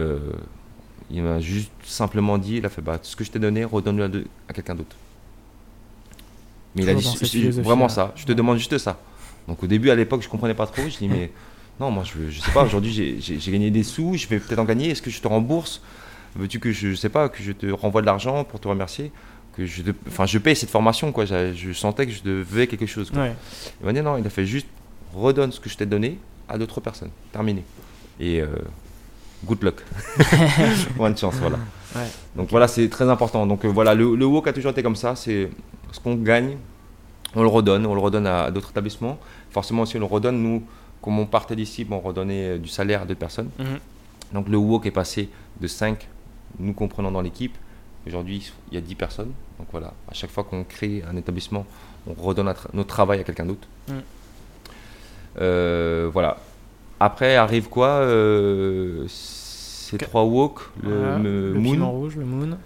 il 1.10 1.22
m'a 1.22 1.40
juste 1.40 1.72
simplement 1.84 2.38
dit, 2.38 2.58
il 2.58 2.66
a 2.66 2.70
fait, 2.70 2.82
bah, 2.82 3.00
ce 3.02 3.16
que 3.16 3.24
je 3.24 3.32
t'ai 3.32 3.40
donné, 3.40 3.64
redonne-le 3.64 4.26
à, 4.48 4.54
quelqu'un 4.54 4.76
d'autre. 4.76 4.96
Mais 6.76 6.84
il 6.84 6.90
a 6.90 6.96
dit 6.96 7.50
vraiment 7.62 7.88
ça, 7.90 8.14
je 8.16 8.26
te 8.26 8.32
demande 8.32 8.58
juste 8.58 8.78
ça. 8.78 9.00
Donc 9.48 9.62
au 9.62 9.68
début, 9.68 9.90
à 9.90 9.96
l'époque, 9.96 10.22
je 10.24 10.30
comprenais 10.30 10.54
pas 10.56 10.66
trop. 10.66 10.82
Je 10.90 10.98
dis, 10.98 11.08
mais 11.08 11.32
non, 11.80 11.92
moi, 11.92 12.04
je, 12.04 12.30
je 12.30 12.40
sais 12.40 12.52
pas, 12.52 12.64
aujourd'hui, 12.64 13.20
j'ai- 13.20 13.52
gagné 13.52 13.70
des 13.70 13.84
sous, 13.84 14.16
je 14.16 14.28
vais 14.28 14.40
peut-être 14.40 14.60
en 14.60 14.64
gagner. 14.66 14.90
Est-ce 14.90 15.02
que 15.02 15.12
je 15.12 15.22
te 15.22 15.28
rembourse? 15.28 15.82
Veux-tu 16.36 16.60
que 16.60 16.72
je, 16.72 16.90
je 16.90 16.96
sais 16.96 17.10
pas, 17.10 17.30
que 17.30 17.44
je 17.44 17.52
te 17.52 17.68
renvoie 17.68 18.02
de 18.02 18.08
l'argent 18.08 18.44
pour 18.44 18.60
te 18.60 18.68
remercier? 18.68 19.12
Que 19.56 19.68
je, 19.68 19.84
Enfin, 20.08 20.26
je 20.26 20.40
paye 20.40 20.56
cette 20.56 20.72
formation, 20.72 21.12
quoi. 21.12 21.26
Je 21.26 21.74
sentais 21.74 22.08
que 22.08 22.12
je 22.12 22.24
devais 22.24 22.66
quelque 22.66 22.88
chose. 22.88 23.12
quoi. 23.12 23.22
Ouais. 23.22 23.36
Il 23.82 23.86
m'a 23.86 23.94
dit, 23.94 24.02
non, 24.02 24.18
il 24.18 24.26
a 24.26 24.32
fait 24.32 24.48
juste 24.48 24.68
redonne 25.14 25.52
ce 25.52 25.60
que 25.60 25.70
je 25.70 25.78
t'ai 25.78 25.86
donné 25.86 26.18
à 26.50 26.58
d'autres 26.58 26.82
personnes. 26.82 27.12
Terminé. 27.32 27.64
Et 28.20 28.42
euh, 28.42 28.48
good 29.46 29.64
luck. 29.64 29.84
Bonne 30.98 31.18
chance, 31.18 31.36
voilà. 31.36 31.58
Ouais. 31.96 32.08
Donc 32.36 32.50
voilà, 32.50 32.68
c'est 32.68 32.90
très 32.90 33.10
important. 33.10 33.46
Donc 33.46 33.66
euh, 33.66 33.70
voilà, 33.70 33.94
le, 33.94 34.16
le 34.16 34.26
WOC 34.26 34.48
a 34.48 34.54
toujours 34.54 34.72
été 34.72 34.84
comme 34.84 34.96
ça. 34.96 35.16
C'est 35.16 35.50
ce 35.92 36.00
qu'on 36.00 36.16
gagne, 36.16 36.58
on 37.36 37.42
le 37.42 37.48
redonne, 37.48 37.86
on 37.86 37.94
le 37.94 38.02
redonne 38.02 38.28
à, 38.28 38.44
à 38.46 38.52
d'autres 38.52 38.72
établissements. 38.72 39.20
Forcément 39.52 39.84
aussi, 39.84 39.98
on 39.98 40.00
le 40.00 40.06
redonne. 40.06 40.42
Nous, 40.42 40.64
comme 41.02 41.20
on 41.20 41.26
partait 41.26 41.56
d'ici, 41.56 41.84
bon, 41.84 41.98
on 41.98 42.08
redonnait 42.08 42.50
euh, 42.50 42.58
du 42.58 42.70
salaire 42.70 43.02
à 43.02 43.06
d'autres 43.06 43.20
personnes. 43.20 43.50
Mhm. 43.60 43.80
Donc 44.34 44.50
le 44.50 44.58
WOC 44.58 44.88
est 44.88 44.92
passé 44.92 45.30
de 45.62 45.68
5, 45.68 46.08
nous 46.60 46.74
comprenant 46.74 47.12
dans 47.12 47.22
l'équipe. 47.22 47.56
Aujourd'hui, 48.08 48.52
il 48.72 48.76
y 48.76 48.78
a 48.78 48.82
10 48.82 48.96
personnes. 48.96 49.32
Donc 49.60 49.68
voilà, 49.72 49.94
à 50.10 50.14
chaque 50.14 50.32
fois 50.32 50.44
qu'on 50.44 50.64
crée 50.64 51.04
un 51.10 51.16
établissement, 51.16 51.66
on 52.08 52.14
redonne 52.14 52.48
notre, 52.48 52.68
notre 52.74 52.90
travail 52.90 53.20
à 53.20 53.24
quelqu'un 53.24 53.46
d'autre. 53.46 53.68
Mm. 53.88 53.94
Euh, 55.40 56.10
voilà. 56.12 56.38
Après 57.00 57.36
arrive 57.36 57.70
quoi 57.70 57.88
euh, 57.88 59.06
Ces 59.08 59.98
trois 59.98 60.24
WOC, 60.24 60.60
le, 60.82 60.90
Voilà. 60.90 61.18
me- 61.20 61.54
le 61.54 61.60
Moon, 61.60 61.72
piment 61.74 61.92
rouge, 61.92 62.16
le 62.18 62.26
moon. 62.26 62.58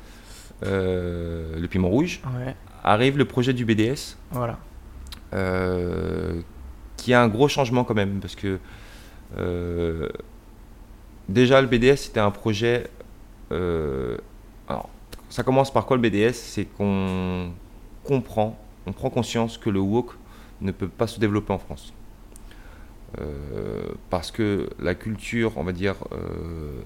euh, 0.63 1.59
le 1.59 1.67
piment 1.67 1.89
rouge. 1.89 2.21
Ouais. 2.38 2.55
Arrive 2.84 3.17
le 3.17 3.25
projet 3.25 3.53
du 3.53 3.65
BDS, 3.65 4.15
Voilà. 4.32 4.57
euh, 5.34 6.41
qui 6.97 7.13
a 7.13 7.21
un 7.21 7.28
gros 7.28 7.47
changement 7.47 7.84
quand 7.84 7.95
même, 7.95 8.19
parce 8.19 8.36
que 8.36 8.59
déjà 11.30 11.61
le 11.61 11.67
BDS 11.67 11.95
c'était 11.97 12.19
un 12.19 12.32
projet. 12.32 12.88
alors, 13.51 14.89
ça 15.30 15.43
commence 15.43 15.71
par 15.71 15.86
quoi 15.86 15.97
le 15.97 16.01
BDS 16.01 16.34
C'est 16.34 16.65
qu'on 16.65 17.51
comprend, 18.03 18.57
on 18.86 18.93
prend 18.93 19.09
conscience 19.09 19.57
que 19.57 19.69
le 19.69 19.80
WOK 19.80 20.11
ne 20.61 20.71
peut 20.71 20.88
pas 20.88 21.07
se 21.07 21.19
développer 21.19 21.51
en 21.53 21.59
France. 21.59 21.93
Euh, 23.20 23.82
parce 24.10 24.32
que 24.32 24.70
la 24.80 24.93
culture, 24.95 25.53
on 25.58 25.64
va 25.64 25.72
dire, 25.72 25.95
euh, 26.12 26.80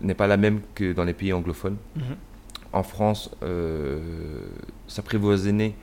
n'est 0.00 0.14
pas 0.14 0.26
la 0.26 0.36
même 0.36 0.60
que 0.74 0.92
dans 0.92 1.04
les 1.04 1.12
pays 1.14 1.32
anglophones 1.32 1.76
Mhm. 1.96 2.02
en 2.72 2.82
France, 2.82 3.30
euh, 3.42 3.98
s'apprivoiser, 4.88 5.74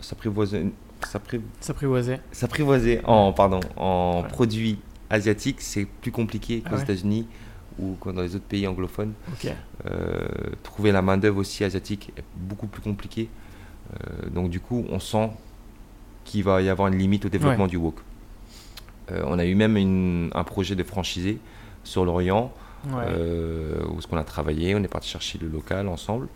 s'apprivoiser, 0.00 0.72
s'appri- 1.02 1.40
S'apprivoiser. 1.60 2.16
s'apprivoiser 2.32 3.00
en, 3.04 3.32
pardon, 3.32 3.60
en 3.76 4.22
Ouais. 4.22 4.28
produits 4.28 4.78
asiatiques, 5.10 5.60
c'est 5.60 5.84
plus 5.86 6.10
compliqué 6.12 6.62
Ah 6.64 6.70
qu'aux 6.70 6.76
ouais. 6.76 6.82
États-Unis 6.82 7.26
ou 7.78 7.94
que 8.00 8.10
dans 8.10 8.22
les 8.22 8.34
autres 8.34 8.44
pays 8.44 8.66
anglophones. 8.66 9.12
Euh, 9.86 10.26
trouver 10.64 10.90
la 10.90 11.00
main-d'œuvre 11.00 11.38
aussi 11.38 11.62
asiatique 11.62 12.12
est 12.16 12.24
beaucoup 12.36 12.66
plus 12.66 12.82
compliqué. 12.82 13.28
Euh, 13.94 14.28
donc, 14.30 14.50
du 14.50 14.58
coup, 14.58 14.84
on 14.90 14.98
sent 14.98 15.30
qu'il 16.24 16.42
va 16.42 16.60
y 16.60 16.68
avoir 16.68 16.88
une 16.88 16.98
limite 16.98 17.24
au 17.24 17.28
développement 17.28 17.68
du 17.68 17.76
wok. 17.76 17.94
Euh, 19.10 19.22
on 19.26 19.38
a 19.38 19.44
eu 19.44 19.54
même 19.54 19.76
une- 19.76 20.30
un 20.34 20.44
projet 20.44 20.74
de 20.74 20.82
franchisé 20.82 21.38
sur 21.84 22.04
l'Orient 22.04 22.52
Ouais. 22.86 23.04
euh, 23.08 23.80
où 23.90 24.00
ce 24.00 24.06
qu'on 24.06 24.16
a 24.18 24.24
travaillé, 24.24 24.74
on 24.74 24.82
est 24.82 24.88
parti 24.88 25.08
chercher 25.08 25.38
le 25.38 25.48
local 25.48 25.88
ensemble. 25.88 26.28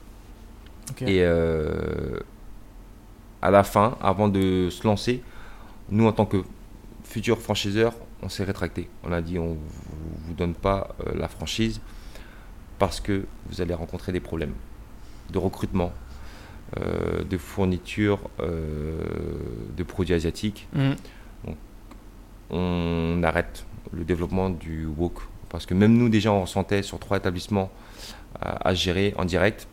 Et 1.02 1.20
euh, 1.22 2.18
à 3.40 3.50
la 3.50 3.62
fin, 3.62 3.96
avant 4.02 4.28
de 4.28 4.68
se 4.70 4.86
lancer, 4.86 5.22
nous 5.90 6.06
en 6.06 6.12
tant 6.12 6.26
que 6.26 6.38
futurs 7.04 7.40
franchiseurs, 7.40 7.94
on 8.22 8.28
s'est 8.28 8.44
rétracté. 8.44 8.88
On 9.04 9.12
a 9.12 9.20
dit 9.20 9.38
on 9.38 9.50
ne 9.52 9.56
vous 10.26 10.34
donne 10.34 10.54
pas 10.54 10.94
la 11.14 11.28
franchise 11.28 11.80
parce 12.78 13.00
que 13.00 13.24
vous 13.48 13.60
allez 13.60 13.74
rencontrer 13.74 14.12
des 14.12 14.20
problèmes 14.20 14.54
de 15.32 15.38
recrutement, 15.38 15.92
euh, 16.80 17.22
de 17.24 17.38
fourniture 17.38 18.18
euh, 18.40 18.96
de 19.76 19.82
produits 19.82 20.14
asiatiques. 20.14 20.68
Mhm. 20.74 20.96
On 22.52 23.22
arrête 23.24 23.64
le 23.92 24.04
développement 24.04 24.50
du 24.50 24.86
WOK 24.86 25.20
parce 25.48 25.66
que 25.66 25.74
même 25.74 25.96
nous 25.96 26.08
déjà 26.08 26.32
on 26.32 26.42
ressentait 26.42 26.82
sur 26.82 26.98
trois 26.98 27.18
établissements 27.18 27.70
à, 28.40 28.68
à 28.68 28.74
gérer 28.74 29.14
en 29.18 29.24
direct 29.24 29.66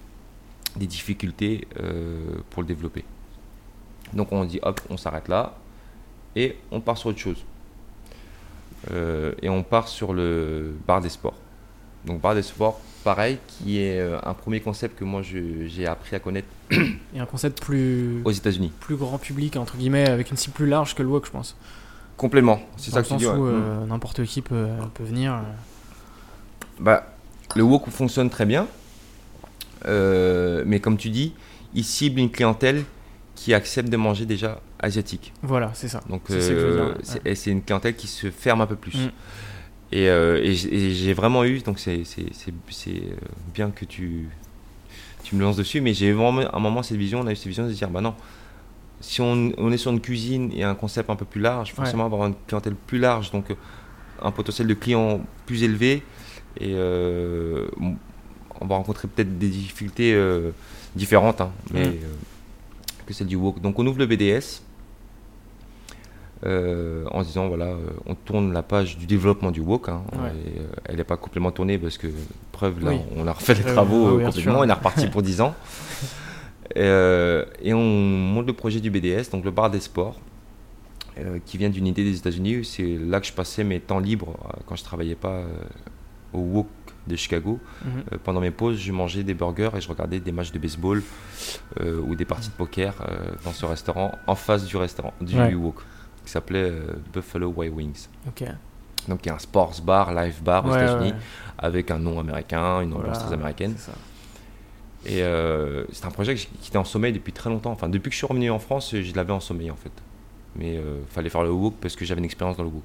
des 0.75 0.87
difficultés 0.87 1.67
euh, 1.79 2.37
pour 2.49 2.61
le 2.63 2.67
développer. 2.67 3.03
Donc 4.13 4.31
on 4.31 4.43
dit 4.45 4.59
hop, 4.61 4.81
on 4.89 4.97
s'arrête 4.97 5.27
là 5.27 5.57
et 6.35 6.57
on 6.71 6.81
part 6.81 6.97
sur 6.97 7.09
autre 7.09 7.19
chose. 7.19 7.43
Euh, 8.91 9.33
et 9.41 9.49
on 9.49 9.63
part 9.63 9.87
sur 9.87 10.13
le 10.13 10.73
bar 10.87 11.01
des 11.01 11.09
sports. 11.09 11.37
Donc 12.05 12.21
bar 12.21 12.33
des 12.33 12.41
sports, 12.41 12.79
pareil, 13.03 13.37
qui 13.47 13.79
est 13.79 13.99
euh, 13.99 14.19
un 14.23 14.33
premier 14.33 14.61
concept 14.61 14.97
que 14.97 15.03
moi 15.03 15.21
j'ai 15.21 15.85
appris 15.85 16.15
à 16.15 16.19
connaître 16.19 16.47
Et 16.71 17.19
un 17.19 17.25
concept 17.25 17.61
plus, 17.61 18.21
aux 18.23 18.31
États-Unis. 18.31 18.71
plus 18.79 18.95
grand 18.95 19.17
public, 19.17 19.57
entre 19.57 19.75
guillemets, 19.75 20.07
avec 20.07 20.31
une 20.31 20.37
cible 20.37 20.53
plus 20.53 20.67
large 20.67 20.95
que 20.95 21.03
le 21.03 21.09
WOC, 21.09 21.25
je 21.25 21.31
pense. 21.31 21.57
Complètement, 22.19 22.59
c'est 22.77 22.91
ça 22.91 22.97
le 22.99 23.03
que 23.03 23.09
tu 23.09 23.15
dis. 23.15 23.25
ouais. 23.27 23.33
où 23.33 23.45
Mm. 23.45 23.63
euh, 23.63 23.85
n'importe 23.85 24.23
qui 24.25 24.41
peut, 24.41 24.67
peut 24.93 25.03
venir. 25.05 25.33
euh. 25.33 25.37
Bah, 26.79 27.13
le 27.55 27.63
wok 27.63 27.89
fonctionne 27.89 28.29
très 28.29 28.45
bien, 28.45 28.67
Euh, 29.85 30.63
mais 30.65 30.79
comme 30.81 30.97
tu 30.97 31.09
dis, 31.09 31.33
il 31.73 31.85
cible 31.85 32.19
une 32.19 32.29
clientèle 32.29 32.83
qui 33.35 33.53
accepte 33.53 33.87
de 33.89 33.95
manger 33.97 34.25
déjà 34.25 34.59
asiatique. 34.81 35.31
Voilà, 35.41 35.71
c'est 35.73 35.87
ça. 35.87 36.01
Donc 36.09 36.23
C'est 36.27 36.51
euh, 36.51 36.93
ouais. 37.25 37.33
une 37.47 37.61
clientèle 37.63 37.95
qui 37.95 38.07
se 38.07 38.29
ferme 38.29 38.59
un 38.59 38.65
peu 38.67 38.75
plus. 38.75 38.97
Mm. 38.97 39.11
Et, 39.93 40.09
euh, 40.09 40.41
et 40.43 40.53
j'ai 40.99 41.13
vraiment 41.13 41.43
eu, 41.45 41.59
donc 41.61 41.79
c'est 41.79 42.03
euh, 42.03 42.91
bien 43.53 43.71
que 43.71 43.85
tu, 43.85 44.27
tu 45.23 45.35
me 45.35 45.41
lances 45.41 45.55
dessus, 45.55 45.79
mais 45.81 45.93
j'ai 45.93 46.11
vraiment 46.11 46.41
à 46.41 46.57
un 46.57 46.59
moment 46.59 46.83
cette 46.83 46.97
vision, 46.97 47.21
on 47.21 47.27
a 47.27 47.31
eu 47.31 47.35
cette 47.37 47.47
vision 47.47 47.65
de 47.65 47.71
se 47.71 47.77
dire, 47.77 47.89
bah 47.89 48.01
non, 48.01 48.13
si 49.01 49.21
on, 49.21 49.51
on 49.57 49.71
est 49.71 49.77
sur 49.77 49.91
une 49.91 50.01
cuisine 50.01 50.51
et 50.53 50.63
un 50.63 50.75
concept 50.75 51.09
un 51.09 51.15
peu 51.15 51.25
plus 51.25 51.41
large, 51.41 51.73
forcément 51.73 52.05
avoir 52.05 52.27
une 52.27 52.35
clientèle 52.47 52.75
plus 52.75 52.99
large, 52.99 53.31
donc 53.31 53.49
euh, 53.51 53.55
un 54.21 54.31
potentiel 54.31 54.67
de 54.67 54.73
clients 54.73 55.21
plus 55.45 55.63
élevé, 55.63 56.03
et 56.59 56.73
euh, 56.73 57.67
on 58.59 58.65
va 58.65 58.75
rencontrer 58.75 59.07
peut-être 59.07 59.37
des 59.37 59.47
difficultés 59.47 60.13
euh, 60.13 60.51
différentes, 60.95 61.39
hein, 61.41 61.51
mais 61.71 61.87
euh, 61.87 61.91
que 63.05 63.13
celle 63.13 63.27
du 63.27 63.37
wok. 63.37 63.61
Donc 63.61 63.79
on 63.79 63.87
ouvre 63.87 63.99
le 63.99 64.05
BDS 64.05 64.61
en 66.43 67.21
se 67.21 67.27
disant 67.27 67.47
voilà, 67.49 67.73
on 68.05 68.15
tourne 68.15 68.53
la 68.53 68.63
page 68.63 68.97
du 68.97 69.05
développement 69.05 69.51
du 69.51 69.59
wok. 69.59 69.89
hein, 69.89 70.01
Ouais. 70.13 70.29
et, 70.45 70.61
elle 70.85 70.95
n'est 70.97 71.03
pas 71.03 71.17
complètement 71.17 71.51
tournée 71.51 71.77
parce 71.77 71.97
que 71.97 72.07
preuve 72.51 72.83
là, 72.83 72.91
Oui. 72.91 72.99
on 73.17 73.27
a 73.27 73.33
refait 73.33 73.55
les 73.55 73.63
travaux 73.63 74.19
complètement, 74.19 74.59
on 74.59 74.69
est 74.69 74.73
reparti 74.73 75.07
pour 75.07 75.21
10 75.21 75.41
ans. 75.41 75.53
Et, 76.75 76.81
euh, 76.81 77.45
et 77.61 77.73
on 77.73 77.83
monte 77.83 78.45
le 78.47 78.53
projet 78.53 78.79
du 78.79 78.89
BDS, 78.91 79.29
donc 79.31 79.43
le 79.43 79.51
bar 79.51 79.69
des 79.71 79.79
sports, 79.79 80.19
euh, 81.17 81.39
qui 81.45 81.57
vient 81.57 81.69
d'une 81.69 81.87
idée 81.87 82.03
des 82.03 82.17
États-Unis. 82.17 82.63
C'est 82.65 82.97
là 82.97 83.19
que 83.19 83.25
je 83.27 83.33
passais 83.33 83.63
mes 83.63 83.79
temps 83.79 83.99
libres 83.99 84.35
euh, 84.45 84.59
quand 84.65 84.75
je 84.75 84.83
travaillais 84.83 85.15
pas 85.15 85.41
au 86.33 86.39
wok 86.39 86.67
de 87.07 87.15
Chicago. 87.15 87.59
Mhm. 87.83 88.19
Pendant 88.23 88.39
mes 88.39 88.51
pauses, 88.51 88.77
je 88.77 88.91
mangeais 88.91 89.23
des 89.23 89.33
burgers 89.33 89.71
et 89.75 89.81
je 89.81 89.89
regardais 89.89 90.19
des 90.19 90.31
matchs 90.31 90.51
de 90.51 90.59
baseball 90.59 91.01
ou 91.81 92.15
des 92.15 92.25
parties 92.25 92.49
de 92.49 92.53
poker 92.53 92.93
dans 93.43 93.51
ce 93.53 93.65
restaurant 93.65 94.11
en 94.27 94.35
face 94.35 94.65
du 94.65 94.77
restaurant 94.77 95.13
du 95.19 95.35
Ouais. 95.35 95.55
wok 95.55 95.75
qui 96.23 96.31
s'appelait 96.31 96.71
Buffalo 97.11 97.47
Wild 97.55 97.73
Wings. 97.75 98.07
Ok. 98.27 98.43
Donc 99.07 99.25
il 99.25 99.29
y 99.29 99.31
a 99.31 99.35
un 99.35 99.39
sports 99.39 99.73
bar, 99.83 100.13
live 100.13 100.43
bar 100.43 100.65
aux 100.65 100.69
Ouais, 100.69 100.83
États-Unis 100.83 101.11
ouais, 101.13 101.17
avec 101.57 101.89
un 101.89 101.97
nom 101.97 102.19
américain, 102.19 102.81
une 102.81 102.93
ambiance 102.93 103.17
très 103.23 103.33
américaine. 103.33 103.73
c'est 103.77 103.89
ça. 103.91 103.97
Et 105.05 105.23
euh, 105.23 105.85
c'est 105.91 106.05
un 106.05 106.11
projet 106.11 106.35
qui 106.35 106.49
était 106.67 106.77
en 106.77 106.83
sommeil 106.83 107.13
depuis 107.13 107.31
très 107.31 107.49
longtemps. 107.49 107.71
Enfin, 107.71 107.87
depuis 107.89 108.09
que 108.09 108.13
je 108.13 108.17
suis 108.17 108.27
revenu 108.27 108.49
en 108.51 108.59
France, 108.59 108.93
je 108.95 109.15
l'avais 109.15 109.31
en 109.33 109.39
sommeil 109.39 109.71
en 109.71 109.75
fait. 109.75 109.91
Mais 110.55 110.75
il 110.75 110.81
fallait 111.09 111.29
faire 111.29 111.43
le 111.43 111.51
wok 111.51 111.75
parce 111.79 111.95
que 111.95 112.03
j'avais 112.05 112.19
une 112.19 112.25
expérience 112.25 112.57
dans 112.57 112.63
le 112.63 112.69
wok. 112.69 112.83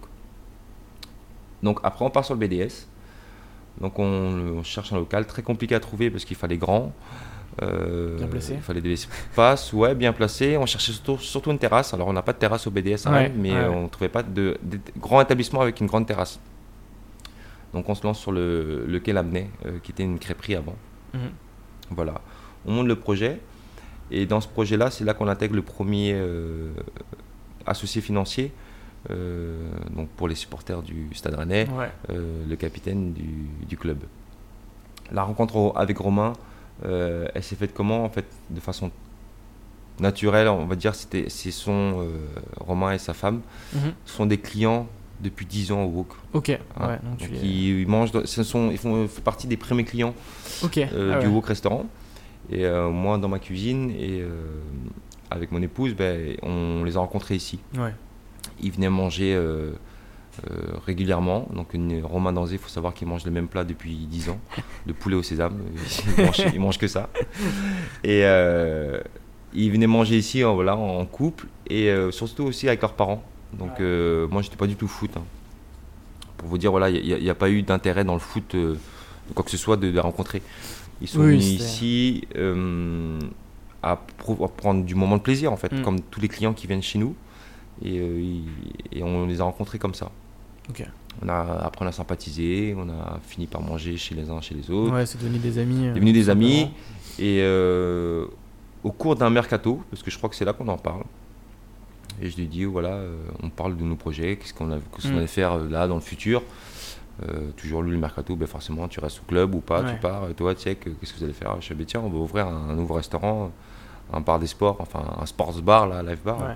Donc 1.62 1.80
après, 1.82 2.04
on 2.04 2.10
part 2.10 2.24
sur 2.24 2.34
le 2.34 2.46
BDS. 2.46 2.86
Donc 3.80 3.98
on, 3.98 4.04
on 4.04 4.62
cherche 4.62 4.92
un 4.92 4.96
local 4.96 5.26
très 5.26 5.42
compliqué 5.42 5.74
à 5.74 5.80
trouver 5.80 6.10
parce 6.10 6.24
qu'il 6.24 6.36
fallait 6.36 6.58
grand. 6.58 6.92
Euh, 7.62 8.16
Bien 8.16 8.26
placé. 8.28 8.54
Il 8.54 8.60
fallait 8.60 8.80
des 8.80 8.92
espaces, 8.92 9.72
ouais, 9.72 9.94
bien 9.94 10.12
placé. 10.12 10.56
On 10.56 10.66
cherchait 10.66 10.92
surtout, 10.92 11.18
surtout 11.18 11.50
une 11.50 11.58
terrasse. 11.58 11.94
Alors 11.94 12.06
on 12.08 12.12
n'a 12.12 12.22
pas 12.22 12.32
de 12.32 12.38
terrasse 12.38 12.66
au 12.66 12.70
BDS, 12.70 13.06
Ouais, 13.06 13.32
mais 13.34 13.50
ouais, 13.52 13.56
euh, 13.56 13.70
on 13.70 13.82
ne 13.84 13.88
trouvait 13.88 14.08
pas 14.08 14.22
de, 14.22 14.56
de 14.62 14.78
grand 14.98 15.20
établissement 15.20 15.60
avec 15.60 15.80
une 15.80 15.86
grande 15.86 16.06
terrasse. 16.06 16.38
Donc 17.72 17.88
on 17.88 17.94
se 17.94 18.04
lance 18.04 18.20
sur 18.20 18.30
le, 18.30 18.84
le 18.86 19.00
quai 19.00 19.12
Labnay, 19.12 19.48
euh, 19.66 19.78
qui 19.82 19.90
était 19.92 20.04
une 20.04 20.18
crêperie 20.18 20.54
avant. 20.54 20.76
Mhm. 21.12 21.20
Voilà. 21.94 22.20
On 22.66 22.72
monte 22.72 22.86
le 22.86 22.96
projet. 22.96 23.40
Et 24.10 24.26
dans 24.26 24.40
ce 24.40 24.48
projet-là, 24.48 24.90
c'est 24.90 25.04
là 25.04 25.14
qu'on 25.14 25.28
intègre 25.28 25.54
le 25.54 25.62
premier 25.62 26.12
euh, 26.14 26.72
associé 27.66 28.00
financier. 28.00 28.52
donc 29.10 30.08
pour 30.16 30.28
les 30.28 30.34
supporters 30.34 30.82
du 30.82 31.08
Stade 31.14 31.34
Rennais, 31.34 31.66
le 32.08 32.54
capitaine 32.56 33.12
du, 33.12 33.48
du, 33.66 33.76
club. 33.76 33.98
La 35.12 35.22
rencontre 35.22 35.72
avec 35.76 35.98
Romain, 35.98 36.32
elle 36.82 37.42
s'est 37.42 37.56
faite 37.56 37.74
comment 37.74 38.04
En 38.04 38.08
fait, 38.08 38.26
de 38.50 38.60
façon 38.60 38.90
naturelle, 40.00 40.48
on 40.48 40.66
va 40.66 40.76
dire, 40.76 40.94
c'était, 40.94 41.28
ce 41.28 41.50
sont 41.50 42.06
Romain 42.60 42.92
et 42.92 42.98
sa 42.98 43.14
femme, 43.14 43.40
mhm. 43.74 43.92
sont 44.06 44.26
des 44.26 44.38
clients 44.38 44.86
depuis 45.20 45.46
10 45.46 45.72
ans 45.72 45.82
au 45.84 45.88
Wok. 45.88 46.08
Ok. 46.32 46.50
Hein? 46.50 46.58
Ouais, 46.88 46.98
donc, 47.02 47.28
ils, 47.42 47.86
mangent, 47.86 48.10
ce 48.24 48.42
sont, 48.42 48.70
ils 48.70 48.78
font, 48.78 49.08
partie 49.22 49.46
des 49.46 49.56
premiers 49.56 49.84
clients 49.84 50.14
euh, 50.64 51.14
ah 51.16 51.20
du 51.20 51.26
Wok 51.26 51.46
restaurant. 51.46 51.86
Et 52.50 52.64
euh, 52.64 52.90
moi, 52.90 53.18
dans 53.18 53.28
ma 53.28 53.38
cuisine 53.38 53.90
et 53.90 54.20
euh, 54.20 54.28
avec 55.30 55.50
mon 55.50 55.62
épouse, 55.62 55.94
ben, 55.94 56.36
on 56.42 56.84
les 56.84 56.96
a 56.96 57.00
rencontrés 57.00 57.34
ici. 57.34 57.58
Ouais. 57.76 57.94
Ils 58.60 58.70
venaient 58.72 58.90
manger 58.90 59.38
régulièrement. 60.86 61.48
Donc, 61.54 61.74
une, 61.74 62.04
Romain 62.04 62.32
Danzé, 62.32 62.56
il 62.56 62.60
faut 62.60 62.68
savoir 62.68 62.92
qu'il 62.92 63.08
mange 63.08 63.24
le 63.24 63.30
même 63.30 63.48
plat 63.48 63.64
depuis 63.64 63.94
10 63.94 64.30
ans, 64.30 64.38
le 64.86 64.92
poulet 64.92 65.16
au 65.16 65.22
sésame. 65.22 65.58
Il 66.54 66.60
mange, 66.60 66.78
que 66.78 66.86
ça. 66.86 67.08
Et 68.02 68.22
ils 69.56 69.70
venaient 69.70 69.86
manger 69.86 70.18
ici 70.18 70.42
voilà, 70.42 70.76
en 70.76 71.04
couple 71.06 71.46
et 71.70 71.90
surtout 72.10 72.44
aussi 72.44 72.68
avec 72.68 72.82
leurs 72.82 72.94
parents. 72.94 73.22
Donc 73.58 73.80
euh, 73.80 74.26
moi, 74.28 74.42
j'étais 74.42 74.56
pas 74.56 74.66
du 74.66 74.76
tout 74.76 74.88
foot. 74.88 75.10
Hein. 75.16 75.22
Pour 76.36 76.48
vous 76.48 76.58
dire, 76.58 76.70
voilà, 76.70 76.90
il 76.90 77.22
n'y 77.22 77.30
a, 77.30 77.34
pas 77.34 77.50
eu 77.50 77.62
d'intérêt 77.62 78.04
dans 78.04 78.14
le 78.14 78.20
foot, 78.20 78.54
euh, 78.54 78.74
de 79.28 79.34
quoi 79.34 79.44
que 79.44 79.50
ce 79.50 79.56
soit, 79.56 79.76
de 79.76 79.88
les 79.88 80.00
rencontrer. 80.00 80.42
Ils 81.00 81.08
sont 81.08 81.20
venus 81.20 81.44
ici 81.44 82.26
euh, 82.36 83.18
à, 83.82 84.00
prendre 84.56 84.84
du 84.84 84.94
moment 84.94 85.16
de 85.16 85.22
plaisir, 85.22 85.52
en 85.52 85.56
fait, 85.56 85.72
mm. 85.72 85.82
comme 85.82 86.00
tous 86.00 86.20
les 86.20 86.28
clients 86.28 86.52
qui 86.52 86.66
viennent 86.66 86.82
chez 86.82 86.98
nous. 86.98 87.14
Et, 87.84 88.00
on 89.02 89.26
les 89.26 89.40
a 89.40 89.44
rencontrés 89.44 89.78
comme 89.78 89.94
ça. 89.94 90.10
On 91.22 91.28
a, 91.28 91.60
après, 91.62 91.84
on 91.84 91.88
a 91.88 91.92
sympathisé, 91.92 92.74
on 92.76 92.88
a 92.88 93.20
fini 93.26 93.46
par 93.46 93.60
manger 93.60 93.96
chez 93.96 94.14
les 94.14 94.30
uns, 94.30 94.40
chez 94.40 94.54
les 94.54 94.70
autres. 94.70 94.92
Ouais, 94.92 95.06
c'est 95.06 95.18
devenu 95.18 95.38
des 95.38 95.58
amis. 95.58 95.84
C'est 95.84 95.94
devenu 95.94 96.12
des 96.12 96.30
amis. 96.30 96.70
Et 97.18 97.42
au 98.82 98.92
cours 98.92 99.16
d'un 99.16 99.30
mercato, 99.30 99.82
parce 99.90 100.02
que 100.02 100.10
je 100.10 100.18
crois 100.18 100.28
que 100.28 100.36
c'est 100.36 100.44
là 100.44 100.52
qu'on 100.52 100.68
en 100.68 100.76
parle, 100.76 101.04
et 102.20 102.30
je 102.30 102.36
lui 102.36 102.46
dis, 102.46 102.64
voilà, 102.64 102.90
euh, 102.90 103.16
on 103.42 103.50
parle 103.50 103.76
de 103.76 103.82
nos 103.82 103.96
projets, 103.96 104.36
qu'est-ce 104.36 104.54
qu'on 104.54 104.68
qu 104.68 105.08
mm. 105.08 105.16
allait 105.16 105.26
faire 105.26 105.52
euh, 105.52 105.68
là 105.68 105.88
dans 105.88 105.96
le 105.96 106.00
futur. 106.00 106.42
Euh, 107.22 107.50
toujours 107.56 107.82
lui, 107.82 107.92
le 107.92 107.98
mercato, 107.98 108.34
ben 108.34 108.46
forcément, 108.46 108.88
tu 108.88 109.00
restes 109.00 109.20
au 109.20 109.24
club 109.26 109.54
ou 109.54 109.60
pas, 109.60 109.82
tu 109.84 109.96
pars. 110.00 110.26
toi, 110.36 110.54
tu 110.54 110.62
sais, 110.62 110.74
qu'est-ce 110.74 111.12
que 111.12 111.18
vous 111.18 111.24
allez 111.24 111.32
faire? 111.32 111.60
Je 111.60 111.74
dis, 111.74 111.86
tiens, 111.86 112.00
on 112.00 112.08
va 112.08 112.18
ouvrir 112.18 112.48
un, 112.48 112.74
nouveau 112.74 112.94
restaurant, 112.94 113.52
un 114.12 114.20
bar 114.20 114.38
des 114.38 114.48
sports, 114.48 114.76
enfin 114.80 115.02
un 115.20 115.26
sports 115.26 115.60
bar, 115.62 115.86
là, 115.86 116.02
live 116.02 116.18
bar, 116.24 116.54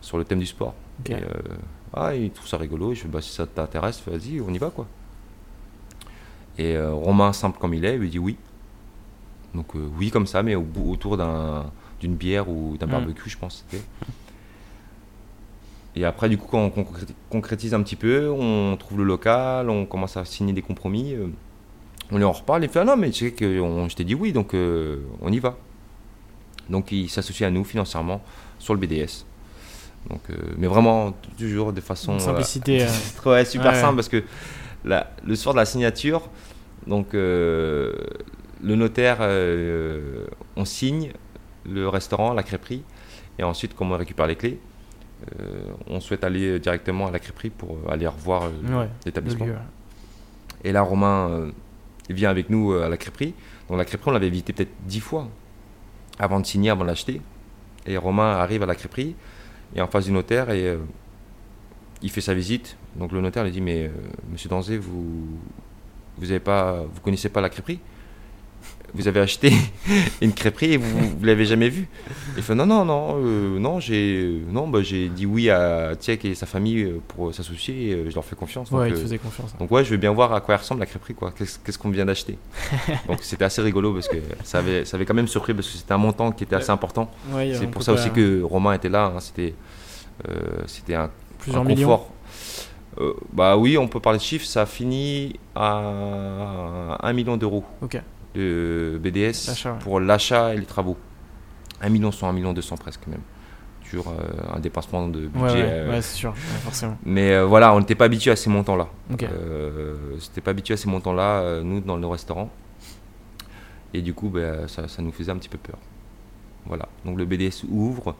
sur 0.00 0.18
le 0.18 0.24
thème 0.24 0.38
du 0.38 0.46
sport. 0.46 0.74
Et, 1.08 1.14
ah, 1.94 2.14
il 2.14 2.30
trouve 2.30 2.46
ça 2.46 2.58
rigolo. 2.58 2.94
Je 2.94 3.02
dis, 3.02 3.08
bah, 3.08 3.22
si 3.22 3.32
ça 3.32 3.46
t'intéresse, 3.46 4.02
vas-y, 4.06 4.40
on 4.40 4.52
y 4.52 4.58
va, 4.58 4.70
quoi. 4.70 4.86
Et 6.58 6.78
Romain, 6.78 7.32
simple 7.32 7.58
comme 7.58 7.72
il 7.72 7.84
est, 7.86 7.96
lui 7.96 8.10
dit 8.10 8.18
oui. 8.18 8.36
Donc, 9.54 9.68
oui, 9.98 10.10
comme 10.10 10.26
ça, 10.26 10.42
mais 10.42 10.56
au, 10.56 10.66
autour 10.88 11.16
d'une 12.00 12.14
bière 12.16 12.50
ou 12.50 12.76
d'un 12.78 12.86
mm. 12.86 12.90
barbecue, 12.90 13.30
je 13.30 13.38
pense. 13.38 13.64
Et 15.96 16.04
après, 16.04 16.28
du 16.28 16.38
coup, 16.38 16.46
quand 16.48 16.72
on 16.76 16.84
concrétise 17.30 17.74
un 17.74 17.82
petit 17.82 17.96
peu, 17.96 18.30
on 18.30 18.76
trouve 18.76 18.98
le 18.98 19.04
local, 19.04 19.70
on 19.70 19.86
commence 19.86 20.16
à 20.16 20.24
signer 20.24 20.52
des 20.52 20.62
compromis. 20.62 21.14
Euh, 21.14 21.26
on 22.12 22.18
lui 22.18 22.24
en 22.24 22.32
reparle, 22.32 22.62
il 22.62 22.70
fait 22.70 22.80
ah 22.80 22.84
non, 22.84 22.96
mais 22.96 23.10
tu 23.10 23.26
sais 23.26 23.32
que 23.32 23.58
je 23.88 23.94
t'ai 23.94 24.04
dit 24.04 24.14
oui, 24.14 24.32
donc 24.32 24.54
euh, 24.54 25.00
on 25.20 25.32
y 25.32 25.38
va. 25.38 25.56
Donc 26.68 26.92
il 26.92 27.08
s'associe 27.08 27.46
à 27.46 27.50
nous 27.50 27.64
financièrement 27.64 28.22
sur 28.58 28.74
le 28.74 28.80
BDS. 28.80 29.24
Donc, 30.08 30.20
euh, 30.30 30.36
mais 30.56 30.66
vraiment, 30.66 31.12
toujours 31.36 31.72
de 31.72 31.80
façon. 31.80 32.18
Simplicité. 32.18 32.86
ouais, 33.26 33.44
super 33.44 33.74
simple 33.74 33.96
parce 33.96 34.08
que 34.08 34.22
le 34.84 35.34
soir 35.34 35.54
de 35.54 35.58
la 35.58 35.66
signature, 35.66 36.22
donc 36.86 37.08
le 37.12 37.92
notaire, 38.62 39.18
on 40.56 40.64
signe 40.64 41.12
le 41.68 41.88
restaurant, 41.88 42.32
la 42.32 42.42
crêperie, 42.42 42.82
et 43.38 43.42
ensuite, 43.42 43.74
comment 43.74 43.96
on 43.96 43.98
récupère 43.98 44.26
les 44.26 44.36
clés 44.36 44.58
on 45.86 46.00
souhaite 46.00 46.24
aller 46.24 46.58
directement 46.58 47.06
à 47.06 47.10
la 47.10 47.18
crêperie 47.18 47.50
pour 47.50 47.72
euh, 47.72 47.92
aller 47.92 48.06
revoir 48.06 48.44
euh, 48.44 48.86
l'établissement. 49.04 49.46
Et 50.64 50.72
là, 50.72 50.82
Romain 50.82 51.50
vient 52.08 52.30
avec 52.30 52.50
nous 52.50 52.72
à 52.72 52.88
la 52.88 52.96
crêperie. 52.96 53.34
Donc 53.68 53.78
la 53.78 53.84
crêperie, 53.84 54.10
on 54.10 54.12
l'avait 54.12 54.30
visité 54.30 54.52
peut-être 54.52 54.72
dix 54.86 55.00
fois 55.00 55.28
avant 56.18 56.40
de 56.40 56.46
signer, 56.46 56.70
avant 56.70 56.82
de 56.82 56.88
l'acheter. 56.88 57.22
Et 57.86 57.96
Romain 57.96 58.32
arrive 58.32 58.62
à 58.62 58.66
la 58.66 58.74
crêperie 58.74 59.14
et 59.74 59.80
en 59.80 59.86
face 59.86 60.04
du 60.04 60.12
notaire 60.12 60.50
et 60.50 60.76
il 62.02 62.10
fait 62.10 62.20
sa 62.20 62.34
visite. 62.34 62.76
Donc 62.96 63.12
le 63.12 63.22
notaire 63.22 63.44
lui 63.44 63.52
dit 63.52 63.62
mais 63.62 63.90
Monsieur 64.30 64.50
Danzé, 64.50 64.76
vous 64.76 65.38
vous 66.18 66.30
avez 66.30 66.40
pas, 66.40 66.82
vous 66.82 67.00
connaissez 67.00 67.30
pas 67.30 67.40
la 67.40 67.48
crêperie? 67.48 67.80
Vous 68.94 69.08
avez 69.08 69.20
acheté 69.20 69.52
une 70.20 70.32
crêperie 70.32 70.72
et 70.72 70.76
vous 70.76 71.16
ne 71.20 71.26
l'avez 71.26 71.44
jamais 71.44 71.68
vue 71.68 71.88
Il 72.36 72.42
fait 72.42 72.54
non, 72.54 72.66
non, 72.66 72.84
non, 72.84 73.16
euh, 73.18 73.58
non, 73.58 73.80
j'ai 73.80 74.42
non, 74.48 74.68
bah, 74.68 74.82
j'ai 74.82 75.08
dit 75.08 75.26
oui 75.26 75.50
à 75.50 75.94
Tiek 75.98 76.24
et 76.24 76.34
sa 76.34 76.46
famille 76.46 76.82
euh, 76.82 77.00
pour 77.08 77.34
s'associer 77.34 77.90
et 77.90 78.10
je 78.10 78.14
leur 78.14 78.24
fais 78.24 78.36
confiance. 78.36 78.70
Ouais, 78.70 78.88
donc, 78.88 78.98
il 78.98 79.02
faisait 79.02 79.18
confiance. 79.18 79.50
Hein. 79.54 79.58
Donc 79.60 79.70
ouais, 79.70 79.84
je 79.84 79.90
veux 79.90 79.96
bien 79.96 80.12
voir 80.12 80.32
à 80.32 80.40
quoi 80.40 80.56
ressemble 80.56 80.80
la 80.80 80.86
crêperie, 80.86 81.14
quoi. 81.14 81.32
Qu'est-ce 81.32 81.78
qu'on 81.78 81.90
vient 81.90 82.06
d'acheter? 82.06 82.38
Donc 83.08 83.18
c'était 83.22 83.44
assez 83.44 83.62
rigolo 83.62 83.92
parce 83.94 84.08
que 84.08 84.16
ça 84.44 84.58
avait, 84.58 84.84
ça 84.84 84.96
avait 84.96 85.06
quand 85.06 85.14
même 85.14 85.28
surpris 85.28 85.54
parce 85.54 85.68
que 85.68 85.78
c'était 85.78 85.92
un 85.92 85.98
montant 85.98 86.32
qui 86.32 86.44
était 86.44 86.56
assez 86.56 86.70
important. 86.70 87.10
C'est 87.32 87.70
pour 87.70 87.82
ça 87.82 87.92
aussi 87.92 88.10
que 88.10 88.42
Romain 88.42 88.72
était 88.72 88.88
là. 88.88 89.12
Hein. 89.16 89.20
c'était, 89.20 89.54
euh, 90.28 90.62
c'était 90.66 90.94
un, 90.94 91.10
Plusieurs 91.38 91.64
millions. 91.64 92.00
bah 93.32 93.56
oui, 93.56 93.78
on 93.78 93.88
peut 93.88 94.00
parler 94.00 94.18
de 94.18 94.24
chiffres. 94.24 94.46
Ça 94.46 94.62
a 94.62 94.66
fini 94.66 95.38
à 95.54 96.98
1 97.02 97.12
million 97.12 97.36
d'euros. 97.36 97.64
Ok 97.80 98.00
de 98.34 99.00
BDS 99.02 99.52
pour 99.80 100.00
l'achat 100.00 100.54
et 100.54 100.58
les 100.58 100.66
travaux. 100.66 100.96
1 101.80 101.88
million 101.88 102.12
100, 102.12 102.28
1 102.28 102.32
million 102.32 102.52
200 102.52 102.76
presque 102.76 103.06
même. 103.06 103.20
Toujours 103.84 104.08
euh, 104.08 104.54
un 104.54 104.60
dépassement 104.60 105.08
de 105.08 105.26
budget. 105.26 105.42
Ouais, 105.42 105.62
euh, 105.62 106.02
c'est 106.02 106.16
sûr, 106.16 106.36
forcément. 106.36 106.96
Mais 107.04 107.32
euh, 107.32 107.44
voilà, 107.44 107.74
on 107.74 107.80
n'était 107.80 107.96
pas 107.96 108.04
habitué 108.04 108.30
à 108.30 108.36
ces 108.36 108.50
montants-là. 108.50 108.88
C'était 110.20 110.40
pas 110.40 110.52
habitué 110.52 110.74
à 110.74 110.76
ces 110.76 110.88
montants-là, 110.88 111.60
nous, 111.62 111.80
dans 111.80 111.98
nos 111.98 112.10
restaurants. 112.10 112.50
Et 113.92 114.02
du 114.02 114.14
coup, 114.14 114.28
ben, 114.28 114.68
ça, 114.68 114.86
ça, 114.86 115.02
nous 115.02 115.10
faisait 115.10 115.32
un 115.32 115.36
petit 115.36 115.48
peu 115.48 115.58
peur. 115.58 115.78
Voilà, 116.66 116.86
donc 117.04 117.18
le 117.18 117.24
BDS 117.24 117.64
ouvre. 117.68 118.14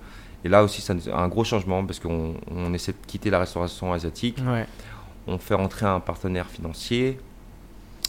Et 0.45 0.49
là 0.49 0.65
aussi, 0.65 0.81
c'est 0.81 1.09
un 1.13 1.29
gros 1.29 1.45
changement 1.45 1.85
parce 1.85 2.01
qu'on 2.01 2.35
on 2.51 2.73
essaie 2.73 2.93
de 2.93 3.07
quitter 3.07 3.31
la 3.31 3.39
restauration 3.39 3.93
asiatique. 3.93 4.43
On 5.27 5.39
fait 5.39 5.55
rentrer 5.55 5.87
un 5.87 6.01
partenaire 6.01 6.49
financier 6.49 7.19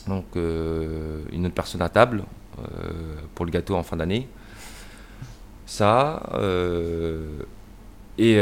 donc 0.08 0.26
euh, 0.36 1.22
une 1.32 1.46
autre 1.46 1.56
personne 1.56 1.82
à 1.82 1.90
table 1.90 2.24
euh, 2.60 2.64
pour 3.36 3.46
le 3.46 3.52
gâteau 3.52 3.76
en 3.76 3.84
fin 3.84 3.98
d'année. 3.98 4.28
Ça, 5.66 6.30
euh, 6.34 7.44
et, 8.18 8.34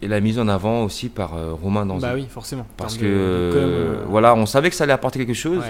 et 0.00 0.08
la 0.08 0.20
mise 0.20 0.38
en 0.38 0.46
avant 0.46 0.84
aussi 0.84 1.08
par 1.08 1.32
Romain 1.60 1.84
Danzé. 1.86 2.06
Bah 2.06 2.14
oui, 2.14 2.26
forcément. 2.28 2.66
Parce 2.76 2.96
que 2.96 4.04
voilà, 4.06 4.34
on 4.34 4.46
savait 4.46 4.70
que 4.70 4.76
ça 4.76 4.84
allait 4.84 4.92
apporter 4.92 5.18
quelque 5.18 5.34
chose. 5.34 5.64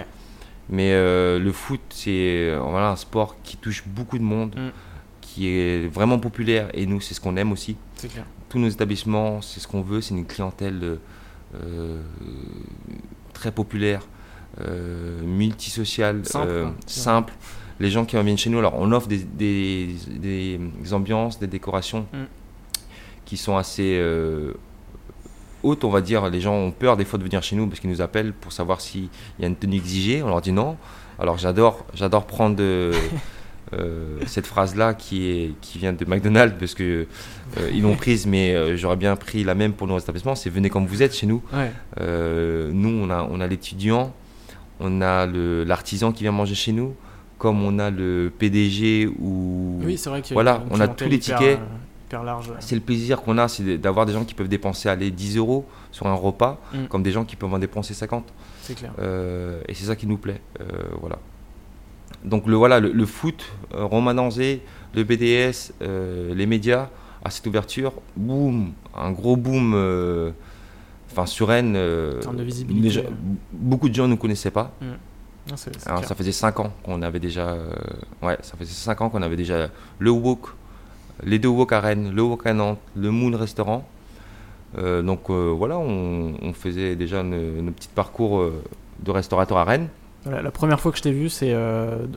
Mais 0.69 0.93
le 0.93 1.53
foot, 1.53 1.81
c'est 1.89 2.55
voilà, 2.61 2.91
un 2.91 2.97
sport 2.97 3.37
qui 3.43 3.57
touche 3.57 3.85
beaucoup 3.87 4.19
de 4.19 4.23
monde, 4.23 4.55
mm. 4.55 4.69
qui 5.23 5.49
est 5.49 5.89
vraiment 5.89 6.19
populaire. 6.19 6.69
Et 6.75 6.85
nous, 6.85 7.01
c'est 7.01 7.15
ce 7.15 7.21
qu'on 7.21 7.37
aime 7.37 7.53
aussi. 7.53 7.77
Tous 8.51 8.59
nos 8.59 8.69
établissements, 8.69 9.41
c'est 9.41 9.61
ce 9.61 9.69
qu'on 9.69 9.83
veut. 9.83 10.03
C'est 10.03 10.15
une 10.15 10.27
clientèle 10.27 10.99
très 13.39 13.53
populaire, 13.53 14.03
euh, 14.61 15.23
multisocial, 15.23 16.27
simple, 16.27 16.51
euh, 16.51 16.71
Les 17.79 17.91
gens 17.91 18.05
qui 18.05 18.21
viennent 18.21 18.37
chez 18.37 18.51
nous, 18.51 18.59
alors 18.59 18.75
on 18.77 18.91
offre 18.91 19.07
des, 19.07 19.19
des, 19.19 20.59
ambiances, 20.93 21.39
des 21.39 21.47
décorations 21.47 22.07
mm. 22.13 22.25
qui 23.25 23.37
sont 23.37 23.57
assez 23.57 23.97
euh, 24.01 24.55
hautes, 25.63 25.85
on 25.85 25.91
va 25.91 26.01
dire. 26.01 26.29
Les 26.29 26.41
gens 26.41 26.55
ont 26.55 26.73
peur 26.73 26.97
des 26.97 27.05
fois 27.05 27.19
de 27.21 27.25
venir 27.25 27.43
chez 27.43 27.55
nous 27.55 27.69
parce 27.69 27.79
qu'ils 27.79 27.91
nous 27.91 28.03
appellent 28.03 28.33
pour 28.33 28.53
savoir 28.53 28.81
s'il 28.81 29.09
y 29.39 29.45
a 29.45 29.47
une 29.47 29.57
tenue 29.57 29.77
exigée. 29.77 30.23
On 30.25 30.29
leur 30.29 30.41
dit 30.41 30.53
non. 30.53 30.77
Alors 31.21 31.39
j'adore, 31.39 31.87
j'adore 31.95 32.27
prendre 32.27 32.57
de, 32.57 32.91
Euh, 33.75 34.21
cette 34.27 34.47
phrase-là 34.47 34.95
qui, 34.95 35.29
est, 35.29 35.55
qui 35.61 35.79
vient 35.79 35.93
de 35.93 36.05
McDonald's 36.07 36.57
parce 36.59 36.75
que 36.75 37.07
euh, 37.59 37.71
ils 37.73 37.83
l'ont 37.83 37.97
prise, 37.97 38.27
mais 38.27 38.55
euh, 38.55 38.77
j'aurais 38.77 38.97
bien 38.97 39.15
pris 39.15 39.45
la 39.45 39.55
même 39.55 39.75
pour 39.75 39.87
nos 39.87 39.99
établissements. 39.99 40.35
C'est 40.35 40.49
venez 40.49 40.71
comme 40.71 40.87
vous 40.87 41.03
êtes 41.03 41.15
chez 41.15 41.27
nous. 41.27 41.43
nous, 41.99 42.89
on 42.89 43.11
a, 43.11 43.29
on 43.31 43.41
a 43.41 43.47
l'étudiant, 43.47 44.15
on 44.81 45.03
a 45.03 45.27
l'artisan 45.27 46.13
qui 46.13 46.23
vient 46.23 46.33
manger 46.33 46.55
chez 46.55 46.73
nous, 46.73 46.95
comme 47.37 47.63
on 47.63 47.79
a 47.79 47.91
le 47.91 48.33
PDG 48.39 49.11
ou 49.19 49.81
oui, 49.85 49.99
c'est 49.99 50.09
vrai 50.09 50.23
voilà, 50.33 50.65
on 50.71 50.81
a 50.81 50.89
tous 50.89 51.09
les 51.09 51.19
tickets. 51.19 51.61
C'est 52.61 52.75
le 52.75 52.81
plaisir 52.81 53.21
qu'on 53.21 53.37
a, 53.37 53.49
c'est 53.49 53.77
d'avoir 53.77 54.07
des 54.07 54.15
gens 54.15 54.25
qui 54.25 54.33
peuvent 54.33 54.49
dépenser 54.49 54.89
aller 54.89 55.11
10 55.11 55.37
euros 55.37 55.67
sur 55.93 56.07
un 56.07 56.15
repas, 56.15 56.59
mm. 56.73 56.87
comme 56.87 57.03
des 57.03 57.13
gens 57.13 57.27
qui 57.27 57.37
peuvent 57.37 57.53
en 57.53 57.59
dépenser 57.59 57.93
50. 57.93 58.25
C'est 58.63 58.75
clair. 58.75 58.93
et 59.69 59.75
c'est 59.75 59.85
ça 59.85 59.97
qui 59.97 60.07
nous 60.07 60.17
plaît. 60.17 60.41
voilà 61.03 61.19
donc 62.25 62.47
le, 62.47 62.57
voilà, 62.57 62.81
le, 62.81 63.07
foot, 63.07 63.45
euh, 63.75 63.85
Romain 63.85 64.15
Danzé, 64.15 64.63
le 64.95 65.05
BDS, 65.05 65.73
euh, 65.83 66.35
les 66.35 66.47
médias 66.47 66.89
à 67.25 67.31
cette 67.31 67.47
ouverture, 67.47 67.93
boum, 68.17 68.73
un 68.97 69.11
gros 69.11 69.37
boom. 69.37 70.33
Enfin, 71.11 71.25
sur 71.25 71.49
Rennes, 71.49 71.73
de 71.73 72.43
visibilité. 72.43 73.05
beaucoup 73.51 73.89
de 73.89 73.95
gens 73.95 74.05
ne 74.05 74.11
nous 74.11 74.17
connaissaient 74.17 74.51
pas. 74.51 74.73
Mm. 74.81 75.55
Alors, 75.87 76.05
ça 76.05 76.15
faisait 76.15 76.33
5 76.33 76.61
ans 76.61 76.73
qu'on 76.83 77.01
avait 77.01 77.19
déjà. 77.19 77.57
ouais, 78.23 78.37
ça 78.43 78.57
faisait 78.59 78.73
5 78.73 79.01
ans 79.01 79.09
qu'on 79.09 79.23
avait 79.23 79.37
déjà 79.37 79.69
le 79.99 80.11
Wok, 80.11 80.49
les 81.25 81.39
deux 81.39 81.49
Wok 81.49 81.73
à 81.73 81.81
Rennes, 81.81 82.13
le 82.15 82.23
Wok 82.23 82.47
à 82.47 82.53
Nantes, 82.53 82.79
le 82.95 83.11
Moon 83.11 83.35
Restaurant. 83.37 83.89
Euh, 84.77 85.03
donc 85.03 85.31
euh, 85.31 85.53
voilà, 85.57 85.79
on, 85.79 86.53
faisait 86.53 86.97
déjà 86.97 87.23
nos 87.23 87.71
petits 87.73 87.89
parcours 87.95 88.41
euh, 88.41 88.63
de 89.01 89.11
restaurateur 89.11 89.57
à 89.59 89.65
Rennes. 89.65 89.89
La 90.27 90.51
première 90.51 90.81
fois 90.81 90.93
que 90.93 90.99
je 90.99 91.03
t'ai 91.03 91.13
vu, 91.13 91.29
c'est 91.29 91.55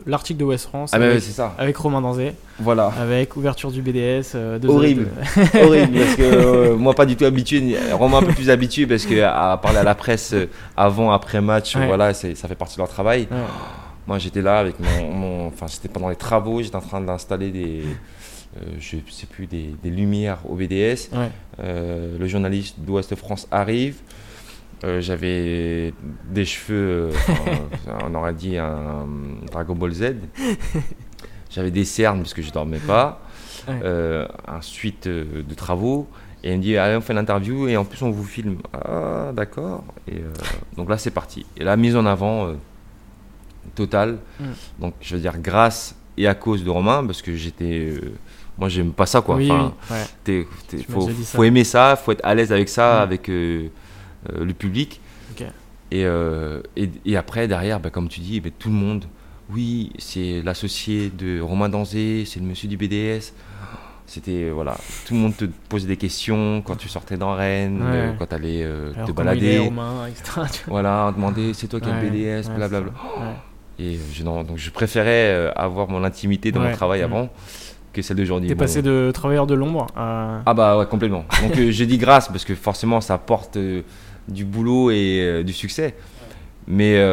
l'article 0.06 0.40
de 0.40 0.46
West 0.46 0.68
France 0.68 0.92
ah, 0.94 0.98
avec, 0.98 1.22
ça. 1.22 1.56
avec 1.58 1.78
Romain 1.78 2.02
Danzé. 2.02 2.34
Voilà. 2.60 2.92
Avec 3.00 3.36
ouverture 3.36 3.72
du 3.72 3.82
BDS. 3.82 4.36
Horrible. 4.68 5.08
Horrible, 5.54 5.98
parce 5.98 6.16
que 6.16 6.74
moi 6.76 6.94
pas 6.94 7.06
du 7.06 7.16
tout 7.16 7.26
habitué, 7.26 7.78
Romain 7.94 8.18
un 8.20 8.24
peu 8.24 8.34
plus 8.34 8.50
habitué 8.50 8.86
parce 8.86 9.06
qu'à 9.06 9.60
parler 9.62 9.80
à 9.80 9.84
la 9.84 9.96
presse 9.96 10.36
avant, 10.76 11.12
après 11.12 11.42
match, 11.42 11.78
voilà, 11.78 12.14
ça 12.14 12.48
fait 12.48 12.56
partie 12.56 12.76
de 12.76 12.82
leur 12.82 12.90
travail. 12.90 13.28
Moi 14.08 14.18
j'étais 14.18 14.42
là 14.42 14.58
avec 14.58 14.76
mon 14.80 15.48
enfin 15.48 15.68
c'était 15.68 15.88
pendant 15.88 16.10
les 16.10 16.16
travaux, 16.16 16.62
j'étais 16.62 16.76
en 16.76 16.82
train 16.82 17.02
d'installer 17.02 17.52
des 17.52 17.84
euh, 18.58 18.66
je 18.80 18.98
sais 19.10 19.28
plus, 19.28 19.48
des, 19.48 19.76
lumières 19.86 20.40
au 20.50 20.56
BDS. 20.56 21.10
Euh, 21.60 22.18
le 22.18 22.28
journaliste 22.28 22.80
d'Ouest 22.80 23.16
France 23.16 23.48
arrive. 23.52 23.96
Euh, 24.84 25.00
j'avais 25.02 25.94
des 26.30 26.46
cheveux, 26.46 27.12
on 28.04 28.16
aurait 28.16 28.34
dit 28.34 28.58
un 28.58 29.08
Dragon 29.52 29.76
Ball 29.76 29.92
Z. 29.92 30.16
J'avais 31.52 31.72
des 31.72 31.84
cernes 31.84 32.20
parce 32.20 32.34
que 32.34 32.42
je 32.42 32.52
dormais 32.52 32.80
pas. 32.80 33.22
un 33.68 34.62
suite 34.62 35.08
de 35.08 35.54
travaux. 35.54 36.08
Et 36.44 36.54
il 36.54 36.58
me 36.58 36.64
dit, 36.64 36.78
allez, 36.78 36.96
on 36.96 37.02
fait 37.02 37.14
l'interview 37.14 37.68
et 37.68 37.78
en 37.78 37.84
plus 37.86 38.02
on 38.02 38.10
vous 38.10 38.24
filme. 38.24 38.58
Ah, 38.74 39.32
d'accord. 39.34 39.84
Et 40.08 40.24
donc 40.78 40.90
là, 40.90 40.98
c'est 40.98 41.12
parti. 41.12 41.46
Et 41.58 41.64
la 41.64 41.76
mise 41.76 41.96
en 41.96 42.06
avant 42.06 42.56
totale. 43.76 44.18
Mm. 44.40 44.46
Donc, 44.80 44.94
je 45.02 45.16
veux 45.16 45.22
dire, 45.22 45.38
grâce 45.38 45.96
et 46.18 46.28
à 46.28 46.36
cause 46.36 46.64
de 46.64 46.70
Romain, 46.70 47.06
parce 47.06 47.22
que 47.22 47.36
j'étais 47.36 47.94
moi 48.58 48.70
j'aime 48.70 48.92
pas 48.92 49.06
ça 49.06 49.22
quoi 49.22 49.36
oui, 49.38 49.50
enfin, 49.50 49.72
faut, 50.90 51.44
aimer 51.44 51.64
ça 51.64 51.96
faut 51.96 52.12
être 52.12 52.24
à 52.24 52.36
l'aise 52.36 52.52
avec 52.52 52.70
ça 52.70 53.02
avec 53.02 53.30
euh, 53.30 53.64
euh, 53.64 53.70
le 54.30 54.54
public. 54.54 55.02
Euh, 55.94 56.62
et, 56.78 56.90
et, 57.06 57.18
après 57.18 57.50
derrière 57.50 57.82
bah, 57.82 57.90
comme 57.90 58.08
tu 58.08 58.22
dis 58.22 58.40
bah, 58.40 58.50
tout 58.58 58.70
le 58.70 58.76
monde 58.76 59.04
oui 59.52 59.92
c'est 60.00 60.42
l'associé 60.42 61.10
de 61.10 61.42
Romain 61.42 61.68
Danzé 61.68 62.24
c'est 62.26 62.40
le 62.40 62.46
monsieur 62.46 62.70
du 62.70 62.78
BDS 62.78 63.34
c'était 64.06 64.50
voilà 64.50 64.78
tout 65.06 65.16
le 65.16 65.20
monde 65.20 65.36
te 65.36 65.44
posait 65.68 65.90
des 65.90 65.98
questions 65.98 66.62
quand 66.66 66.78
tu 66.78 66.88
sortais 66.88 67.18
dans 67.18 67.34
Rennes 67.34 68.16
quand 68.18 68.26
tu 68.26 68.36
allais 68.36 68.66
te 69.06 69.12
balader. 69.12 69.60
Romain, 69.60 70.08
etc., 70.08 70.64
voilà 70.68 71.12
demander 71.14 71.54
c'est 71.54 71.68
toi 71.68 71.82
qui 71.82 71.90
es 71.90 71.92
le 71.92 72.10
BDS 72.10 72.50
blablabla. 72.56 72.92
et 73.78 74.00
je, 74.14 74.24
donc 74.24 74.56
je 74.56 74.70
préférais 74.70 75.52
avoir 75.58 75.90
mon 75.90 76.06
intimité 76.06 76.54
dans 76.54 76.62
mon 76.62 76.72
travail 76.72 77.02
avant 77.02 77.30
que 77.92 78.02
celle 78.02 78.18
d'aujourd'hui. 78.18 78.50
T'es 78.50 78.56
passé 78.56 78.82
de 78.82 79.12
travailleur 79.14 79.48
de 79.48 79.54
l'ombre 79.54 79.88
à... 79.96 80.42
Ah 80.46 80.54
bah 80.54 80.78
ouais, 80.78 80.86
complètement. 80.86 81.26
Donc 81.42 81.58
euh, 81.58 81.72
j'ai 81.72 81.86
dit 81.86 81.98
grâce 81.98 82.28
parce 82.28 82.46
que 82.46 82.56
forcément 82.56 83.02
ça 83.02 83.16
apporte 83.16 83.58
euh, 83.58 83.82
du 84.32 84.46
boulot 84.46 84.92
et 84.92 85.22
euh, 85.22 85.44
du 85.44 85.54
succès. 85.54 85.96
Mais 86.68 87.04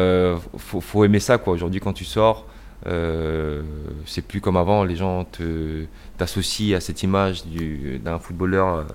faut, 0.57 0.79
faut, 0.79 1.03
aimer 1.03 1.19
ça 1.19 1.37
quoi. 1.37 1.53
Aujourd'hui 1.53 1.79
quand 1.79 1.93
tu 1.93 2.05
sors, 2.05 2.45
c'est 2.85 4.21
plus 4.25 4.41
comme 4.41 4.57
avant. 4.57 4.83
Les 4.83 4.95
gens 4.95 5.25
te 5.25 5.85
t'associent 6.17 6.77
à 6.77 6.79
cette 6.79 7.03
image 7.03 7.43
d'un 7.45 8.19
footballeur 8.19 8.85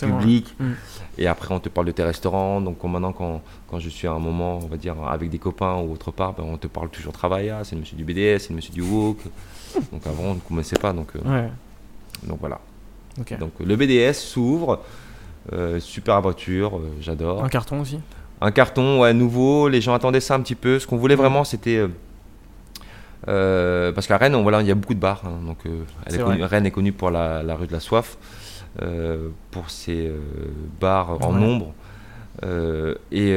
public. 0.00 0.54
Mm. 0.58 0.72
Et 1.18 1.26
après 1.26 1.54
on 1.54 1.60
te 1.60 1.68
parle 1.68 1.86
de 1.86 1.92
tes 1.92 2.02
restaurants. 2.02 2.60
Donc 2.60 2.82
maintenant 2.84 3.12
quand, 3.12 3.42
quand, 3.68 3.78
je 3.78 3.88
suis 3.88 4.06
à 4.06 4.12
un 4.12 4.18
moment, 4.18 4.58
on 4.62 4.66
va 4.66 4.76
dire 4.76 4.96
avec 5.04 5.30
des 5.30 5.38
copains 5.38 5.76
ou 5.76 5.92
autre 5.92 6.10
part, 6.10 6.34
ben, 6.34 6.44
on 6.44 6.56
te 6.56 6.66
parle 6.66 6.90
toujours 6.90 7.12
travail. 7.12 7.50
Ah, 7.50 7.62
c'est 7.64 7.76
le 7.76 7.80
monsieur 7.80 7.96
du 7.96 8.04
BDS, 8.04 8.40
c'est 8.40 8.50
le 8.50 8.56
monsieur 8.56 8.74
du 8.74 8.82
Walk. 8.82 9.18
Donc 9.92 10.06
avant, 10.06 10.24
on 10.24 10.34
ne 10.34 10.40
connaissait 10.40 10.78
pas. 10.78 10.92
Donc, 10.92 11.08
euh, 11.16 11.48
donc 12.24 12.38
voilà. 12.40 12.60
Donc 13.38 13.52
le 13.60 13.76
BDS 13.76 14.14
s'ouvre. 14.14 14.82
Euh, 15.52 15.80
super 15.80 16.20
voiture, 16.20 16.76
euh, 16.76 16.90
j'adore. 17.00 17.42
Un 17.44 17.48
carton 17.48 17.80
aussi 17.80 17.98
Un 18.40 18.50
carton, 18.50 19.00
ouais, 19.00 19.14
nouveau. 19.14 19.68
Les 19.68 19.80
gens 19.80 19.94
attendaient 19.94 20.20
ça 20.20 20.34
un 20.34 20.40
petit 20.40 20.54
peu. 20.54 20.78
Ce 20.78 20.86
qu'on 20.86 20.96
voulait 20.96 21.16
vraiment, 21.16 21.44
c'était. 21.44 21.84
parce 23.26 24.06
qu'à 24.06 24.16
Rennes, 24.16 24.40
voilà, 24.42 24.60
il 24.60 24.68
y 24.68 24.70
a 24.70 24.74
beaucoup 24.74 24.94
de 24.94 25.00
bars. 25.00 25.22
Hein. 25.24 25.40
donc, 25.46 25.58
Rennes 26.42 26.66
est 26.66 26.70
connue 26.70 26.92
pour 26.92 27.10
la, 27.10 27.42
rue 27.54 27.66
de 27.66 27.72
la 27.72 27.80
soif, 27.80 28.16
pour 29.50 29.70
ses 29.70 30.12
bars 30.80 31.18
en 31.22 31.32
nombre. 31.32 31.72
et 33.12 33.34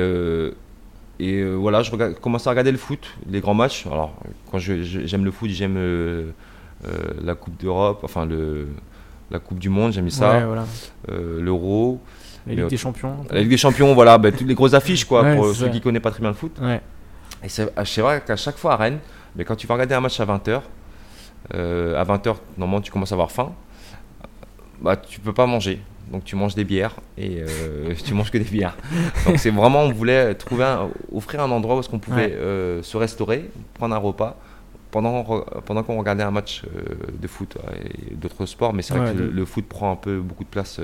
et 1.20 1.42
euh, 1.42 1.54
voilà, 1.54 1.84
je 1.84 1.92
regarde, 1.92 2.16
commence 2.16 2.48
à 2.48 2.50
regarder 2.50 2.72
le 2.72 2.78
foot, 2.78 3.08
les 3.30 3.40
grands 3.40 3.54
matchs. 3.54 3.86
Alors, 3.86 4.16
quand 4.52 4.58
j'aime 4.58 5.24
le 5.24 5.32
foot, 5.32 5.50
j'aime 5.50 5.78
euh, 5.78 6.32
euh, 6.86 6.90
la 7.24 7.36
Coupe 7.36 7.58
d'Europe, 7.62 8.00
enfin 8.04 8.26
le, 8.26 8.68
la 9.34 9.40
Coupe 9.40 9.60
du 9.60 9.70
Monde, 9.70 9.92
j'aime 9.92 10.10
ça. 10.10 10.42
L'Euro. 11.10 12.00
La 12.48 12.54
Ligue 12.54 12.68
des 12.68 12.78
Champions. 12.78 13.18
La 13.30 13.40
Ligue 13.40 13.50
des 13.50 13.58
Champions, 13.58 13.94
voilà, 13.94 14.18
bah, 14.18 14.32
toutes 14.32 14.48
les 14.48 14.56
grosses 14.56 14.74
affiches, 14.74 15.06
quoi, 15.06 15.24
pour 15.36 15.54
ceux 15.54 15.70
qui 15.70 15.78
ne 15.78 15.84
connaissent 15.84 16.02
pas 16.02 16.12
très 16.12 16.22
bien 16.22 16.30
le 16.30 16.36
foot. 16.36 16.58
Et 16.62 17.48
ah, 17.76 17.84
c'est 17.84 18.02
vrai 18.02 18.24
qu'à 18.26 18.38
chaque 18.38 18.58
fois 18.58 18.74
à 18.74 18.78
Rennes, 18.78 19.00
mais 19.36 19.44
quand 19.44 19.56
tu 19.56 19.68
vas 19.68 19.74
regarder 19.74 19.96
un 19.96 20.02
match 20.02 20.20
à 20.20 20.26
20h, 20.26 20.62
à 21.52 22.04
20h, 22.04 22.36
normalement, 22.58 22.82
tu 22.82 22.92
commences 22.92 23.12
à 23.12 23.16
avoir 23.16 23.32
faim. 23.32 23.52
Bah, 24.82 24.96
tu 24.96 25.20
peux 25.20 25.34
pas 25.34 25.46
manger 25.46 25.82
donc 26.12 26.24
tu 26.24 26.36
manges 26.36 26.56
des 26.56 26.64
bières 26.64 26.96
et 27.18 27.38
euh, 27.40 27.94
tu 28.06 28.14
manges 28.14 28.32
que 28.32 28.38
des 28.38 28.44
bières. 28.44 28.76
Donc 29.26 29.40
c'est 29.40 29.50
vraiment, 29.50 29.82
on 29.82 29.92
voulait 29.92 30.36
trouver 30.36 30.66
offrir 31.12 31.42
un 31.42 31.52
endroit 31.52 31.78
où 31.78 31.82
qu'on 31.82 32.00
pouvait 32.00 32.32
euh, 32.34 32.84
se 32.84 32.98
restaurer, 32.98 33.50
prendre 33.74 33.96
un 33.96 34.00
repas 34.00 34.38
pendant, 34.94 35.24
pendant 35.66 35.82
qu'on 35.82 35.98
regardait 35.98 36.24
un 36.24 36.32
match 36.32 36.62
euh, 36.64 36.96
de 37.20 37.28
foot 37.28 37.58
et 37.84 38.14
d'autres 38.14 38.46
sports. 38.46 38.74
Mais 38.74 38.84
c'est 38.84 38.94
vrai 38.94 39.14
que 39.14 39.18
le, 39.20 39.46
foot 39.46 39.66
prend 39.66 39.92
un 39.92 39.96
peu 39.96 40.20
beaucoup 40.20 40.44
de 40.44 40.50
place 40.50 40.80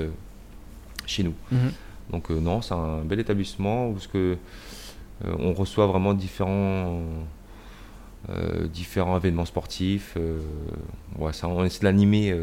chez 1.06 1.22
nous. 1.22 1.34
Mhm. 1.52 1.72
Donc 2.10 2.30
non, 2.30 2.60
c'est 2.60 2.74
un 2.74 3.02
bel 3.02 3.20
établissement 3.20 3.88
où 3.88 4.00
ce 4.00 4.08
que, 4.08 4.36
on 5.38 5.52
reçoit 5.52 5.86
vraiment 5.86 6.12
différents, 6.12 7.00
différents 8.72 9.16
événements 9.16 9.44
sportifs. 9.44 10.18
Ouais, 11.16 11.32
ça, 11.32 11.46
on 11.46 11.64
essaie 11.64 11.80
de 11.80 11.84
l'animer 11.84 12.34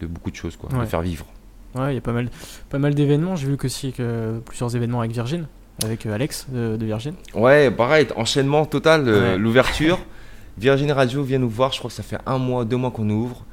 de 0.00 0.06
beaucoup 0.06 0.30
de 0.30 0.36
choses, 0.36 0.56
quoi, 0.56 0.70
de 0.70 0.86
faire 0.86 1.02
vivre. 1.02 1.26
Ouais, 1.74 1.92
il 1.92 1.94
y 1.96 1.98
a 1.98 2.02
pas 2.02 2.12
mal, 2.12 2.30
pas 2.70 2.78
mal 2.78 2.94
d'événements. 2.94 3.36
J'ai 3.36 3.46
vu 3.46 3.58
que 3.58 3.66
aussi 3.66 3.92
que 3.92 4.40
plusieurs 4.46 4.74
événements 4.74 5.00
avec 5.00 5.12
Virgin, 5.12 5.46
avec 5.84 6.06
euh, 6.06 6.14
Alex 6.14 6.46
de, 6.50 6.84
Virgin. 6.84 7.14
Ouais, 7.34 7.70
pareil, 7.70 8.06
enchaînement 8.16 8.64
total, 8.66 9.04
euh, 9.06 9.36
l'ouverture. 9.36 9.98
Virgin 10.58 10.92
Radio 10.92 11.22
vient 11.22 11.38
nous 11.38 11.48
voir, 11.48 11.72
je 11.72 11.78
crois 11.78 11.88
que 11.88 11.94
ça 11.94 12.02
fait 12.02 12.18
un 12.26 12.38
mois, 12.38 12.64
deux 12.64 12.76
mois 12.76 12.90
qu'on 12.90 13.08
ouvre. 13.08 13.44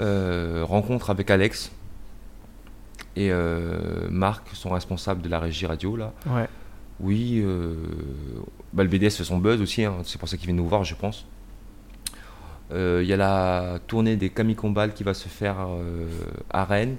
Euh, 0.00 0.64
rencontre 0.66 1.10
avec 1.10 1.30
Alex 1.30 1.70
et 3.14 3.30
Marc, 4.10 4.48
son 4.54 4.70
responsable 4.70 5.20
de 5.20 5.28
la 5.28 5.38
régie 5.38 5.66
radio 5.66 5.96
là. 5.96 6.12
Ouais. 6.26 6.48
Oui, 6.98 7.44
bah, 8.72 8.82
le 8.82 8.88
BDS 8.88 9.10
fait 9.10 9.24
son 9.24 9.38
buzz 9.38 9.60
aussi, 9.60 9.84
hein. 9.84 9.96
c'est 10.04 10.18
pour 10.18 10.28
ça 10.28 10.36
qu'il 10.36 10.46
vient 10.46 10.54
nous 10.56 10.66
voir, 10.66 10.82
je 10.82 10.94
pense. 10.94 11.26
Il 12.70 13.04
y 13.04 13.12
a 13.12 13.16
la 13.16 13.78
tournée 13.86 14.16
des 14.16 14.30
Combal 14.30 14.94
qui 14.94 15.04
va 15.04 15.14
se 15.14 15.28
faire 15.28 15.58
à 16.50 16.64
Rennes. 16.64 16.96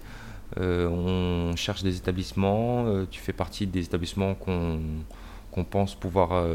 Euh, 0.59 0.87
on 0.87 1.55
cherche 1.55 1.83
des 1.83 1.97
établissements. 1.97 2.85
tu 3.09 3.19
fais 3.19 3.33
partie 3.33 3.65
des 3.67 3.83
établissements 3.85 4.35
qu'on 4.35 5.63
pense 5.63 5.95
pouvoir 5.95 6.45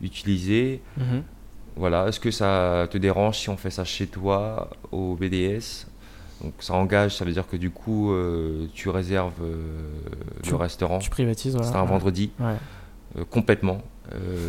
utiliser. 0.00 0.80
Mhm. 0.96 1.22
Voilà, 1.76 2.08
est-ce 2.08 2.18
que 2.20 2.30
ça 2.30 2.88
te 2.90 2.98
dérange 2.98 3.38
si 3.38 3.48
on 3.50 3.56
fait 3.56 3.70
ça 3.70 3.84
chez 3.84 4.06
toi 4.08 4.70
au 4.90 5.14
BDS 5.14 5.86
Donc 6.42 6.54
ça 6.58 6.74
engage, 6.74 7.16
ça 7.16 7.24
veut 7.24 7.32
dire 7.32 7.46
que 7.46 7.56
du 7.56 7.70
coup 7.70 8.12
tu 8.74 8.88
réserves 8.88 9.40
le 10.50 10.56
restaurant. 10.56 10.98
Tu 10.98 11.10
privatises, 11.10 11.56
C'est 11.62 11.76
un 11.76 11.84
vendredi. 11.84 12.30
complètement. 13.30 13.82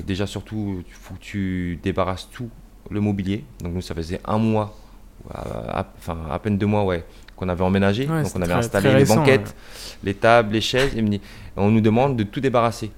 déjà 0.07 0.26
surtout, 0.26 0.84
il 0.88 0.93
faut 0.93 1.14
que 1.15 1.19
tu 1.19 1.80
débarrasses 1.84 2.30
tout 2.31 2.49
le 2.89 2.99
mobilier. 3.01 3.43
Donc 3.61 3.73
nous, 3.73 3.81
ça 3.81 3.93
faisait 3.93 4.19
un 4.26 4.38
mois, 4.39 4.76
enfin 5.30 6.18
à 6.31 6.39
peine 6.39 6.57
deux 6.57 6.65
mois, 6.65 6.84
ouais, 6.85 7.06
qu'on 7.39 7.49
avait 7.49 7.63
emménagé. 7.63 8.05
donc 8.05 8.27
on 8.35 8.41
avait 8.41 8.53
installé 8.53 8.93
les 8.93 9.05
banquettes, 9.05 9.55
les 10.03 10.13
tables, 10.13 10.53
les 10.53 10.61
chaises. 10.61 10.95
Et 10.95 11.21
on 11.55 11.71
nous 11.71 11.81
demande 11.81 12.15
de 12.17 12.23
tout 12.23 12.39
débarrasser. 12.39 12.91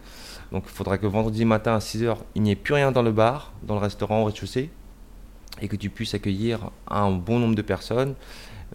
Donc 0.51 0.63
il 0.65 0.71
faudra 0.71 0.97
que 0.97 1.05
vendredi 1.05 1.45
matin 1.45 1.75
à 1.75 1.79
6h, 1.79 2.17
il 2.35 2.41
n'y 2.41 2.51
ait 2.51 2.55
plus 2.55 2.73
rien 2.73 2.91
dans 2.91 3.03
le 3.03 3.11
bar, 3.11 3.53
dans 3.63 3.75
le 3.75 3.79
restaurant 3.79 4.21
au 4.21 4.25
rez-de-chaussée, 4.25 4.69
et 5.61 5.67
que 5.67 5.77
tu 5.77 5.89
puisses 5.89 6.13
accueillir 6.13 6.71
un 6.89 7.11
bon 7.11 7.39
nombre 7.39 7.55
de 7.55 7.61
personnes. 7.61 8.15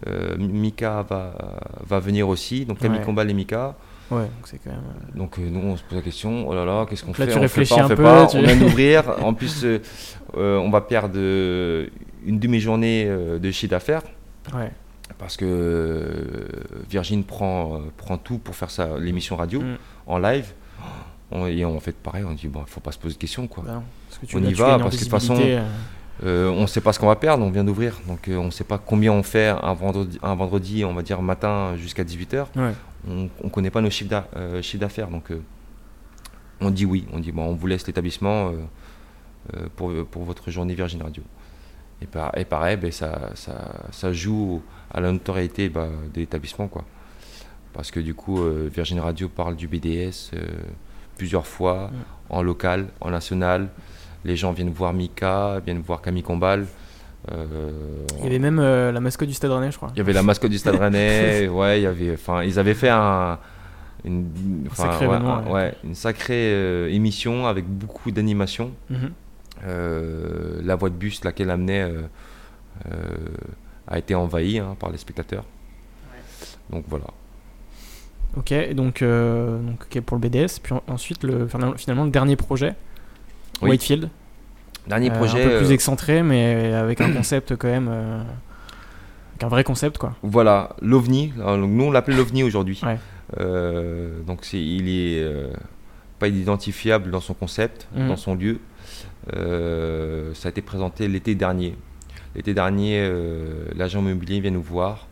Euh, 0.05 0.35
Mika 0.37 1.03
va, 1.07 1.33
va 1.85 1.99
venir 1.99 2.27
aussi, 2.29 2.65
donc 2.65 2.79
Camille 2.79 3.01
Combal 3.01 3.29
et 3.29 3.33
Mika. 3.33 3.75
Ouais, 4.09 4.21
donc 4.21 4.45
c'est 4.45 4.59
quand 4.63 4.69
même. 4.69 4.79
Euh, 4.79 5.17
donc 5.17 5.37
euh, 5.37 5.49
nous 5.49 5.59
on 5.59 5.75
se 5.75 5.83
pose 5.83 5.97
la 5.97 6.03
question, 6.03 6.47
oh 6.47 6.55
là 6.55 6.65
là, 6.65 6.85
qu'est-ce 6.87 7.03
qu'on 7.03 7.13
fait 7.13 7.27
tu 7.27 7.37
on 7.37 7.41
réfléchis 7.41 7.73
fait 7.73 7.79
pas, 7.79 7.85
on 7.85 7.87
fait 7.89 7.95
peu, 7.95 8.03
pas, 8.03 8.27
on 8.33 8.41
vient 8.41 8.55
d'ouvrir. 8.59 9.03
en 9.23 9.33
plus, 9.33 9.65
on 10.35 10.69
va 10.69 10.81
perdre 10.81 11.17
une 11.17 12.39
demi-journée 12.39 13.05
de 13.05 13.51
chiffre 13.51 13.71
d'affaires. 13.71 14.03
Ouais. 14.53 14.71
Parce 15.17 15.37
que 15.37 16.47
Virgin 16.89 17.23
prend, 17.23 17.81
prend 17.97 18.17
tout 18.17 18.37
pour 18.37 18.55
faire 18.55 18.97
l'émission 18.97 19.35
radio 19.35 19.61
mm. 19.61 19.77
en 20.07 20.17
live. 20.19 20.53
et 21.47 21.65
on 21.65 21.79
fait 21.79 21.95
pareil, 21.95 22.23
on 22.23 22.33
dit 22.33 22.47
bon, 22.47 22.63
faut 22.65 22.81
pas 22.81 22.91
se 22.91 22.99
poser 22.99 23.15
de 23.15 23.19
questions 23.19 23.47
quoi. 23.47 23.63
Bah 23.65 23.83
on 24.33 24.43
y 24.43 24.53
va 24.53 24.77
parce 24.79 24.95
que 24.95 24.99
de 24.99 25.03
toute 25.03 25.09
façon, 25.09 25.39
euh, 26.23 26.49
on 26.49 26.61
ne 26.61 26.67
sait 26.67 26.81
pas 26.81 26.93
ce 26.93 26.99
qu'on 26.99 27.07
va 27.07 27.15
perdre, 27.15 27.43
on 27.43 27.51
vient 27.51 27.63
d'ouvrir, 27.63 27.99
donc 28.07 28.27
euh, 28.27 28.37
on 28.37 28.45
ne 28.45 28.51
sait 28.51 28.63
pas 28.63 28.77
combien 28.77 29.11
on 29.11 29.23
fait 29.23 29.47
un 29.47 29.73
vendredi, 29.73 30.17
un 30.23 30.35
vendredi 30.35 30.83
on 30.83 30.93
va 30.93 31.03
dire 31.03 31.21
matin 31.21 31.75
jusqu'à 31.77 32.03
18h. 32.03 32.47
On 33.07 33.29
ne 33.43 33.49
connaît 33.49 33.69
pas 33.69 33.81
nos 33.81 33.89
chiffres 33.89 34.23
euh, 34.35 34.61
d'affaires, 34.75 35.09
donc 35.09 35.31
on 36.59 36.71
dit 36.71 36.85
oui, 36.85 37.05
on 37.13 37.19
dit 37.19 37.31
bon, 37.31 37.43
on 37.43 37.53
vous 37.53 37.67
laisse 37.67 37.85
l'établissement 37.85 38.51
pour, 39.75 39.93
pour, 40.05 40.23
votre 40.23 40.49
journée 40.49 40.73
Virgin 40.73 41.01
Radio. 41.01 41.23
Et, 42.01 42.45
pareil, 42.45 42.77
ben, 42.77 42.91
ça, 42.91 43.31
ça, 43.91 44.13
joue 44.13 44.61
à 44.93 45.01
la 45.01 45.11
notoriété 45.11 45.69
bah, 45.69 45.89
de 46.13 46.19
l'établissement, 46.19 46.67
quoi. 46.67 46.85
Parce 47.73 47.91
que 47.91 47.99
du 47.99 48.15
coup, 48.15 48.43
Virgin 48.73 48.99
Radio 48.99 49.29
parle 49.29 49.55
du 49.55 49.67
BDS 49.67 50.31
plusieurs 51.17 51.45
fois, 51.45 51.91
en 52.29 52.41
local, 52.41 52.87
en 53.01 53.09
national. 53.09 53.69
Les 54.23 54.35
gens 54.35 54.51
viennent 54.51 54.69
voir 54.69 54.93
Mika, 54.93 55.59
viennent 55.65 55.81
voir 55.81 56.01
Camille 56.01 56.23
Combal. 56.23 56.65
Euh, 57.31 58.05
il 58.19 58.23
y 58.23 58.27
avait 58.27 58.39
même 58.39 58.59
euh, 58.59 58.91
la 58.91 58.99
mascotte 58.99 59.27
du 59.27 59.33
Stade 59.33 59.51
Rennais, 59.51 59.71
je 59.71 59.77
crois. 59.77 59.89
Il 59.95 59.97
y 59.97 60.01
avait 60.01 60.13
la 60.13 60.23
mascotte 60.23 60.51
du 60.51 60.57
Stade 60.57 60.75
Rennais. 60.75 61.47
ouais, 61.51 61.79
il 61.79 61.83
y 61.83 61.87
avait. 61.87 62.13
Enfin, 62.13 62.43
ils 62.43 62.57
avaient 62.59 62.73
fait 62.73 62.89
un. 62.89 63.39
Une, 64.05 64.69
sacré 64.73 65.07
ouais, 65.07 65.73
une 65.83 65.95
sacrée 65.95 66.53
euh, 66.53 66.87
émission 66.89 67.47
avec 67.47 67.65
beaucoup 67.65 68.11
d'animation. 68.11 68.71
Mhm. 68.89 69.11
la 70.63 70.75
voie 70.75 70.89
de 70.89 70.95
bus, 70.95 71.23
laquelle 71.23 71.49
amenait, 71.49 71.91
a 73.87 73.97
été 73.97 74.15
envahie 74.15 74.59
hein, 74.59 74.75
par 74.79 74.91
les 74.91 74.97
spectateurs. 74.97 75.43
Donc 76.69 76.85
voilà. 76.87 77.05
Ok, 78.35 78.53
donc, 78.73 79.01
donc 79.03 79.99
pour 80.05 80.17
le 80.17 80.29
BDS. 80.29 80.59
Puis 80.61 80.75
ensuite, 80.87 81.23
le, 81.23 81.47
finalement, 81.47 82.03
le 82.03 82.11
dernier 82.11 82.35
projet, 82.35 82.75
Whitefield. 83.61 84.09
Dernier 84.87 85.11
projet. 85.11 85.43
Un 85.43 85.49
peu 85.49 85.57
plus 85.57 85.69
euh, 85.69 85.73
excentré, 85.73 86.23
mais 86.23 86.73
avec 86.73 87.01
un 87.01 87.11
concept 87.13 87.55
quand 87.55 87.67
même. 87.67 87.89
Euh, 87.89 88.21
avec 89.31 89.43
un 89.43 89.47
vrai 89.49 89.63
concept, 89.63 89.97
quoi. 89.97 90.15
Voilà, 90.23 90.75
l'OVNI. 90.81 91.33
Nous, 91.37 91.83
on 91.83 91.91
l'appelle 91.91 92.15
l'OVNI 92.15 92.43
aujourd'hui. 92.43 92.81
Euh, 93.39 94.21
donc, 94.23 94.51
il 94.53 94.89
est 94.89 95.25
pas 96.19 96.27
identifiable 96.27 97.11
dans 97.11 97.19
son 97.19 97.33
concept, 97.33 97.87
mm. 97.95 98.07
dans 98.07 98.17
son 98.17 98.35
lieu. 98.35 98.59
ça 99.31 100.47
a 100.47 100.49
été 100.49 100.61
présenté 100.61 101.07
l'été 101.07 101.35
dernier. 101.35 101.75
L'été 102.37 102.53
dernier, 102.53 103.11
l'agent 103.75 103.99
immobilier 103.99 104.39
vient 104.39 104.51
nous 104.51 104.61
voir. 104.61 105.07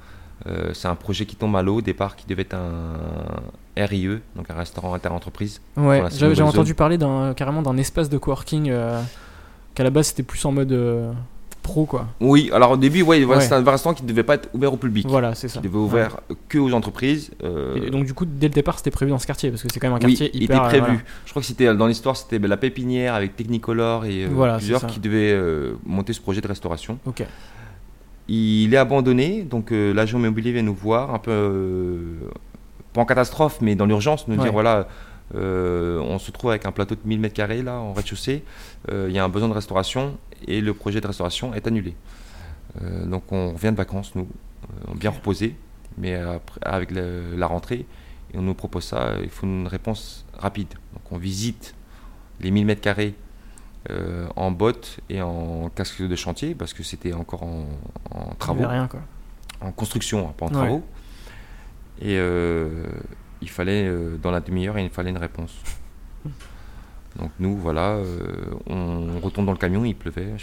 c'est 0.73 0.87
un 0.87 0.95
projet 0.95 1.25
qui 1.25 1.35
tombe 1.35 1.55
à 1.55 1.63
l'eau 1.63 1.77
au 1.77 1.81
départ, 1.81 2.15
qui 2.15 2.27
devait 2.27 2.43
être 2.43 2.53
un, 2.55 2.97
RIE, 3.83 4.19
donc 4.35 4.49
un 4.49 4.55
restaurant 4.55 4.93
interentreprise. 4.93 5.61
Ouais, 5.75 6.01
j'avais 6.11 6.41
entendu 6.41 6.73
parler 6.73 6.97
carrément 7.35 7.61
d'un 7.61 7.77
espace 7.77 8.09
de 8.09 8.17
coworking 8.17 8.69
euh, 8.69 9.01
qu'à 9.73 9.83
la 9.83 9.89
base 9.89 10.07
c'était 10.07 10.23
plus 10.23 10.43
en 10.45 10.51
mode 10.51 10.71
euh, 10.71 11.11
pro 11.65 11.85
quoi. 11.85 12.07
Oui, 12.21 12.49
alors 12.53 12.71
au 12.71 12.77
début, 12.77 13.01
ouais, 13.01 13.25
c'était 13.41 13.55
un 13.55 13.63
restaurant 13.63 13.93
qui 13.93 14.03
ne 14.03 14.07
devait 14.07 14.23
pas 14.23 14.35
être 14.35 14.49
ouvert 14.53 14.71
au 14.71 14.77
public. 14.77 15.05
Voilà, 15.09 15.35
c'est 15.35 15.49
ça. 15.49 15.59
Qui 15.59 15.67
devait 15.67 15.77
ouvrir 15.77 16.21
que 16.47 16.57
aux 16.57 16.71
entreprises. 16.71 17.31
Euh, 17.43 17.75
Et 17.75 17.89
donc 17.89 18.05
du 18.05 18.13
coup, 18.13 18.25
dès 18.25 18.47
le 18.47 18.53
départ, 18.53 18.77
c'était 18.77 18.91
prévu 18.91 19.11
dans 19.11 19.19
ce 19.19 19.27
quartier 19.27 19.49
parce 19.49 19.61
que 19.61 19.67
c'est 19.71 19.79
quand 19.79 19.87
même 19.87 19.97
un 19.97 19.99
quartier 19.99 20.31
oui, 20.33 20.43
hyper. 20.43 20.63
Il 20.63 20.67
était 20.67 20.79
prévu. 20.79 21.05
Je 21.25 21.31
crois 21.31 21.41
que 21.41 21.47
c'était 21.47 21.73
dans 21.75 21.87
l'histoire, 21.87 22.15
c'était 22.15 22.39
la 22.39 22.57
pépinière 22.57 23.13
avec 23.13 23.35
Technicolor 23.35 24.05
et 24.05 24.27
plusieurs 24.57 24.85
qui 24.87 24.99
devaient 24.99 25.37
monter 25.85 26.13
ce 26.13 26.21
projet 26.21 26.41
de 26.41 26.47
restauration. 26.47 26.99
Ok. 27.05 27.25
Il 28.27 28.73
est 28.73 28.77
abandonné, 28.77 29.43
donc 29.43 29.71
l'agent 29.71 30.17
immobilier 30.17 30.51
vient 30.51 30.63
nous 30.63 30.73
voir 30.73 31.13
un 31.13 31.19
peu 31.19 32.01
pas 32.93 33.01
en 33.01 33.05
catastrophe, 33.05 33.57
mais 33.61 33.75
dans 33.75 33.85
l'urgence, 33.85 34.27
nous 34.27 34.37
dire 34.37 34.51
voilà, 34.53 34.87
euh, 35.33 35.99
on 35.99 36.19
se 36.19 36.29
trouve 36.31 36.51
avec 36.51 36.65
un 36.65 36.71
plateau 36.71 36.95
de 36.95 37.01
1000 37.03 37.21
m2 37.21 37.63
là 37.63 37.79
en 37.79 37.93
rez-de-chaussée, 37.93 38.43
euh, 38.91 39.07
il 39.09 39.15
y 39.15 39.19
a 39.19 39.23
un 39.23 39.29
besoin 39.29 39.49
de 39.49 39.53
restauration 39.53 40.17
et 40.47 40.61
le 40.61 40.73
projet 40.73 41.01
de 41.01 41.07
restauration 41.07 41.53
est 41.53 41.65
annulé. 41.67 41.95
Euh, 42.81 43.05
donc 43.05 43.31
on 43.31 43.53
revient 43.53 43.71
de 43.71 43.77
vacances, 43.77 44.13
nous, 44.15 44.27
bien 44.95 45.09
reposé, 45.09 45.55
mais 45.97 46.19
avec 46.61 46.91
la 46.91 47.47
rentrée, 47.47 47.85
et 48.33 48.37
on 48.37 48.41
nous 48.41 48.53
propose 48.53 48.83
ça, 48.83 49.13
il 49.23 49.29
faut 49.29 49.47
une 49.47 49.67
réponse 49.67 50.25
rapide. 50.37 50.73
Donc 50.93 51.11
on 51.11 51.17
visite 51.17 51.75
les 52.41 52.51
1000 52.51 52.67
m2 52.67 53.13
en 54.35 54.51
bottes 54.51 54.99
et 55.09 55.21
en 55.21 55.69
casque 55.69 56.01
de 56.01 56.15
chantier 56.15 56.55
parce 56.55 56.73
que 56.73 56.83
c'était 56.83 57.13
encore 57.13 57.43
en, 57.43 57.65
travaux. 58.37 58.67
Rien, 58.67 58.87
quoi. 58.87 59.01
En 59.61 59.71
construction, 59.71 60.27
hein, 60.27 60.33
pas 60.37 60.47
en 60.47 60.49
travaux. 60.49 60.83
Et 62.01 62.17
euh, 62.17 62.87
il 63.45 63.49
fallait, 63.49 63.85
euh, 63.87 64.17
dans 64.17 64.31
la 64.31 64.39
demi-heure, 64.39 64.79
il 64.79 64.89
fallait 64.89 65.11
une 65.11 65.19
réponse. 65.19 65.53
Donc 67.19 67.29
nous, 67.39 67.55
voilà, 67.55 67.91
euh, 67.91 68.07
on, 68.67 69.19
retourne 69.21 69.45
dans 69.45 69.51
le 69.51 69.57
camion, 69.59 69.85
il 69.85 69.95
pleuvait. 69.95 70.33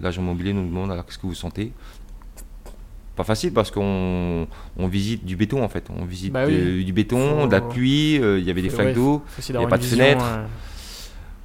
L'agent 0.00 0.20
immobilier 0.20 0.52
nous 0.52 0.66
demande 0.66 0.92
alors 0.92 1.06
qu'est-ce 1.06 1.18
que 1.18 1.26
vous 1.26 1.34
sentez? 1.34 1.72
Pas 3.16 3.24
facile 3.24 3.52
parce 3.52 3.70
qu'on 3.70 4.46
on 4.76 4.86
visite 4.88 5.24
du 5.24 5.36
béton 5.36 5.62
en 5.64 5.68
fait. 5.68 5.88
On 5.96 6.04
visite 6.04 6.32
bah 6.32 6.46
du 6.46 6.92
béton, 6.92 7.46
de 7.46 7.52
la 7.52 7.62
pluie, 7.62 8.16
il 8.16 8.44
y 8.44 8.50
avait 8.50 8.62
des 8.62 8.70
flaques 8.70 8.94
d'eau, 8.94 9.22
il 9.48 9.52
n'y 9.52 9.56
avait 9.56 9.68
pas 9.68 9.78
de 9.78 9.84
fenêtres. 9.84 10.40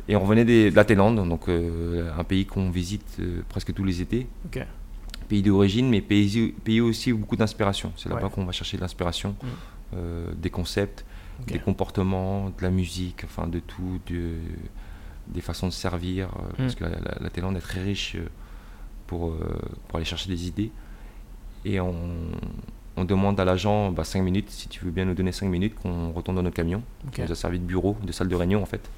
Et 0.07 0.15
on 0.15 0.19
revenait 0.19 0.45
de 0.45 0.75
la 0.75 0.83
Thaïlande, 0.83 1.27
donc 1.27 1.47
un 1.47 2.23
pays 2.23 2.45
qu'on 2.45 2.69
visite 2.69 3.21
presque 3.49 3.73
tous 3.73 3.83
les 3.83 4.01
étés 4.01 4.27
pays 5.29 5.43
d'origine, 5.43 5.87
mais 5.87 6.01
pays, 6.01 6.53
pays 6.63 6.81
aussi 6.81 7.13
beaucoup 7.13 7.37
d'inspiration. 7.37 7.93
C'est 7.95 8.09
là-bas 8.09 8.29
qu'on 8.29 8.43
va 8.43 8.51
chercher 8.51 8.75
de 8.75 8.81
l'inspiration, 8.81 9.35
mm. 9.41 9.47
Euh, 9.95 10.31
des 10.35 10.49
concepts, 10.49 11.05
des 11.47 11.59
comportements, 11.59 12.49
de 12.49 12.61
la 12.61 12.69
musique, 12.69 13.23
enfin 13.23 13.47
de 13.47 13.59
tout, 13.59 13.99
de, 14.07 14.33
des 15.27 15.41
façons 15.41 15.67
de 15.67 15.71
servir, 15.71 16.27
euh, 16.27 16.29
mm. 16.29 16.55
parce 16.57 16.75
que 16.75 16.83
la, 16.83 17.29
Thaïlande 17.29 17.57
est 17.57 17.61
très 17.61 17.81
riche 17.81 18.15
euh, 18.15 18.27
pour, 19.07 19.33
pour 19.87 19.97
aller 19.97 20.05
chercher 20.05 20.29
des 20.29 20.47
idées. 20.47 20.71
Et 21.65 21.79
on, 21.79 21.95
on 22.97 23.05
demande 23.05 23.39
à 23.39 23.45
l'agent 23.45 23.91
bah, 23.91 24.03
5 24.03 24.21
minutes, 24.21 24.49
si 24.49 24.67
tu 24.67 24.83
veux 24.85 24.91
bien 24.91 25.05
nous 25.05 25.15
donner 25.15 25.31
5 25.31 25.47
minutes, 25.47 25.75
qu'on 25.75 26.11
retourne 26.11 26.35
dans 26.35 26.43
notre 26.43 26.55
camion, 26.55 26.83
qui 27.11 27.21
nous 27.21 27.31
a 27.31 27.35
servi 27.35 27.59
de 27.59 27.65
bureau, 27.65 27.97
de 28.03 28.11
salle 28.11 28.27
de 28.27 28.35
réunion 28.35 28.61
en 28.61 28.65
fait 28.65 28.89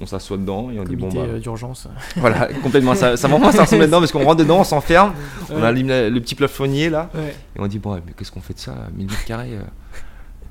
on 0.00 0.06
s'assoit 0.06 0.36
dedans 0.36 0.70
et 0.70 0.78
on 0.78 0.84
dit 0.84 0.96
bon 0.96 1.08
bah 1.08 1.20
euh, 1.20 1.38
d'urgence. 1.38 1.88
voilà 2.16 2.48
complètement 2.62 2.94
ça, 2.94 3.16
ça 3.16 3.28
vraiment 3.28 3.52
ça 3.52 3.62
ressemble 3.62 3.82
dedans 3.82 4.00
parce 4.00 4.12
qu'on 4.12 4.24
rentre 4.24 4.36
dedans 4.36 4.60
on 4.60 4.64
s'enferme 4.64 5.12
on 5.52 5.62
allume 5.62 5.88
le 5.88 6.18
petit 6.20 6.34
plafonnier 6.34 6.90
là 6.90 7.10
et 7.56 7.60
on 7.60 7.66
dit 7.66 7.78
bon 7.78 7.94
mais 7.94 8.12
qu'est-ce 8.16 8.32
qu'on 8.32 8.40
fait 8.40 8.54
de 8.54 8.58
ça 8.58 8.74
1000 8.94 9.06
mètres 9.06 9.24
carrés 9.24 9.54
euh, 9.54 9.62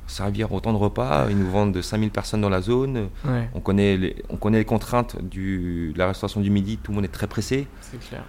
servir 0.08 0.52
autant 0.54 0.72
de 0.72 0.78
repas 0.78 1.28
ils 1.30 1.38
nous 1.38 1.50
vendent 1.50 1.74
de 1.74 1.82
5000 1.82 2.12
personnes 2.12 2.42
dans 2.42 2.50
la 2.50 2.62
zone 2.62 3.10
on 3.54 3.60
connaît 3.60 3.98
les, 3.98 4.24
on 4.30 4.38
connaît 4.38 4.60
les 4.60 4.66
contraintes 4.66 5.22
du, 5.22 5.92
de 5.94 6.00
la 6.00 6.08
restauration 6.08 6.42
du 6.42 6.50
midi 6.50 6.78
tout 6.78 6.92
le 6.92 6.96
monde 6.96 7.06
est 7.06 7.10
très 7.10 7.28
pressé. 7.28 7.68
C'est 7.82 8.00
clair. 8.00 8.24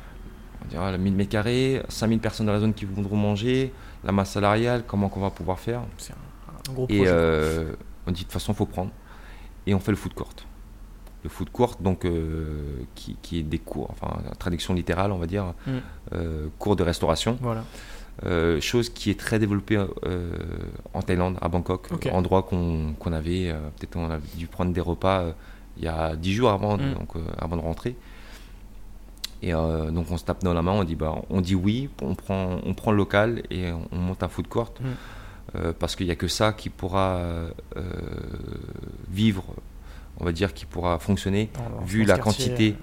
On 0.64 0.68
dira 0.68 0.96
1000 0.96 1.14
mètres 1.14 1.30
carrés 1.30 1.82
5000 1.88 2.20
personnes 2.20 2.46
dans 2.46 2.52
la 2.52 2.60
zone 2.60 2.74
qui 2.74 2.84
voudront 2.86 3.16
manger 3.16 3.72
la 4.02 4.12
masse 4.12 4.32
salariale 4.32 4.84
comment 4.86 5.08
qu'on 5.08 5.20
va 5.20 5.30
pouvoir 5.30 5.58
faire 5.58 5.82
c'est 5.98 6.12
un, 6.12 6.72
gros 6.72 6.86
projet. 6.86 7.02
et 7.02 7.04
euh, 7.06 7.72
on 8.06 8.12
dit 8.12 8.20
de 8.20 8.24
toute 8.24 8.32
façon 8.32 8.54
faut 8.54 8.66
prendre. 8.66 8.90
Et 9.66 9.74
on 9.74 9.80
fait 9.80 9.92
le 9.92 9.96
foot 9.96 10.12
court 10.14 10.30
le 11.24 11.30
food 11.30 11.50
court, 11.50 11.76
donc, 11.80 12.04
euh, 12.04 12.82
qui, 12.94 13.38
est 13.38 13.42
des 13.42 13.58
cours, 13.58 13.90
enfin, 13.90 14.18
traduction 14.38 14.74
littérale, 14.74 15.10
on 15.10 15.18
va 15.18 15.26
dire, 15.26 15.54
mm. 15.66 15.70
euh, 16.14 16.46
cours 16.58 16.76
de 16.76 16.82
restauration. 16.82 17.38
Voilà. 17.40 17.64
Euh, 18.24 18.60
chose 18.60 18.90
qui 18.90 19.10
est 19.10 19.18
très 19.18 19.40
développée 19.40 19.82
en 20.92 21.02
Thaïlande, 21.02 21.36
à 21.40 21.48
Bangkok, 21.48 21.88
endroit 22.12 22.42
qu'on 22.42 23.12
avait, 23.12 23.52
peut-être 23.76 23.96
on 23.96 24.10
a 24.10 24.18
dû 24.36 24.46
prendre 24.46 24.72
des 24.72 24.80
repas 24.80 25.24
il 25.76 25.82
y 25.82 25.88
a 25.88 26.14
dix 26.14 26.32
jours 26.32 26.50
avant, 26.50 26.76
mm. 26.76 26.94
donc, 26.94 27.14
avant 27.38 27.56
de 27.56 27.62
rentrer. 27.62 27.96
Et 29.42 29.52
donc 29.52 30.06
on 30.10 30.16
se 30.16 30.24
tape 30.24 30.42
dans 30.42 30.54
la 30.54 30.62
main, 30.62 30.72
on 30.72 30.84
dit, 30.84 30.94
bah, 30.94 31.16
on 31.28 31.40
dit 31.40 31.54
oui, 31.54 31.90
on 32.02 32.14
prend, 32.14 32.60
on 32.64 32.74
prend 32.74 32.92
le 32.92 32.96
local 32.98 33.42
et 33.50 33.72
on, 33.72 33.96
monte 33.96 34.22
un 34.22 34.28
food 34.28 34.46
court. 34.46 34.72
Mm. 34.80 35.72
parce 35.78 35.96
qu'il 35.96 36.06
n'y 36.06 36.12
a 36.12 36.16
que 36.16 36.28
ça 36.28 36.52
qui 36.52 36.68
pourra 36.68 37.20
vivre 39.10 39.44
on 40.18 40.24
va 40.24 40.32
dire, 40.32 40.54
qui 40.54 40.66
pourra 40.66 40.98
fonctionner 40.98 41.50
vu 41.86 42.04
la 42.04 42.18
quantité 42.18 42.76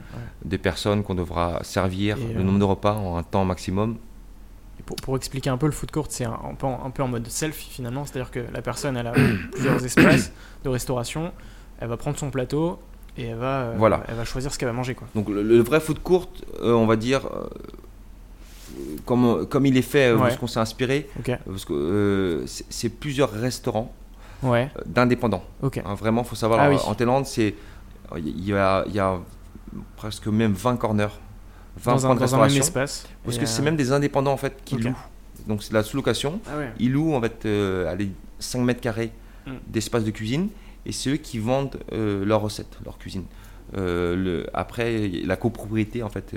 de 0.43 0.57
personnes 0.57 1.03
qu'on 1.03 1.15
devra 1.15 1.63
servir, 1.63 2.17
le 2.17 2.39
euh, 2.39 2.43
nombre 2.43 2.59
de 2.59 2.63
repas 2.63 2.93
en 2.93 3.17
un 3.17 3.23
temps 3.23 3.45
maximum. 3.45 3.97
Pour, 5.03 5.15
expliquer 5.15 5.51
un 5.51 5.57
peu, 5.57 5.67
le 5.67 5.71
food 5.71 5.91
court, 5.91 6.07
c'est 6.09 6.25
un, 6.25 6.55
peu, 6.57 6.65
un 6.65 6.89
peu 6.89 7.03
en 7.03 7.07
mode 7.07 7.27
self 7.27 7.55
finalement, 7.55 8.03
c'est-à-dire 8.05 8.31
que 8.31 8.39
la 8.51 8.61
personne, 8.61 8.97
elle 8.97 9.07
a 9.07 9.11
plusieurs 9.51 9.83
espaces 9.85 10.31
de 10.63 10.69
restauration, 10.69 11.31
elle 11.79 11.87
va 11.87 11.97
prendre 11.97 12.17
son 12.17 12.31
plateau 12.31 12.79
et 13.17 13.25
elle 13.25 13.37
va, 13.37 13.61
euh, 13.61 13.75
voilà. 13.77 14.03
elle 14.07 14.15
va 14.15 14.25
choisir 14.25 14.51
ce 14.51 14.57
qu'elle 14.57 14.69
va 14.69 14.73
manger. 14.73 14.95
Quoi. 14.95 15.07
Donc 15.13 15.29
le, 15.29 15.59
vrai 15.61 15.79
food 15.79 15.99
court, 15.99 16.29
euh, 16.61 16.73
on 16.73 16.87
va 16.87 16.95
dire, 16.95 17.29
comme, 19.05 19.45
comme 19.45 19.65
il 19.67 19.77
est 19.77 19.83
fait, 19.83 20.15
ce 20.31 20.37
qu'on 20.37 20.47
s'est 20.47 20.59
inspiré, 20.59 21.07
parce 21.45 21.63
que 21.63 22.43
c'est 22.47 22.89
plusieurs 22.89 23.31
restaurants 23.31 23.93
ouais. 24.43 24.69
Euh, 24.77 24.81
d'indépendants. 24.85 25.43
Hein, 25.63 25.95
vraiment, 25.95 26.21
il 26.23 26.27
faut 26.27 26.35
savoir, 26.35 26.59
ah 26.59 26.87
en 26.87 26.95
Thaïlande, 26.95 27.25
c'est 27.25 27.55
il 28.17 28.45
y 28.45 28.53
a, 28.53 28.83
y 28.87 28.99
a, 28.99 29.19
presque 29.95 30.27
même 30.27 30.53
20 30.53 30.75
corners 30.77 31.07
20 31.77 31.97
points 31.99 32.15
de 32.15 32.19
restauration. 32.19 32.61
espace. 32.61 33.07
Parce 33.23 33.37
que 33.37 33.45
c'est 33.45 33.61
même 33.61 33.77
des 33.77 33.91
indépendants 33.91 34.33
en 34.33 34.37
fait 34.37 34.61
qui 34.65 34.75
louent. 34.75 34.97
Donc 35.47 35.63
c'est 35.63 35.73
la 35.73 35.83
sous-location. 35.83 36.39
Ah 36.47 36.57
Ils 36.79 36.91
louent 36.91 37.13
en 37.13 37.21
fait 37.21 37.47
5 38.39 38.59
mètres 38.59 38.81
carrés 38.81 39.11
mm. 39.47 39.51
d'espace 39.67 40.03
de 40.03 40.11
cuisine 40.11 40.49
et 40.85 40.91
c'est 40.91 41.11
eux 41.11 41.17
qui 41.17 41.39
vendent 41.39 41.79
leurs 41.91 42.41
recettes, 42.41 42.77
leur 42.83 42.97
cuisine. 42.97 43.23
le, 43.73 44.45
après, 44.53 45.07
la 45.23 45.37
copropriété, 45.37 46.03
en 46.03 46.09
fait, 46.09 46.35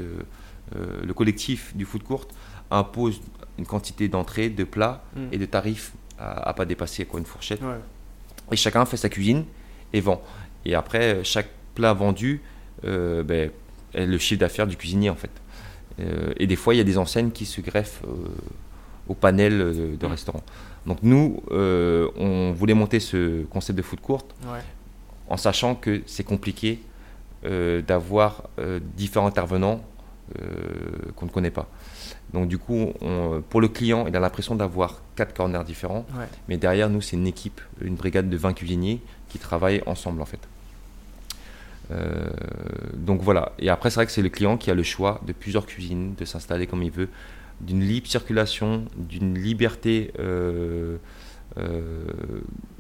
le 0.77 1.13
collectif 1.15 1.75
du 1.75 1.85
food 1.85 2.05
court 2.05 2.29
impose 2.71 3.21
une 3.59 3.67
quantité 3.67 4.09
d'entrées, 4.09 4.49
de 4.51 4.65
plats 4.65 5.03
mm. 5.17 5.27
et 5.33 5.39
de 5.39 5.45
tarifs 5.47 5.93
à, 6.19 6.49
à, 6.49 6.55
pas 6.55 6.65
dépasser 6.65 7.05
quoi, 7.05 7.21
une 7.21 7.27
fourchette. 7.27 7.61
Et 8.53 8.57
chacun 8.57 8.85
fait 8.85 8.97
sa 8.97 9.09
cuisine 9.09 9.45
et 9.93 10.01
vend. 10.01 10.23
Et 10.65 10.75
après, 10.75 11.25
chaque 11.25 11.49
plat 11.75 11.93
vendu 11.93 12.41
euh, 12.85 13.23
ben, 13.23 13.51
est 13.93 14.07
le 14.07 14.19
chiffre 14.19 14.41
d'affaires 14.41 14.67
du 14.67 14.77
cuisinier 14.77 15.11
en 15.11 15.15
fait. 15.15 15.31
Euh, 16.01 16.33
et 16.39 16.47
des 16.47 16.57
fois, 16.57 16.75
il 16.75 16.79
y 16.79 16.81
a 16.81 16.85
des 16.85 16.99
enseignes 16.99 17.31
qui 17.31 17.47
se 17.47 17.61
greffent 17.61 18.03
euh, 18.07 18.29
au 19.09 19.15
panel 19.15 19.59
de, 19.99 20.07
mm. 20.07 20.11
restaurants. 20.11 20.43
Donc 20.87 20.99
nous, 21.03 21.43
on 21.51 22.53
voulait 22.53 22.75
monter 22.75 23.01
ce 23.01 23.45
concept 23.45 23.79
de 23.79 23.83
food 23.83 24.01
court 24.01 24.27
en 25.31 25.39
sachant 25.39 25.75
que 25.75 26.03
c'est 26.05 26.25
compliqué 26.25 26.79
d'avoir 27.43 28.43
différents 28.95 29.27
intervenants 29.27 29.83
qu'on 31.17 31.25
ne 31.25 31.31
connaît 31.31 31.51
pas. 31.51 31.71
Donc 32.35 32.49
du 32.49 32.59
coup, 32.59 32.93
pour 33.49 33.61
le 33.61 33.69
client, 33.69 34.07
il 34.07 34.15
a 34.15 34.21
l'impression 34.21 34.55
d'avoir 34.55 35.01
quatre 35.17 35.33
corners 35.33 35.65
différents. 35.65 36.05
Mais 36.49 36.59
derrière 36.59 36.91
nous, 36.91 37.01
c'est 37.01 37.17
une 37.17 37.27
équipe, 37.27 37.61
une 37.81 37.95
brigade 37.95 38.29
de 38.29 38.37
20 38.37 38.53
cuisiniers 38.53 39.01
qui 39.29 39.39
travaillent 39.39 39.83
ensemble 39.87 40.21
en 40.21 40.27
fait. 40.27 40.41
Euh, 41.91 42.29
donc 42.95 43.21
voilà. 43.21 43.53
Et 43.59 43.69
après, 43.69 43.91
c'est 43.91 43.97
vrai 43.97 44.07
que 44.07 44.13
c'est 44.13 44.23
le 44.23 44.29
client 44.29 44.57
qui 44.57 44.71
a 44.71 44.75
le 44.75 44.83
choix 44.83 45.21
de 45.27 45.33
plusieurs 45.33 45.67
cuisines, 45.67 46.15
de 46.15 46.25
s'installer 46.25 46.67
comme 46.67 46.83
il 46.83 46.91
veut, 46.91 47.09
d'une 47.61 47.81
libre 47.81 48.07
circulation, 48.07 48.85
d'une 48.97 49.39
liberté 49.39 50.13
euh, 50.19 50.97
euh, 51.59 52.05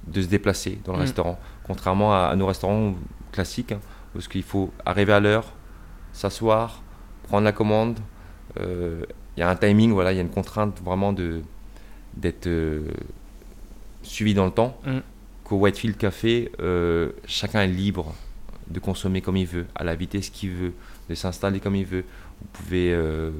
de 0.06 0.22
se 0.22 0.26
déplacer 0.26 0.78
dans 0.84 0.92
le 0.92 0.98
mm. 0.98 1.02
restaurant. 1.02 1.38
Contrairement 1.64 2.14
à, 2.14 2.34
nos 2.36 2.46
restaurants 2.46 2.94
classiques, 3.32 3.72
hein, 3.72 3.80
parce 4.12 4.28
qu'il 4.28 4.42
faut 4.42 4.72
arriver 4.84 5.12
à 5.12 5.20
l'heure, 5.20 5.52
s'asseoir, 6.12 6.82
prendre 7.24 7.44
la 7.44 7.52
commande 7.52 7.98
il 9.36 9.40
y 9.40 9.42
a 9.42 9.50
un 9.50 9.56
timing, 9.56 9.92
voilà, 9.92 10.12
il 10.12 10.16
y 10.16 10.18
a 10.18 10.22
une 10.22 10.30
contrainte 10.30 10.80
vraiment 10.82 11.12
de 11.12 11.42
d'être 12.16 12.46
euh, 12.46 12.82
suivi 14.02 14.34
dans 14.34 14.44
le 14.44 14.52
temps. 14.52 14.76
Mm. 14.86 14.98
Qu'au 15.42 15.56
Whitefield 15.56 15.96
Café, 15.96 16.50
euh, 16.60 17.10
chacun 17.26 17.62
est 17.62 17.68
libre 17.68 18.14
de 18.68 18.78
consommer 18.78 19.20
comme 19.20 19.36
il 19.36 19.46
veut, 19.46 19.66
à 19.74 19.84
la 19.84 19.94
vitesse 19.94 20.30
qu'il 20.30 20.50
veut, 20.50 20.72
de 21.10 21.14
s'installer 21.14 21.60
comme 21.60 21.76
il 21.76 21.84
veut. 21.84 22.04
Vous 22.40 22.48
pouvez 22.52 22.94
euh, 22.94 23.30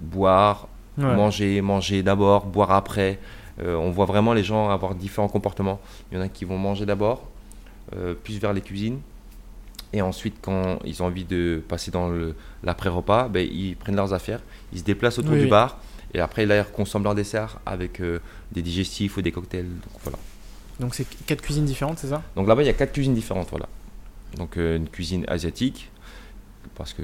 boire, 0.00 0.68
manger, 0.96 1.60
manger 1.60 2.02
d'abord, 2.02 2.46
boire 2.46 2.72
après. 2.72 3.20
on 3.58 3.90
voit 3.90 4.06
vraiment 4.06 4.32
les 4.32 4.42
gens 4.42 4.70
avoir 4.70 4.94
différents 4.94 5.28
comportements. 5.28 5.80
Il 6.10 6.18
y 6.18 6.20
en 6.20 6.24
a 6.24 6.28
qui 6.28 6.44
vont 6.44 6.58
manger 6.58 6.86
d'abord, 6.86 7.28
plus 8.24 8.40
vers 8.40 8.52
les 8.52 8.62
cuisines. 8.62 8.98
Et 9.92 10.02
ensuite, 10.02 10.36
quand 10.42 10.78
ils 10.84 11.02
ont 11.02 11.06
envie 11.06 11.24
de 11.24 11.62
passer 11.68 11.90
dans 11.90 12.10
l'après-repas, 12.62 13.28
ben, 13.28 13.46
ils 13.50 13.76
prennent 13.76 13.96
leurs 13.96 14.12
affaires, 14.12 14.40
ils 14.72 14.80
se 14.80 14.84
déplacent 14.84 15.18
autour 15.18 15.36
du 15.36 15.46
bar. 15.46 15.78
Et 16.14 16.20
après, 16.20 16.46
là, 16.46 16.58
ils 16.58 16.64
consomment 16.64 17.04
leur 17.04 17.14
dessert 17.14 17.58
avec 17.66 18.00
euh, 18.00 18.20
des 18.52 18.62
digestifs 18.62 19.16
ou 19.16 19.22
des 19.22 19.32
cocktails. 19.32 19.66
Donc 19.66 20.00
voilà. 20.02 20.18
Donc 20.80 20.94
c'est 20.94 21.06
quatre 21.26 21.42
cuisines 21.42 21.64
différentes, 21.64 21.98
c'est 21.98 22.08
ça? 22.08 22.22
Donc 22.36 22.48
là-bas, 22.48 22.62
il 22.62 22.66
y 22.66 22.70
a 22.70 22.74
quatre 22.74 22.92
cuisines 22.92 23.14
différentes, 23.14 23.48
voilà. 23.50 23.68
Donc 24.36 24.56
euh, 24.56 24.76
une 24.76 24.88
cuisine 24.88 25.24
asiatique, 25.28 25.90
parce 26.74 26.92
que 26.92 27.02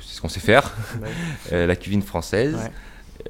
c'est 0.00 0.16
ce 0.16 0.20
qu'on 0.20 0.28
sait 0.28 0.40
faire. 0.40 0.72
Euh, 1.52 1.66
la 1.66 1.76
cuisine 1.76 2.02
française. 2.02 2.70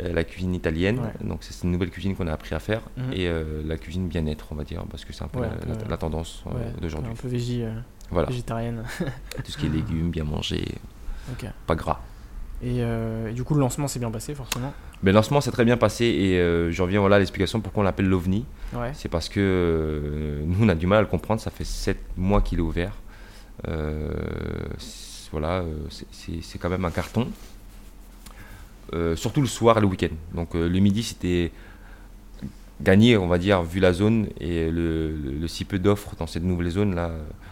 la 0.00 0.24
cuisine 0.24 0.54
italienne, 0.54 1.00
donc 1.20 1.40
c'est 1.42 1.62
une 1.64 1.72
nouvelle 1.72 1.90
cuisine 1.90 2.16
qu'on 2.16 2.26
a 2.26 2.32
appris 2.32 2.54
à 2.54 2.58
faire, 2.58 2.80
mhm. 2.96 3.12
et 3.12 3.28
la 3.64 3.76
cuisine 3.76 4.08
bien-être, 4.08 4.46
on 4.50 4.54
va 4.54 4.64
dire, 4.64 4.82
parce 4.90 5.04
que 5.04 5.12
c'est 5.12 5.24
un 5.24 5.28
peu 5.28 5.40
la, 5.88 5.96
tendance 5.96 6.44
d'aujourd'hui. 6.80 7.10
Un 7.10 7.14
peu 7.14 7.28
végé 7.28 7.66
végétarienne. 8.14 8.84
Tout 9.44 9.50
ce 9.50 9.58
qui 9.58 9.66
est 9.66 9.70
légumes, 9.70 10.10
bien 10.10 10.24
manger, 10.24 10.64
pas 11.66 11.74
gras. 11.74 12.00
Euh, 12.64 13.28
et, 13.28 13.32
du 13.32 13.44
coup, 13.44 13.54
le 13.54 13.60
lancement 13.60 13.88
s'est 13.88 13.98
bien 13.98 14.10
passé, 14.10 14.34
forcément? 14.34 14.72
Ben, 15.02 15.10
Le 15.10 15.16
lancement 15.16 15.40
s'est 15.40 15.50
très 15.50 15.64
bien 15.64 15.76
passé 15.76 16.04
et 16.04 16.38
euh, 16.38 16.70
je 16.70 16.82
reviens 16.82 17.00
voilà, 17.00 17.16
à 17.16 17.18
l'explication 17.18 17.60
pourquoi 17.60 17.82
on 17.82 17.84
l'appelle 17.84 18.06
l'OVNI. 18.06 18.44
C'est 18.92 19.08
parce 19.08 19.28
que 19.28 19.40
euh, 19.40 20.42
nous, 20.46 20.64
on 20.64 20.68
a 20.68 20.74
du 20.74 20.86
mal 20.86 20.98
à 20.98 21.02
le 21.02 21.06
comprendre. 21.06 21.40
Ça 21.40 21.50
fait 21.50 21.64
7 21.64 21.98
mois 22.16 22.40
qu'il 22.40 22.58
est 22.58 22.62
ouvert. 22.62 22.92
voilà, 25.32 25.64
c'est 26.10 26.58
quand 26.58 26.70
même 26.70 26.84
un 26.84 26.90
carton. 26.90 27.28
surtout 29.16 29.40
le 29.40 29.46
soir 29.46 29.78
et 29.78 29.80
le 29.80 29.86
week-end. 29.86 30.14
Donc 30.32 30.54
le 30.54 30.78
midi, 30.78 31.02
c'était 31.02 31.52
gagné, 32.84 33.16
on 33.16 33.26
va 33.26 33.38
dire, 33.38 33.62
vu 33.62 33.80
la 33.80 33.92
zone 33.92 34.28
et 34.40 34.70
le, 34.70 35.46
si 35.48 35.64
peu 35.64 35.78
d'offres 35.78 36.14
dans 36.16 36.26
cette 36.26 36.44
nouvelle 36.44 36.70
zone 36.70 36.94
là, 36.94 37.10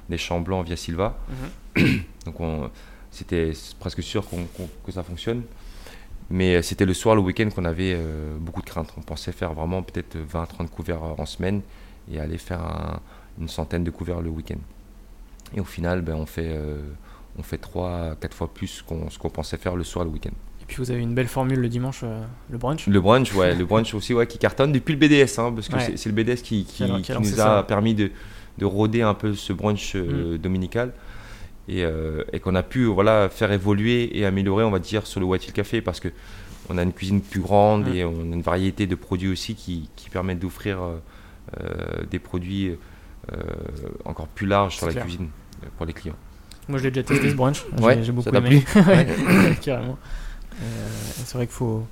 des 0.08 0.18
champs 0.18 0.40
blancs 0.40 0.66
via 0.66 0.76
Silva. 0.76 1.18
Mhm. 1.76 2.02
Donc 2.26 2.70
c'était 3.10 3.52
presque 3.80 4.02
sûr 4.02 4.24
que 4.86 4.92
ça 4.92 5.02
fonctionne. 5.02 5.42
Mais 6.30 6.62
c'était 6.62 6.86
le 6.86 6.94
soir, 6.94 7.14
le 7.14 7.20
week-end 7.20 7.48
qu'on 7.54 7.64
avait 7.64 7.94
euh, 7.94 8.38
beaucoup 8.38 8.62
de 8.62 8.66
craintes. 8.66 8.92
On 8.96 9.02
pensait 9.02 9.32
faire 9.32 9.52
vraiment 9.52 9.82
peut-être 9.82 10.16
20-30 10.16 10.68
couverts 10.68 11.02
en 11.02 11.26
semaine 11.26 11.60
et 12.10 12.20
aller 12.20 12.38
faire 12.38 13.00
une 13.38 13.48
centaine 13.48 13.84
de 13.84 13.90
couverts 13.90 14.22
le 14.22 14.30
week-end. 14.30 14.60
Et 15.54 15.60
au 15.60 15.64
final, 15.64 16.00
ben, 16.00 16.14
on 16.14 16.24
fait, 16.24 16.48
euh, 16.48 16.80
on 17.38 17.42
fait 17.42 17.60
3-4 17.60 18.32
fois 18.32 18.52
plus 18.52 18.82
qu'on, 18.82 19.10
ce 19.10 19.18
qu'on 19.18 19.28
pensait 19.28 19.58
faire 19.58 19.76
le 19.76 19.84
soir 19.84 20.04
le 20.04 20.10
week-end 20.10 20.32
vous 20.78 20.90
avez 20.90 21.00
une 21.00 21.14
belle 21.14 21.28
formule 21.28 21.60
le 21.60 21.68
dimanche, 21.68 22.00
euh, 22.02 22.22
le 22.50 22.58
brunch. 22.58 22.86
Le 22.86 23.00
brunch, 23.00 23.34
ouais, 23.34 23.54
le 23.54 23.64
brunch 23.64 23.94
aussi, 23.94 24.14
ouais, 24.14 24.26
qui 24.26 24.38
cartonne 24.38 24.72
depuis 24.72 24.94
le 24.94 24.98
BDS, 24.98 25.38
hein, 25.38 25.52
parce 25.52 25.68
que 25.68 25.96
c'est 25.96 26.08
le 26.08 26.14
BDS 26.14 26.42
qui, 26.42 26.64
qui, 26.64 26.84
nous 26.84 27.40
a 27.40 27.66
permis 27.66 27.94
de, 27.94 28.10
de, 28.58 28.64
rôder 28.64 29.02
un 29.02 29.14
peu 29.14 29.34
ce 29.34 29.52
brunch 29.52 29.94
euh, 29.94 30.34
mm. 30.34 30.38
dominical 30.38 30.92
et, 31.68 31.84
euh, 31.84 32.24
et 32.32 32.40
qu'on 32.40 32.54
a 32.54 32.62
pu 32.62 32.84
voilà 32.84 33.28
faire 33.28 33.52
évoluer 33.52 34.18
et 34.18 34.26
améliorer, 34.26 34.64
on 34.64 34.70
va 34.70 34.78
dire, 34.78 35.06
sur 35.06 35.20
le 35.20 35.26
White 35.26 35.46
Hill 35.46 35.52
Café, 35.52 35.80
parce 35.80 36.00
que 36.00 36.08
on 36.68 36.78
a 36.78 36.82
une 36.82 36.92
cuisine 36.92 37.20
plus 37.20 37.40
grande 37.40 37.88
mm. 37.88 37.94
et 37.94 38.04
on 38.04 38.20
a 38.20 38.34
une 38.34 38.42
variété 38.42 38.86
de 38.86 38.94
produits 38.94 39.30
aussi 39.30 39.54
qui, 39.54 39.88
qui 39.96 40.10
permettent 40.10 40.40
d'offrir 40.40 40.78
des 42.10 42.18
produits 42.18 42.76
encore 44.04 44.28
plus 44.28 44.46
larges 44.46 44.76
sur 44.76 44.86
la 44.86 44.94
cuisine 44.94 45.28
pour 45.76 45.86
les 45.86 45.92
clients. 45.92 46.16
Moi, 46.68 46.78
je 46.78 46.84
l'ai 46.84 46.90
déjà 46.90 47.06
testé 47.06 47.30
ce 47.30 47.34
brunch. 47.34 47.64
J'ai 48.02 48.12
beaucoup 48.12 48.28
aimé. 48.28 48.64
Carrément. 49.62 49.98
Euh, 50.60 50.64
c'est 51.24 51.34
vrai 51.34 51.46
qu'il 51.46 51.54
faut 51.54 51.84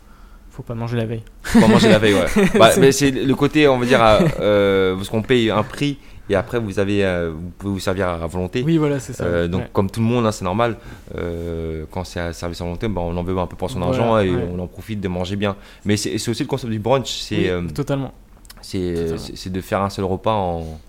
faut 0.50 0.62
pas 0.62 0.74
manger 0.74 0.96
la 0.96 1.06
veille. 1.06 1.22
Faut 1.42 1.60
pas 1.60 1.68
manger 1.68 1.88
la 1.88 1.98
veille, 1.98 2.14
ouais. 2.14 2.26
Bah, 2.58 2.70
mais 2.78 2.90
c'est 2.92 3.10
le 3.12 3.34
côté, 3.34 3.68
on 3.68 3.78
va 3.78 3.86
dire, 3.86 4.00
euh, 4.40 4.96
parce 4.96 5.08
qu'on 5.08 5.22
paye 5.22 5.48
un 5.50 5.62
prix 5.62 5.98
et 6.28 6.34
après 6.34 6.58
vous 6.58 6.78
avez, 6.78 7.04
euh, 7.04 7.32
vous 7.32 7.50
pouvez 7.50 7.72
vous 7.72 7.80
servir 7.80 8.08
à 8.08 8.26
volonté. 8.26 8.62
Oui, 8.64 8.76
voilà, 8.76 8.98
c'est 9.00 9.12
ça. 9.12 9.48
donc 9.48 9.72
comme 9.72 9.90
tout 9.90 10.00
le 10.00 10.06
monde, 10.06 10.26
hein, 10.26 10.32
c'est 10.32 10.44
normal. 10.44 10.76
quand 11.90 12.04
c'est 12.04 12.20
à 12.20 12.32
service 12.32 12.60
à 12.60 12.64
volonté, 12.64 12.88
bah, 12.88 13.00
on 13.00 13.16
en 13.16 13.22
veut 13.22 13.36
un 13.38 13.46
peu 13.46 13.56
pour 13.56 13.70
son 13.70 13.82
argent 13.82 14.18
et 14.18 14.30
on 14.30 14.58
en 14.58 14.66
profite 14.66 15.00
de 15.00 15.08
manger 15.08 15.36
bien. 15.36 15.56
Mais 15.84 15.96
c'est 15.96 16.14
aussi 16.28 16.42
le 16.42 16.48
concept 16.48 16.72
du 16.72 16.78
brunch, 16.78 17.20
c'est 17.20 17.50
totalement. 17.74 18.12
C'est 18.62 19.50
de 19.50 19.60
faire 19.60 19.82
un 19.82 19.90
seul 19.90 20.04
repas 20.04 20.34
en, 20.34 20.80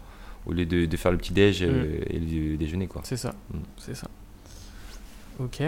au 0.45 0.53
lieu 0.53 0.65
de, 0.65 0.85
de 0.85 0.97
faire 0.97 1.11
le 1.11 1.17
petit 1.17 1.33
déj 1.33 1.63
mm. 1.63 1.65
et 2.09 2.19
le 2.19 2.57
déjeuner, 2.57 2.87
quoi. 2.87 3.01
C'est 3.05 3.17
ça. 3.17 3.33
Mm. 3.53 3.57
C'est 3.77 3.95
ça. 3.95 4.07
Ok. 5.39 5.61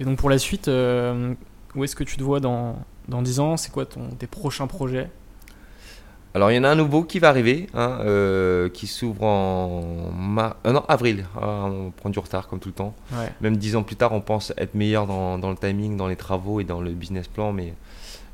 Et 0.00 0.04
donc 0.04 0.16
pour 0.18 0.30
la 0.30 0.38
suite, 0.38 0.68
euh, 0.68 1.34
où 1.74 1.84
est-ce 1.84 1.94
que 1.94 2.04
tu 2.04 2.16
te 2.16 2.22
vois 2.22 2.40
dans, 2.40 2.78
dans 3.08 3.20
10 3.20 3.38
ans? 3.40 3.56
C'est 3.58 3.70
quoi 3.70 3.84
ton, 3.84 4.08
tes 4.08 4.26
prochains 4.26 4.66
projets? 4.66 5.10
Alors 6.32 6.50
il 6.50 6.54
y 6.54 6.58
en 6.58 6.64
a 6.64 6.70
un 6.70 6.74
nouveau 6.74 7.02
qui 7.02 7.18
va 7.18 7.28
arriver, 7.28 7.66
hein, 7.74 7.98
euh, 8.02 8.68
qui 8.70 8.86
s'ouvre 8.86 9.24
en 9.24 9.82
euh, 10.64 10.72
non, 10.72 10.84
avril. 10.88 11.26
Ah, 11.36 11.66
on 11.66 11.90
prend 11.90 12.08
du 12.08 12.18
retard 12.18 12.48
comme 12.48 12.60
tout 12.60 12.68
le 12.70 12.74
temps. 12.74 12.94
Même 13.42 13.56
dix 13.56 13.76
ans 13.76 13.82
plus 13.82 13.96
tard, 13.96 14.12
on 14.12 14.20
pense 14.20 14.54
être 14.56 14.74
meilleur 14.74 15.06
dans, 15.06 15.38
dans, 15.38 15.50
le 15.50 15.56
timing, 15.56 15.96
dans 15.96 16.06
les 16.06 16.16
travaux 16.16 16.60
et 16.60 16.64
dans 16.64 16.80
le 16.80 16.92
business 16.92 17.28
plan, 17.28 17.52
mais 17.52 17.74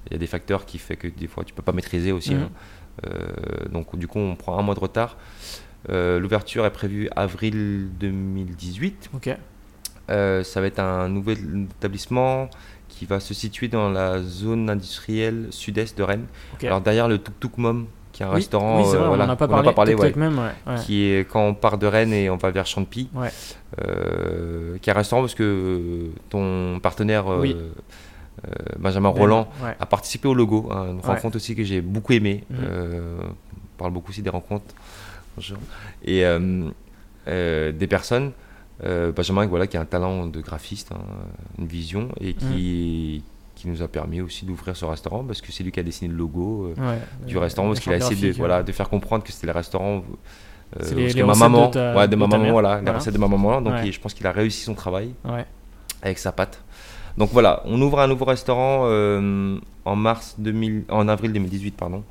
il 0.06 0.12
y 0.12 0.14
a 0.16 0.18
des 0.18 0.26
facteurs 0.28 0.66
qui 0.66 0.78
font 0.78 0.94
que 0.94 1.09
des 1.09 1.26
fois 1.26 1.43
tu 1.43 1.52
peux 1.52 1.62
pas 1.62 1.72
maîtriser 1.72 2.12
aussi. 2.12 2.34
Mhm. 2.34 2.43
Hein. 2.43 3.10
donc 3.72 3.97
du 3.97 4.06
coup, 4.06 4.20
on 4.20 4.36
prend 4.36 4.56
un 4.56 4.62
mois 4.62 4.74
de 4.76 4.80
retard. 4.80 5.16
L'ouverture 5.88 6.64
est 6.64 6.72
prévue 6.72 7.09
avril 7.16 7.88
2018. 7.98 9.10
Ok. 9.14 9.36
Euh, 10.10 10.44
ça 10.44 10.60
va 10.60 10.66
être 10.68 10.78
un 10.78 11.08
nouvel 11.08 11.66
établissement 11.78 12.48
qui 12.88 13.06
va 13.06 13.20
se 13.20 13.34
situer 13.34 13.68
dans 13.68 13.90
la 13.90 14.22
zone 14.22 14.70
industrielle 14.70 15.48
sud-est 15.50 15.98
de 15.98 16.02
Rennes. 16.02 16.26
Alors 16.62 16.80
derrière 16.80 17.08
le 17.08 17.18
Tuk 17.18 17.38
Tuk 17.40 17.58
Mom, 17.58 17.86
qui 18.12 18.22
est 18.22 18.26
un 18.26 18.30
restaurant, 18.30 18.82
oui, 18.82 18.96
on 18.96 19.16
n'en 19.16 19.28
a 19.28 19.36
pas 19.36 19.48
parlé, 19.72 19.96
même, 20.16 20.40
qui 20.84 21.04
est 21.04 21.28
quand 21.30 21.42
on 21.42 21.54
part 21.54 21.76
de 21.76 21.86
Rennes 21.86 22.12
et 22.12 22.30
on 22.30 22.36
va 22.36 22.50
vers 22.50 22.66
Champy, 22.66 23.10
euh, 23.82 24.78
qui 24.78 24.88
est 24.88 24.92
un 24.92 24.96
restaurant 24.96 25.22
parce 25.22 25.34
que 25.34 26.10
ton 26.30 26.78
partenaire 26.80 27.30
euh, 27.30 27.72
Benjamin 28.78 29.10
ben, 29.10 29.18
Roland 29.18 29.48
a 29.78 29.86
participé 29.86 30.28
au 30.28 30.34
logo, 30.34 30.68
hein, 30.70 30.92
une 30.92 31.00
rencontre 31.00 31.36
aussi 31.36 31.54
que 31.56 31.64
j'ai 31.64 31.80
beaucoup 31.80 32.12
aimé. 32.12 32.44
Mhm. 32.48 32.58
on 32.64 33.78
parle 33.78 33.92
beaucoup 33.92 34.10
aussi 34.10 34.22
des 34.22 34.30
rencontres 34.30 34.74
et 36.04 36.24
des 37.26 37.86
personnes 37.88 38.32
Benjamin, 38.82 39.46
voilà, 39.46 39.66
qui 39.66 39.76
a 39.76 39.80
un 39.80 39.86
talent 39.86 40.26
de 40.26 40.40
graphiste, 40.40 40.92
hein, 40.92 41.00
une 41.58 41.66
vision, 41.66 42.08
et 42.20 42.34
qui, 42.34 43.22
qui 43.54 43.68
nous 43.68 43.82
a 43.82 43.88
permis 43.88 44.20
aussi 44.20 44.44
d'ouvrir 44.44 44.76
ce 44.76 44.84
restaurant 44.84 45.24
parce 45.24 45.40
que 45.40 45.50
c'est 45.50 45.64
lui 45.64 45.72
qui 45.72 45.80
a 45.80 45.82
dessiné 45.82 46.10
le 46.10 46.16
logo 46.16 46.72
du 47.26 47.38
restaurant 47.38 47.68
parce 47.68 47.80
qu'il 47.80 47.92
a 47.92 47.96
essayé 47.96 48.32
de, 48.32 48.36
voilà, 48.36 48.62
de 48.62 48.70
faire 48.72 48.88
comprendre 48.88 49.24
que 49.24 49.32
c'était 49.32 49.46
le 49.46 49.52
restaurant 49.54 50.04
euh, 50.80 50.94
les, 50.94 51.12
les 51.12 51.22
ma 51.22 51.34
maman, 51.34 51.70
de, 51.70 51.96
ouais, 51.96 52.08
de 52.08 52.16
ma 52.16 52.26
maman, 52.26 52.50
voilà, 52.50 52.80
la 52.82 52.92
recette 52.92 53.14
de 53.14 53.18
ma 53.18 53.28
maman. 53.28 53.60
Donc 53.60 53.74
je 53.84 54.00
pense 54.00 54.14
qu'il 54.14 54.26
a 54.26 54.32
réussi 54.32 54.62
son 54.62 54.74
travail 54.74 55.14
avec 56.02 56.18
sa 56.18 56.32
pâte. 56.32 56.62
Donc 57.16 57.30
voilà, 57.32 57.62
on 57.64 57.80
ouvre 57.80 58.00
un 58.00 58.08
nouveau 58.08 58.26
restaurant 58.26 58.82
euh, 58.84 59.58
en 59.86 59.96
mars 59.96 60.34
2000, 60.38 60.84
en 60.90 61.08
avril 61.08 61.32
2018 61.32 61.70
pardon, 61.76 62.04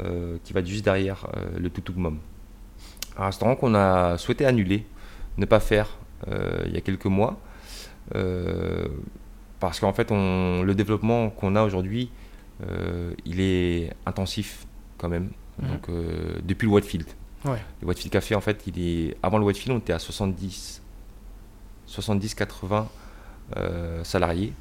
euh, 0.00 0.36
qui 0.44 0.52
va 0.52 0.62
juste 0.64 0.84
derrière 0.84 1.26
le 1.58 1.68
Toutouk 1.68 1.96
Mom. 1.96 2.18
Un 3.18 3.26
restaurant 3.26 3.56
qu'on 3.56 3.74
a 3.74 4.18
souhaité 4.18 4.44
annuler, 4.44 4.86
ne 5.38 5.44
pas 5.44 5.60
faire 5.60 5.98
il 6.26 6.72
y 6.72 6.76
a 6.76 6.80
quelques 6.80 7.06
mois, 7.06 7.38
parce 9.60 9.80
qu'en 9.80 9.92
fait 9.92 10.10
on, 10.10 10.62
le 10.62 10.74
développement 10.74 11.30
qu'on 11.30 11.54
a 11.56 11.62
aujourd'hui, 11.62 12.10
il 13.24 13.40
est 13.40 13.92
intensif 14.06 14.66
quand 14.98 15.08
même. 15.08 15.30
Mhm. 15.60 15.68
Donc 15.68 15.90
depuis 16.44 16.66
le 16.66 16.72
Whitefield. 16.72 17.06
Le 17.44 17.86
Whitefield 17.86 18.12
Café, 18.12 18.34
en 18.34 18.40
fait, 18.40 18.66
il 18.66 18.80
est 18.80 19.16
avant 19.22 19.38
le 19.38 19.44
Whitefield, 19.44 19.76
on 19.76 19.78
était 19.78 19.92
à 19.92 19.98
70, 19.98 20.82
70-80 21.88 22.86
euh, 23.56 24.04
salariés. 24.04 24.52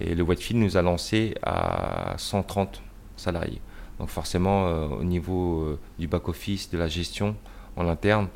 Et 0.00 0.14
le 0.14 0.22
Whitefield 0.22 0.62
nous 0.62 0.76
a 0.76 0.82
lancé 0.82 1.34
à 1.42 2.14
130 2.16 2.82
salariés. 3.16 3.60
Donc 3.98 4.08
forcément, 4.08 4.66
euh, 4.66 4.86
au 4.88 5.04
niveau 5.04 5.62
euh, 5.62 5.78
du 5.98 6.08
back-office, 6.08 6.70
de 6.70 6.78
la 6.78 6.88
gestion 6.88 7.36
en 7.76 7.86
interne, 7.88 8.28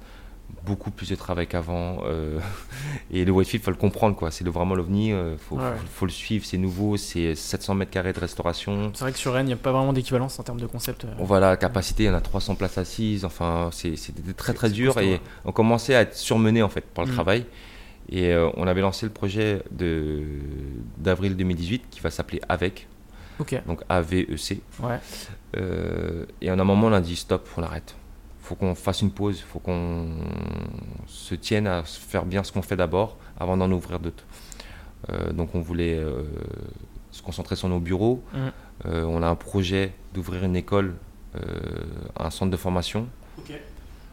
beaucoup 0.67 0.91
plus 0.91 1.09
de 1.09 1.15
travail 1.15 1.47
qu'avant. 1.47 1.99
Euh, 2.05 2.39
et 3.11 3.25
le 3.25 3.33
Whitefield, 3.33 3.63
il 3.63 3.65
faut 3.65 3.71
le 3.71 3.77
comprendre, 3.77 4.17
quoi. 4.17 4.31
C'est 4.31 4.47
vraiment 4.47 4.75
l'OVNI, 4.75 5.09
il 5.09 5.13
euh, 5.13 5.37
faut, 5.39 5.59
faut, 5.93 6.07
le 6.07 6.13
suivre, 6.13 6.45
c'est 6.45 6.59
nouveau, 6.59 6.97
c'est 6.97 7.35
700 7.35 7.75
mètres 7.75 7.93
carrés 7.93 8.13
de 8.13 8.21
restauration. 8.21 8.91
C'est 8.95 9.05
vrai 9.05 9.13
que 9.13 9.19
sur 9.19 9.33
Rennes, 9.33 9.47
il 9.47 9.49
n'y 9.49 9.55
a 9.55 9.57
pas 9.59 9.73
vraiment 9.73 9.93
d'équivalence 9.93 10.39
en 10.39 10.43
termes 10.43 10.61
de 10.61 10.67
concept. 10.67 11.05
Euh. 11.05 11.15
Voilà, 11.19 11.51
la 11.51 11.57
capacité, 11.57 12.05
il 12.05 12.07
y 12.07 12.11
en 12.11 12.15
a 12.15 12.21
300 12.21 12.57
places 12.57 12.79
assises, 12.79 13.25
enfin, 13.25 13.71
c'était 13.73 14.33
très 14.33 14.53
très 14.53 14.71
dur 14.71 14.99
et 14.99 15.21
on 15.45 15.53
commençait 15.53 15.95
à 15.95 16.03
être 16.03 16.17
surmené 16.17 16.63
en 16.63 16.69
fait 16.69 16.85
par 16.85 17.05
le 17.05 17.11
mm. 17.11 17.15
travail. 17.15 17.47
Et 18.09 18.37
on 18.57 18.69
avait 18.69 18.83
lancé 18.83 19.05
le 19.05 19.11
projet 19.11 19.63
d'avril 20.97 21.37
2018 21.37 21.87
qui 21.91 21.99
va 21.99 22.11
s'appeler 22.11 22.41
AVEC. 22.49 22.87
Donc 23.67 23.83
AVEC. 23.89 24.29
Ouais. 24.81 25.01
et 26.41 26.49
à 26.49 26.53
un 26.53 26.57
moment, 26.57 26.87
on 26.87 26.93
a 26.93 27.01
dit 27.01 27.17
stop, 27.17 27.49
on 27.57 27.63
l'arrête 27.63 27.97
faut 28.47 28.55
qu'on 28.55 28.77
fasse 28.77 29.03
une 29.03 29.11
pause, 29.11 29.39
il 29.41 29.45
faut 29.45 29.59
qu'on 29.59 30.07
se 31.09 31.35
tienne 31.35 31.67
à 31.67 31.83
faire 31.83 32.25
bien 32.25 32.45
ce 32.45 32.53
qu'on 32.53 32.63
fait 32.63 32.77
d'abord 32.77 33.17
avant 33.39 33.57
d'en 33.57 33.71
ouvrir 33.73 33.99
d'autres. 33.99 34.25
Euh, 35.11 35.33
donc 35.33 35.55
on 35.55 35.61
voulait 35.61 35.99
euh, 35.99 36.23
se 37.11 37.23
concentrer 37.23 37.57
sur 37.57 37.69
nos 37.69 37.81
bureaux. 37.81 38.23
Mmh. 38.33 38.39
Euh, 38.87 39.05
on 39.05 39.23
a 39.23 39.27
un 39.27 39.35
projet 39.35 39.93
d'ouvrir 40.15 40.45
une 40.45 40.57
école, 40.57 40.95
un 42.19 42.31
centre 42.31 42.51
de 42.51 42.57
formation. 42.57 43.09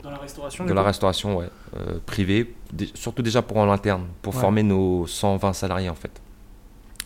Dans 0.01 0.10
la 0.10 0.18
restauration 0.18 0.65
Dans 0.65 0.73
la 0.73 0.84
restauration, 0.84 1.38
ouais. 1.38 1.47
privée, 2.05 2.53
surtout 2.95 3.22
déjà 3.22 3.41
pour 3.41 3.55
en 3.57 3.72
interne, 3.72 4.07
pour 4.22 4.35
former 4.35 4.61
nos 4.61 5.07
120 5.07 5.53
salariés 5.53 5.88
en 5.88 5.95
fait. 5.95 6.22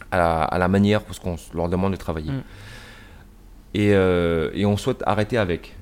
À 0.09 0.57
la, 0.57 0.67
manière 0.67 1.03
parce 1.03 1.19
qu'on 1.19 1.35
leur 1.53 1.69
demande 1.69 1.91
de 1.91 1.97
travailler. 1.97 2.31
Mmh. 2.31 2.43
Et, 3.75 3.89
et, 3.89 4.65
on 4.65 4.75
souhaite 4.77 5.03
arrêter 5.05 5.37
avec 5.37 5.76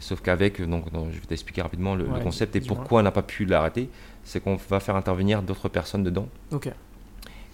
sauf 0.00 0.20
qu'avec, 0.20 0.60
donc, 0.62 0.84
je 0.92 1.18
vais 1.18 1.26
t'expliquer 1.26 1.62
rapidement 1.62 1.94
le, 1.94 2.04
concept 2.22 2.56
et 2.56 2.60
pourquoi 2.60 3.00
on 3.00 3.02
n'a 3.02 3.10
pas 3.10 3.22
pu 3.22 3.44
l'arrêter, 3.44 3.88
c'est 4.24 4.42
qu'on 4.42 4.56
va 4.56 4.80
faire 4.80 4.96
intervenir 4.96 5.42
d'autres 5.42 5.68
personnes 5.68 6.02
dedans. 6.02 6.28
Ok. 6.52 6.70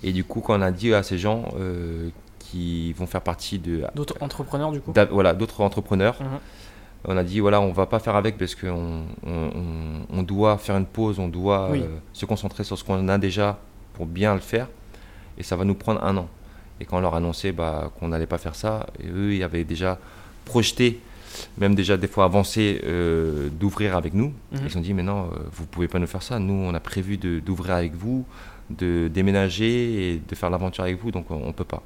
Et 0.03 0.12
du 0.12 0.24
coup, 0.24 0.40
quand 0.40 0.59
on 0.59 0.62
a 0.62 0.70
dit 0.70 0.93
à 0.94 1.03
ces 1.03 1.19
gens 1.19 1.44
euh, 1.59 2.11
qui 2.39 2.93
vont 2.93 3.07
faire 3.07 3.23
partie 3.23 3.59
de... 3.59 3.85
D'autres 3.94 4.16
entrepreneurs 4.20 4.73
du 4.73 4.81
coup 4.81 4.93
Voilà, 5.11 5.35
d'autres 5.35 5.61
entrepreneurs. 5.61 6.16
Mhm. 6.20 6.39
On 7.09 7.16
a 7.16 7.23
dit, 7.23 7.40
voilà, 7.40 7.61
on 7.61 7.73
va 7.73 7.86
pas 7.86 8.01
faire 8.01 8.16
avec 8.16 8.36
parce 8.36 8.55
qu'on 8.55 9.05
on, 9.23 10.23
doit 10.23 10.59
faire 10.59 10.77
une 10.77 10.86
pause, 10.86 11.20
on 11.20 11.28
doit 11.28 11.70
euh, 11.70 11.86
se 12.12 12.27
concentrer 12.27 12.65
sur 12.65 12.77
ce 12.77 12.82
qu'on 12.82 13.09
a 13.09 13.19
déjà 13.19 13.59
pour 13.94 14.07
bien 14.07 14.35
le 14.35 14.40
faire. 14.40 14.69
Et 15.39 15.43
ça 15.43 15.55
va 15.55 15.65
nous 15.65 15.74
prendre 15.74 16.03
un 16.03 16.16
an. 16.16 16.28
Et 16.81 16.85
quand 16.85 16.98
on 16.98 17.01
leur 17.01 17.15
annonçait 17.15 17.53
bah, 17.53 17.93
qu'on 17.98 18.09
n'allait 18.09 18.27
pas 18.27 18.39
faire 18.39 18.55
ça, 18.55 18.86
eux, 19.05 19.35
ils 19.35 19.43
avaient 19.43 19.65
déjà 19.65 19.98
projeté 20.44 21.01
même 21.59 21.74
déjà 21.74 21.97
des 21.97 22.07
fois 22.07 22.24
avancé 22.24 22.81
euh, 22.85 23.48
d'ouvrir 23.51 23.97
avec 23.97 24.15
nous. 24.15 24.32
Mhm. 24.53 24.61
Ils 24.66 24.78
ont 24.78 24.81
dit, 24.81 24.94
mais 24.94 25.03
non, 25.03 25.24
euh, 25.24 25.39
vous 25.53 25.66
pouvez 25.66 25.89
pas 25.89 25.98
nous 25.98 26.07
faire 26.07 26.23
ça. 26.23 26.39
Nous, 26.39 26.55
on 26.55 26.74
a 26.74 26.81
prévu 26.81 27.16
d'ouvrir 27.16 27.74
avec 27.74 27.94
vous, 27.94 28.24
de 28.70 29.09
déménager 29.09 30.12
et 30.15 30.23
de 30.27 30.35
faire 30.35 30.51
l'aventure 30.51 30.85
avec 30.85 31.01
vous, 31.01 31.11
donc 31.11 31.31
on, 31.31 31.47
ne 31.47 31.53
peut 31.53 31.65
pas. 31.65 31.82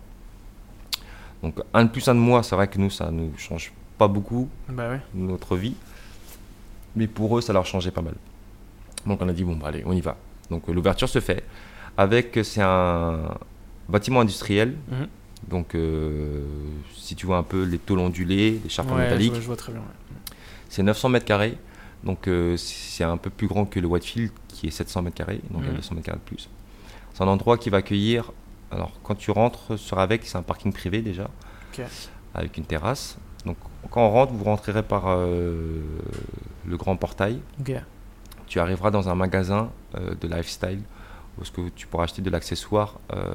Donc 1.42 1.60
un 1.72 1.84
de 1.84 1.90
plus, 1.90 2.06
un 2.08 2.14
de 2.14 2.20
moins, 2.20 2.42
c'est 2.42 2.54
vrai 2.54 2.68
que 2.68 2.78
nous, 2.78 2.90
ça 2.90 3.10
nous 3.10 3.32
change 3.36 3.72
pas 3.98 4.08
beaucoup 4.08 4.48
bah 4.68 4.98
notre 5.14 5.56
vie. 5.56 5.74
Mais 6.96 7.06
pour 7.06 7.38
eux, 7.38 7.40
ça 7.40 7.52
leur 7.52 7.66
changeait 7.66 7.90
pas 7.90 8.02
mal. 8.02 8.14
Donc 9.06 9.20
on 9.22 9.28
a 9.28 9.32
dit, 9.32 9.44
bon, 9.44 9.56
bah, 9.56 9.68
allez, 9.68 9.82
on 9.86 9.92
y 9.92 10.00
va. 10.00 10.16
Donc 10.50 10.66
l'ouverture 10.68 11.08
se 11.08 11.20
fait. 11.20 11.44
Avec, 11.96 12.38
c'est 12.42 12.62
un 12.62 13.36
bâtiment 13.88 14.20
industriel. 14.20 14.76
Mhm. 14.90 15.08
Donc, 15.48 15.74
euh, 15.74 16.42
si 16.94 17.16
tu 17.16 17.26
vois 17.26 17.38
un 17.38 17.42
peu 17.42 17.64
les 17.64 17.78
tôles 17.78 17.98
ondulées, 17.98 18.60
les 18.62 18.70
charpents 18.70 18.94
métalliques. 18.94 19.34
Je 19.34 19.40
vois, 19.40 19.56
très 19.56 19.72
bien. 19.72 19.82
C'est 20.68 20.82
900 20.82 21.08
mètres 21.08 21.26
carrés. 21.26 21.56
Donc, 22.04 22.28
euh, 22.28 22.56
c'est 22.56 23.04
un 23.04 23.16
peu 23.16 23.30
plus 23.30 23.46
grand 23.46 23.66
que 23.66 23.80
le 23.80 23.86
Whitefield 23.86 24.32
qui 24.48 24.68
est 24.68 24.70
700 24.70 25.02
mètres 25.02 25.16
carrés. 25.16 25.40
Donc, 25.50 25.62
il 25.62 25.68
y 25.68 25.70
a 25.70 25.74
200 25.74 25.90
mhm. 25.90 25.96
mètres 25.96 26.06
carrés 26.06 26.18
de 26.18 26.24
plus. 26.24 26.48
C'est 27.14 27.22
un 27.22 27.28
endroit 27.28 27.58
qui 27.58 27.70
va 27.70 27.78
accueillir. 27.78 28.32
Alors, 28.70 28.92
quand 29.02 29.16
tu 29.16 29.30
rentres 29.30 29.78
sur 29.78 29.98
Avec, 29.98 30.24
c'est 30.24 30.38
un 30.38 30.42
parking 30.42 30.72
privé 30.72 31.02
déjà. 31.02 31.28
Avec 32.34 32.56
une 32.56 32.64
terrasse. 32.64 33.16
Donc, 33.44 33.56
quand 33.90 34.06
on 34.06 34.10
rentre, 34.10 34.32
vous 34.32 34.44
rentrerez 34.44 34.82
par 34.82 35.04
euh, 35.06 35.80
le 36.66 36.76
grand 36.76 36.96
portail. 36.96 37.40
Tu 38.46 38.60
arriveras 38.60 38.90
dans 38.90 39.08
un 39.08 39.14
magasin 39.14 39.70
de 39.94 40.28
lifestyle 40.28 40.80
parce 41.36 41.50
que 41.50 41.62
tu 41.74 41.86
pourras 41.86 42.04
acheter 42.04 42.22
de 42.22 42.30
l'accessoire 42.30 42.98
euh, 43.12 43.32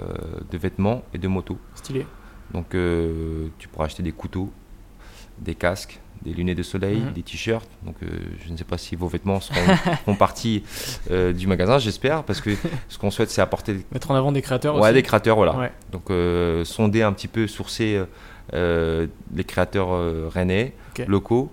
de 0.51 0.57
vêtements 0.57 1.03
et 1.13 1.17
de 1.17 1.27
motos. 1.27 1.57
Stylé. 1.75 2.05
Donc 2.53 2.75
euh, 2.75 3.47
tu 3.57 3.67
pourras 3.67 3.85
acheter 3.85 4.03
des 4.03 4.11
couteaux, 4.11 4.51
des 5.39 5.55
casques, 5.55 5.99
des 6.21 6.33
lunettes 6.33 6.57
de 6.57 6.63
soleil, 6.63 6.99
mhm. 6.99 7.13
des 7.13 7.23
t-shirts. 7.23 7.69
Donc 7.83 7.95
euh, 8.03 8.07
je 8.45 8.51
ne 8.51 8.57
sais 8.57 8.63
pas 8.63 8.77
si 8.77 8.95
vos 8.95 9.07
vêtements 9.07 9.39
seront, 9.39 10.15
partie 10.19 10.63
du 11.09 11.47
magasin, 11.47 11.79
j'espère, 11.79 12.23
parce 12.23 12.41
que 12.41 12.51
ce 12.87 12.97
qu'on 12.97 13.11
souhaite 13.11 13.29
c'est 13.29 13.41
apporter... 13.41 13.85
Mettre 13.91 14.11
en 14.11 14.15
avant 14.15 14.31
des 14.31 14.41
créateurs 14.41 14.79
ouais, 14.79 14.93
des 14.93 15.03
créateurs, 15.03 15.35
voilà. 15.35 15.71
Donc 15.91 16.11
sonder 16.65 17.01
un 17.01 17.13
petit 17.13 17.27
peu, 17.27 17.47
sourcer 17.47 18.01
les 18.53 19.43
créateurs 19.45 20.31
rennais, 20.31 20.73
locaux, 21.07 21.51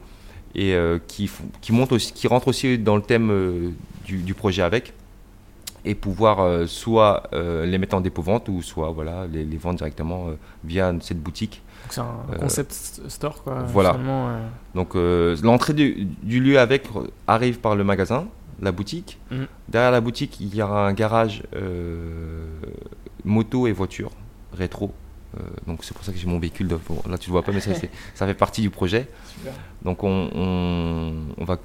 et 0.54 0.76
qui, 1.06 1.30
qui, 1.62 1.72
montent 1.72 1.92
aussi, 1.92 2.12
qui 2.12 2.28
rentrent 2.28 2.48
aussi 2.48 2.78
dans 2.78 2.96
le 2.96 3.02
thème 3.02 3.74
du, 4.04 4.18
du 4.18 4.34
projet 4.34 4.62
avec 4.62 4.92
et 5.84 5.94
pouvoir 5.94 6.40
euh, 6.40 6.66
soit 6.66 7.24
euh, 7.32 7.66
les 7.66 7.78
mettre 7.78 7.96
en 7.96 8.00
dépôt-vente 8.00 8.48
ou 8.48 8.62
soit 8.62 8.90
voilà, 8.90 9.26
les, 9.26 9.44
vendre 9.56 9.78
directement 9.78 10.28
euh, 10.28 10.34
via 10.64 10.94
cette 11.00 11.20
boutique. 11.20 11.62
C'est 11.90 12.00
un 12.00 12.38
concept 12.38 12.72
store 13.08 13.42
quoi. 13.42 13.64
Voilà. 13.64 13.96
Donc 14.74 14.94
l'entrée 14.94 15.74
du, 15.74 16.06
lieu 16.22 16.58
avec 16.58 16.88
arrive 17.26 17.58
par 17.58 17.74
le 17.74 17.82
magasin, 17.82 18.26
la 18.60 18.70
boutique. 18.70 19.18
Mhm. 19.30 19.46
Derrière 19.68 19.90
la 19.90 20.00
boutique, 20.00 20.38
il 20.40 20.54
y 20.54 20.62
aura 20.62 20.86
un 20.86 20.92
garage 20.92 21.42
moto 23.24 23.66
et 23.66 23.72
voiture 23.72 24.12
rétro. 24.52 24.92
donc 25.66 25.80
c'est 25.82 25.94
pour 25.94 26.04
ça 26.04 26.12
que 26.12 26.18
j'ai 26.18 26.28
mon 26.28 26.38
véhicule. 26.38 26.68
De, 26.68 26.78
là 27.08 27.18
tu 27.18 27.30
le 27.30 27.32
vois 27.32 27.42
pas, 27.42 27.50
mais 27.50 27.60
ça, 27.60 27.72
ça 28.14 28.26
fait 28.26 28.34
partie 28.34 28.62
du 28.62 28.70
projet. 28.70 29.08
Donc 29.82 30.04
on, 30.04 30.30
on, 30.34 31.12
on, 31.36 31.44
va 31.44 31.58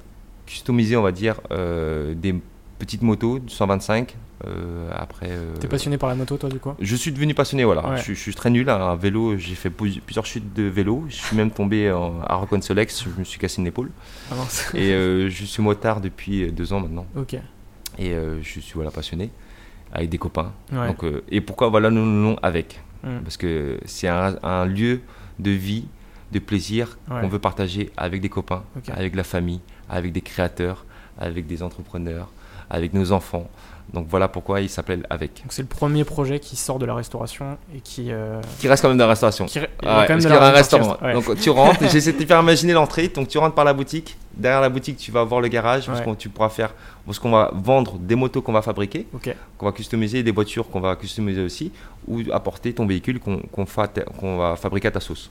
customiser, 0.46 0.96
on 0.96 1.02
va 1.02 1.12
dire, 1.12 1.40
des 1.50 2.34
petite 2.78 3.02
moto, 3.02 3.40
125. 3.46 4.16
Euh, 4.46 4.88
après. 4.94 5.28
Euh, 5.30 5.56
T'es 5.58 5.66
passionné 5.66 5.98
par 5.98 6.08
la 6.08 6.14
moto, 6.14 6.36
toi, 6.36 6.48
du 6.48 6.58
coup? 6.58 6.72
Je 6.78 6.96
suis 6.96 7.12
devenu 7.12 7.34
passionné, 7.34 7.64
voilà. 7.64 7.96
Je, 7.96 8.12
suis 8.12 8.34
très 8.34 8.50
nul 8.50 8.68
à 8.70 8.76
un 8.76 8.96
vélo. 8.96 9.36
J'ai 9.36 9.54
fait 9.54 9.70
plusieurs 9.70 10.26
chutes 10.26 10.54
de 10.54 10.62
vélo. 10.62 11.04
Je 11.08 11.16
suis 11.16 11.36
même 11.36 11.50
tombé 11.50 11.88
à 11.88 12.34
Rockon 12.36 12.60
Solex. 12.60 13.04
Je 13.04 13.18
me 13.18 13.24
suis 13.24 13.38
cassé 13.38 13.60
une 13.60 13.66
épaule. 13.66 13.90
Ah 14.30 14.34
et 14.74 14.92
euh, 14.92 15.28
je 15.28 15.44
suis 15.44 15.62
motard 15.62 16.00
depuis 16.00 16.52
deux 16.52 16.72
ans 16.72 16.80
maintenant. 16.80 17.06
Ok. 17.16 17.36
Et 17.98 18.12
je 18.12 18.60
suis 18.60 18.72
voilà 18.74 18.90
passionné 18.90 19.30
avec 19.92 20.08
des 20.08 20.18
copains. 20.18 20.52
Donc, 20.70 21.04
et 21.30 21.40
pourquoi 21.40 21.68
voilà 21.68 21.90
nous 21.90 22.06
nom 22.06 22.36
avec 22.42 22.80
hmm. 23.02 23.20
Parce 23.24 23.36
que 23.36 23.78
c'est 23.86 24.08
un, 24.08 24.66
lieu 24.66 25.00
de 25.40 25.50
vie, 25.50 25.86
de 26.30 26.38
plaisir 26.38 26.98
qu'on 27.08 27.28
veut 27.28 27.40
partager 27.40 27.90
avec 27.96 28.20
des 28.20 28.28
copains, 28.28 28.62
avec 28.92 29.16
la 29.16 29.24
famille, 29.24 29.60
avec 29.90 30.12
des 30.12 30.20
créateurs, 30.20 30.84
avec 31.18 31.48
des 31.48 31.64
entrepreneurs 31.64 32.30
avec 32.70 32.94
nos 32.94 33.12
enfants. 33.12 33.48
Donc 33.92 34.06
voilà 34.08 34.28
pourquoi 34.28 34.60
il 34.60 34.68
s'appelle 34.68 35.06
Avec. 35.08 35.42
c'est 35.48 35.62
le 35.62 35.68
premier 35.68 36.04
projet 36.04 36.40
qui 36.40 36.56
sort 36.56 36.78
de 36.78 36.84
la 36.84 36.94
restauration 36.94 37.56
et 37.74 37.80
qui. 37.80 38.12
Euh, 38.12 38.40
qui 38.58 38.68
reste 38.68 38.82
quand 38.82 38.88
même 38.88 38.98
dans 38.98 39.04
la 39.04 39.10
restauration. 39.10 39.46
Qui 39.46 39.60
quand 39.60 39.66
même 39.86 40.06
parce 40.06 40.26
qu'il 40.26 40.30
y 40.30 40.36
a 40.36 40.44
un 40.44 40.50
restaurant. 40.50 40.96
Donc 41.14 41.40
tu 41.40 41.48
rentres, 41.48 41.88
j'essaie 41.90 42.12
de 42.12 42.18
te 42.18 42.26
faire 42.26 42.40
imaginer 42.40 42.74
l'entrée. 42.74 43.08
Donc 43.08 43.28
tu 43.28 43.38
rentres 43.38 43.54
par 43.54 43.64
la 43.64 43.72
boutique, 43.72 44.18
derrière 44.34 44.60
la 44.60 44.68
boutique, 44.68 44.98
tu 44.98 45.10
vas 45.10 45.24
voir 45.24 45.40
le 45.40 45.48
garage, 45.48 45.88
où 46.06 46.14
tu 46.14 46.28
pourras 46.28 46.50
faire, 46.50 46.74
ce 47.10 47.18
qu'on 47.18 47.30
va 47.30 47.50
vendre 47.54 47.98
des 47.98 48.14
motos 48.14 48.42
qu'on 48.42 48.52
va 48.52 48.62
fabriquer, 48.62 49.06
qu'on 49.56 49.66
va 49.66 49.72
customiser, 49.72 50.22
des 50.22 50.32
voitures 50.32 50.68
qu'on 50.68 50.80
va 50.80 50.94
customiser 50.94 51.42
aussi, 51.42 51.72
ou 52.06 52.20
apporter 52.30 52.74
ton 52.74 52.86
véhicule 52.86 53.20
qu'on 53.20 54.36
va 54.36 54.56
fabriquer 54.56 54.88
à 54.88 54.92
ta 54.92 55.00
sauce. 55.00 55.30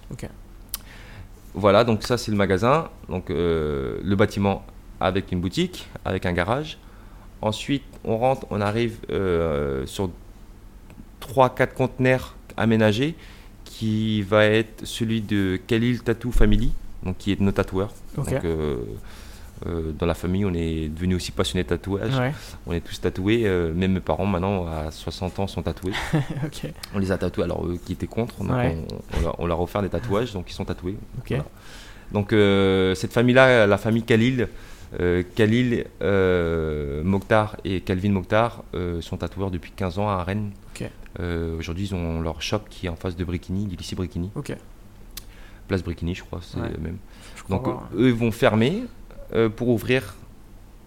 Voilà, 1.54 1.84
donc 1.84 2.04
ça 2.04 2.18
c'est 2.18 2.32
le 2.32 2.38
magasin, 2.38 2.90
donc 3.10 3.30
euh, 3.30 3.98
le 4.04 4.16
bâtiment 4.16 4.64
avec 5.00 5.32
une 5.32 5.42
boutique, 5.42 5.88
avec 6.06 6.26
un 6.26 6.34
garage. 6.34 6.78
Ensuite, 7.42 7.84
on 8.04 8.18
rentre, 8.18 8.48
on 8.50 8.62
arrive 8.62 8.98
euh, 9.10 9.86
sur 9.86 10.10
3-4 11.22 11.74
conteneurs 11.74 12.36
aménagés 12.56 13.16
qui 13.64 14.22
va 14.22 14.46
être 14.46 14.86
celui 14.86 15.22
de 15.22 15.60
Khalil 15.68 16.02
Tattoo 16.02 16.32
Family, 16.32 16.72
donc 17.04 17.18
qui 17.18 17.32
est 17.32 17.40
nos 17.40 17.52
tatoueurs. 17.52 17.94
Donc, 18.16 18.32
euh, 18.32 18.78
euh, 19.66 19.92
dans 19.92 20.06
la 20.06 20.14
famille, 20.14 20.46
on 20.46 20.54
est 20.54 20.90
devenu 20.90 21.16
aussi 21.16 21.32
passionné 21.32 21.64
de 21.64 21.70
tatouage. 21.70 22.14
On 22.66 22.74
est 22.74 22.82
tous 22.82 23.00
tatoués. 23.02 23.44
Euh, 23.46 23.74
même 23.74 23.94
mes 23.94 24.00
parents, 24.00 24.26
maintenant, 24.26 24.66
à 24.68 24.92
60 24.92 25.40
ans, 25.40 25.48
sont 25.48 25.64
tatoués. 25.64 25.94
On 26.96 27.00
les 27.00 27.12
a 27.12 27.18
tatoués, 27.18 27.44
alors 27.44 27.66
eux 27.66 27.78
qui 27.84 27.94
étaient 27.94 28.08
contre. 28.08 28.36
on, 28.40 29.46
leur, 29.46 29.60
a 29.60 29.62
offert 29.62 29.82
des 29.82 29.90
tatouages, 29.90 30.34
donc 30.34 30.50
ils 30.50 30.54
sont 30.54 30.66
tatoués. 30.66 30.98
Donc, 32.12 32.30
cette 32.32 33.14
famille-là, 33.14 33.68
la 33.68 33.78
famille 33.78 34.04
Khalil, 34.04 34.48
Khalil 35.36 35.86
Mokhtar 37.04 37.58
et 37.64 37.82
Calvin 37.82 38.12
Mokhtar 38.12 38.64
sont 39.02 39.18
tatoueurs 39.18 39.52
depuis 39.52 39.72
15 39.72 40.00
ans 40.00 40.10
à 40.10 40.24
Rennes. 40.24 40.52
Euh, 41.20 41.58
aujourd'hui, 41.58 41.86
ils 41.86 41.96
ont 41.96 42.22
leur 42.22 42.42
shop 42.42 42.62
qui 42.70 42.86
est 42.86 42.90
en 42.90 42.96
face 42.96 43.16
de 43.16 43.24
Brikini, 43.24 43.66
du 43.66 43.76
lycée 43.76 43.96
Brikini. 43.96 44.32
Ok. 44.36 44.56
Place 45.68 45.84
Brikini, 45.84 46.16
je 46.16 46.24
crois, 46.24 46.40
c'est 46.42 46.60
même. 46.60 46.98
Donc, 47.50 47.68
eux, 47.96 48.08
ils 48.08 48.14
vont 48.14 48.32
fermer 48.32 48.84
euh, 49.34 49.50
pour 49.50 49.70
ouvrir 49.70 50.16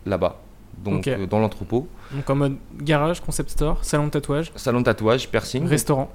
là-bas, 0.07 0.41
donc 0.79 1.07
euh, 1.09 1.27
dans 1.27 1.41
l'entrepôt. 1.41 1.89
Donc 2.13 2.31
en 2.31 2.35
mode 2.35 2.57
garage, 2.81 3.21
concept 3.21 3.51
store, 3.51 3.85
salon 3.85 4.07
de 4.07 4.11
tatouage. 4.11 4.51
Salon 4.57 4.81
de 4.81 4.85
tatouage, 4.87 5.29
piercing. 5.29 5.67
Restaurant. 5.67 6.11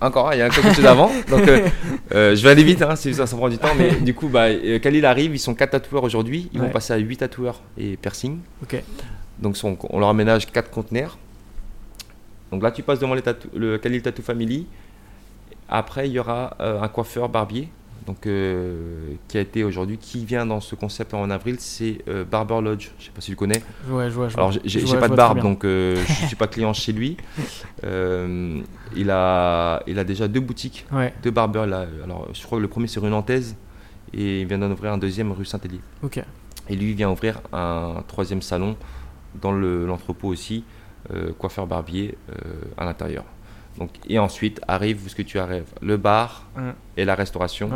Encore, 0.00 0.32
il 0.32 0.38
y 0.38 0.42
a 0.42 0.48
quelque 0.48 0.72
chose 0.74 0.86
avant. 0.86 1.10
Donc, 1.28 1.44
je 2.10 2.42
vais 2.42 2.50
aller 2.50 2.64
vite, 2.64 2.82
hein, 2.82 2.94
ça, 2.94 3.26
ça 3.26 3.36
prend 3.36 3.48
du 3.48 3.58
temps. 3.58 3.74
Mais 3.76 3.92
du 3.92 4.14
coup, 4.14 4.28
bah, 4.28 4.50
il 4.50 5.06
arrive, 5.06 5.34
ils 5.34 5.40
sont 5.40 5.54
4 5.54 5.70
tatoueurs 5.70 6.04
aujourd'hui. 6.04 6.48
Ils 6.52 6.60
vont 6.60 6.70
passer 6.70 6.92
à 6.92 6.96
8 6.96 7.16
tatoueurs 7.18 7.62
et 7.76 7.96
piercing. 7.96 8.38
Ok. 8.62 8.82
Donc, 9.40 9.56
on 9.62 9.98
leur 9.98 10.08
aménage 10.08 10.46
4 10.46 10.70
conteneurs. 10.70 11.18
Donc 12.50 12.62
là, 12.62 12.70
tu 12.70 12.82
passes 12.82 12.98
devant 12.98 13.14
le 13.14 13.78
Khalil 13.78 14.02
Tattoo 14.02 14.22
Family. 14.22 14.66
Après, 15.68 16.08
il 16.08 16.12
y 16.12 16.18
aura 16.18 16.56
euh, 16.60 16.80
un 16.80 16.88
coiffeur 16.88 17.28
barbier, 17.28 17.68
donc 18.08 18.26
euh, 18.26 19.14
qui 19.28 19.38
a 19.38 19.40
été 19.40 19.62
aujourd'hui, 19.62 19.98
qui 19.98 20.24
vient 20.24 20.44
dans 20.44 20.60
ce 20.60 20.74
concept 20.74 21.14
en 21.14 21.30
avril, 21.30 21.56
c'est 21.58 21.98
euh, 22.08 22.24
Barber 22.24 22.60
Lodge. 22.60 22.90
Je 22.98 23.04
sais 23.04 23.10
pas 23.12 23.20
si 23.20 23.30
tu 23.30 23.36
connais. 23.36 23.62
Ouais, 23.88 24.10
je 24.10 24.14
vois. 24.14 24.28
Alors, 24.34 24.52
j'ai 24.64 24.80
pas 24.98 25.08
de 25.08 25.14
barbe, 25.14 25.40
donc 25.40 25.60
je 25.64 26.26
suis 26.26 26.36
pas 26.36 26.48
client 26.48 26.72
chez 26.72 26.92
lui. 26.92 27.16
il 27.82 29.10
a, 29.10 29.82
il 29.86 29.98
a 29.98 30.04
déjà 30.04 30.26
deux 30.26 30.40
boutiques, 30.40 30.86
deux 31.22 31.30
barbers 31.30 31.66
là. 31.66 31.86
Alors, 32.02 32.28
je 32.32 32.42
crois 32.42 32.58
que 32.58 32.62
le 32.62 32.68
premier 32.68 32.88
c'est 32.88 32.98
rue 32.98 33.10
Nantaise 33.10 33.56
et 34.12 34.40
il 34.40 34.46
vient 34.46 34.58
d'en 34.58 34.70
ouvrir 34.70 34.92
un 34.92 34.98
deuxième 34.98 35.30
rue 35.32 35.44
Saint-Élie. 35.44 35.80
Ok. 36.02 36.20
Et 36.70 36.76
lui, 36.76 36.90
il 36.90 36.96
vient 36.96 37.10
ouvrir 37.10 37.40
un 37.52 38.02
troisième 38.08 38.42
salon 38.42 38.76
dans 39.40 39.52
l'entrepôt 39.52 40.28
aussi. 40.28 40.64
Euh, 41.14 41.32
coiffeur 41.32 41.66
barbier 41.66 42.18
euh, 42.28 42.34
à 42.76 42.84
l'intérieur. 42.84 43.24
Donc, 43.78 43.90
et 44.08 44.18
ensuite 44.18 44.60
arrive 44.66 45.08
ce 45.08 45.14
que 45.14 45.22
tu 45.22 45.38
arrives, 45.38 45.72
le 45.80 45.96
bar 45.96 46.46
et 46.96 47.04
la 47.04 47.14
restauration 47.14 47.70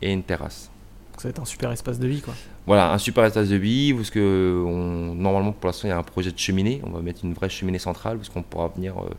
et 0.00 0.12
une 0.12 0.22
terrasse. 0.22 0.70
Ça 1.18 1.28
va 1.28 1.30
être 1.30 1.40
un 1.40 1.44
super 1.44 1.70
espace 1.70 1.98
de 1.98 2.08
vie 2.08 2.20
quoi. 2.20 2.34
Voilà, 2.66 2.92
un 2.92 2.98
super 2.98 3.24
espace 3.24 3.48
de 3.48 3.56
vie 3.56 3.92
parce 3.92 4.10
que 4.10 4.64
on, 4.66 5.14
normalement 5.14 5.52
pour 5.52 5.68
l'instant 5.68 5.88
il 5.88 5.90
y 5.90 5.94
a 5.94 5.98
un 5.98 6.02
projet 6.02 6.32
de 6.32 6.38
cheminée, 6.38 6.80
on 6.84 6.90
va 6.90 7.00
mettre 7.00 7.24
une 7.24 7.34
vraie 7.34 7.50
cheminée 7.50 7.78
centrale 7.78 8.16
parce 8.16 8.28
qu'on 8.28 8.42
pourra 8.42 8.68
venir 8.68 8.94
euh, 8.98 9.10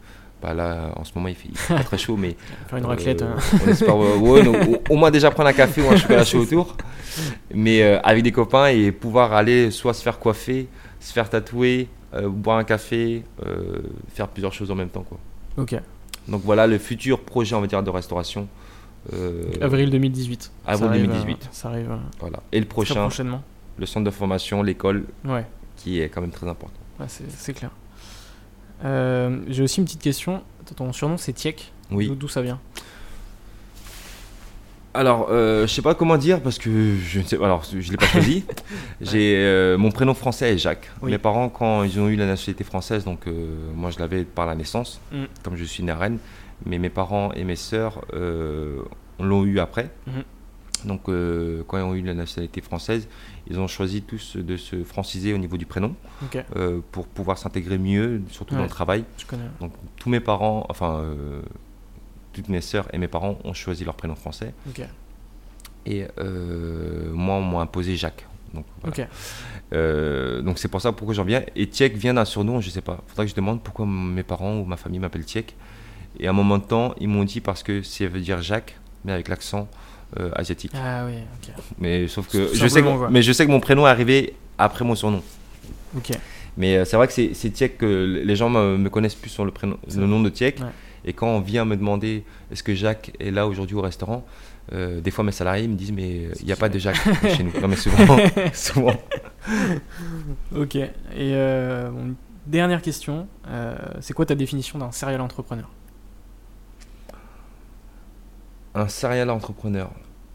bah 0.42 0.54
là 0.54 0.92
en 0.96 1.04
ce 1.04 1.12
moment 1.16 1.28
il 1.28 1.36
fait, 1.36 1.50
pas 1.74 1.84
très 1.84 1.98
chaud 1.98 2.18
mais 2.18 2.36
faire 2.68 2.80
une 2.80 2.86
raclette 2.86 3.22
hein. 3.22 3.36
on 3.64 3.70
espère 3.70 3.96
au, 3.96 4.96
moins 4.96 5.12
déjà 5.12 5.30
prendre 5.32 5.50
un 5.50 5.54
café 5.54 5.82
ou 5.82 5.90
un 5.90 5.96
chocolat 5.96 6.26
chaud 6.26 6.40
autour 6.40 6.76
mais 7.54 7.84
avec 7.84 8.24
des 8.24 8.32
copains 8.32 8.68
et 8.68 8.92
pouvoir 8.92 9.34
aller 9.34 9.72
soit 9.72 9.94
se 9.94 10.02
faire 10.02 10.20
coiffer, 10.20 10.68
se 11.00 11.14
faire 11.14 11.30
tatouer, 11.30 11.88
euh, 12.16 12.30
boire 12.30 12.58
un 12.58 12.64
café, 12.64 13.24
euh, 13.46 13.82
faire 14.14 14.28
plusieurs 14.28 14.54
choses 14.54 14.70
en 14.70 14.76
même 14.76 14.90
temps. 14.90 15.04
Quoi. 15.08 15.18
Ok. 15.58 15.76
Donc 16.28 16.42
voilà 16.44 16.68
le 16.68 16.78
futur 16.78 17.20
projet, 17.22 17.56
on 17.56 17.62
va 17.62 17.68
dire, 17.68 17.84
de 17.84 17.90
restauration. 17.90 18.48
Euh, 19.14 19.52
avril 19.62 19.90
2018. 19.90 20.52
Avril 20.66 21.02
2018. 21.02 21.50
ça 21.52 21.70
arrive. 21.70 21.92
Voilà. 22.20 22.42
Et 22.52 22.60
le 22.60 22.66
prochain, 22.66 23.02
prochainement. 23.02 23.44
le 23.78 23.86
centre 23.86 24.06
de 24.06 24.12
formation, 24.12 24.64
l'école, 24.64 25.06
ouais. 25.26 25.46
qui 25.76 26.00
est 26.00 26.10
quand 26.10 26.22
même 26.22 26.32
très 26.32 26.48
important. 26.48 26.80
Ouais, 27.00 27.08
c'est 27.08 27.54
clair. 27.54 27.72
J'ai 29.48 29.64
aussi 29.64 29.80
une 29.80 29.86
petite 29.86 30.02
question. 30.02 30.44
Ton 30.76 30.94
surnom, 30.94 31.18
c'est 31.18 31.34
Tiek. 31.34 31.72
Oui. 31.92 32.10
D'où 32.18 32.28
ça 32.28 32.42
vient? 32.42 32.60
Alors, 34.94 35.28
euh, 35.32 35.66
je 35.66 35.74
sais 35.74 35.82
pas 35.82 35.96
comment 35.96 36.18
dire 36.18 36.42
parce 36.42 36.60
que 36.60 36.98
je 36.98 37.20
ne 37.20 37.26
sais 37.26 37.38
pas. 37.38 37.46
Alors, 37.46 37.64
je 37.64 37.90
l'ai 37.90 37.98
pas 37.98 38.06
choisi. 38.06 38.44
J'ai 39.02 39.38
euh, 39.38 39.78
mon 39.78 39.92
prénom 39.92 40.14
français 40.14 40.54
est 40.54 40.58
Jacques. 40.58 40.92
Mes 41.02 41.18
parents, 41.18 41.50
quand 41.50 41.84
ils 41.84 42.00
ont 42.00 42.10
eu 42.10 42.16
la 42.16 42.28
nationalité 42.28 42.64
française, 42.64 43.04
donc 43.04 43.28
euh, 43.28 43.48
moi 43.76 43.90
je 43.90 44.00
l'avais 44.00 44.24
par 44.24 44.46
la 44.46 44.56
naissance, 44.56 45.02
mm. 45.12 45.24
comme 45.42 45.56
je 45.56 45.64
suis 45.64 45.84
né 45.84 45.92
à 45.92 45.98
Rennes, 45.98 46.20
mais 46.66 46.78
mes 46.78 46.90
parents 46.90 47.32
et 47.34 47.44
mes 47.44 47.56
sœurs 47.56 48.02
l'ont 49.20 49.46
eu 49.46 49.60
après. 49.60 49.90
Mm-hmm. 50.08 50.88
Donc, 50.88 51.04
quand 51.06 51.78
ils 51.78 51.84
ont 51.84 51.96
eu 51.96 52.02
la 52.02 52.14
nationalité 52.14 52.60
française, 52.60 53.08
ils 53.50 53.58
ont 53.58 53.68
choisi 53.68 54.02
tous 54.02 54.36
de 54.36 54.58
se 54.58 54.84
franciser 54.84 55.34
au 55.34 55.38
niveau 55.38 55.56
du 55.56 55.66
prénom 55.66 55.96
pour 56.92 57.08
pouvoir 57.08 57.38
s'intégrer 57.38 57.78
mieux, 57.78 58.22
surtout 58.30 58.56
dans 58.56 58.64
le 58.64 58.68
travail. 58.68 59.06
Je 59.18 59.26
connais. 59.26 59.46
Donc, 59.62 59.72
tous 59.96 60.10
mes 60.10 60.20
parents, 60.20 60.66
enfin 60.70 61.02
toutes 62.34 62.50
mes 62.50 62.62
sœurs 62.62 62.88
et 62.94 62.98
mes 62.98 63.08
parents 63.08 63.38
ont 63.44 63.54
choisi 63.54 63.86
leur 63.86 63.96
prénom 63.96 64.16
français. 64.16 64.54
Et 65.86 66.06
euh, 66.20 67.12
moi, 67.14 67.36
on 67.36 67.44
m'a 67.44 67.60
imposé 67.62 67.96
Jacques. 67.96 68.26
Donc, 68.54 68.66
euh, 69.74 70.42
donc 70.42 70.60
c'est 70.60 70.68
pour 70.68 70.80
ça 70.80 70.92
pourquoi 70.92 71.16
j'en 71.16 71.24
viens. 71.24 71.42
Et 71.56 71.68
Tiek 71.68 71.96
vient 71.96 72.14
d'un 72.14 72.26
surnom, 72.26 72.62
je 72.62 72.70
sais 72.70 72.82
pas. 72.82 73.00
Il 73.08 73.10
faudrait 73.10 73.26
que 73.26 73.32
je 73.32 73.36
demande 73.36 73.64
pourquoi 73.64 73.86
mes 73.86 74.24
parents 74.24 74.58
ou 74.58 74.66
ma 74.66 74.78
famille 74.78 75.00
m'appellent 75.00 75.26
Tiek. 75.26 75.56
Et 76.20 76.28
à 76.28 76.30
un 76.30 76.34
moment 76.34 76.60
de 76.60 76.64
temps, 76.64 76.94
ils 77.00 77.08
m'ont 77.08 77.24
dit 77.24 77.42
parce 77.42 77.64
que 77.64 77.82
ça 77.82 78.06
veut 78.06 78.20
dire 78.20 78.42
Jacques, 78.42 78.78
mais 79.04 79.12
avec 79.12 79.28
l'accent 79.28 79.68
euh, 80.20 80.30
asiatique. 80.36 80.72
Ah 80.76 81.06
oui, 81.08 81.16
ok. 81.16 81.56
Mais 81.80 82.08
sauf 82.08 82.28
que 82.28 82.54
je 82.54 82.68
sais 82.68 82.84
que, 82.84 83.10
mais 83.10 83.24
je 83.24 83.32
sais 83.32 83.46
que 83.48 83.52
mon 83.52 83.60
prénom 83.60 83.88
est 83.88 83.90
arrivé 83.90 84.36
après 84.60 84.86
mon 84.86 84.94
surnom. 84.94 85.24
Ok. 85.98 86.12
Mais 86.56 86.86
c'est 86.86 86.98
vrai 86.98 87.08
que 87.08 87.14
c'est 87.14 87.50
Tiek 87.50 87.80
que 87.80 88.22
les 88.24 88.36
gens 88.36 88.52
me, 88.52 88.88
connaissent 88.90 89.16
plus 89.16 89.32
sur 89.32 89.44
le, 89.44 89.50
prénom, 89.50 89.78
le 89.96 90.06
nom 90.06 90.22
de 90.22 90.30
Tiek. 90.30 90.60
Et 91.06 91.14
quand 91.14 91.28
on 91.28 91.40
vient 91.40 91.66
me 91.66 91.76
demander 91.76 92.24
est-ce 92.52 92.64
que 92.64 92.74
Jacques 92.74 93.12
est 93.20 93.32
là 93.32 93.48
aujourd'hui 93.48 93.76
au 93.76 93.82
restaurant, 93.82 94.26
euh, 94.72 95.02
des 95.02 95.12
fois 95.12 95.24
mes 95.24 95.32
salariés 95.32 95.68
me 95.68 95.76
disent 95.76 95.92
mais 95.92 96.30
il 96.40 96.46
n'y 96.46 96.52
a 96.52 96.56
pas 96.56 96.70
de 96.70 96.80
Jacques 96.80 97.02
chez 97.36 97.44
nous. 97.44 97.52
Non 97.62 97.68
mais 97.68 97.76
souvent. 97.76 98.18
souvent. 98.54 98.96
ok. 100.56 100.76
Et 100.76 100.92
euh, 101.16 101.92
dernière 102.48 102.82
question, 102.82 103.28
euh, 103.48 103.76
c'est 104.00 104.14
quoi 104.14 104.26
ta 104.26 104.36
définition 104.36 104.80
d'un 104.80 104.92
serial 104.92 105.22
entrepreneur? 105.22 105.70
Un 108.76 108.88
serial 108.88 109.30
entrepreneur, 109.30 109.92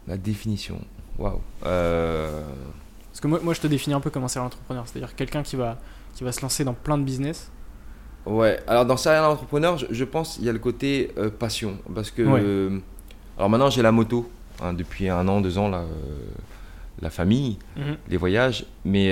la 0.07 0.17
définition. 0.17 0.79
Waouh. 1.17 1.41
Parce 1.61 3.19
que 3.21 3.27
moi, 3.27 3.39
moi 3.43 3.53
je 3.53 3.59
te 3.59 3.67
définis 3.67 3.95
un 3.95 3.99
peu 3.99 4.09
comme 4.09 4.23
un 4.23 4.29
serial 4.29 4.47
entrepreneur, 4.47 4.87
c'est-à-dire 4.87 5.15
quelqu'un 5.15 5.43
qui 5.43 5.55
va, 5.55 5.77
qui 6.13 6.23
va 6.23 6.31
se 6.31 6.41
lancer 6.41 6.63
dans 6.63 6.73
plein 6.73 6.97
de 6.97 7.03
business 7.03 7.51
Ouais, 8.25 8.59
alors 8.67 8.85
dans 8.85 8.97
Serial 8.97 9.23
Entrepreneur, 9.23 9.77
je, 9.77 9.87
je 9.89 10.05
pense 10.05 10.37
il 10.37 10.45
y 10.45 10.49
a 10.49 10.53
le 10.53 10.59
côté 10.59 11.11
euh, 11.17 11.29
passion. 11.29 11.77
Parce 11.93 12.11
que. 12.11 12.21
Euh, 12.21 12.79
alors 13.37 13.49
maintenant, 13.49 13.69
j'ai 13.69 13.81
la 13.81 13.91
moto. 13.91 14.29
Hein, 14.61 14.73
depuis 14.73 15.07
un 15.07 15.25
an, 15.29 15.39
deux 15.39 15.57
ans, 15.57 15.69
la, 15.69 15.77
euh, 15.77 15.85
la 17.01 17.09
famille, 17.09 17.57
mhm. 17.77 17.95
les 18.09 18.17
voyages. 18.17 18.65
Mais 18.83 19.11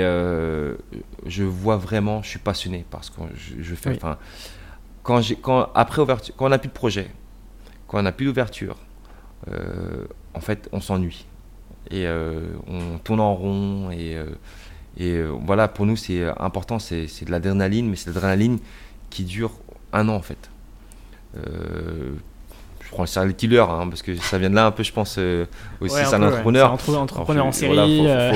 je 1.26 1.44
vois 1.44 1.78
vraiment, 1.78 2.22
je 2.22 2.30
suis 2.30 2.40
passionné 2.40 2.86
parce 2.90 3.10
que 3.10 3.22
je, 3.36 3.76
fais. 3.76 3.96
Enfin, 3.96 4.18
quand, 5.04 5.22
quand, 5.42 5.70
après 5.74 6.02
ouverture, 6.02 6.36
quand 6.36 6.48
on 6.48 6.50
n'a 6.50 6.60
plus 6.60 6.68
de 6.68 6.74
projet, 6.74 7.10
quand 7.88 8.00
on 8.00 8.04
n'a 8.04 8.12
plus 8.12 8.26
d'ouverture, 8.26 8.76
en 10.34 10.42
fait, 10.42 10.68
on 10.74 10.82
s'ennuie. 10.82 11.26
Et 11.90 12.06
on 12.68 12.98
tourne 13.06 13.22
en 13.22 13.34
rond. 13.34 13.92
Et, 13.92 14.18
et 14.98 15.24
voilà, 15.46 15.70
pour 15.70 15.86
nous, 15.86 15.96
c'est 15.96 16.26
important, 16.38 16.80
c'est 16.80 17.24
de 17.24 17.32
l'adrénaline, 17.32 17.90
mais 17.90 17.96
c'est 17.96 18.10
de 18.10 18.16
l'adrénaline 18.16 18.60
qui 19.10 19.24
dure 19.24 19.52
un 19.94 20.10
an 20.10 20.16
en 20.16 20.22
fait. 20.22 20.50
Euh, 21.36 22.14
je 22.82 22.90
prends 22.90 23.04
le 23.04 23.08
serial 23.08 23.36
killer 23.36 23.60
hein, 23.60 23.88
parce 23.90 24.02
que 24.02 24.16
ça 24.16 24.38
vient 24.38 24.50
de 24.50 24.56
là 24.56 24.66
un 24.66 24.72
peu 24.72 24.82
je 24.82 24.94
pense 24.94 25.18
euh, 25.20 25.46
aussi 25.82 25.96
c'est 25.96 26.16
un 26.16 26.24
entrepreneur 26.24 26.72
entrepreneur 26.72 27.46
en 27.46 27.52
série 27.52 28.08
euh. 28.08 28.32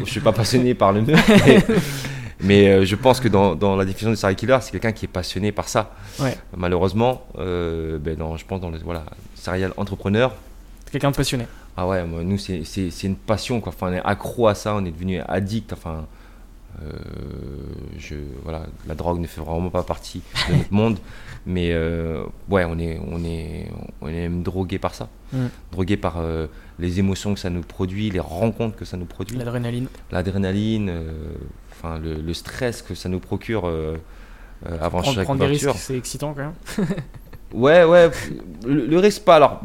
je 0.00 0.04
suis 0.04 0.20
pas 0.20 0.32
passionné 0.32 0.74
par 0.74 0.92
le 0.92 1.00
nœud 1.00 1.16
mais, 2.42 2.84
je 2.84 2.96
pense 2.96 3.18
que 3.18 3.28
dans, 3.28 3.54
dans, 3.54 3.76
la 3.76 3.86
définition 3.86 4.10
de 4.10 4.14
serial 4.14 4.36
killer 4.36 4.58
c'est 4.60 4.72
quelqu'un 4.72 4.92
qui 4.92 5.06
est 5.06 5.08
passionné 5.08 5.52
par 5.52 5.68
ça 5.68 5.94
malheureusement 6.54 7.26
ben 7.34 8.18
je 8.36 8.44
pense 8.44 8.60
dans 8.60 8.70
le 8.70 8.78
voilà 8.78 9.04
serial 9.34 9.72
entrepreneur 9.78 10.34
quelqu'un 10.92 11.10
de 11.10 11.16
passionné 11.16 11.46
Ah 11.76 11.86
ouais, 11.86 12.04
nous, 12.04 12.38
c'est 12.38 13.04
une 13.04 13.16
passion. 13.16 13.60
Quoi. 13.60 13.72
Enfin, 13.74 13.90
on 13.90 13.94
est 13.94 14.02
accro 14.04 14.48
à 14.48 14.54
ça, 14.54 14.74
on 14.74 14.84
est 14.84 14.90
devenu 14.90 15.20
addict. 15.20 15.72
Enfin, 15.72 16.06
euh, 16.82 16.92
je, 17.96 18.14
voilà, 18.44 18.66
la 18.86 18.94
drogue 18.94 19.18
ne 19.18 19.26
fait 19.26 19.40
vraiment 19.40 19.70
pas 19.70 19.82
partie 19.82 20.22
de 20.48 20.56
notre 20.56 20.72
monde. 20.72 20.98
Mais 21.46 21.72
euh, 21.72 22.24
ouais, 22.48 22.64
on 22.64 22.78
est, 22.78 23.00
on, 23.10 23.24
est, 23.24 23.70
on 24.00 24.08
est 24.08 24.12
même 24.12 24.42
drogué 24.42 24.78
par 24.78 24.94
ça. 24.94 25.08
Mm. 25.32 25.46
Drogué 25.72 25.96
par 25.96 26.18
euh, 26.18 26.46
les 26.78 26.98
émotions 26.98 27.34
que 27.34 27.40
ça 27.40 27.50
nous 27.50 27.62
produit, 27.62 28.10
les 28.10 28.20
rencontres 28.20 28.76
que 28.76 28.84
ça 28.84 28.96
nous 28.96 29.06
produit. 29.06 29.36
L'adrénaline. 29.36 29.88
L'adrénaline, 30.12 30.92
enfin 31.72 31.98
le, 31.98 32.34
stress 32.34 32.82
que 32.82 32.94
ça 32.94 33.08
nous 33.08 33.20
procure 33.20 33.70
avant 34.64 35.00
prendre, 35.00 35.14
chaque 35.14 35.24
prendre 35.24 35.40
des 35.40 35.46
risques, 35.46 35.70
c'est 35.76 35.96
excitant 35.96 36.34
quand 36.34 36.42
même. 36.42 36.88
ouais, 37.54 37.84
ouais. 37.84 38.10
Le, 38.64 38.98
risque, 38.98 39.22
pas. 39.22 39.36
Alors, 39.36 39.62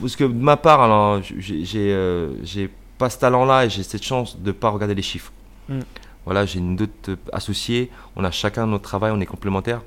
parce 0.00 0.16
que 0.16 0.24
de 0.24 0.32
ma 0.32 0.56
part, 0.56 0.82
alors, 0.82 1.22
j'ai 1.22 2.70
pas 2.98 3.10
ce 3.10 3.18
talent-là 3.18 3.64
et 3.64 3.70
j'ai 3.70 3.82
cette 3.82 4.04
chance 4.04 4.38
de 4.38 4.48
ne 4.48 4.52
pas 4.52 4.68
regarder 4.68 4.94
les 4.94 5.02
chiffres. 5.02 5.32
Mm. 5.68 5.80
Voilà, 6.26 6.44
j'ai 6.44 6.58
une 6.58 6.80
autre 6.82 7.16
associée, 7.32 7.90
on 8.16 8.24
a 8.24 8.30
chacun 8.30 8.66
notre 8.66 8.84
travail, 8.84 9.12
on 9.12 9.20
est 9.20 9.26
complémentaires. 9.26 9.82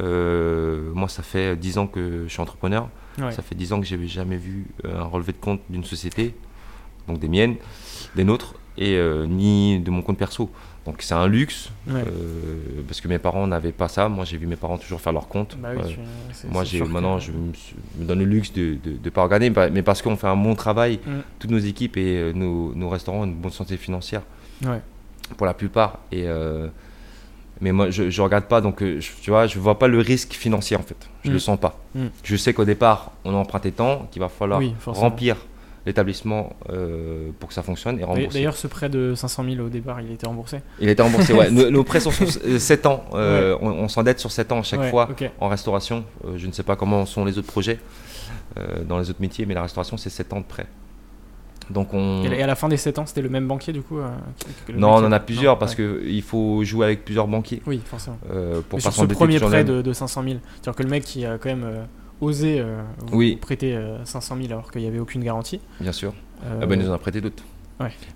Euh, 0.00 0.90
moi, 0.94 1.08
ça 1.08 1.22
fait 1.22 1.54
10 1.56 1.78
ans 1.78 1.86
que 1.86 2.24
je 2.26 2.32
suis 2.32 2.40
entrepreneur. 2.40 2.88
Ça 3.18 3.42
fait 3.42 3.54
10 3.54 3.74
ans 3.74 3.80
que 3.80 3.86
j'ai 3.86 4.06
jamais 4.06 4.38
vu 4.38 4.66
euh, 4.84 5.00
un 5.00 5.04
relevé 5.04 5.32
de 5.32 5.38
compte 5.38 5.60
d'une 5.68 5.84
société, 5.84 6.34
donc 7.06 7.18
des 7.20 7.28
miennes, 7.28 7.56
des 8.16 8.24
nôtres, 8.24 8.54
et 8.78 8.96
euh, 8.96 9.26
ni 9.26 9.80
de 9.80 9.90
mon 9.90 10.00
compte 10.00 10.16
perso. 10.16 10.50
Donc 10.86 10.96
c'est 11.02 11.14
un 11.14 11.28
luxe, 11.28 11.70
parce 12.88 13.00
que 13.00 13.06
mes 13.06 13.18
parents 13.18 13.46
n'avaient 13.46 13.70
pas 13.70 13.88
ça. 13.88 14.08
Moi, 14.08 14.24
j'ai 14.24 14.38
vu 14.38 14.46
mes 14.46 14.56
parents 14.56 14.78
toujours 14.78 15.00
faire 15.00 15.12
leur 15.12 15.28
compte. 15.28 15.56
Bah 15.60 15.74
moi, 16.50 16.64
j'ai 16.64 16.82
maintenant, 16.82 17.18
je 17.18 17.30
me, 17.32 17.52
donne 18.04 18.20
le 18.20 18.24
luxe 18.24 18.52
de 18.52 18.78
ne 18.86 19.10
pas 19.10 19.22
regarder, 19.22 19.50
mais 19.50 19.82
parce 19.82 20.00
qu'on 20.00 20.16
fait 20.16 20.26
un 20.26 20.36
bon 20.36 20.54
travail, 20.54 20.98
mm. 21.06 21.10
toutes 21.38 21.50
nos 21.50 21.58
équipes 21.58 21.98
et 21.98 22.32
nos, 22.34 22.74
nos, 22.74 22.88
restaurants 22.88 23.20
ont 23.20 23.24
une 23.26 23.34
bonne 23.34 23.52
santé 23.52 23.76
financière. 23.76 24.22
Pour 25.36 25.46
la 25.46 25.54
plupart. 25.54 25.98
Et 26.10 26.26
mais 27.62 27.72
moi 27.72 27.90
je, 27.90 28.02
ne 28.02 28.20
regarde 28.20 28.44
pas 28.44 28.60
donc 28.60 28.82
euh, 28.82 29.00
je, 29.00 29.10
tu 29.22 29.30
vois 29.30 29.46
je 29.46 29.58
vois 29.58 29.78
pas 29.78 29.86
le 29.86 30.00
risque 30.00 30.32
financier 30.32 30.76
en 30.76 30.82
fait. 30.82 30.96
Je 31.22 31.28
ne 31.28 31.34
le 31.34 31.36
mm. 31.38 31.40
sens 31.40 31.58
pas. 31.58 31.80
Mm. 31.94 32.06
je 32.22 32.36
sais 32.36 32.52
qu'au 32.52 32.64
départ 32.64 33.12
on 33.24 33.32
a 33.34 33.36
emprunté 33.36 33.70
tant 33.72 34.08
qu'il 34.10 34.20
va 34.20 34.28
falloir 34.28 34.60
remplir 34.86 35.36
l'établissement 35.86 36.54
euh, 36.70 37.30
pour 37.38 37.48
que 37.48 37.54
ça 37.54 37.62
fonctionne 37.62 37.98
et 37.98 38.04
rembourser. 38.04 38.38
D'ailleurs 38.38 38.56
ce 38.56 38.66
prêt 38.66 38.88
de 38.88 39.14
500 39.14 39.44
000 39.48 39.66
au 39.66 39.68
départ 39.68 40.00
il 40.00 40.10
était 40.10 40.26
remboursé. 40.26 40.58
Il 40.80 40.88
était 40.88 41.02
remboursé 41.02 41.32
ouais. 41.32 41.50
Nos, 41.70 41.84
prêts 41.84 42.00
sont 42.00 42.10
sur 42.10 42.28
7 42.28 42.86
ans. 42.86 43.04
Euh, 43.14 43.56
on, 43.60 43.88
s'endette 43.88 44.18
sur 44.18 44.30
7 44.30 44.52
ans 44.52 44.60
à 44.60 44.64
chaque 44.64 44.90
fois 44.90 45.08
en 45.40 45.48
restauration. 45.48 46.04
Je 46.36 46.46
ne 46.46 46.52
sais 46.52 46.64
pas 46.64 46.76
comment 46.76 47.06
sont 47.06 47.24
les 47.24 47.38
autres 47.38 47.50
projets 47.50 47.78
dans 48.86 48.98
les 48.98 49.08
autres 49.08 49.20
métiers 49.20 49.46
mais 49.46 49.54
la 49.54 49.62
restauration 49.62 49.96
c'est 49.96 50.10
7 50.10 50.32
ans 50.32 50.40
de 50.40 50.44
prêt 50.44 50.66
donc 51.70 51.94
on... 51.94 52.24
Et 52.24 52.42
à 52.42 52.46
la 52.46 52.54
fin 52.54 52.68
des 52.68 52.76
7 52.76 52.98
ans, 52.98 53.06
c'était 53.06 53.22
le 53.22 53.28
même 53.28 53.46
banquier 53.46 53.72
du 53.72 53.82
coup 53.82 53.98
euh, 53.98 54.08
Non, 54.74 54.90
on 54.90 55.04
en 55.04 55.12
a 55.12 55.20
plusieurs 55.20 55.58
parce 55.58 55.74
qu'il 55.74 56.22
faut 56.22 56.64
jouer 56.64 56.86
avec 56.86 57.04
plusieurs 57.04 57.28
banquiers. 57.28 57.62
Oui, 57.66 57.80
forcément. 57.84 58.18
Euh, 58.30 58.60
pour 58.68 58.80
sur 58.80 58.92
ce 58.92 59.04
premier 59.04 59.38
prêt 59.38 59.64
de, 59.64 59.92
500 59.92 60.22
000, 60.22 60.36
c'est-à-dire 60.54 60.74
que 60.74 60.82
le 60.82 60.88
mec 60.88 61.04
qui 61.04 61.24
a 61.24 61.38
quand 61.38 61.48
même 61.48 61.64
euh, 61.64 61.84
osé 62.20 62.64
vous 63.06 63.36
prêter 63.36 63.78
500 64.04 64.36
000 64.36 64.52
alors 64.52 64.70
qu'il 64.70 64.82
n'y 64.82 64.88
avait 64.88 64.98
aucune 64.98 65.24
garantie. 65.24 65.60
Bien 65.80 65.92
sûr. 65.92 66.12
Ah 66.44 66.66
ben, 66.66 66.78
ils 66.78 66.84
nous 66.84 66.90
en 66.90 66.94
ont 66.94 66.98
prêté 66.98 67.20
d'autres. 67.20 67.42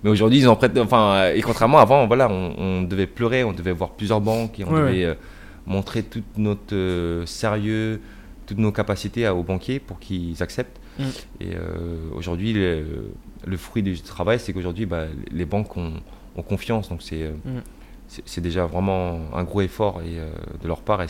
Mais 0.03 0.09
aujourd'hui, 0.09 0.39
ils 0.39 0.47
en 0.47 0.55
prêtent. 0.55 0.77
Enfin, 0.77 1.29
et 1.33 1.41
contrairement 1.41 1.79
avant, 1.79 2.07
voilà, 2.07 2.29
on, 2.29 2.83
devait 2.83 3.07
pleurer, 3.07 3.43
on 3.43 3.51
devait 3.51 3.73
voir 3.73 3.91
plusieurs 3.91 4.21
banques 4.21 4.59
et 4.59 4.63
on 4.63 4.71
devait 4.71 5.17
montrer 5.65 6.03
tout 6.03 6.23
notre 6.37 7.23
sérieux, 7.25 8.01
toutes 8.45 8.59
nos 8.59 8.71
capacités 8.71 9.27
aux 9.27 9.43
banquiers 9.43 9.79
pour 9.79 9.99
qu'ils 9.99 10.41
acceptent. 10.41 10.79
Mm. 10.99 11.03
Et 11.41 11.55
aujourd'hui, 12.13 12.53
le 12.53 13.57
fruit 13.57 13.83
du 13.83 13.99
travail, 14.01 14.39
c'est 14.39 14.53
qu'aujourd'hui, 14.53 14.85
bah, 14.85 15.05
les 15.31 15.45
banques 15.45 15.75
ont, 15.77 15.93
confiance. 16.47 16.89
Donc, 16.89 16.99
mm. 16.99 17.03
c'est 17.03 17.33
c'est 18.07 18.41
déjà 18.41 18.65
vraiment 18.65 19.19
un 19.33 19.43
gros 19.43 19.61
effort 19.61 20.01
et, 20.01 20.17
euh, 20.17 20.31
de 20.61 20.67
leur 20.67 20.81
part 20.81 21.01
et 21.01 21.07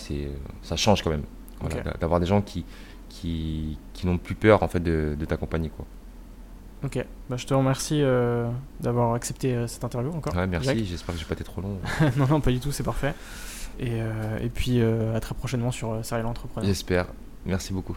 ça 0.61 0.75
change 0.75 1.03
quand 1.03 1.11
même. 1.11 1.23
D'avoir 1.99 2.19
des 2.19 2.25
gens 2.25 2.41
qui, 2.41 2.65
qui, 3.09 3.77
qui 3.93 4.05
n'ont 4.05 4.17
plus 4.17 4.35
peur 4.35 4.63
en 4.63 4.67
fait, 4.67 4.79
de, 4.79 5.15
de 5.17 5.25
t'accompagner. 5.25 5.69
Quoi. 5.69 5.85
Ok, 6.83 7.03
bah, 7.29 7.37
je 7.37 7.45
te 7.45 7.53
remercie 7.53 8.01
euh, 8.01 8.47
d'avoir 8.79 9.15
accepté 9.15 9.55
euh, 9.55 9.67
cette 9.67 9.83
interview 9.83 10.11
encore. 10.11 10.35
Ouais, 10.35 10.45
merci, 10.45 10.85
j'espère 10.85 11.15
que 11.15 11.19
je 11.19 11.25
n'ai 11.25 11.27
pas 11.27 11.33
été 11.33 11.43
trop 11.43 11.61
long. 11.61 11.79
non, 12.17 12.27
non, 12.27 12.41
pas 12.41 12.51
du 12.51 12.59
tout, 12.59 12.71
c'est 12.71 12.83
parfait. 12.83 13.13
Et, 13.79 13.99
et 14.41 14.49
puis 14.49 14.81
à 14.81 15.19
très 15.19 15.35
prochainement 15.35 15.71
sur 15.71 16.03
Serial 16.03 16.25
Entrepreneur. 16.25 16.67
J'espère. 16.67 17.05
Merci 17.45 17.73
beaucoup. 17.73 17.95